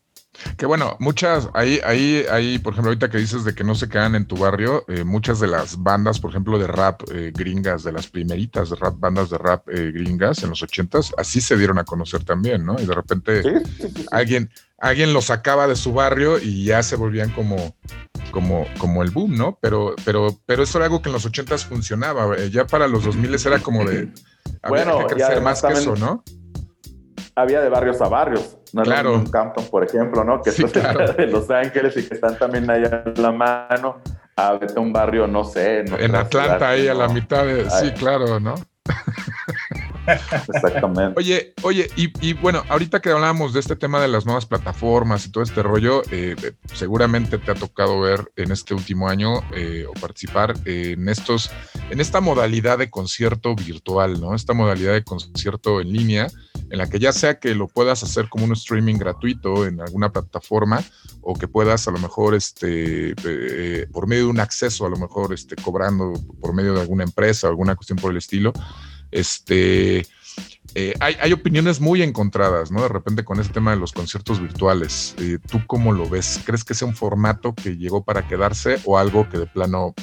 Que 0.57 0.65
bueno, 0.65 0.97
muchas, 0.99 1.49
ahí, 1.53 1.79
ahí, 1.85 2.25
ahí, 2.31 2.57
por 2.59 2.73
ejemplo, 2.73 2.89
ahorita 2.89 3.09
que 3.09 3.17
dices 3.17 3.43
de 3.43 3.53
que 3.53 3.63
no 3.63 3.75
se 3.75 3.87
quedan 3.87 4.15
en 4.15 4.25
tu 4.25 4.35
barrio, 4.35 4.83
eh, 4.87 5.03
muchas 5.03 5.39
de 5.39 5.47
las 5.47 5.81
bandas, 5.81 6.19
por 6.19 6.31
ejemplo, 6.31 6.57
de 6.57 6.67
rap 6.67 7.01
eh, 7.11 7.31
gringas, 7.33 7.83
de 7.83 7.91
las 7.91 8.07
primeritas 8.07 8.69
de 8.69 8.75
rap, 8.75 8.95
bandas 8.99 9.29
de 9.29 9.37
rap 9.37 9.67
eh, 9.69 9.91
gringas 9.91 10.43
en 10.43 10.49
los 10.49 10.63
ochentas, 10.63 11.13
así 11.17 11.39
se 11.39 11.55
dieron 11.55 11.77
a 11.77 11.83
conocer 11.83 12.23
también, 12.23 12.65
¿no? 12.65 12.79
Y 12.79 12.85
de 12.85 12.95
repente 12.95 13.43
alguien, 14.11 14.49
alguien 14.79 15.13
los 15.13 15.25
sacaba 15.25 15.67
de 15.67 15.75
su 15.75 15.93
barrio 15.93 16.39
y 16.39 16.65
ya 16.65 16.81
se 16.81 16.95
volvían 16.95 17.29
como, 17.29 17.75
como, 18.31 18.65
como 18.79 19.03
el 19.03 19.11
boom, 19.11 19.37
¿no? 19.37 19.59
Pero, 19.61 19.95
pero, 20.03 20.39
pero 20.45 20.63
eso 20.63 20.79
era 20.79 20.85
algo 20.85 21.01
que 21.01 21.09
en 21.09 21.13
los 21.13 21.25
ochentas 21.25 21.65
funcionaba, 21.65 22.37
ya 22.47 22.65
para 22.65 22.87
los 22.87 23.03
dos 23.03 23.15
miles 23.15 23.45
era 23.45 23.59
como 23.59 23.85
de, 23.85 24.11
había 24.63 24.85
bueno, 24.85 25.07
que 25.07 25.13
crecer 25.13 25.41
más 25.41 25.61
que 25.61 25.73
eso, 25.73 25.95
¿no? 25.95 26.23
había 27.35 27.61
de 27.61 27.69
barrios 27.69 28.01
a 28.01 28.07
barrios. 28.07 28.57
No 28.73 28.81
claro. 28.81 29.15
En 29.15 29.27
Campton, 29.27 29.65
por 29.69 29.83
ejemplo, 29.83 30.23
¿no? 30.23 30.41
Que 30.41 30.51
sí, 30.51 30.63
claro. 30.63 31.13
de 31.13 31.27
Los 31.27 31.49
Ángeles 31.49 31.95
y 31.95 32.07
que 32.07 32.15
están 32.15 32.37
también 32.37 32.69
allá 32.69 33.03
en 33.05 33.21
la 33.21 33.31
mano. 33.31 34.01
A 34.35 34.53
vete 34.53 34.73
a 34.77 34.81
un 34.81 34.91
barrio, 34.91 35.27
no 35.27 35.43
sé. 35.43 35.81
En, 35.81 36.15
Atlanta, 36.15 36.69
ahí 36.69 36.87
a 36.87 36.95
la 36.95 37.07
mitad 37.07 37.45
de. 37.45 37.69
Sí, 37.69 37.91
claro, 37.91 38.39
¿no? 38.39 38.55
Exactamente. 40.07 41.13
Oye, 41.17 41.53
oye, 41.61 41.89
y, 41.95 42.33
bueno, 42.33 42.63
ahorita 42.69 42.99
que 42.99 43.09
hablábamos 43.09 43.53
de 43.53 43.59
este 43.59 43.75
tema 43.75 44.01
de 44.01 44.07
las 44.07 44.25
nuevas 44.25 44.45
plataformas 44.45 45.25
y 45.25 45.31
todo 45.31 45.43
este 45.43 45.63
rollo, 45.63 46.01
eh, 46.11 46.35
seguramente 46.73 47.37
te 47.37 47.51
ha 47.51 47.55
tocado 47.55 48.01
ver 48.01 48.31
en 48.35 48.51
este 48.51 48.73
último 48.73 49.07
año 49.07 49.41
eh, 49.55 49.85
o 49.87 49.93
participar 49.93 50.55
en 50.65 51.07
estos, 51.07 51.51
en 51.89 52.01
esta 52.01 52.21
modalidad 52.21 52.77
de 52.77 52.89
concierto 52.89 53.55
virtual, 53.55 54.19
¿no? 54.19 54.35
Esta 54.35 54.53
modalidad 54.53 54.93
de 54.93 55.03
concierto 55.03 55.79
en 55.79 55.93
línea, 55.93 56.27
en 56.69 56.77
la 56.77 56.89
que 56.89 56.99
ya 56.99 57.11
sea 57.11 57.39
que 57.39 57.55
lo 57.55 57.67
puedas 57.67 58.03
hacer 58.03 58.29
como 58.29 58.45
un 58.45 58.53
streaming 58.53 58.95
gratuito 58.95 59.65
en 59.65 59.81
alguna 59.81 60.11
plataforma 60.11 60.83
o 61.21 61.33
que 61.33 61.47
puedas 61.47 61.87
a 61.87 61.91
lo 61.91 61.99
mejor, 61.99 62.35
este, 62.35 63.13
eh, 63.25 63.87
por 63.91 64.07
medio 64.07 64.25
de 64.25 64.29
un 64.29 64.39
acceso, 64.39 64.85
a 64.85 64.89
lo 64.89 64.97
mejor, 64.97 65.33
este, 65.33 65.55
cobrando 65.55 66.13
por 66.41 66.53
medio 66.53 66.73
de 66.73 66.81
alguna 66.81 67.03
empresa 67.03 67.47
o 67.47 67.49
alguna 67.49 67.75
cuestión 67.75 67.97
por 67.97 68.11
el 68.11 68.17
estilo 68.17 68.53
este, 69.13 69.99
eh, 70.75 70.93
hay, 70.99 71.31
opiniones 71.33 71.79
muy 71.79 72.01
encontradas, 72.01 72.71
¿no? 72.71 72.81
De 72.81 72.87
repente 72.87 73.23
con 73.23 73.39
este 73.39 73.53
tema 73.53 73.71
de 73.71 73.77
los 73.77 73.91
conciertos 73.91 74.41
virtuales. 74.41 75.15
Eh, 75.19 75.37
¿Tú 75.47 75.61
cómo 75.67 75.93
lo 75.93 76.09
ves? 76.09 76.41
¿Crees 76.43 76.63
que 76.63 76.73
sea 76.73 76.87
un 76.87 76.95
formato 76.95 77.53
que 77.53 77.77
llegó 77.77 78.03
para 78.03 78.27
quedarse 78.27 78.79
o 78.85 78.97
algo 78.97 79.29
que 79.29 79.37
de 79.37 79.45
plano 79.45 79.93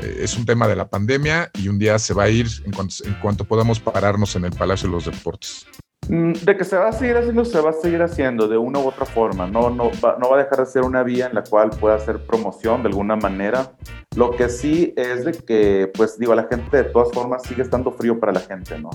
es 0.00 0.36
un 0.36 0.46
tema 0.46 0.68
de 0.68 0.76
la 0.76 0.88
pandemia 0.88 1.50
y 1.54 1.68
un 1.68 1.78
día 1.78 1.98
se 1.98 2.14
va 2.14 2.24
a 2.24 2.28
ir 2.28 2.46
en 2.64 2.72
cuanto, 2.72 2.94
en 3.04 3.14
cuanto 3.14 3.44
podamos 3.44 3.80
pararnos 3.80 4.34
en 4.36 4.44
el 4.44 4.52
Palacio 4.52 4.88
de 4.88 4.94
los 4.94 5.04
Deportes? 5.06 5.66
Mm, 6.08 6.32
de 6.32 6.56
que 6.56 6.64
se 6.64 6.76
va 6.76 6.88
a 6.88 6.92
seguir 6.92 7.16
haciendo, 7.16 7.44
se 7.44 7.60
va 7.60 7.70
a 7.70 7.72
seguir 7.72 8.02
haciendo 8.02 8.48
de 8.48 8.58
una 8.58 8.80
u 8.80 8.88
otra 8.88 9.06
forma. 9.06 9.46
No, 9.46 9.70
no, 9.70 9.90
va, 10.04 10.16
no 10.18 10.30
va 10.30 10.40
a 10.40 10.42
dejar 10.42 10.58
de 10.58 10.66
ser 10.66 10.82
una 10.82 11.04
vía 11.04 11.26
en 11.26 11.34
la 11.34 11.44
cual 11.44 11.70
pueda 11.70 11.94
hacer 11.94 12.26
promoción 12.26 12.82
de 12.82 12.88
alguna 12.88 13.14
manera. 13.14 13.72
Lo 14.16 14.32
que 14.32 14.48
sí 14.48 14.92
es 14.96 15.24
de 15.24 15.32
que, 15.32 15.88
pues 15.94 16.18
digo, 16.18 16.34
la 16.34 16.48
gente 16.50 16.78
de 16.78 16.84
todas 16.84 17.12
formas 17.12 17.44
sigue 17.44 17.62
estando 17.62 17.92
frío 17.92 18.18
para 18.18 18.32
la 18.32 18.40
gente, 18.40 18.76
¿no? 18.78 18.90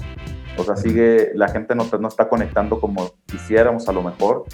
O 0.58 0.64
sea, 0.64 0.76
sigue, 0.76 1.32
la 1.36 1.48
gente 1.48 1.74
no, 1.74 1.88
no 2.00 2.08
está 2.08 2.28
conectando 2.28 2.82
como 2.82 3.14
quisiéramos 3.26 3.88
a 3.88 3.94
lo 3.94 4.04
mejor 4.04 4.46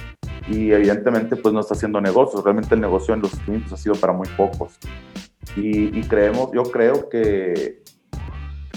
y 0.47 0.71
evidentemente 0.71 1.35
pues 1.35 1.53
no 1.53 1.61
está 1.61 1.73
haciendo 1.73 1.99
negocios. 1.99 2.43
Realmente 2.43 2.75
el 2.75 2.81
negocio 2.81 3.15
en 3.15 3.21
los 3.21 3.31
streams 3.31 3.73
ha 3.73 3.77
sido 3.77 3.95
para 3.95 4.13
muy 4.13 4.27
pocos. 4.37 4.77
Y, 5.55 5.97
y 5.97 6.03
creemos, 6.03 6.51
yo 6.53 6.63
creo 6.63 7.09
que 7.09 7.81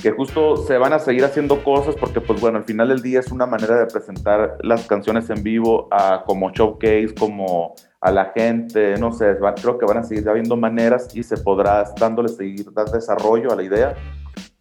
que 0.05 0.11
justo 0.11 0.59
se 0.59 0.77
van 0.77 0.93
a 0.93 0.99
seguir 0.99 1.25
haciendo 1.25 1.65
cosas 1.65 1.95
porque 1.97 2.21
pues 2.21 2.39
bueno, 2.39 2.59
al 2.59 2.65
final 2.65 2.89
del 2.89 3.01
día 3.01 3.21
es 3.21 3.33
una 3.33 3.47
manera 3.47 3.79
de 3.79 3.87
presentar 3.87 4.59
las 4.61 4.87
canciones 4.87 5.31
en 5.31 5.43
vivo 5.43 5.89
a, 5.91 6.25
como 6.27 6.51
showcase, 6.51 7.15
como 7.19 7.75
a 8.03 8.11
la 8.11 8.27
gente, 8.35 8.99
no 8.99 9.13
sé, 9.15 9.35
creo 9.63 9.79
que 9.79 9.87
van 9.87 9.97
a 9.97 10.03
seguir 10.03 10.29
habiendo 10.29 10.59
maneras 10.59 11.09
y 11.17 11.23
se 11.23 11.39
podrá 11.39 11.85
dándole 11.99 12.29
seguir, 12.29 12.71
dar 12.75 12.91
desarrollo 12.91 13.51
a 13.51 13.57
la 13.57 13.63
idea 13.63 13.95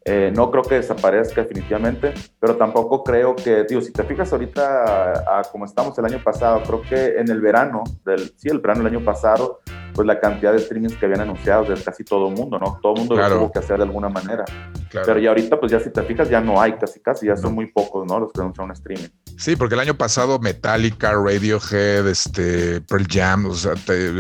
eh, 0.05 0.33
no 0.35 0.51
creo 0.51 0.63
que 0.63 0.75
desaparezca 0.75 1.43
definitivamente, 1.43 2.13
pero 2.39 2.57
tampoco 2.57 3.03
creo 3.03 3.35
que, 3.35 3.63
digo, 3.63 3.81
si 3.81 3.93
te 3.93 4.03
fijas 4.03 4.33
ahorita 4.33 5.39
a, 5.39 5.43
como 5.49 5.65
estamos 5.65 5.97
el 5.97 6.05
año 6.05 6.21
pasado, 6.21 6.61
creo 6.63 6.81
que 6.81 7.19
en 7.19 7.29
el 7.29 7.39
verano, 7.39 7.83
del, 8.05 8.33
sí, 8.35 8.49
el 8.49 8.59
verano 8.59 8.83
del 8.83 8.95
año 8.95 9.05
pasado, 9.05 9.61
pues 9.93 10.05
la 10.05 10.19
cantidad 10.19 10.51
de 10.51 10.59
streamings 10.59 10.95
que 10.97 11.05
habían 11.05 11.21
anunciado 11.21 11.63
de 11.63 11.81
casi 11.81 12.03
todo 12.03 12.27
el 12.27 12.35
mundo, 12.35 12.59
¿no? 12.59 12.79
Todo 12.81 12.95
el 12.95 12.99
mundo 12.99 13.15
lo 13.15 13.29
tuvo 13.29 13.51
que 13.51 13.59
hacer 13.59 13.77
de 13.77 13.83
alguna 13.83 14.09
manera. 14.09 14.43
Pero 14.91 15.19
ya 15.19 15.29
ahorita, 15.29 15.59
pues 15.59 15.71
ya 15.71 15.79
si 15.79 15.89
te 15.89 16.01
fijas, 16.03 16.29
ya 16.29 16.41
no 16.41 16.59
hay 16.59 16.73
casi, 16.73 16.99
casi, 16.99 17.27
ya 17.27 17.37
son 17.37 17.53
muy 17.53 17.67
pocos, 17.67 18.05
¿no? 18.05 18.19
Los 18.19 18.33
que 18.33 18.41
anuncian 18.41 18.65
un 18.65 18.71
streaming. 18.71 19.09
Sí, 19.37 19.55
porque 19.55 19.75
el 19.75 19.81
año 19.81 19.95
pasado 19.95 20.39
Metallica, 20.39 21.13
Radiohead, 21.13 22.07
este, 22.07 22.81
Pearl 22.81 23.07
Jam, 23.07 23.45
o 23.45 23.53
sea, 23.53 23.73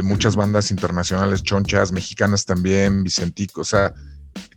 muchas 0.03 0.35
bandas 0.35 0.71
internacionales, 0.71 1.43
chonchas, 1.43 1.91
mexicanas 1.91 2.45
también, 2.45 3.03
Vicentico, 3.03 3.61
o 3.61 3.65
sea, 3.65 3.93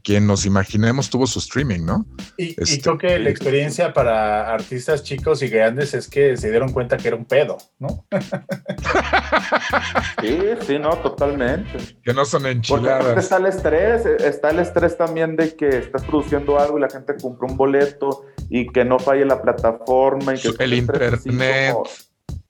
quien 0.07 0.25
nos 0.25 0.47
imaginemos 0.47 1.11
tuvo 1.11 1.27
su 1.27 1.41
streaming, 1.41 1.85
¿no? 1.85 2.07
Y, 2.37 2.55
este, 2.63 2.81
creo 2.81 2.97
que 2.97 3.19
la 3.19 3.29
experiencia 3.29 3.93
para 3.93 4.55
artistas 4.55 5.03
chicos 5.03 5.43
y 5.43 5.49
grandes 5.49 5.95
es 5.95 6.09
que 6.09 6.37
se 6.37 6.49
dieron 6.49 6.73
cuenta 6.73 6.97
que 6.97 7.09
era 7.09 7.17
un 7.17 7.25
pedo, 7.25 7.59
¿no? 7.81 8.07
sí, 10.23 10.39
sí, 10.65 10.79
no, 10.79 10.91
totalmente. 10.99 11.99
Que 12.05 12.15
no 12.15 12.25
son 12.25 12.47
enchiladas. 12.47 13.19
está 13.19 13.39
el 13.39 13.47
estrés, 13.47 14.07
está 14.07 14.51
el 14.51 14.61
estrés 14.61 14.97
también 14.97 15.35
de 15.35 15.57
que 15.57 15.71
estás 15.71 16.05
produciendo 16.05 16.57
algo 16.57 16.79
y 16.79 16.83
la 16.83 16.89
gente 16.89 17.17
compra 17.21 17.51
un 17.51 17.57
boleto 17.57 18.27
y 18.49 18.69
que 18.69 18.85
no 18.85 19.01
falle 19.01 19.25
la 19.25 19.43
plataforma. 19.43 20.37
Y 20.37 20.39
que 20.39 20.63
el 20.63 20.75
internet. 20.75 21.75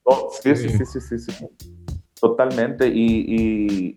Oh, 0.02 0.30
sí, 0.42 0.54
sí, 0.54 0.68
sí, 0.68 0.84
sí, 0.84 1.00
sí, 1.00 1.18
sí, 1.18 1.46
Totalmente. 2.20 2.86
y 2.86 3.24
y 3.26 3.96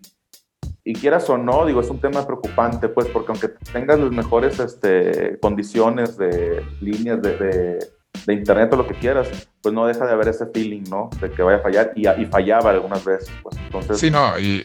quieras 0.94 1.28
o 1.30 1.38
no, 1.38 1.66
digo, 1.66 1.80
es 1.80 1.90
un 1.90 2.00
tema 2.00 2.26
preocupante, 2.26 2.88
pues, 2.88 3.06
porque 3.08 3.32
aunque 3.32 3.48
tengas 3.72 3.98
las 3.98 4.10
mejores 4.10 4.58
este, 4.58 5.38
condiciones 5.40 6.16
de 6.16 6.64
líneas 6.80 7.20
de, 7.22 7.78
de, 8.26 8.32
internet 8.32 8.72
o 8.72 8.76
lo 8.76 8.86
que 8.86 8.94
quieras, 8.94 9.28
pues 9.62 9.74
no 9.74 9.86
deja 9.86 10.06
de 10.06 10.12
haber 10.12 10.28
ese 10.28 10.46
feeling, 10.46 10.84
¿no? 10.88 11.10
De 11.20 11.30
que 11.30 11.42
vaya 11.42 11.58
a 11.58 11.60
fallar 11.60 11.92
y, 11.96 12.08
y 12.08 12.26
fallaba 12.26 12.70
algunas 12.70 13.04
veces, 13.04 13.30
pues. 13.42 13.56
Entonces, 13.56 13.98
sí, 13.98 14.10
no, 14.10 14.38
y, 14.38 14.64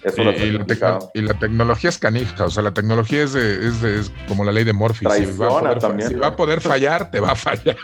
y, 1.13 1.21
la, 1.21 1.33
tecnología 1.39 1.89
es 1.89 1.97
canija, 1.97 2.45
o 2.45 2.49
sea, 2.49 2.63
la 2.63 2.73
tecnología 2.73 3.23
es, 3.23 3.33
de, 3.33 3.67
es, 3.67 3.81
de, 3.81 3.99
es 3.99 4.11
como 4.27 4.43
la 4.43 4.51
ley 4.51 4.63
de 4.63 4.73
Morphy. 4.73 5.05
Si 5.09 5.25
va, 5.37 5.47
a 5.47 5.49
poder, 5.49 5.79
también, 5.79 6.09
si 6.09 6.15
va 6.15 6.27
a 6.27 6.35
poder 6.35 6.61
fallar, 6.61 7.11
te 7.11 7.19
va 7.19 7.31
a 7.31 7.35
fallar. 7.35 7.77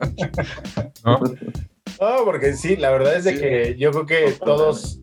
¿No? 1.04 1.20
No, 2.00 2.24
porque 2.24 2.54
sí, 2.54 2.76
la 2.76 2.90
verdad 2.90 3.14
es 3.14 3.24
de 3.24 3.38
que 3.38 3.76
yo 3.78 3.92
creo 3.92 4.06
que 4.06 4.32
todos, 4.44 4.98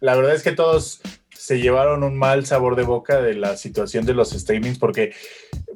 la 0.00 0.16
verdad 0.16 0.34
es 0.34 0.42
que 0.42 0.52
todos 0.52 1.02
se 1.40 1.58
llevaron 1.58 2.04
un 2.04 2.18
mal 2.18 2.44
sabor 2.44 2.76
de 2.76 2.82
boca 2.82 3.22
de 3.22 3.34
la 3.34 3.56
situación 3.56 4.04
de 4.04 4.12
los 4.12 4.30
streamings 4.30 4.78
porque 4.78 5.14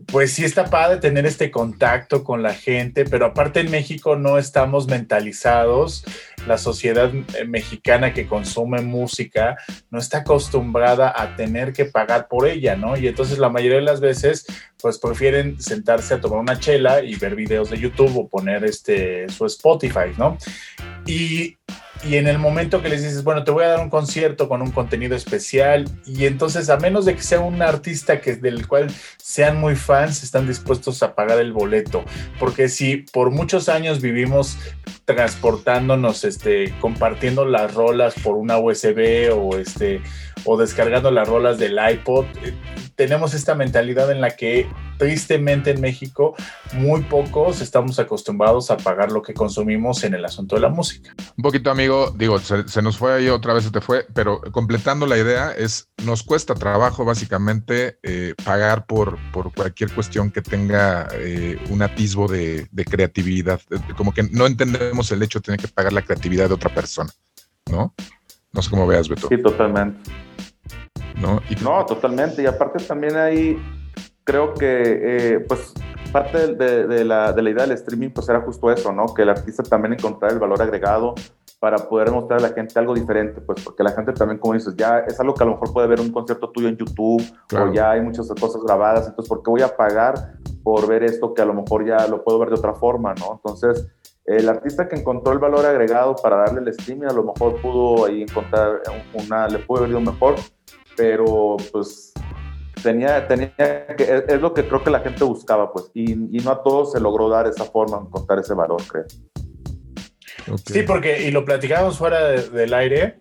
pues 0.07 0.33
sí 0.33 0.45
está 0.45 0.67
padre 0.67 0.99
tener 0.99 1.25
este 1.25 1.51
contacto 1.51 2.23
con 2.23 2.43
la 2.43 2.53
gente, 2.53 3.07
pero 3.07 3.25
aparte 3.25 3.61
en 3.61 3.71
México 3.71 4.15
no 4.17 4.37
estamos 4.37 4.87
mentalizados, 4.89 6.05
la 6.47 6.59
sociedad 6.59 7.11
mexicana 7.47 8.13
que 8.13 8.27
consume 8.27 8.83
música 8.83 9.57
no 9.91 9.99
está 9.99 10.19
acostumbrada 10.19 11.15
a 11.17 11.35
tener 11.35 11.73
que 11.73 11.87
pagar 11.87 12.29
por 12.29 12.47
ella, 12.47 12.77
¿no? 12.77 12.99
Y 12.99 13.09
entonces 13.09 13.39
la 13.39 13.49
mayoría 13.49 13.79
de 13.79 13.85
las 13.85 14.01
veces 14.01 14.45
pues 14.83 14.99
prefieren 14.99 15.59
sentarse 15.63 16.13
a 16.13 16.21
tomar 16.21 16.41
una 16.41 16.59
chela 16.59 17.03
y 17.03 17.15
ver 17.15 17.35
videos 17.35 17.71
de 17.71 17.79
YouTube 17.79 18.19
o 18.19 18.29
poner 18.29 18.67
este 18.67 19.31
su 19.31 19.47
Spotify, 19.47 20.13
¿no? 20.19 20.37
Y 21.07 21.57
y 22.07 22.17
en 22.17 22.29
el 22.29 22.39
momento 22.39 22.83
que 22.83 22.89
les 22.89 23.03
dices, 23.03 23.25
bueno, 23.25 23.45
te 23.45 23.51
voy 23.51 23.65
a 23.65 23.69
dar 23.69 23.81
un 23.81 23.91
concierto 23.91 24.49
con 24.49 24.63
un 24.63 24.71
contenido 24.71 25.17
especial, 25.17 25.89
y 26.07 26.27
entonces 26.27 26.69
a 26.69 26.77
menos 26.77 27.05
de 27.05 27.15
que 27.15 27.23
sea 27.23 27.41
un 27.41 27.63
artista 27.63 28.21
que, 28.21 28.37
del 28.37 28.67
cual 28.67 28.91
sean 29.17 29.59
muy 29.59 29.77
fans, 29.77 30.23
están 30.23 30.47
dispuestos 30.47 31.03
a 31.03 31.15
pagar 31.15 31.39
el 31.39 31.53
boleto, 31.53 32.05
porque 32.39 32.69
si 32.69 32.99
por 32.99 33.31
muchos 33.31 33.69
años 33.69 34.01
vivimos 34.01 34.59
transportándonos, 35.05 36.25
este, 36.25 36.75
compartiendo 36.81 37.45
las 37.45 37.75
rolas 37.75 38.15
por 38.23 38.37
una 38.37 38.59
USB 38.59 39.31
o 39.35 39.57
este, 39.57 40.01
o 40.45 40.57
descargando 40.57 41.11
las 41.11 41.29
rolas 41.29 41.59
del 41.59 41.79
iPod, 41.79 42.27
eh, 42.43 42.55
tenemos 42.97 43.35
esta 43.35 43.55
mentalidad 43.55 44.11
en 44.11 44.21
la 44.21 44.31
que 44.31 44.69
tristemente 44.99 45.71
en 45.73 45.81
México 45.81 46.35
muy 46.73 47.03
pocos 47.03 47.61
estamos 47.61 47.99
acostumbrados 47.99 48.71
a 48.71 48.77
pagar 48.77 49.11
lo 49.11 49.23
que 49.23 49.35
consumimos 49.35 50.05
en 50.05 50.15
el 50.15 50.25
asunto 50.25 50.55
de 50.55 50.63
la 50.63 50.69
música. 50.69 51.15
Un 51.37 51.43
poquito, 51.43 51.71
amigo, 51.71 52.15
digo, 52.17 52.39
se, 52.39 52.83
nos 52.83 52.97
fue 52.97 53.15
ahí 53.15 53.29
otra 53.29 53.53
vez, 53.53 53.65
se 53.65 53.71
te 53.71 53.81
fue, 53.81 54.07
pero 54.15 54.41
completando 54.53 55.07
la 55.07 55.19
idea 55.19 55.53
es, 55.53 55.89
nos 56.05 56.23
cuesta 56.23 56.55
trabajo 56.55 57.05
básicamente 57.05 57.99
eh, 58.03 58.35
pagar 58.45 58.87
por, 58.87 59.19
por 59.33 59.53
cualquier 59.53 59.93
cuestión 59.93 60.31
que 60.31 60.43
tenga 60.43 61.09
eh, 61.13 61.59
un 61.71 61.83
atisbo 61.83 62.29
de, 62.29 62.69
creatividad, 62.89 63.61
como 63.97 64.13
que 64.13 64.23
no 64.25 64.47
entendemos 64.47 65.11
el 65.11 65.23
hecho 65.23 65.41
de 65.41 65.45
tener 65.45 65.61
que 65.61 65.69
pagar 65.69 65.93
la 65.93 66.03
creatividad 66.03 66.49
de 66.49 66.55
otra 66.55 66.73
persona, 66.73 67.11
¿no? 67.71 67.95
No 68.55 68.63
sé 68.63 68.71
cómo 68.71 68.87
veas, 68.87 69.09
Beto. 69.09 69.29
Sí, 69.29 69.37
totalmente. 69.43 70.11
¿no? 71.21 71.41
no, 71.63 71.87
totalmente. 71.87 72.43
Y 72.43 72.47
aparte 72.47 72.85
también 72.85 73.17
hay, 73.17 73.59
creo 74.23 74.55
que, 74.55 74.83
eh, 75.03 75.41
pues, 75.41 75.75
parte 76.13 76.55
de, 76.55 77.05
la, 77.05 77.33
de, 77.33 77.43
la, 77.43 77.51
idea 77.51 77.67
del 77.67 77.73
streaming, 77.73 78.11
pues 78.11 78.29
era 78.29 78.41
justo 78.43 78.71
eso, 78.71 78.93
¿no? 78.93 79.13
Que 79.13 79.23
el 79.23 79.31
artista 79.31 79.65
también 79.65 79.95
encontrar 79.95 80.33
el 80.33 80.39
valor 80.39 80.63
agregado 80.63 81.15
para 81.59 81.79
poder 81.79 82.13
mostrar 82.13 82.39
a 82.41 82.43
la 82.43 82.51
gente 82.51 82.79
algo 82.79 82.95
diferente, 82.95 83.41
pues, 83.41 83.65
porque 83.65 83.83
la 83.83 83.91
gente 83.91 84.13
también, 84.13 84.39
como 84.39 84.55
dices, 84.55 84.75
ya 84.77 84.99
es 84.99 85.19
algo 85.19 85.35
que 85.35 85.43
a 85.43 85.47
lo 85.47 85.53
mejor 85.53 85.73
puede 85.73 85.89
ver 85.89 86.01
un 86.01 86.11
concierto 86.11 86.51
tuyo 86.51 86.69
en 86.69 86.77
YouTube, 86.77 87.23
o 87.59 87.73
ya 87.73 87.93
hay 87.93 88.03
muchas 88.03 88.29
cosas 88.39 88.63
grabadas, 88.63 89.09
entonces, 89.09 89.29
¿por 89.29 89.43
qué 89.43 89.51
voy 89.51 89.63
a 89.63 89.75
pagar 89.75 90.35
por 90.63 90.87
ver 90.87 91.05
esto 91.05 91.33
que 91.35 91.43
a 91.43 91.47
lo 91.47 91.55
mejor 91.55 91.87
ya 91.87 92.07
lo 92.07 92.23
puedo 92.23 92.39
ver 92.39 92.51
de 92.51 92.57
otra 92.57 92.75
forma, 92.75 93.15
¿no? 93.15 93.33
Entonces, 93.33 93.89
el 94.27 94.49
artista 94.49 94.89
que 94.89 94.97
encontró 94.97 95.33
el 95.33 95.39
valor 95.39 95.67
agregado 95.67 96.17
para 96.17 96.37
darle 96.37 96.61
el 96.61 96.69
streaming, 96.69 97.07
a 97.07 97.13
lo 97.13 97.25
mejor 97.25 97.61
pudo 97.61 98.07
ahí 98.07 98.23
encontrar 98.23 98.81
una, 99.13 99.49
le 99.49 99.59
pudo 99.59 99.81
haber 99.81 99.91
ido 99.91 100.01
mejor, 100.01 100.37
pero 100.97 101.57
pues 101.71 102.13
tenía, 102.83 103.27
tenía 103.27 103.55
que, 103.97 104.25
es, 104.27 104.41
lo 104.41 104.55
que 104.55 104.67
creo 104.67 104.83
que 104.83 104.91
la 104.91 105.01
gente 105.01 105.25
buscaba, 105.25 105.73
pues, 105.73 105.91
y, 105.95 106.13
y, 106.13 106.41
no 106.43 106.53
a 106.53 106.63
todos 106.63 106.93
se 106.93 107.01
logró 107.01 107.29
dar 107.29 107.47
esa 107.47 107.65
forma, 107.65 107.99
encontrar 107.99 108.39
ese 108.39 108.55
valor, 108.55 108.83
creo. 108.87 109.05
Sí, 110.67 110.83
porque, 110.83 111.27
y 111.27 111.31
lo 111.31 111.45
platicábamos 111.45 111.99
fuera 111.99 112.29
del 112.29 112.75
aire, 112.75 113.21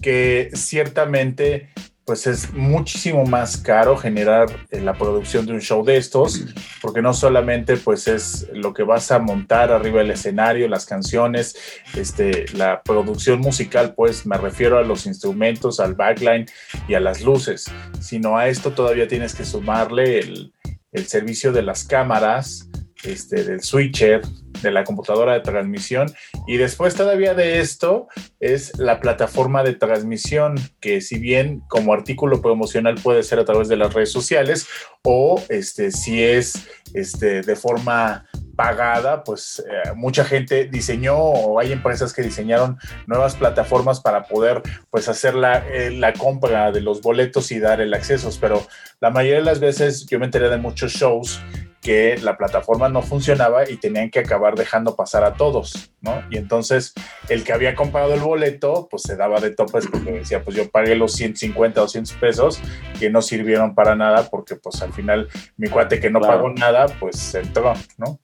que 0.00 0.50
ciertamente 0.54 1.70
pues 2.04 2.26
es 2.26 2.52
muchísimo 2.52 3.24
más 3.24 3.56
caro 3.56 3.96
generar 3.96 4.48
eh, 4.70 4.80
la 4.80 4.94
producción 4.94 5.46
de 5.46 5.52
un 5.52 5.60
show 5.60 5.84
de 5.84 5.96
estos, 5.96 6.44
porque 6.80 7.00
no 7.00 7.14
solamente 7.14 7.76
pues 7.76 8.08
es 8.08 8.48
lo 8.52 8.74
que 8.74 8.82
vas 8.82 9.10
a 9.12 9.18
montar 9.18 9.70
arriba 9.70 10.00
del 10.00 10.10
escenario, 10.10 10.68
las 10.68 10.86
canciones, 10.86 11.56
este, 11.96 12.46
la 12.54 12.82
producción 12.82 13.40
musical, 13.40 13.94
pues 13.94 14.26
me 14.26 14.36
refiero 14.36 14.78
a 14.78 14.82
los 14.82 15.06
instrumentos, 15.06 15.80
al 15.80 15.94
backline 15.94 16.46
y 16.88 16.94
a 16.94 17.00
las 17.00 17.22
luces, 17.22 17.66
sino 18.00 18.36
a 18.36 18.48
esto 18.48 18.72
todavía 18.72 19.06
tienes 19.06 19.34
que 19.34 19.44
sumarle 19.44 20.18
el, 20.18 20.52
el 20.92 21.06
servicio 21.06 21.52
de 21.52 21.62
las 21.62 21.84
cámaras, 21.84 22.68
este, 23.04 23.44
del 23.44 23.62
switcher, 23.62 24.22
de 24.62 24.70
la 24.70 24.84
computadora 24.84 25.34
de 25.34 25.40
transmisión. 25.40 26.12
Y 26.46 26.56
después 26.56 26.94
todavía 26.94 27.34
de 27.34 27.60
esto 27.60 28.08
es 28.40 28.78
la 28.78 29.00
plataforma 29.00 29.62
de 29.62 29.74
transmisión 29.74 30.54
que 30.80 31.00
si 31.00 31.18
bien 31.18 31.62
como 31.68 31.92
artículo 31.92 32.40
promocional 32.40 32.96
puede 33.02 33.22
ser 33.22 33.38
a 33.38 33.44
través 33.44 33.68
de 33.68 33.76
las 33.76 33.92
redes 33.92 34.12
sociales 34.12 34.66
o 35.02 35.42
este, 35.48 35.90
si 35.90 36.22
es 36.22 36.68
este, 36.94 37.42
de 37.42 37.56
forma 37.56 38.26
pagada, 38.56 39.24
pues 39.24 39.64
eh, 39.66 39.92
mucha 39.94 40.24
gente 40.24 40.66
diseñó 40.66 41.16
o 41.16 41.58
hay 41.58 41.72
empresas 41.72 42.12
que 42.12 42.22
diseñaron 42.22 42.78
nuevas 43.06 43.34
plataformas 43.34 44.00
para 44.00 44.24
poder 44.24 44.62
pues 44.90 45.08
hacer 45.08 45.34
la, 45.34 45.66
eh, 45.68 45.90
la, 45.90 46.12
compra 46.12 46.70
de 46.70 46.80
los 46.80 47.00
boletos 47.00 47.50
y 47.50 47.58
dar 47.58 47.80
el 47.80 47.94
acceso, 47.94 48.30
pero 48.40 48.66
la 49.00 49.10
mayoría 49.10 49.38
de 49.38 49.44
las 49.44 49.60
veces 49.60 50.06
yo 50.06 50.18
me 50.18 50.26
enteré 50.26 50.48
de 50.48 50.58
muchos 50.58 50.92
shows 50.92 51.40
que 51.82 52.16
la 52.22 52.38
plataforma 52.38 52.88
no 52.88 53.02
funcionaba 53.02 53.68
y 53.68 53.76
tenían 53.76 54.08
que 54.08 54.20
acabar 54.20 54.54
dejando 54.54 54.94
pasar 54.94 55.24
a 55.24 55.34
todos, 55.34 55.90
¿no? 56.00 56.22
Y 56.30 56.38
entonces 56.38 56.94
el 57.28 57.42
que 57.42 57.52
había 57.52 57.74
comprado 57.74 58.14
el 58.14 58.20
boleto, 58.20 58.86
pues 58.88 59.02
se 59.02 59.16
daba 59.16 59.40
de 59.40 59.50
topes 59.50 59.88
porque 59.88 60.12
decía, 60.12 60.44
pues 60.44 60.56
yo 60.56 60.70
pagué 60.70 60.94
los 60.94 61.12
150 61.14 61.80
o 61.80 61.84
200 61.84 62.14
pesos 62.14 62.60
que 63.00 63.10
no 63.10 63.20
sirvieron 63.20 63.74
para 63.74 63.96
nada 63.96 64.30
porque 64.30 64.54
pues 64.54 64.80
al 64.80 64.92
final 64.92 65.28
mi 65.56 65.68
cuate 65.68 65.98
que 65.98 66.08
no 66.08 66.20
pagó 66.20 66.50
nada, 66.50 66.86
pues 67.00 67.34
entró, 67.34 67.74
¿no? 67.98 68.20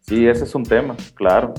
Sí, 0.00 0.26
ese 0.26 0.44
es 0.44 0.54
un 0.54 0.64
tema, 0.64 0.96
claro 1.14 1.54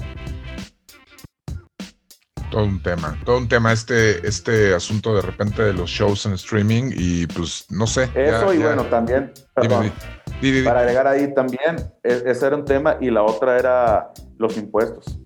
todo 2.56 2.64
un 2.64 2.82
tema, 2.82 3.20
todo 3.26 3.38
un 3.38 3.50
tema 3.50 3.74
este, 3.74 4.26
este 4.26 4.74
asunto 4.74 5.14
de 5.14 5.22
repente 5.22 5.62
de 5.62 5.74
los 5.74 5.90
shows 5.90 6.26
en 6.26 6.32
streaming 6.36 6.90
y 6.96 7.28
pues 7.28 7.66
no 7.70 7.86
sé. 7.86 8.10
Eso 8.16 8.54
y 8.54 8.60
bueno, 8.60 8.86
también, 8.86 9.34
para 9.54 10.80
agregar 10.80 11.06
ahí 11.06 11.34
también, 11.34 11.76
e, 12.02 12.24
ese 12.26 12.48
era 12.48 12.56
un 12.56 12.64
tema 12.64 12.96
y 13.02 13.10
la 13.10 13.24
otra 13.24 13.60
era 13.60 14.14
los 14.38 14.56
impuestos. 14.56 15.20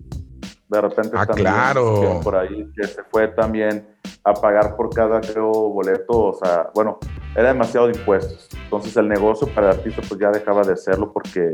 De 0.68 0.80
repente 0.80 1.16
ah, 1.16 1.24
claro. 1.24 2.20
por 2.20 2.34
ahí 2.34 2.68
que 2.76 2.88
se 2.88 3.04
fue 3.04 3.28
también 3.28 3.86
a 4.24 4.34
pagar 4.34 4.74
por 4.74 4.92
cada 4.92 5.20
creo 5.20 5.52
boleto, 5.52 6.12
o 6.12 6.34
sea, 6.34 6.68
bueno, 6.74 6.98
era 7.36 7.52
demasiado 7.52 7.86
de 7.86 7.96
impuestos. 7.96 8.48
Entonces 8.64 8.96
el 8.96 9.06
negocio 9.06 9.46
para 9.54 9.70
el 9.70 9.78
artista 9.78 10.02
pues 10.08 10.20
ya 10.20 10.30
dejaba 10.32 10.64
de 10.64 10.76
serlo 10.76 11.12
porque, 11.12 11.52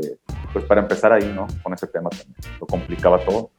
pues 0.53 0.65
para 0.65 0.81
empezar 0.81 1.13
ahí, 1.13 1.31
¿no? 1.35 1.45
Con 1.61 1.71
ese 1.75 1.85
tema 1.85 2.09
también, 2.09 2.35
lo 2.59 2.65
complicaba 2.65 3.23
todo. 3.23 3.51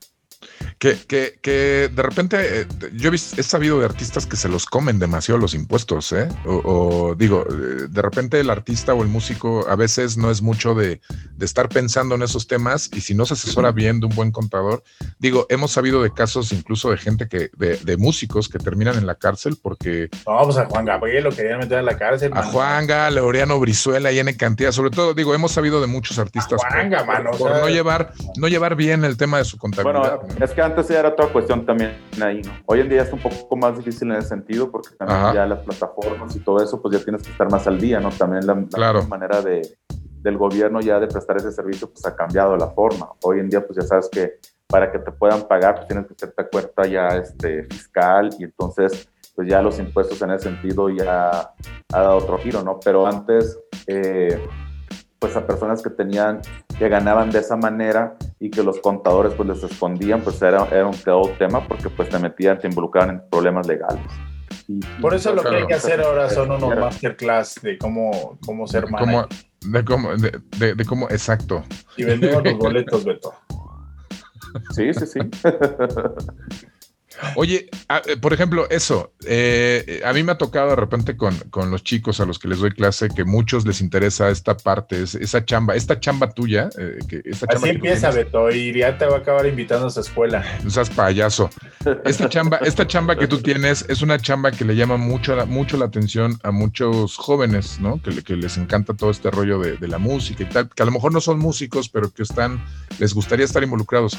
Que, 0.78 0.96
que, 0.96 1.40
que 1.42 1.90
de 1.92 2.02
repente 2.02 2.60
eh, 2.60 2.66
yo 2.94 3.10
he, 3.10 3.18
sabido 3.18 3.80
de 3.80 3.84
artistas 3.84 4.26
que 4.26 4.36
se 4.36 4.48
los 4.48 4.64
comen 4.64 5.00
demasiado 5.00 5.40
los 5.40 5.54
impuestos, 5.54 6.12
¿eh? 6.12 6.28
O, 6.46 7.16
digo, 7.16 7.44
eh, 7.50 7.88
de 7.88 8.02
repente 8.02 8.38
el 8.38 8.48
artista 8.48 8.94
o 8.94 9.02
el 9.02 9.08
músico 9.08 9.66
a 9.68 9.74
veces 9.74 10.16
no 10.16 10.30
es 10.30 10.40
mucho 10.40 10.74
de, 10.74 11.00
de, 11.36 11.44
estar 11.44 11.68
pensando 11.68 12.14
en 12.14 12.22
esos 12.22 12.46
temas 12.46 12.90
y 12.92 13.00
si 13.00 13.14
no 13.14 13.26
se 13.26 13.34
asesora 13.34 13.72
bien 13.72 13.98
de 13.98 14.06
un 14.06 14.14
buen 14.14 14.30
contador, 14.30 14.84
digo, 15.18 15.46
hemos 15.48 15.72
sabido 15.72 16.00
de 16.00 16.12
casos 16.12 16.52
incluso 16.52 16.92
de 16.92 16.98
gente 16.98 17.26
que, 17.26 17.50
de, 17.56 17.76
de 17.78 17.96
músicos 17.96 18.48
que 18.48 18.58
terminan 18.58 18.96
en 18.96 19.06
la 19.06 19.16
cárcel 19.16 19.58
porque... 19.60 20.08
No, 20.26 20.44
pues 20.44 20.58
a 20.58 20.66
Juan 20.66 20.84
Gabriel 20.84 21.24
lo 21.24 21.32
querían 21.32 21.58
meter 21.58 21.78
a 21.78 21.82
la 21.82 21.98
cárcel. 21.98 22.30
A 22.34 22.44
Juan 22.44 22.68
Juanga, 22.68 23.10
Laureano 23.10 23.58
Brizuela 23.58 24.12
y 24.12 24.18
N 24.18 24.36
cantidad, 24.36 24.72
sobre 24.72 24.90
todo, 24.90 25.14
digo, 25.14 25.34
hemos 25.34 25.52
sabido 25.52 25.80
de 25.80 25.86
muchos 25.86 26.18
artistas 26.18 26.60
por, 26.60 27.50
no, 27.50 27.68
llevar, 27.68 28.12
no 28.36 28.46
llevar 28.46 28.76
bien 28.76 29.04
el 29.04 29.16
tema 29.16 29.38
de 29.38 29.44
su 29.44 29.58
contabilidad. 29.58 30.20
Bueno, 30.20 30.44
es 30.44 30.50
que 30.50 30.60
antes 30.68 30.90
era 30.90 31.08
otra 31.08 31.26
cuestión 31.28 31.64
también 31.66 31.96
ahí, 32.22 32.42
¿no? 32.42 32.52
Hoy 32.66 32.80
en 32.80 32.88
día 32.88 33.02
es 33.02 33.12
un 33.12 33.20
poco 33.20 33.56
más 33.56 33.76
difícil 33.76 34.10
en 34.10 34.18
ese 34.18 34.28
sentido 34.28 34.70
porque 34.70 34.90
también 34.96 35.34
ya 35.34 35.46
las 35.46 35.60
plataformas 35.60 36.34
y 36.36 36.40
todo 36.40 36.62
eso, 36.62 36.80
pues 36.80 36.96
ya 36.96 37.04
tienes 37.04 37.22
que 37.22 37.30
estar 37.30 37.50
más 37.50 37.66
al 37.66 37.80
día, 37.80 38.00
¿no? 38.00 38.10
También 38.10 38.46
la, 38.46 38.54
manera 39.08 39.42
de, 39.42 39.76
del 39.88 40.36
gobierno 40.36 40.80
ya 40.80 41.00
de 41.00 41.06
prestar 41.06 41.36
ese 41.36 41.52
servicio, 41.52 41.90
pues 41.90 42.04
ha 42.06 42.14
cambiado 42.14 42.56
la 42.56 42.68
forma. 42.68 43.10
Hoy 43.22 43.40
en 43.40 43.48
día, 43.48 43.66
pues 43.66 43.78
ya 43.78 43.86
sabes 43.86 44.08
que 44.10 44.38
para 44.66 44.92
que 44.92 44.98
te 44.98 45.10
puedan 45.10 45.42
pagar, 45.48 45.76
pues 45.76 45.88
tienes 45.88 46.06
que 46.06 46.14
hacerte 46.14 46.46
cuenta 46.50 46.86
ya 46.86 47.08
este, 47.08 47.64
fiscal 47.64 48.30
y 48.38 48.44
entonces, 48.44 49.08
pues 49.34 49.48
ya 49.48 49.62
los 49.62 49.78
impuestos 49.78 50.20
en 50.22 50.32
ese 50.32 50.44
sentido 50.44 50.90
ya 50.90 51.30
ha 51.30 52.00
dado 52.00 52.16
otro 52.16 52.38
giro, 52.38 52.62
¿no? 52.62 52.78
Pero 52.80 53.06
antes... 53.06 53.58
Eh, 53.86 54.38
pues 55.18 55.36
a 55.36 55.46
personas 55.46 55.82
que 55.82 55.90
tenían, 55.90 56.40
que 56.78 56.88
ganaban 56.88 57.30
de 57.30 57.40
esa 57.40 57.56
manera 57.56 58.16
y 58.38 58.50
que 58.50 58.62
los 58.62 58.78
contadores 58.80 59.34
pues 59.34 59.48
les 59.48 59.62
escondían, 59.62 60.20
pues 60.22 60.40
era, 60.42 60.66
era 60.66 60.86
un 60.86 60.96
tema 61.38 61.66
porque 61.66 61.90
pues 61.90 62.08
te 62.08 62.18
metían, 62.18 62.58
te 62.58 62.68
involucraban 62.68 63.10
en 63.10 63.22
problemas 63.28 63.66
legales. 63.66 64.02
Por 65.00 65.14
eso 65.14 65.34
lo 65.34 65.42
que 65.42 65.56
hay 65.56 65.66
que 65.66 65.74
hacer 65.74 66.00
ahora 66.00 66.28
son 66.28 66.50
unos 66.50 66.78
masterclass 66.78 67.56
de 67.62 67.78
cómo, 67.78 68.38
cómo 68.44 68.66
ser 68.66 68.88
manager. 68.90 69.26
De 69.60 69.84
cómo, 69.84 70.14
de, 70.16 70.74
de, 70.74 70.84
cómo, 70.84 71.08
exacto. 71.10 71.64
Y 71.96 72.04
vendemos 72.04 72.44
los 72.44 72.58
boletos, 72.58 73.04
Beto. 73.04 73.34
Sí, 74.74 74.92
sí, 74.94 75.06
sí. 75.06 75.20
Oye, 77.34 77.68
eh, 78.06 78.16
por 78.16 78.32
ejemplo, 78.32 78.68
eso, 78.70 79.12
eh, 79.26 80.02
a 80.04 80.12
mí 80.12 80.22
me 80.22 80.32
ha 80.32 80.38
tocado 80.38 80.70
de 80.70 80.76
repente 80.76 81.16
con, 81.16 81.38
los 81.70 81.82
chicos 81.82 82.20
a 82.20 82.26
los 82.26 82.38
que 82.38 82.48
les 82.48 82.58
doy 82.58 82.70
clase 82.70 83.08
que 83.08 83.24
muchos 83.24 83.66
les 83.66 83.80
interesa 83.80 84.30
esta 84.30 84.56
parte, 84.56 85.02
esa 85.02 85.44
chamba, 85.44 85.74
esta 85.74 86.00
chamba 86.00 86.30
tuya. 86.30 86.68
Eh, 86.78 86.98
que, 87.08 87.22
Así 87.48 87.68
empieza, 87.68 88.10
Beto, 88.10 88.50
y 88.50 88.72
ya 88.72 88.96
te 88.98 89.06
va 89.06 89.16
a 89.16 89.18
acabar 89.18 89.46
invitando 89.46 89.86
a 89.86 89.90
su 89.90 90.00
escuela. 90.00 90.44
No 90.62 90.70
seas 90.70 90.90
payaso. 90.90 91.50
Esta 92.04 92.28
chamba, 92.28 92.58
esta 92.58 92.86
chamba 92.86 93.16
que 93.16 93.26
tú 93.26 93.38
tienes 93.40 93.84
es 93.88 94.02
una 94.02 94.18
chamba 94.18 94.50
que 94.50 94.64
le 94.64 94.76
llama 94.76 94.96
mucho, 94.96 95.34
mucho 95.46 95.76
la 95.76 95.86
atención 95.86 96.38
a 96.42 96.50
muchos 96.50 97.16
jóvenes, 97.16 97.78
¿no? 97.80 98.00
Que, 98.02 98.22
que 98.22 98.36
les 98.36 98.56
encanta 98.56 98.94
todo 98.94 99.10
este 99.10 99.30
rollo 99.30 99.58
de, 99.58 99.76
de 99.76 99.88
la 99.88 99.98
música 99.98 100.42
y 100.42 100.46
tal, 100.46 100.68
que 100.68 100.82
a 100.82 100.86
lo 100.86 100.92
mejor 100.92 101.12
no 101.12 101.20
son 101.20 101.38
músicos, 101.38 101.88
pero 101.88 102.12
que 102.12 102.22
están, 102.22 102.62
les 102.98 103.14
gustaría 103.14 103.44
estar 103.44 103.62
involucrados. 103.62 104.18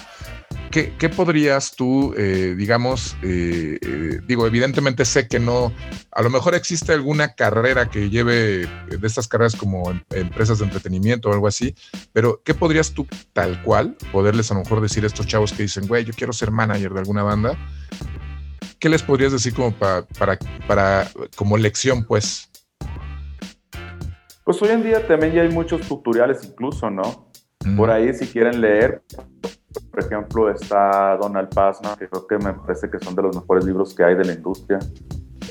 ¿Qué, 0.72 1.10
podrías 1.10 1.76
tú, 1.76 2.14
eh, 2.16 2.54
digamos, 2.56 2.89
eh, 2.96 3.78
eh, 3.82 4.20
digo, 4.28 4.46
evidentemente 4.48 5.06
sé 5.06 5.28
que 5.28 5.40
no, 5.40 5.74
a 6.12 6.22
lo 6.22 6.30
mejor 6.30 6.56
existe 6.56 6.94
alguna 6.94 7.34
carrera 7.34 7.90
que 7.90 8.10
lleve 8.10 8.68
de 8.88 9.08
estas 9.08 9.28
carreras 9.28 9.56
como 9.56 9.92
em, 9.92 10.02
empresas 10.12 10.60
de 10.60 10.66
entretenimiento 10.66 11.30
o 11.30 11.34
algo 11.34 11.48
así, 11.48 11.76
pero 12.14 12.42
¿qué 12.44 12.54
podrías 12.54 12.92
tú 12.92 13.08
tal 13.34 13.62
cual 13.64 13.96
poderles 14.12 14.52
a 14.52 14.56
lo 14.56 14.62
mejor 14.62 14.82
decir 14.82 15.04
a 15.04 15.08
estos 15.08 15.28
chavos 15.28 15.54
que 15.54 15.64
dicen, 15.64 15.88
güey, 15.88 16.06
yo 16.06 16.14
quiero 16.14 16.34
ser 16.34 16.52
manager 16.52 16.94
de 16.94 17.00
alguna 17.00 17.24
banda? 17.24 17.58
¿Qué 18.80 18.90
les 18.90 19.04
podrías 19.04 19.32
decir 19.32 19.54
como 19.54 19.72
para, 19.72 20.04
para, 20.18 20.38
para 20.68 21.08
como 21.36 21.58
lección, 21.58 22.06
pues? 22.06 22.50
Pues 24.44 24.62
hoy 24.62 24.70
en 24.70 24.84
día 24.84 25.06
también 25.06 25.34
ya 25.34 25.42
hay 25.42 25.50
muchos 25.50 25.82
tutoriales 25.88 26.44
incluso, 26.44 26.90
¿no? 26.90 27.30
Por 27.76 27.92
ahí 27.92 28.14
si 28.14 28.26
quieren 28.26 28.62
leer, 28.62 29.04
por 29.91 29.99
ejemplo, 29.99 30.49
está 30.49 31.17
Donald 31.17 31.53
Pazman, 31.53 31.97
que 31.97 32.07
creo 32.07 32.28
que 32.28 32.38
me 32.38 32.53
parece 32.53 32.89
que 32.89 32.99
son 32.99 33.15
de 33.15 33.24
los 33.24 33.36
mejores 33.36 33.65
libros 33.65 33.93
que 33.93 34.03
hay 34.03 34.15
de 34.15 34.26
la 34.26 34.34
industria. 34.34 34.80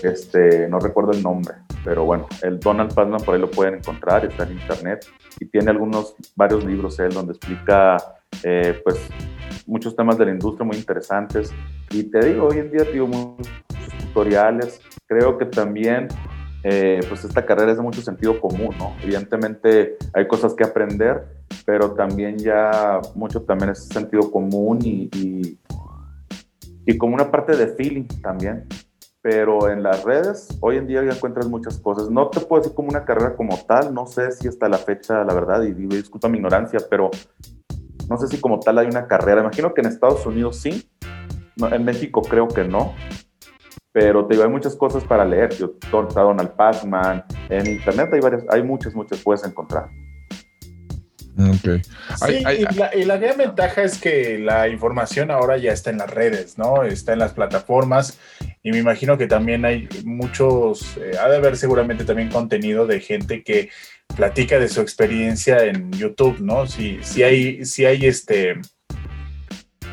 Este, 0.02 0.68
no 0.68 0.78
recuerdo 0.78 1.12
el 1.12 1.22
nombre, 1.22 1.54
pero 1.84 2.04
bueno, 2.04 2.26
el 2.42 2.60
Donald 2.60 2.94
Pazman 2.94 3.20
por 3.20 3.34
ahí 3.34 3.40
lo 3.40 3.50
pueden 3.50 3.74
encontrar, 3.74 4.24
está 4.24 4.44
en 4.44 4.52
internet 4.52 5.06
y 5.40 5.46
tiene 5.46 5.70
algunos, 5.70 6.14
varios 6.36 6.64
libros 6.64 6.98
él 7.00 7.12
donde 7.12 7.32
explica 7.32 7.96
eh, 8.44 8.80
pues 8.84 9.08
muchos 9.66 9.96
temas 9.96 10.16
de 10.18 10.26
la 10.26 10.30
industria 10.32 10.64
muy 10.64 10.76
interesantes. 10.76 11.53
Y 11.90 12.04
te 12.04 12.24
digo, 12.24 12.49
hoy 12.49 12.58
en 12.58 12.70
día 12.70 12.84
tengo 12.84 13.07
muchos 13.07 13.49
tutoriales. 14.00 14.80
Creo 15.07 15.38
que 15.38 15.46
también 15.46 16.08
eh, 16.64 17.01
pues 17.09 17.25
esta 17.25 17.47
carrera 17.47 17.71
es 17.71 17.76
de 17.76 17.83
mucho 17.83 18.03
sentido 18.03 18.41
común, 18.41 18.75
¿no? 18.79 18.95
Evidentemente 19.03 19.97
hay 20.13 20.26
cosas 20.26 20.55
que 20.55 20.64
aprender, 20.64 21.25
pero 21.64 21.93
también 21.93 22.37
ya 22.39 23.01
mucho 23.14 23.43
también 23.43 23.71
es 23.71 23.87
sentido 23.87 24.30
común 24.30 24.79
y, 24.83 25.09
y, 26.85 26.99
como 26.99 27.14
una 27.14 27.30
parte 27.30 27.57
de 27.57 27.68
feeling 27.68 28.09
también. 28.22 28.67
Pero 29.21 29.68
en 29.68 29.83
las 29.83 30.05
redes, 30.05 30.49
hoy 30.61 30.76
en 30.76 30.87
día 30.87 31.05
ya 31.05 31.11
encuentras 31.11 31.49
muchas 31.49 31.79
cosas. 31.79 32.09
No 32.09 32.29
te 32.29 32.41
puedo 32.41 32.63
decir 32.63 32.75
como 32.75 32.89
una 32.89 33.05
carrera 33.05 33.37
como 33.37 33.57
tal, 33.67 33.93
no 33.93 34.07
sé 34.07 34.33
si 34.33 34.49
hasta 34.49 34.68
la 34.68 34.79
fecha, 34.79 35.22
la 35.25 35.35
verdad, 35.35 35.63
y 35.63 35.72
digo, 35.72 35.95
disculpa 35.95 36.29
mi 36.29 36.39
ignorancia, 36.39 36.80
pero 36.89 37.11
no 38.09 38.17
sé 38.17 38.26
si 38.29 38.41
como 38.41 38.59
tal 38.59 38.79
hay 38.79 38.87
una 38.87 39.07
carrera. 39.07 39.43
Imagino 39.43 39.75
que 39.75 39.83
en 39.83 39.89
Estados 39.89 40.25
Unidos 40.25 40.57
sí, 40.57 40.89
en 41.57 41.85
México 41.85 42.22
creo 42.22 42.49
que 42.49 42.64
no, 42.64 42.95
pero 43.92 44.26
te 44.26 44.34
digo, 44.34 44.44
hay 44.44 44.50
muchas 44.50 44.76
cosas 44.76 45.04
para 45.04 45.24
leer. 45.24 45.50
Yo, 45.54 45.74
está 45.80 46.22
Donald 46.22 46.50
Pazman, 46.50 47.24
en 47.48 47.66
internet 47.66 48.10
hay 48.12 48.20
varias, 48.20 48.44
hay 48.50 48.62
muchas, 48.62 48.94
muchas 48.94 49.20
puedes 49.20 49.44
encontrar. 49.44 49.88
Okay. 51.38 51.80
Sí, 52.26 52.42
y, 52.96 53.04
la, 53.04 53.16
gran 53.16 53.36
ventaja 53.36 53.84
es 53.84 53.98
que 53.98 54.40
la 54.40 54.68
información 54.68 55.30
ahora 55.30 55.56
ya 55.56 55.72
está 55.72 55.90
en 55.90 55.98
las 55.98 56.10
redes, 56.10 56.58
¿no? 56.58 56.82
Está 56.82 57.12
en 57.12 57.20
las 57.20 57.32
plataformas 57.32 58.18
y 58.64 58.72
me 58.72 58.78
imagino 58.78 59.16
que 59.16 59.28
también 59.28 59.64
hay 59.64 59.88
muchos, 60.04 60.96
eh, 60.96 61.12
ha 61.20 61.28
de 61.28 61.36
haber 61.36 61.56
seguramente 61.56 62.04
también 62.04 62.28
contenido 62.28 62.88
de 62.88 62.98
gente 62.98 63.44
que 63.44 63.70
platica 64.16 64.58
de 64.58 64.68
su 64.68 64.80
experiencia 64.80 65.64
en 65.64 65.92
YouTube, 65.92 66.40
¿no? 66.40 66.66
Si, 66.66 66.98
si 67.04 67.22
hay, 67.22 67.64
si 67.64 67.84
hay 67.84 68.06
este, 68.06 68.60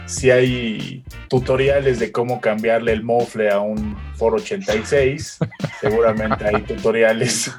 si 0.06 0.32
hay 0.32 1.04
tutoriales 1.30 2.00
de 2.00 2.12
cómo 2.12 2.42
cambiarle 2.42 2.94
el 2.94 3.04
mofle 3.04 3.50
a 3.50 3.60
un 3.60 3.98
Ford 4.16 4.36
86, 4.36 5.40
seguramente 5.82 6.46
hay 6.46 6.62
tutoriales 6.62 7.52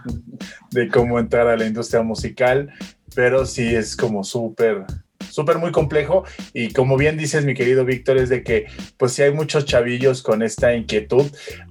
de 0.71 0.89
cómo 0.89 1.19
entrar 1.19 1.49
a 1.49 1.57
la 1.57 1.67
industria 1.67 2.03
musical 2.03 2.73
pero 3.17 3.47
sí 3.47 3.75
es 3.75 3.97
como 3.97 4.23
súper, 4.23 4.85
súper 5.31 5.57
muy 5.57 5.73
complejo. 5.73 6.25
Y 6.53 6.73
como 6.73 6.99
bien 6.99 7.17
dices 7.17 7.47
mi 7.47 7.55
querido 7.55 7.87
Víctor 7.87 8.19
es 8.19 8.29
de 8.29 8.45
que 8.45 8.67
pues 8.99 9.15
sí 9.15 9.23
hay 9.23 9.33
muchos 9.33 9.65
chavillos 9.65 10.23
con 10.23 10.43
esta 10.43 10.75
inquietud 10.75 11.25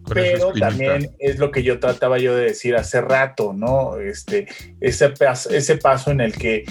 pero 0.10 0.52
también 0.54 1.16
es 1.20 1.38
lo 1.38 1.52
que 1.52 1.64
yo 1.64 1.80
trataba 1.80 2.18
yo 2.18 2.36
de 2.36 2.46
decir 2.46 2.76
hace 2.76 3.02
rato 3.02 3.54
no 3.54 3.98
este 4.00 4.48
ese 4.82 5.14
ese 5.52 5.78
paso 5.78 6.12
en 6.12 6.22
el 6.22 6.34
que 6.34 6.66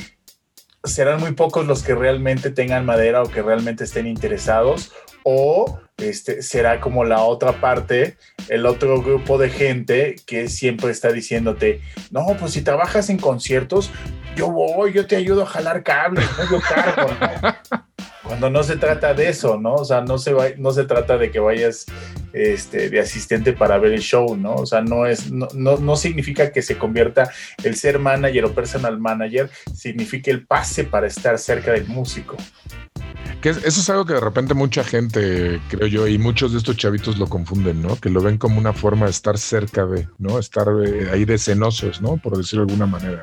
serán 0.85 1.21
muy 1.21 1.33
pocos 1.33 1.67
los 1.67 1.83
que 1.83 1.95
realmente 1.95 2.51
tengan 2.51 2.85
madera 2.85 3.23
o 3.23 3.29
que 3.29 3.43
realmente 3.43 3.85
estén 3.85 4.07
interesados 4.07 4.93
o 5.23 5.81
este, 5.97 6.43
será 6.43 6.81
como 6.81 7.05
la 7.05 7.23
otra 7.23 7.61
parte, 7.61 8.17
el 8.49 8.67
otro 8.67 9.01
grupo 9.01 9.39
de 9.39 9.49
gente 9.49 10.17
que 10.27 10.49
siempre 10.49 10.91
está 10.91 11.13
diciéndote, 11.13 11.81
no, 12.11 12.27
pues 12.39 12.53
si 12.53 12.63
trabajas 12.63 13.09
en 13.11 13.19
conciertos, 13.19 13.91
yo 14.35 14.51
voy, 14.51 14.93
yo 14.93 15.07
te 15.07 15.17
ayudo 15.17 15.43
a 15.43 15.47
jalar 15.47 15.83
cables, 15.83 16.29
¿no? 16.39 16.51
yo 16.51 16.61
cargo, 16.61 17.11
Cuando 18.23 18.49
no 18.49 18.63
se 18.63 18.77
trata 18.77 19.13
de 19.13 19.29
eso, 19.29 19.61
¿no? 19.61 19.75
O 19.75 19.85
sea, 19.85 20.01
no 20.01 20.17
se, 20.17 20.33
va, 20.33 20.47
no 20.57 20.73
se 20.73 20.85
trata 20.85 21.19
de 21.19 21.31
que 21.31 21.41
vayas 21.41 21.85
este, 22.33 22.89
de 22.89 22.99
asistente 22.99 23.53
para 23.53 23.79
ver 23.79 23.93
el 23.93 24.01
show, 24.01 24.35
¿no? 24.37 24.55
O 24.55 24.67
sea, 24.67 24.81
no, 24.81 25.07
es, 25.07 25.31
no, 25.31 25.47
no, 25.55 25.77
no 25.77 25.97
significa 25.97 26.51
que 26.51 26.63
se 26.63 26.79
convierta 26.79 27.31
el 27.63 27.77
ser 27.77 27.99
manager 27.99 28.47
o 28.47 28.55
personal 28.55 28.99
manager, 28.99 29.51
significa 29.75 30.31
el 30.31 30.47
pase 30.47 30.85
para 30.85 31.07
estar 31.07 31.39
cerca 31.39 31.73
del 31.73 31.87
músico. 31.87 32.37
Que 33.43 33.51
eso 33.51 33.67
es 33.67 33.91
algo 33.91 34.07
que 34.07 34.15
de 34.15 34.21
repente 34.21 34.55
mucha 34.55 34.83
gente, 34.85 35.61
creo 35.69 35.87
yo, 35.87 36.09
y 36.09 36.17
muchos 36.17 36.53
de 36.53 36.59
estos 36.59 36.79
chavitos 36.79 37.19
lo 37.19 37.27
confunden, 37.27 37.83
¿no? 37.83 37.97
Que 37.97 38.09
lo 38.09 38.23
ven 38.23 38.39
como 38.39 38.59
una 38.59 38.73
forma 38.73 39.05
de 39.05 39.11
estar 39.11 39.37
cerca 39.37 39.85
de, 39.85 40.09
¿no? 40.17 40.39
Estar 40.39 40.67
eh, 40.83 41.11
ahí 41.13 41.27
de 41.27 41.37
cenosos, 41.37 42.01
¿no? 42.01 42.17
Por 42.17 42.39
decirlo 42.39 42.65
de 42.65 42.73
alguna 42.73 42.87
manera, 42.87 43.21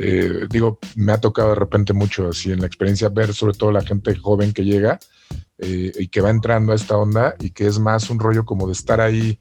eh, 0.00 0.46
digo, 0.48 0.78
me 0.94 1.12
ha 1.12 1.20
tocado 1.20 1.50
de 1.50 1.54
repente 1.56 1.92
mucho 1.92 2.28
así 2.28 2.52
en 2.52 2.60
la 2.60 2.66
experiencia 2.66 3.08
ver 3.08 3.34
sobre 3.34 3.54
todo 3.54 3.72
la 3.72 3.82
gente 3.82 4.14
joven 4.14 4.52
que 4.52 4.64
llega 4.64 5.00
eh, 5.58 5.92
y 5.98 6.06
que 6.06 6.20
va 6.20 6.30
entrando 6.30 6.72
a 6.72 6.76
esta 6.76 6.96
onda 6.96 7.34
y 7.40 7.50
que 7.50 7.66
es 7.66 7.80
más 7.80 8.08
un 8.08 8.20
rollo 8.20 8.44
como 8.44 8.68
de 8.68 8.74
estar 8.74 9.00
ahí 9.00 9.38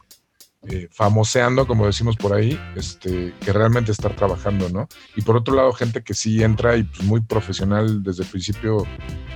eh, 0.63 0.89
famoseando, 0.91 1.67
como 1.67 1.85
decimos 1.85 2.17
por 2.17 2.33
ahí, 2.33 2.59
este, 2.75 3.33
que 3.39 3.53
realmente 3.53 3.91
estar 3.91 4.15
trabajando, 4.15 4.67
¿no? 4.69 4.89
Y 5.15 5.21
por 5.21 5.37
otro 5.37 5.55
lado, 5.55 5.71
gente 5.71 6.01
que 6.01 6.15
sí 6.15 6.43
entra 6.43 6.75
y 6.75 6.83
pues 6.83 7.03
muy 7.03 7.21
profesional 7.21 8.01
desde 8.01 8.23
el 8.23 8.29
principio 8.29 8.83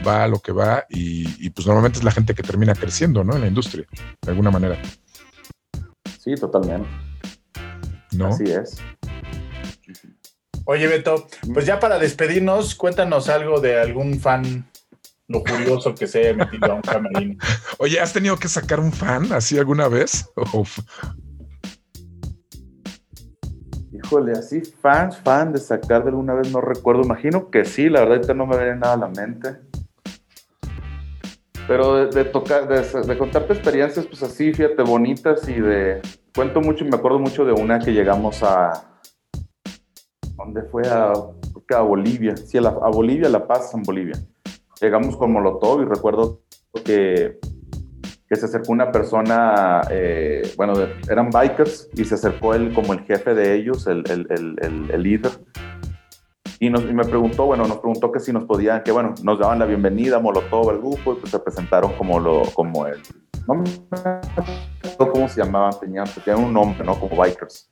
va 0.06 0.24
a 0.24 0.28
lo 0.28 0.40
que 0.40 0.52
va 0.52 0.86
y, 0.90 1.50
pues 1.52 1.68
normalmente 1.68 2.00
es 2.00 2.04
la 2.04 2.12
gente 2.12 2.34
que 2.34 2.42
termina 2.42 2.74
creciendo, 2.74 3.24
¿no? 3.24 3.36
En 3.36 3.42
la 3.42 3.48
industria, 3.48 3.86
de 4.22 4.32
alguna 4.32 4.50
manera. 4.50 4.82
Sí, 6.20 6.34
totalmente. 6.34 6.90
¿No? 8.14 8.28
Así 8.28 8.46
es. 8.46 8.82
Oye, 10.66 10.88
Beto, 10.88 11.28
pues 11.54 11.66
ya 11.66 11.80
para 11.80 11.98
despedirnos, 12.00 12.76
cuéntanos 12.76 13.30
algo 13.30 13.60
de 13.60 13.80
algún 13.80 14.20
fan 14.20 14.66
lo 15.32 15.44
curioso 15.44 15.96
que 15.96 16.08
se 16.08 16.20
haya 16.20 16.34
metido 16.34 16.72
a 16.72 16.76
un 16.76 16.82
camerino. 16.82 17.38
Oye, 17.80 18.00
¿has 18.00 18.14
tenido 18.14 18.38
que 18.38 18.48
sacar 18.48 18.80
un 18.80 18.92
fan 18.92 19.32
así 19.32 19.58
alguna 19.58 19.88
vez? 19.88 20.30
Híjole, 23.92 24.34
así 24.34 24.62
fans, 24.82 25.18
fan 25.18 25.54
de 25.54 25.60
sacar 25.60 26.04
de 26.04 26.10
alguna 26.10 26.34
vez, 26.34 26.52
no 26.52 26.62
recuerdo. 26.62 27.04
Imagino 27.04 27.50
que 27.50 27.66
sí, 27.66 27.90
la 27.90 28.02
verdad 28.02 28.18
ahorita 28.18 28.34
no 28.34 28.46
me 28.46 28.58
viene 28.58 28.76
nada 28.76 28.94
a 28.94 28.98
la 28.98 29.08
mente. 29.08 29.58
Pero 31.68 32.08
de, 32.08 32.26
tocar, 32.26 32.68
de, 32.68 33.18
contarte 33.18 33.54
experiencias, 33.54 34.06
pues 34.06 34.22
así, 34.24 34.52
fíjate, 34.54 34.84
bonitas 34.84 35.48
y 35.48 35.54
de. 35.54 36.02
Cuento 36.36 36.60
mucho 36.60 36.84
y 36.84 36.90
me 36.90 36.98
acuerdo 36.98 37.20
mucho 37.20 37.46
de 37.46 37.54
una 37.54 37.80
que 37.80 37.94
llegamos 37.94 38.44
a. 38.44 38.91
¿Dónde 40.46 40.64
fue? 40.64 40.84
A, 40.88 41.14
a 41.76 41.82
Bolivia. 41.82 42.36
Sí, 42.38 42.58
a, 42.58 42.62
a 42.62 42.90
Bolivia, 42.90 43.30
La 43.30 43.48
Paz, 43.48 43.74
en 43.74 43.84
Bolivia 43.84 44.16
llegamos 44.82 45.16
con 45.16 45.32
Molotov 45.32 45.82
y 45.82 45.86
recuerdo 45.86 46.42
que, 46.84 47.40
que 48.28 48.36
se 48.36 48.46
acercó 48.46 48.72
una 48.72 48.92
persona, 48.92 49.82
eh, 49.92 50.52
bueno, 50.58 50.74
eran 51.10 51.30
bikers 51.30 51.90
y 51.94 52.04
se 52.04 52.16
acercó 52.16 52.56
él 52.56 52.74
como 52.74 52.94
el 52.94 53.02
jefe 53.02 53.36
de 53.36 53.54
ellos, 53.56 53.88
el, 53.88 54.04
el, 54.10 54.28
el, 54.30 54.92
el 54.92 55.04
líder. 55.04 55.32
Y, 56.60 56.70
nos, 56.70 56.84
y 56.84 56.94
me 56.94 57.04
preguntó, 57.04 57.46
bueno, 57.46 57.66
nos 57.68 57.78
preguntó 57.78 58.12
que 58.12 58.20
si 58.20 58.32
nos 58.32 58.46
podían, 58.46 58.84
que 58.84 58.92
bueno, 58.92 59.16
nos 59.24 59.40
daban 59.40 59.60
la 59.60 59.66
bienvenida 59.66 60.20
Molotov 60.20 60.70
al 60.70 60.78
grupo 60.78 61.14
y 61.14 61.16
pues 61.16 61.32
se 61.32 61.40
presentaron 61.40 61.94
como, 61.94 62.20
lo, 62.20 62.44
como 62.54 62.86
el, 62.86 63.02
no 63.48 63.56
me 63.56 63.64
acuerdo 63.92 65.12
cómo 65.12 65.28
se 65.28 65.44
llamaban, 65.44 65.74
tenían, 65.80 66.06
tenían 66.24 66.46
un 66.46 66.54
nombre, 66.54 66.84
¿no? 66.86 67.00
Como 67.00 67.16
bikers 67.16 67.71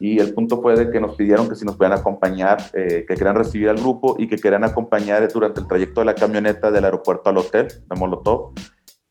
y 0.00 0.18
el 0.18 0.34
punto 0.34 0.60
fue 0.60 0.76
de 0.76 0.90
que 0.90 1.00
nos 1.00 1.14
pidieron 1.16 1.48
que 1.48 1.54
si 1.54 1.64
nos 1.64 1.76
podían 1.76 1.92
acompañar, 1.92 2.58
eh, 2.72 3.04
que 3.06 3.14
querían 3.14 3.36
recibir 3.36 3.68
al 3.68 3.76
grupo 3.76 4.16
y 4.18 4.28
que 4.28 4.36
querían 4.36 4.64
acompañar 4.64 5.26
durante 5.32 5.60
el 5.60 5.66
trayecto 5.66 6.00
de 6.00 6.06
la 6.06 6.14
camioneta 6.14 6.70
del 6.70 6.84
aeropuerto 6.84 7.30
al 7.30 7.38
hotel 7.38 7.68
de 7.68 7.96
Molotov. 7.96 8.52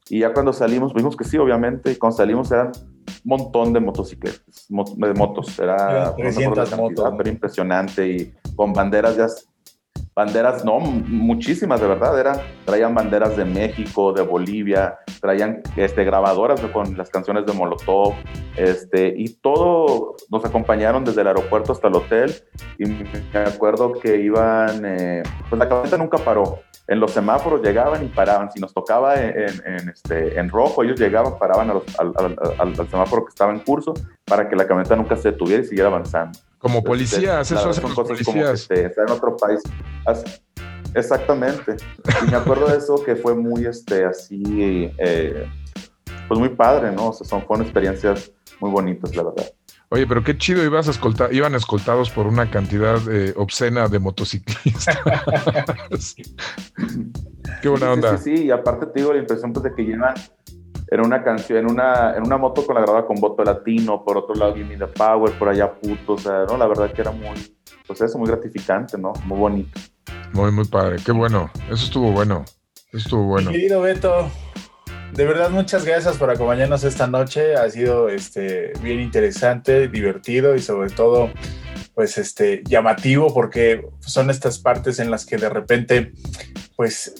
Y 0.10 0.19
ya 0.19 0.34
cuando 0.34 0.51
salimos, 0.51 0.93
vimos 0.93 1.15
que 1.15 1.23
sí, 1.23 1.38
obviamente, 1.38 1.91
y 1.91 1.95
cuando 1.95 2.18
salimos 2.18 2.51
eran 2.51 2.68
un 2.68 3.22
montón 3.23 3.73
de 3.73 3.80
motocicletas, 3.80 4.68
de 4.69 5.14
motos, 5.14 5.57
era, 5.60 6.14
300 6.15 6.77
motos, 6.77 7.14
pero 7.18 7.30
impresionante 7.30 8.07
y 8.07 8.34
con 8.55 8.73
banderas 8.73 9.15
ya 9.15 9.27
banderas, 10.15 10.64
no, 10.64 10.80
muchísimas 10.80 11.81
de 11.81 11.88
verdad, 11.88 12.19
eran, 12.19 12.38
traían 12.65 12.94
banderas 12.94 13.35
de 13.35 13.45
México, 13.45 14.14
de 14.14 14.22
Bolivia, 14.22 14.99
traían 15.19 15.61
este, 15.76 16.03
grabadoras 16.03 16.61
con 16.61 16.98
las 16.98 17.10
canciones 17.10 17.45
de 17.45 17.53
Molotov, 17.53 18.14
este, 18.56 19.14
y 19.18 19.30
todo 19.30 20.15
nos 20.30 20.45
acompañaron 20.45 21.03
desde 21.03 21.22
el 21.22 21.27
aeropuerto 21.27 21.72
hasta 21.72 21.88
el 21.88 21.95
hotel, 21.95 22.34
y 22.77 22.85
me 22.85 23.06
acuerdo 23.45 23.94
que 23.94 24.18
iban, 24.18 24.84
eh, 24.85 25.23
pues 25.49 25.60
la 25.60 25.68
camioneta 25.68 25.98
nunca 25.98 26.18
paró, 26.18 26.60
en 26.88 26.99
los 26.99 27.11
semáforos 27.11 27.61
llegaban 27.61 28.03
y 28.03 28.07
paraban, 28.07 28.51
si 28.51 28.60
nos 28.60 28.73
tocaba 28.73 29.15
en, 29.15 29.89
este, 29.89 30.38
en 30.38 30.49
rojo, 30.49 30.84
ellos 30.84 30.99
llegaban, 30.99 31.38
paraban 31.38 31.69
al, 31.69 31.81
al, 32.60 32.76
semáforo 32.89 33.26
que 33.26 33.30
estaba 33.30 33.53
en 33.53 33.60
curso, 33.60 33.93
para 34.26 34.49
que 34.49 34.55
la 34.55 34.68
camioneta 34.68 34.95
nunca 34.95 35.15
se 35.15 35.31
detuviera 35.31 35.64
y 35.64 35.65
siguiera 35.65 35.88
avanzando. 35.88 36.38
Como 36.57 36.84
policías, 36.84 37.49
eso 37.49 37.69
hacen 37.69 37.84
los 37.84 37.93
policías. 37.95 38.68
Como 38.68 39.05
en 39.07 39.11
otro 39.11 39.38
país. 39.38 39.61
Exactamente. 40.93 41.77
Y 42.26 42.31
me 42.31 42.38
acuerdo 42.38 42.68
de 42.68 42.77
eso 42.77 43.03
que 43.03 43.15
fue 43.15 43.34
muy, 43.34 43.65
este, 43.65 44.05
así, 44.05 44.91
eh, 44.97 45.49
pues 46.27 46.39
muy 46.39 46.49
padre, 46.49 46.91
¿no? 46.91 47.10
O 47.10 47.14
sea, 47.14 47.26
son, 47.26 47.45
fueron 47.45 47.65
experiencias 47.65 48.31
muy 48.60 48.72
bonitas, 48.72 49.15
la 49.15 49.23
verdad. 49.23 49.45
Oye, 49.94 50.07
pero 50.07 50.24
qué 50.24 50.36
chido, 50.36 50.64
ibas 50.64 50.88
a 50.88 50.91
escoltar, 50.91 51.32
iban 51.32 51.53
escoltados 51.53 52.10
por 52.10 52.26
una 52.26 52.49
cantidad 52.49 52.98
eh, 53.11 53.32
obscena 53.38 53.88
de 53.88 53.99
motociclistas. 53.99 54.98
qué 57.61 57.70
buena 57.70 57.91
onda. 57.91 58.18
Sí, 58.18 58.36
sí, 58.38 58.45
y 58.45 58.49
aparte 58.49 58.88
te 58.88 59.02
digo 59.02 59.14
la 59.14 59.20
impresión 59.20 59.53
pues, 59.53 59.65
de 59.65 59.76
que 59.76 59.84
llevan 59.84 60.15
en 60.90 60.99
una 60.99 61.24
canción, 61.24 61.60
en 61.60 61.70
una, 61.70 62.18
en 62.18 62.26
una 62.26 62.38
moto 62.38 62.65
con 62.65 62.74
la 62.74 62.82
grabada 62.82 63.06
con 63.06 63.18
voto 63.18 63.44
latino, 63.44 64.03
por 64.03 64.18
otro 64.18 64.34
lado 64.34 64.56
Gimme 64.56 64.78
the 64.78 64.88
Power, 64.88 65.32
por 65.34 65.49
allá 65.49 65.72
puto, 65.72 66.14
o 66.14 66.18
sea, 66.18 66.45
¿no? 66.48 66.57
La 66.57 66.65
verdad 66.65 66.91
que 66.91 67.02
era 67.02 67.11
muy, 67.11 67.56
pues 67.86 68.02
eso, 68.02 68.18
muy 68.18 68.28
gratificante, 68.30 68.98
¿no? 68.98 69.14
Muy 69.26 69.38
bonito. 69.38 69.80
Muy, 70.32 70.52
muy 70.52 70.65
padre, 70.65 70.95
qué 71.06 71.11
bueno, 71.11 71.52
eso 71.70 71.86
estuvo 71.86 72.11
bueno, 72.11 72.45
eso 72.88 72.98
estuvo 72.98 73.26
bueno. 73.26 73.52
querido 73.52 73.82
Beto, 73.82 74.28
de 75.14 75.26
verdad 75.26 75.52
muchas 75.52 75.85
gracias 75.85 76.18
por 76.18 76.30
acompañarnos 76.31 76.84
esta 76.84 77.06
noche, 77.07 77.56
ha 77.56 77.69
sido 77.69 78.10
este, 78.10 78.73
bien 78.81 78.99
interesante, 78.99 79.88
divertido 79.88 80.56
y 80.56 80.60
sobre 80.61 80.90
todo 80.90 81.30
pues 81.94 82.18
este 82.18 82.64
llamativo 82.65 83.31
porque 83.34 83.85
son 83.99 84.31
estas 84.31 84.57
partes 84.57 84.98
en 84.98 85.11
las 85.11 85.26
que 85.26 85.38
de 85.38 85.49
repente 85.49 86.14
pues 86.76 87.14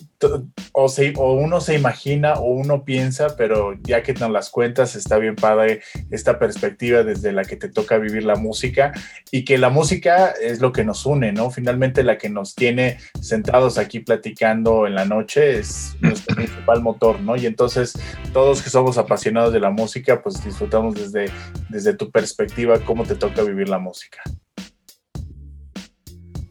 o, 0.74 0.88
o 1.18 1.34
uno 1.34 1.62
se 1.62 1.76
imagina 1.76 2.34
o 2.34 2.46
uno 2.46 2.84
piensa, 2.84 3.36
pero 3.38 3.74
ya 3.84 4.02
que 4.02 4.14
nos 4.14 4.32
las 4.32 4.50
cuentas 4.50 4.96
está 4.96 5.18
bien 5.18 5.36
padre 5.36 5.82
esta 6.10 6.40
perspectiva 6.40 7.04
desde 7.04 7.32
la 7.32 7.44
que 7.44 7.56
te 7.56 7.70
toca 7.70 7.98
vivir 7.98 8.24
la 8.24 8.36
música 8.36 8.94
y 9.32 9.46
que 9.46 9.58
la 9.58 9.70
música 9.70 10.34
es 10.42 10.62
lo 10.62 10.72
que 10.72 10.84
nos 10.84 11.06
une, 11.06 11.32
¿no? 11.32 11.52
Finalmente 11.52 12.04
la 12.04 12.18
que 12.18 12.30
nos 12.30 12.56
tiene 12.56 12.98
sentados 13.22 13.78
aquí 13.78 14.00
platicando 14.00 14.88
en 14.88 14.96
la 14.96 15.06
noche 15.06 15.60
es 15.60 15.96
nuestro 16.00 16.36
principal 16.36 16.82
motor, 16.82 17.20
¿no? 17.20 17.36
Y 17.36 17.46
entonces 17.46 17.94
todos 18.34 18.62
que 18.62 18.70
somos 18.70 18.98
apasionados 18.98 19.54
de 19.54 19.60
la 19.60 19.70
música, 19.70 20.22
pues 20.22 20.44
disfrutamos 20.44 20.96
desde, 20.96 21.32
desde 21.70 21.94
tu 21.94 22.12
perspectiva 22.12 22.80
cómo 22.80 23.04
te 23.04 23.16
toca 23.16 23.44
vivir 23.44 23.70
la 23.70 23.80
música. 23.80 24.22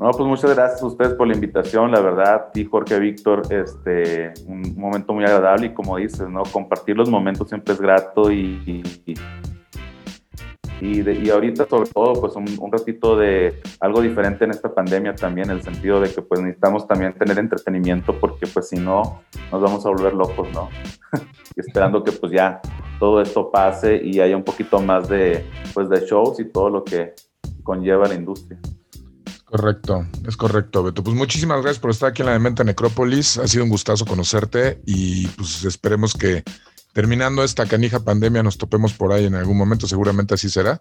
No, 0.03 0.11
pues 0.11 0.29
muchas 0.29 0.53
gracias 0.57 0.83
a 0.83 0.87
ustedes 0.87 1.15
por 1.15 1.29
la 1.29 1.35
invitación, 1.35 1.93
la 1.93 2.01
verdad, 2.01 2.49
y 2.57 2.65
Jorge 2.65 2.99
Víctor, 2.99 3.43
este, 3.51 4.35
un 4.49 4.75
momento 4.77 5.13
muy 5.13 5.23
agradable 5.23 5.67
y 5.67 5.75
como 5.75 5.97
dices, 5.97 6.29
¿no? 6.29 6.43
Compartir 6.43 6.97
los 6.97 7.09
momentos 7.09 7.49
siempre 7.49 7.73
es 7.73 7.81
grato 7.81 8.33
y, 8.33 8.61
y, 8.67 9.15
y, 10.81 11.31
ahorita 11.31 11.69
sobre 11.69 11.89
todo, 11.89 12.15
pues 12.21 12.35
un, 12.35 12.47
un, 12.59 12.73
ratito 12.73 13.17
de 13.17 13.61
algo 13.79 14.01
diferente 14.01 14.45
en 14.45 14.51
esta 14.51 14.75
pandemia 14.75 15.15
también, 15.15 15.51
en 15.51 15.59
el 15.59 15.63
sentido 15.63 16.01
de 16.01 16.13
que 16.13 16.21
pues 16.21 16.41
necesitamos 16.41 16.89
también 16.89 17.13
tener 17.13 17.39
entretenimiento 17.39 18.19
porque 18.19 18.49
pues 18.49 18.71
si 18.71 18.81
no, 18.81 19.23
nos 19.53 19.63
vamos 19.63 19.87
a 19.87 19.91
volver 19.91 20.15
locos, 20.15 20.49
¿no? 20.53 20.69
y 21.55 21.61
esperando 21.65 22.03
que 22.03 22.11
pues 22.11 22.33
ya 22.33 22.61
todo 22.99 23.21
esto 23.21 23.53
pase 23.53 24.01
y 24.03 24.19
haya 24.19 24.37
un 24.37 24.43
poquito 24.43 24.81
más 24.81 25.09
de, 25.09 25.47
pues, 25.73 25.89
de 25.89 26.01
shows 26.01 26.41
y 26.41 26.47
todo 26.47 26.71
lo 26.71 26.83
que 26.83 27.15
conlleva 27.63 28.09
la 28.09 28.15
industria. 28.15 28.59
Correcto, 29.53 30.07
es 30.27 30.35
correcto, 30.39 30.83
Beto. 30.83 31.05
Pues 31.05 31.15
muchísimas 31.15 31.61
gracias 31.61 31.79
por 31.79 31.91
estar 31.91 32.09
aquí 32.09 32.23
en 32.23 32.27
la 32.27 32.33
Dementa 32.33 32.65
Necrópolis. 32.65 33.37
Ha 33.37 33.47
sido 33.47 33.65
un 33.65 33.69
gustazo 33.69 34.07
conocerte 34.07 34.81
y 34.87 35.27
pues 35.27 35.63
esperemos 35.65 36.15
que 36.15 36.43
terminando 36.95 37.45
esta 37.45 37.67
canija 37.67 38.01
pandemia 38.01 38.43
nos 38.43 38.57
topemos 38.57 38.95
por 38.95 39.13
ahí 39.13 39.27
en 39.27 39.35
algún 39.35 39.59
momento, 39.59 39.87
seguramente 39.87 40.33
así 40.33 40.49
será. 40.49 40.81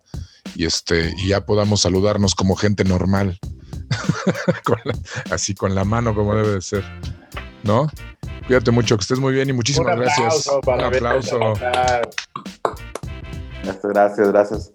Y 0.56 0.64
este, 0.64 1.14
y 1.18 1.28
ya 1.28 1.46
podamos 1.46 1.82
saludarnos 1.82 2.34
como 2.34 2.56
gente 2.56 2.86
normal. 2.86 3.38
así 5.30 5.54
con 5.54 5.76
la 5.76 5.84
mano 5.84 6.16
como 6.16 6.34
debe 6.34 6.54
de 6.54 6.62
ser. 6.62 6.86
¿No? 7.64 7.92
Cuídate 8.48 8.72
mucho, 8.72 8.96
que 8.96 9.02
estés 9.02 9.20
muy 9.20 9.34
bien 9.34 9.50
y 9.50 9.54
muchísimas 9.54 9.98
gracias. 9.98 10.48
un 10.66 10.82
aplauso. 10.82 11.56
Gracias, 13.84 14.32
gracias. 14.32 14.72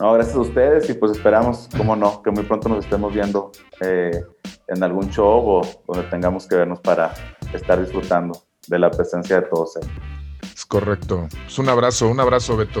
No, 0.00 0.14
gracias 0.14 0.34
a 0.34 0.40
ustedes 0.40 0.88
y 0.88 0.94
pues 0.94 1.12
esperamos, 1.12 1.68
cómo 1.76 1.94
no, 1.94 2.22
que 2.22 2.30
muy 2.30 2.44
pronto 2.44 2.70
nos 2.70 2.84
estemos 2.84 3.12
viendo 3.12 3.52
eh, 3.82 4.24
en 4.66 4.82
algún 4.82 5.10
show 5.10 5.46
o 5.46 5.82
donde 5.86 6.08
tengamos 6.08 6.46
que 6.46 6.56
vernos 6.56 6.80
para 6.80 7.12
estar 7.52 7.78
disfrutando 7.78 8.42
de 8.66 8.78
la 8.78 8.90
presencia 8.90 9.42
de 9.42 9.48
todos 9.48 9.76
ellos. 9.76 9.92
Es 10.54 10.64
correcto. 10.64 11.28
Es 11.30 11.36
pues 11.36 11.58
un 11.58 11.68
abrazo, 11.68 12.08
un 12.08 12.18
abrazo, 12.18 12.56
Beto. 12.56 12.80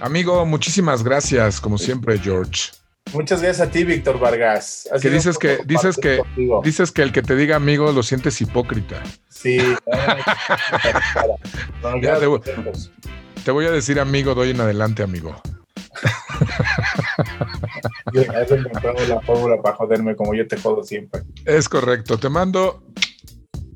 Amigo, 0.00 0.46
muchísimas 0.46 1.02
gracias, 1.02 1.60
como 1.60 1.78
siempre, 1.78 2.16
George. 2.18 2.70
Muchas 3.12 3.42
gracias 3.42 3.66
a 3.66 3.70
ti, 3.70 3.82
Víctor 3.82 4.20
Vargas. 4.20 4.88
que 5.00 5.10
dices 5.10 5.38
que 5.38 5.58
dices 5.66 5.96
que 5.96 6.22
dices 6.62 6.92
que 6.92 7.02
el 7.02 7.10
que 7.10 7.22
te 7.22 7.34
diga 7.34 7.56
amigo 7.56 7.90
lo 7.90 8.04
sientes 8.04 8.40
hipócrita. 8.40 9.02
Sí. 9.28 9.58
te 13.44 13.50
voy 13.50 13.66
a 13.66 13.72
decir 13.72 13.98
amigo, 13.98 14.36
doy 14.36 14.50
en 14.50 14.60
adelante, 14.60 15.02
amigo. 15.02 15.42
Encontramos 18.12 19.08
la 19.08 19.20
fórmula 19.20 19.60
para 19.62 19.76
joderme 19.76 20.16
como 20.16 20.34
yo 20.34 20.46
te 20.46 20.56
jodo 20.56 20.82
siempre. 20.82 21.22
Es 21.44 21.68
correcto. 21.68 22.18
Te 22.18 22.28
mando 22.28 22.82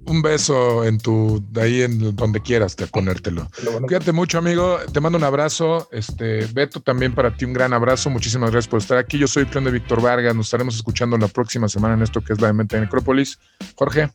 un 0.06 0.22
beso 0.22 0.84
en 0.84 0.98
tu, 0.98 1.44
de 1.51 1.62
ahí 1.62 1.82
en 1.82 2.14
donde 2.14 2.40
quieras 2.40 2.76
te 2.76 2.86
ponértelo. 2.86 3.48
Cuídate 3.86 4.12
mucho, 4.12 4.38
amigo. 4.38 4.78
Te 4.93 5.01
mando 5.01 5.18
un 5.18 5.24
abrazo. 5.24 5.88
Este, 5.90 6.47
Beto, 6.47 6.80
también 6.80 7.14
para 7.14 7.36
ti 7.36 7.44
un 7.44 7.52
gran 7.52 7.72
abrazo. 7.72 8.10
Muchísimas 8.10 8.51
gracias 8.51 8.68
por 8.68 8.80
estar 8.80 8.98
aquí. 8.98 9.18
Yo 9.18 9.26
soy 9.26 9.44
el 9.44 9.48
clon 9.48 9.64
de 9.64 9.72
Víctor 9.72 10.01
Vargas. 10.01 10.34
Nos 10.34 10.47
estaremos 10.47 10.76
escuchando 10.76 11.18
la 11.18 11.28
próxima 11.28 11.68
semana 11.68 11.94
en 11.94 12.02
esto 12.02 12.20
que 12.20 12.32
es 12.32 12.40
la 12.40 12.48
de 12.48 12.52
Mente 12.52 12.76
de 12.76 12.82
Necrópolis. 12.82 13.38
Jorge. 13.74 14.10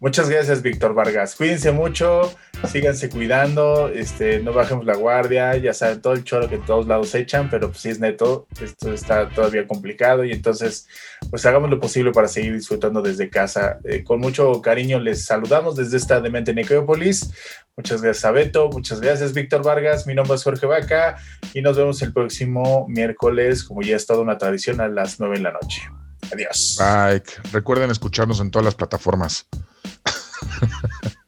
Muchas 0.00 0.30
gracias, 0.30 0.62
Víctor 0.62 0.94
Vargas. 0.94 1.34
Cuídense 1.36 1.72
mucho, 1.72 2.32
síganse 2.66 3.10
cuidando, 3.10 3.90
este, 3.90 4.40
no 4.40 4.54
bajemos 4.54 4.86
la 4.86 4.96
guardia, 4.96 5.54
ya 5.58 5.74
saben 5.74 6.00
todo 6.00 6.14
el 6.14 6.24
choro 6.24 6.48
que 6.48 6.54
en 6.54 6.64
todos 6.64 6.86
lados 6.86 7.14
echan, 7.14 7.50
pero 7.50 7.68
pues 7.68 7.82
si 7.82 7.90
es 7.90 8.00
neto, 8.00 8.46
esto 8.62 8.94
está 8.94 9.28
todavía 9.28 9.66
complicado 9.66 10.24
y 10.24 10.32
entonces 10.32 10.88
pues 11.28 11.44
hagamos 11.44 11.68
lo 11.68 11.78
posible 11.78 12.12
para 12.12 12.28
seguir 12.28 12.54
disfrutando 12.54 13.02
desde 13.02 13.28
casa. 13.28 13.78
Eh, 13.84 14.02
con 14.02 14.20
mucho 14.20 14.62
cariño 14.62 14.98
les 14.98 15.26
saludamos 15.26 15.76
desde 15.76 15.98
esta 15.98 16.18
Demente 16.22 16.54
Necrópolis. 16.54 17.30
Muchas 17.76 18.00
gracias 18.00 18.24
a 18.24 18.30
Beto, 18.30 18.70
muchas 18.70 19.02
gracias 19.02 19.34
Víctor 19.34 19.62
Vargas, 19.62 20.06
mi 20.06 20.14
nombre 20.14 20.36
es 20.36 20.42
Jorge 20.42 20.64
Vaca 20.64 21.16
y 21.52 21.60
nos 21.60 21.76
vemos 21.76 22.00
el 22.00 22.14
próximo 22.14 22.86
miércoles, 22.88 23.64
como 23.64 23.82
ya 23.82 23.96
es 23.96 24.06
toda 24.06 24.20
una 24.20 24.38
tradición, 24.38 24.80
a 24.80 24.88
las 24.88 25.20
9 25.20 25.36
de 25.36 25.42
la 25.42 25.52
noche. 25.52 25.82
Adiós. 26.32 26.76
Recuerden 27.52 27.90
escucharnos 27.90 28.40
en 28.40 28.50
todas 28.50 28.64
las 28.64 28.74
plataformas. 28.74 29.46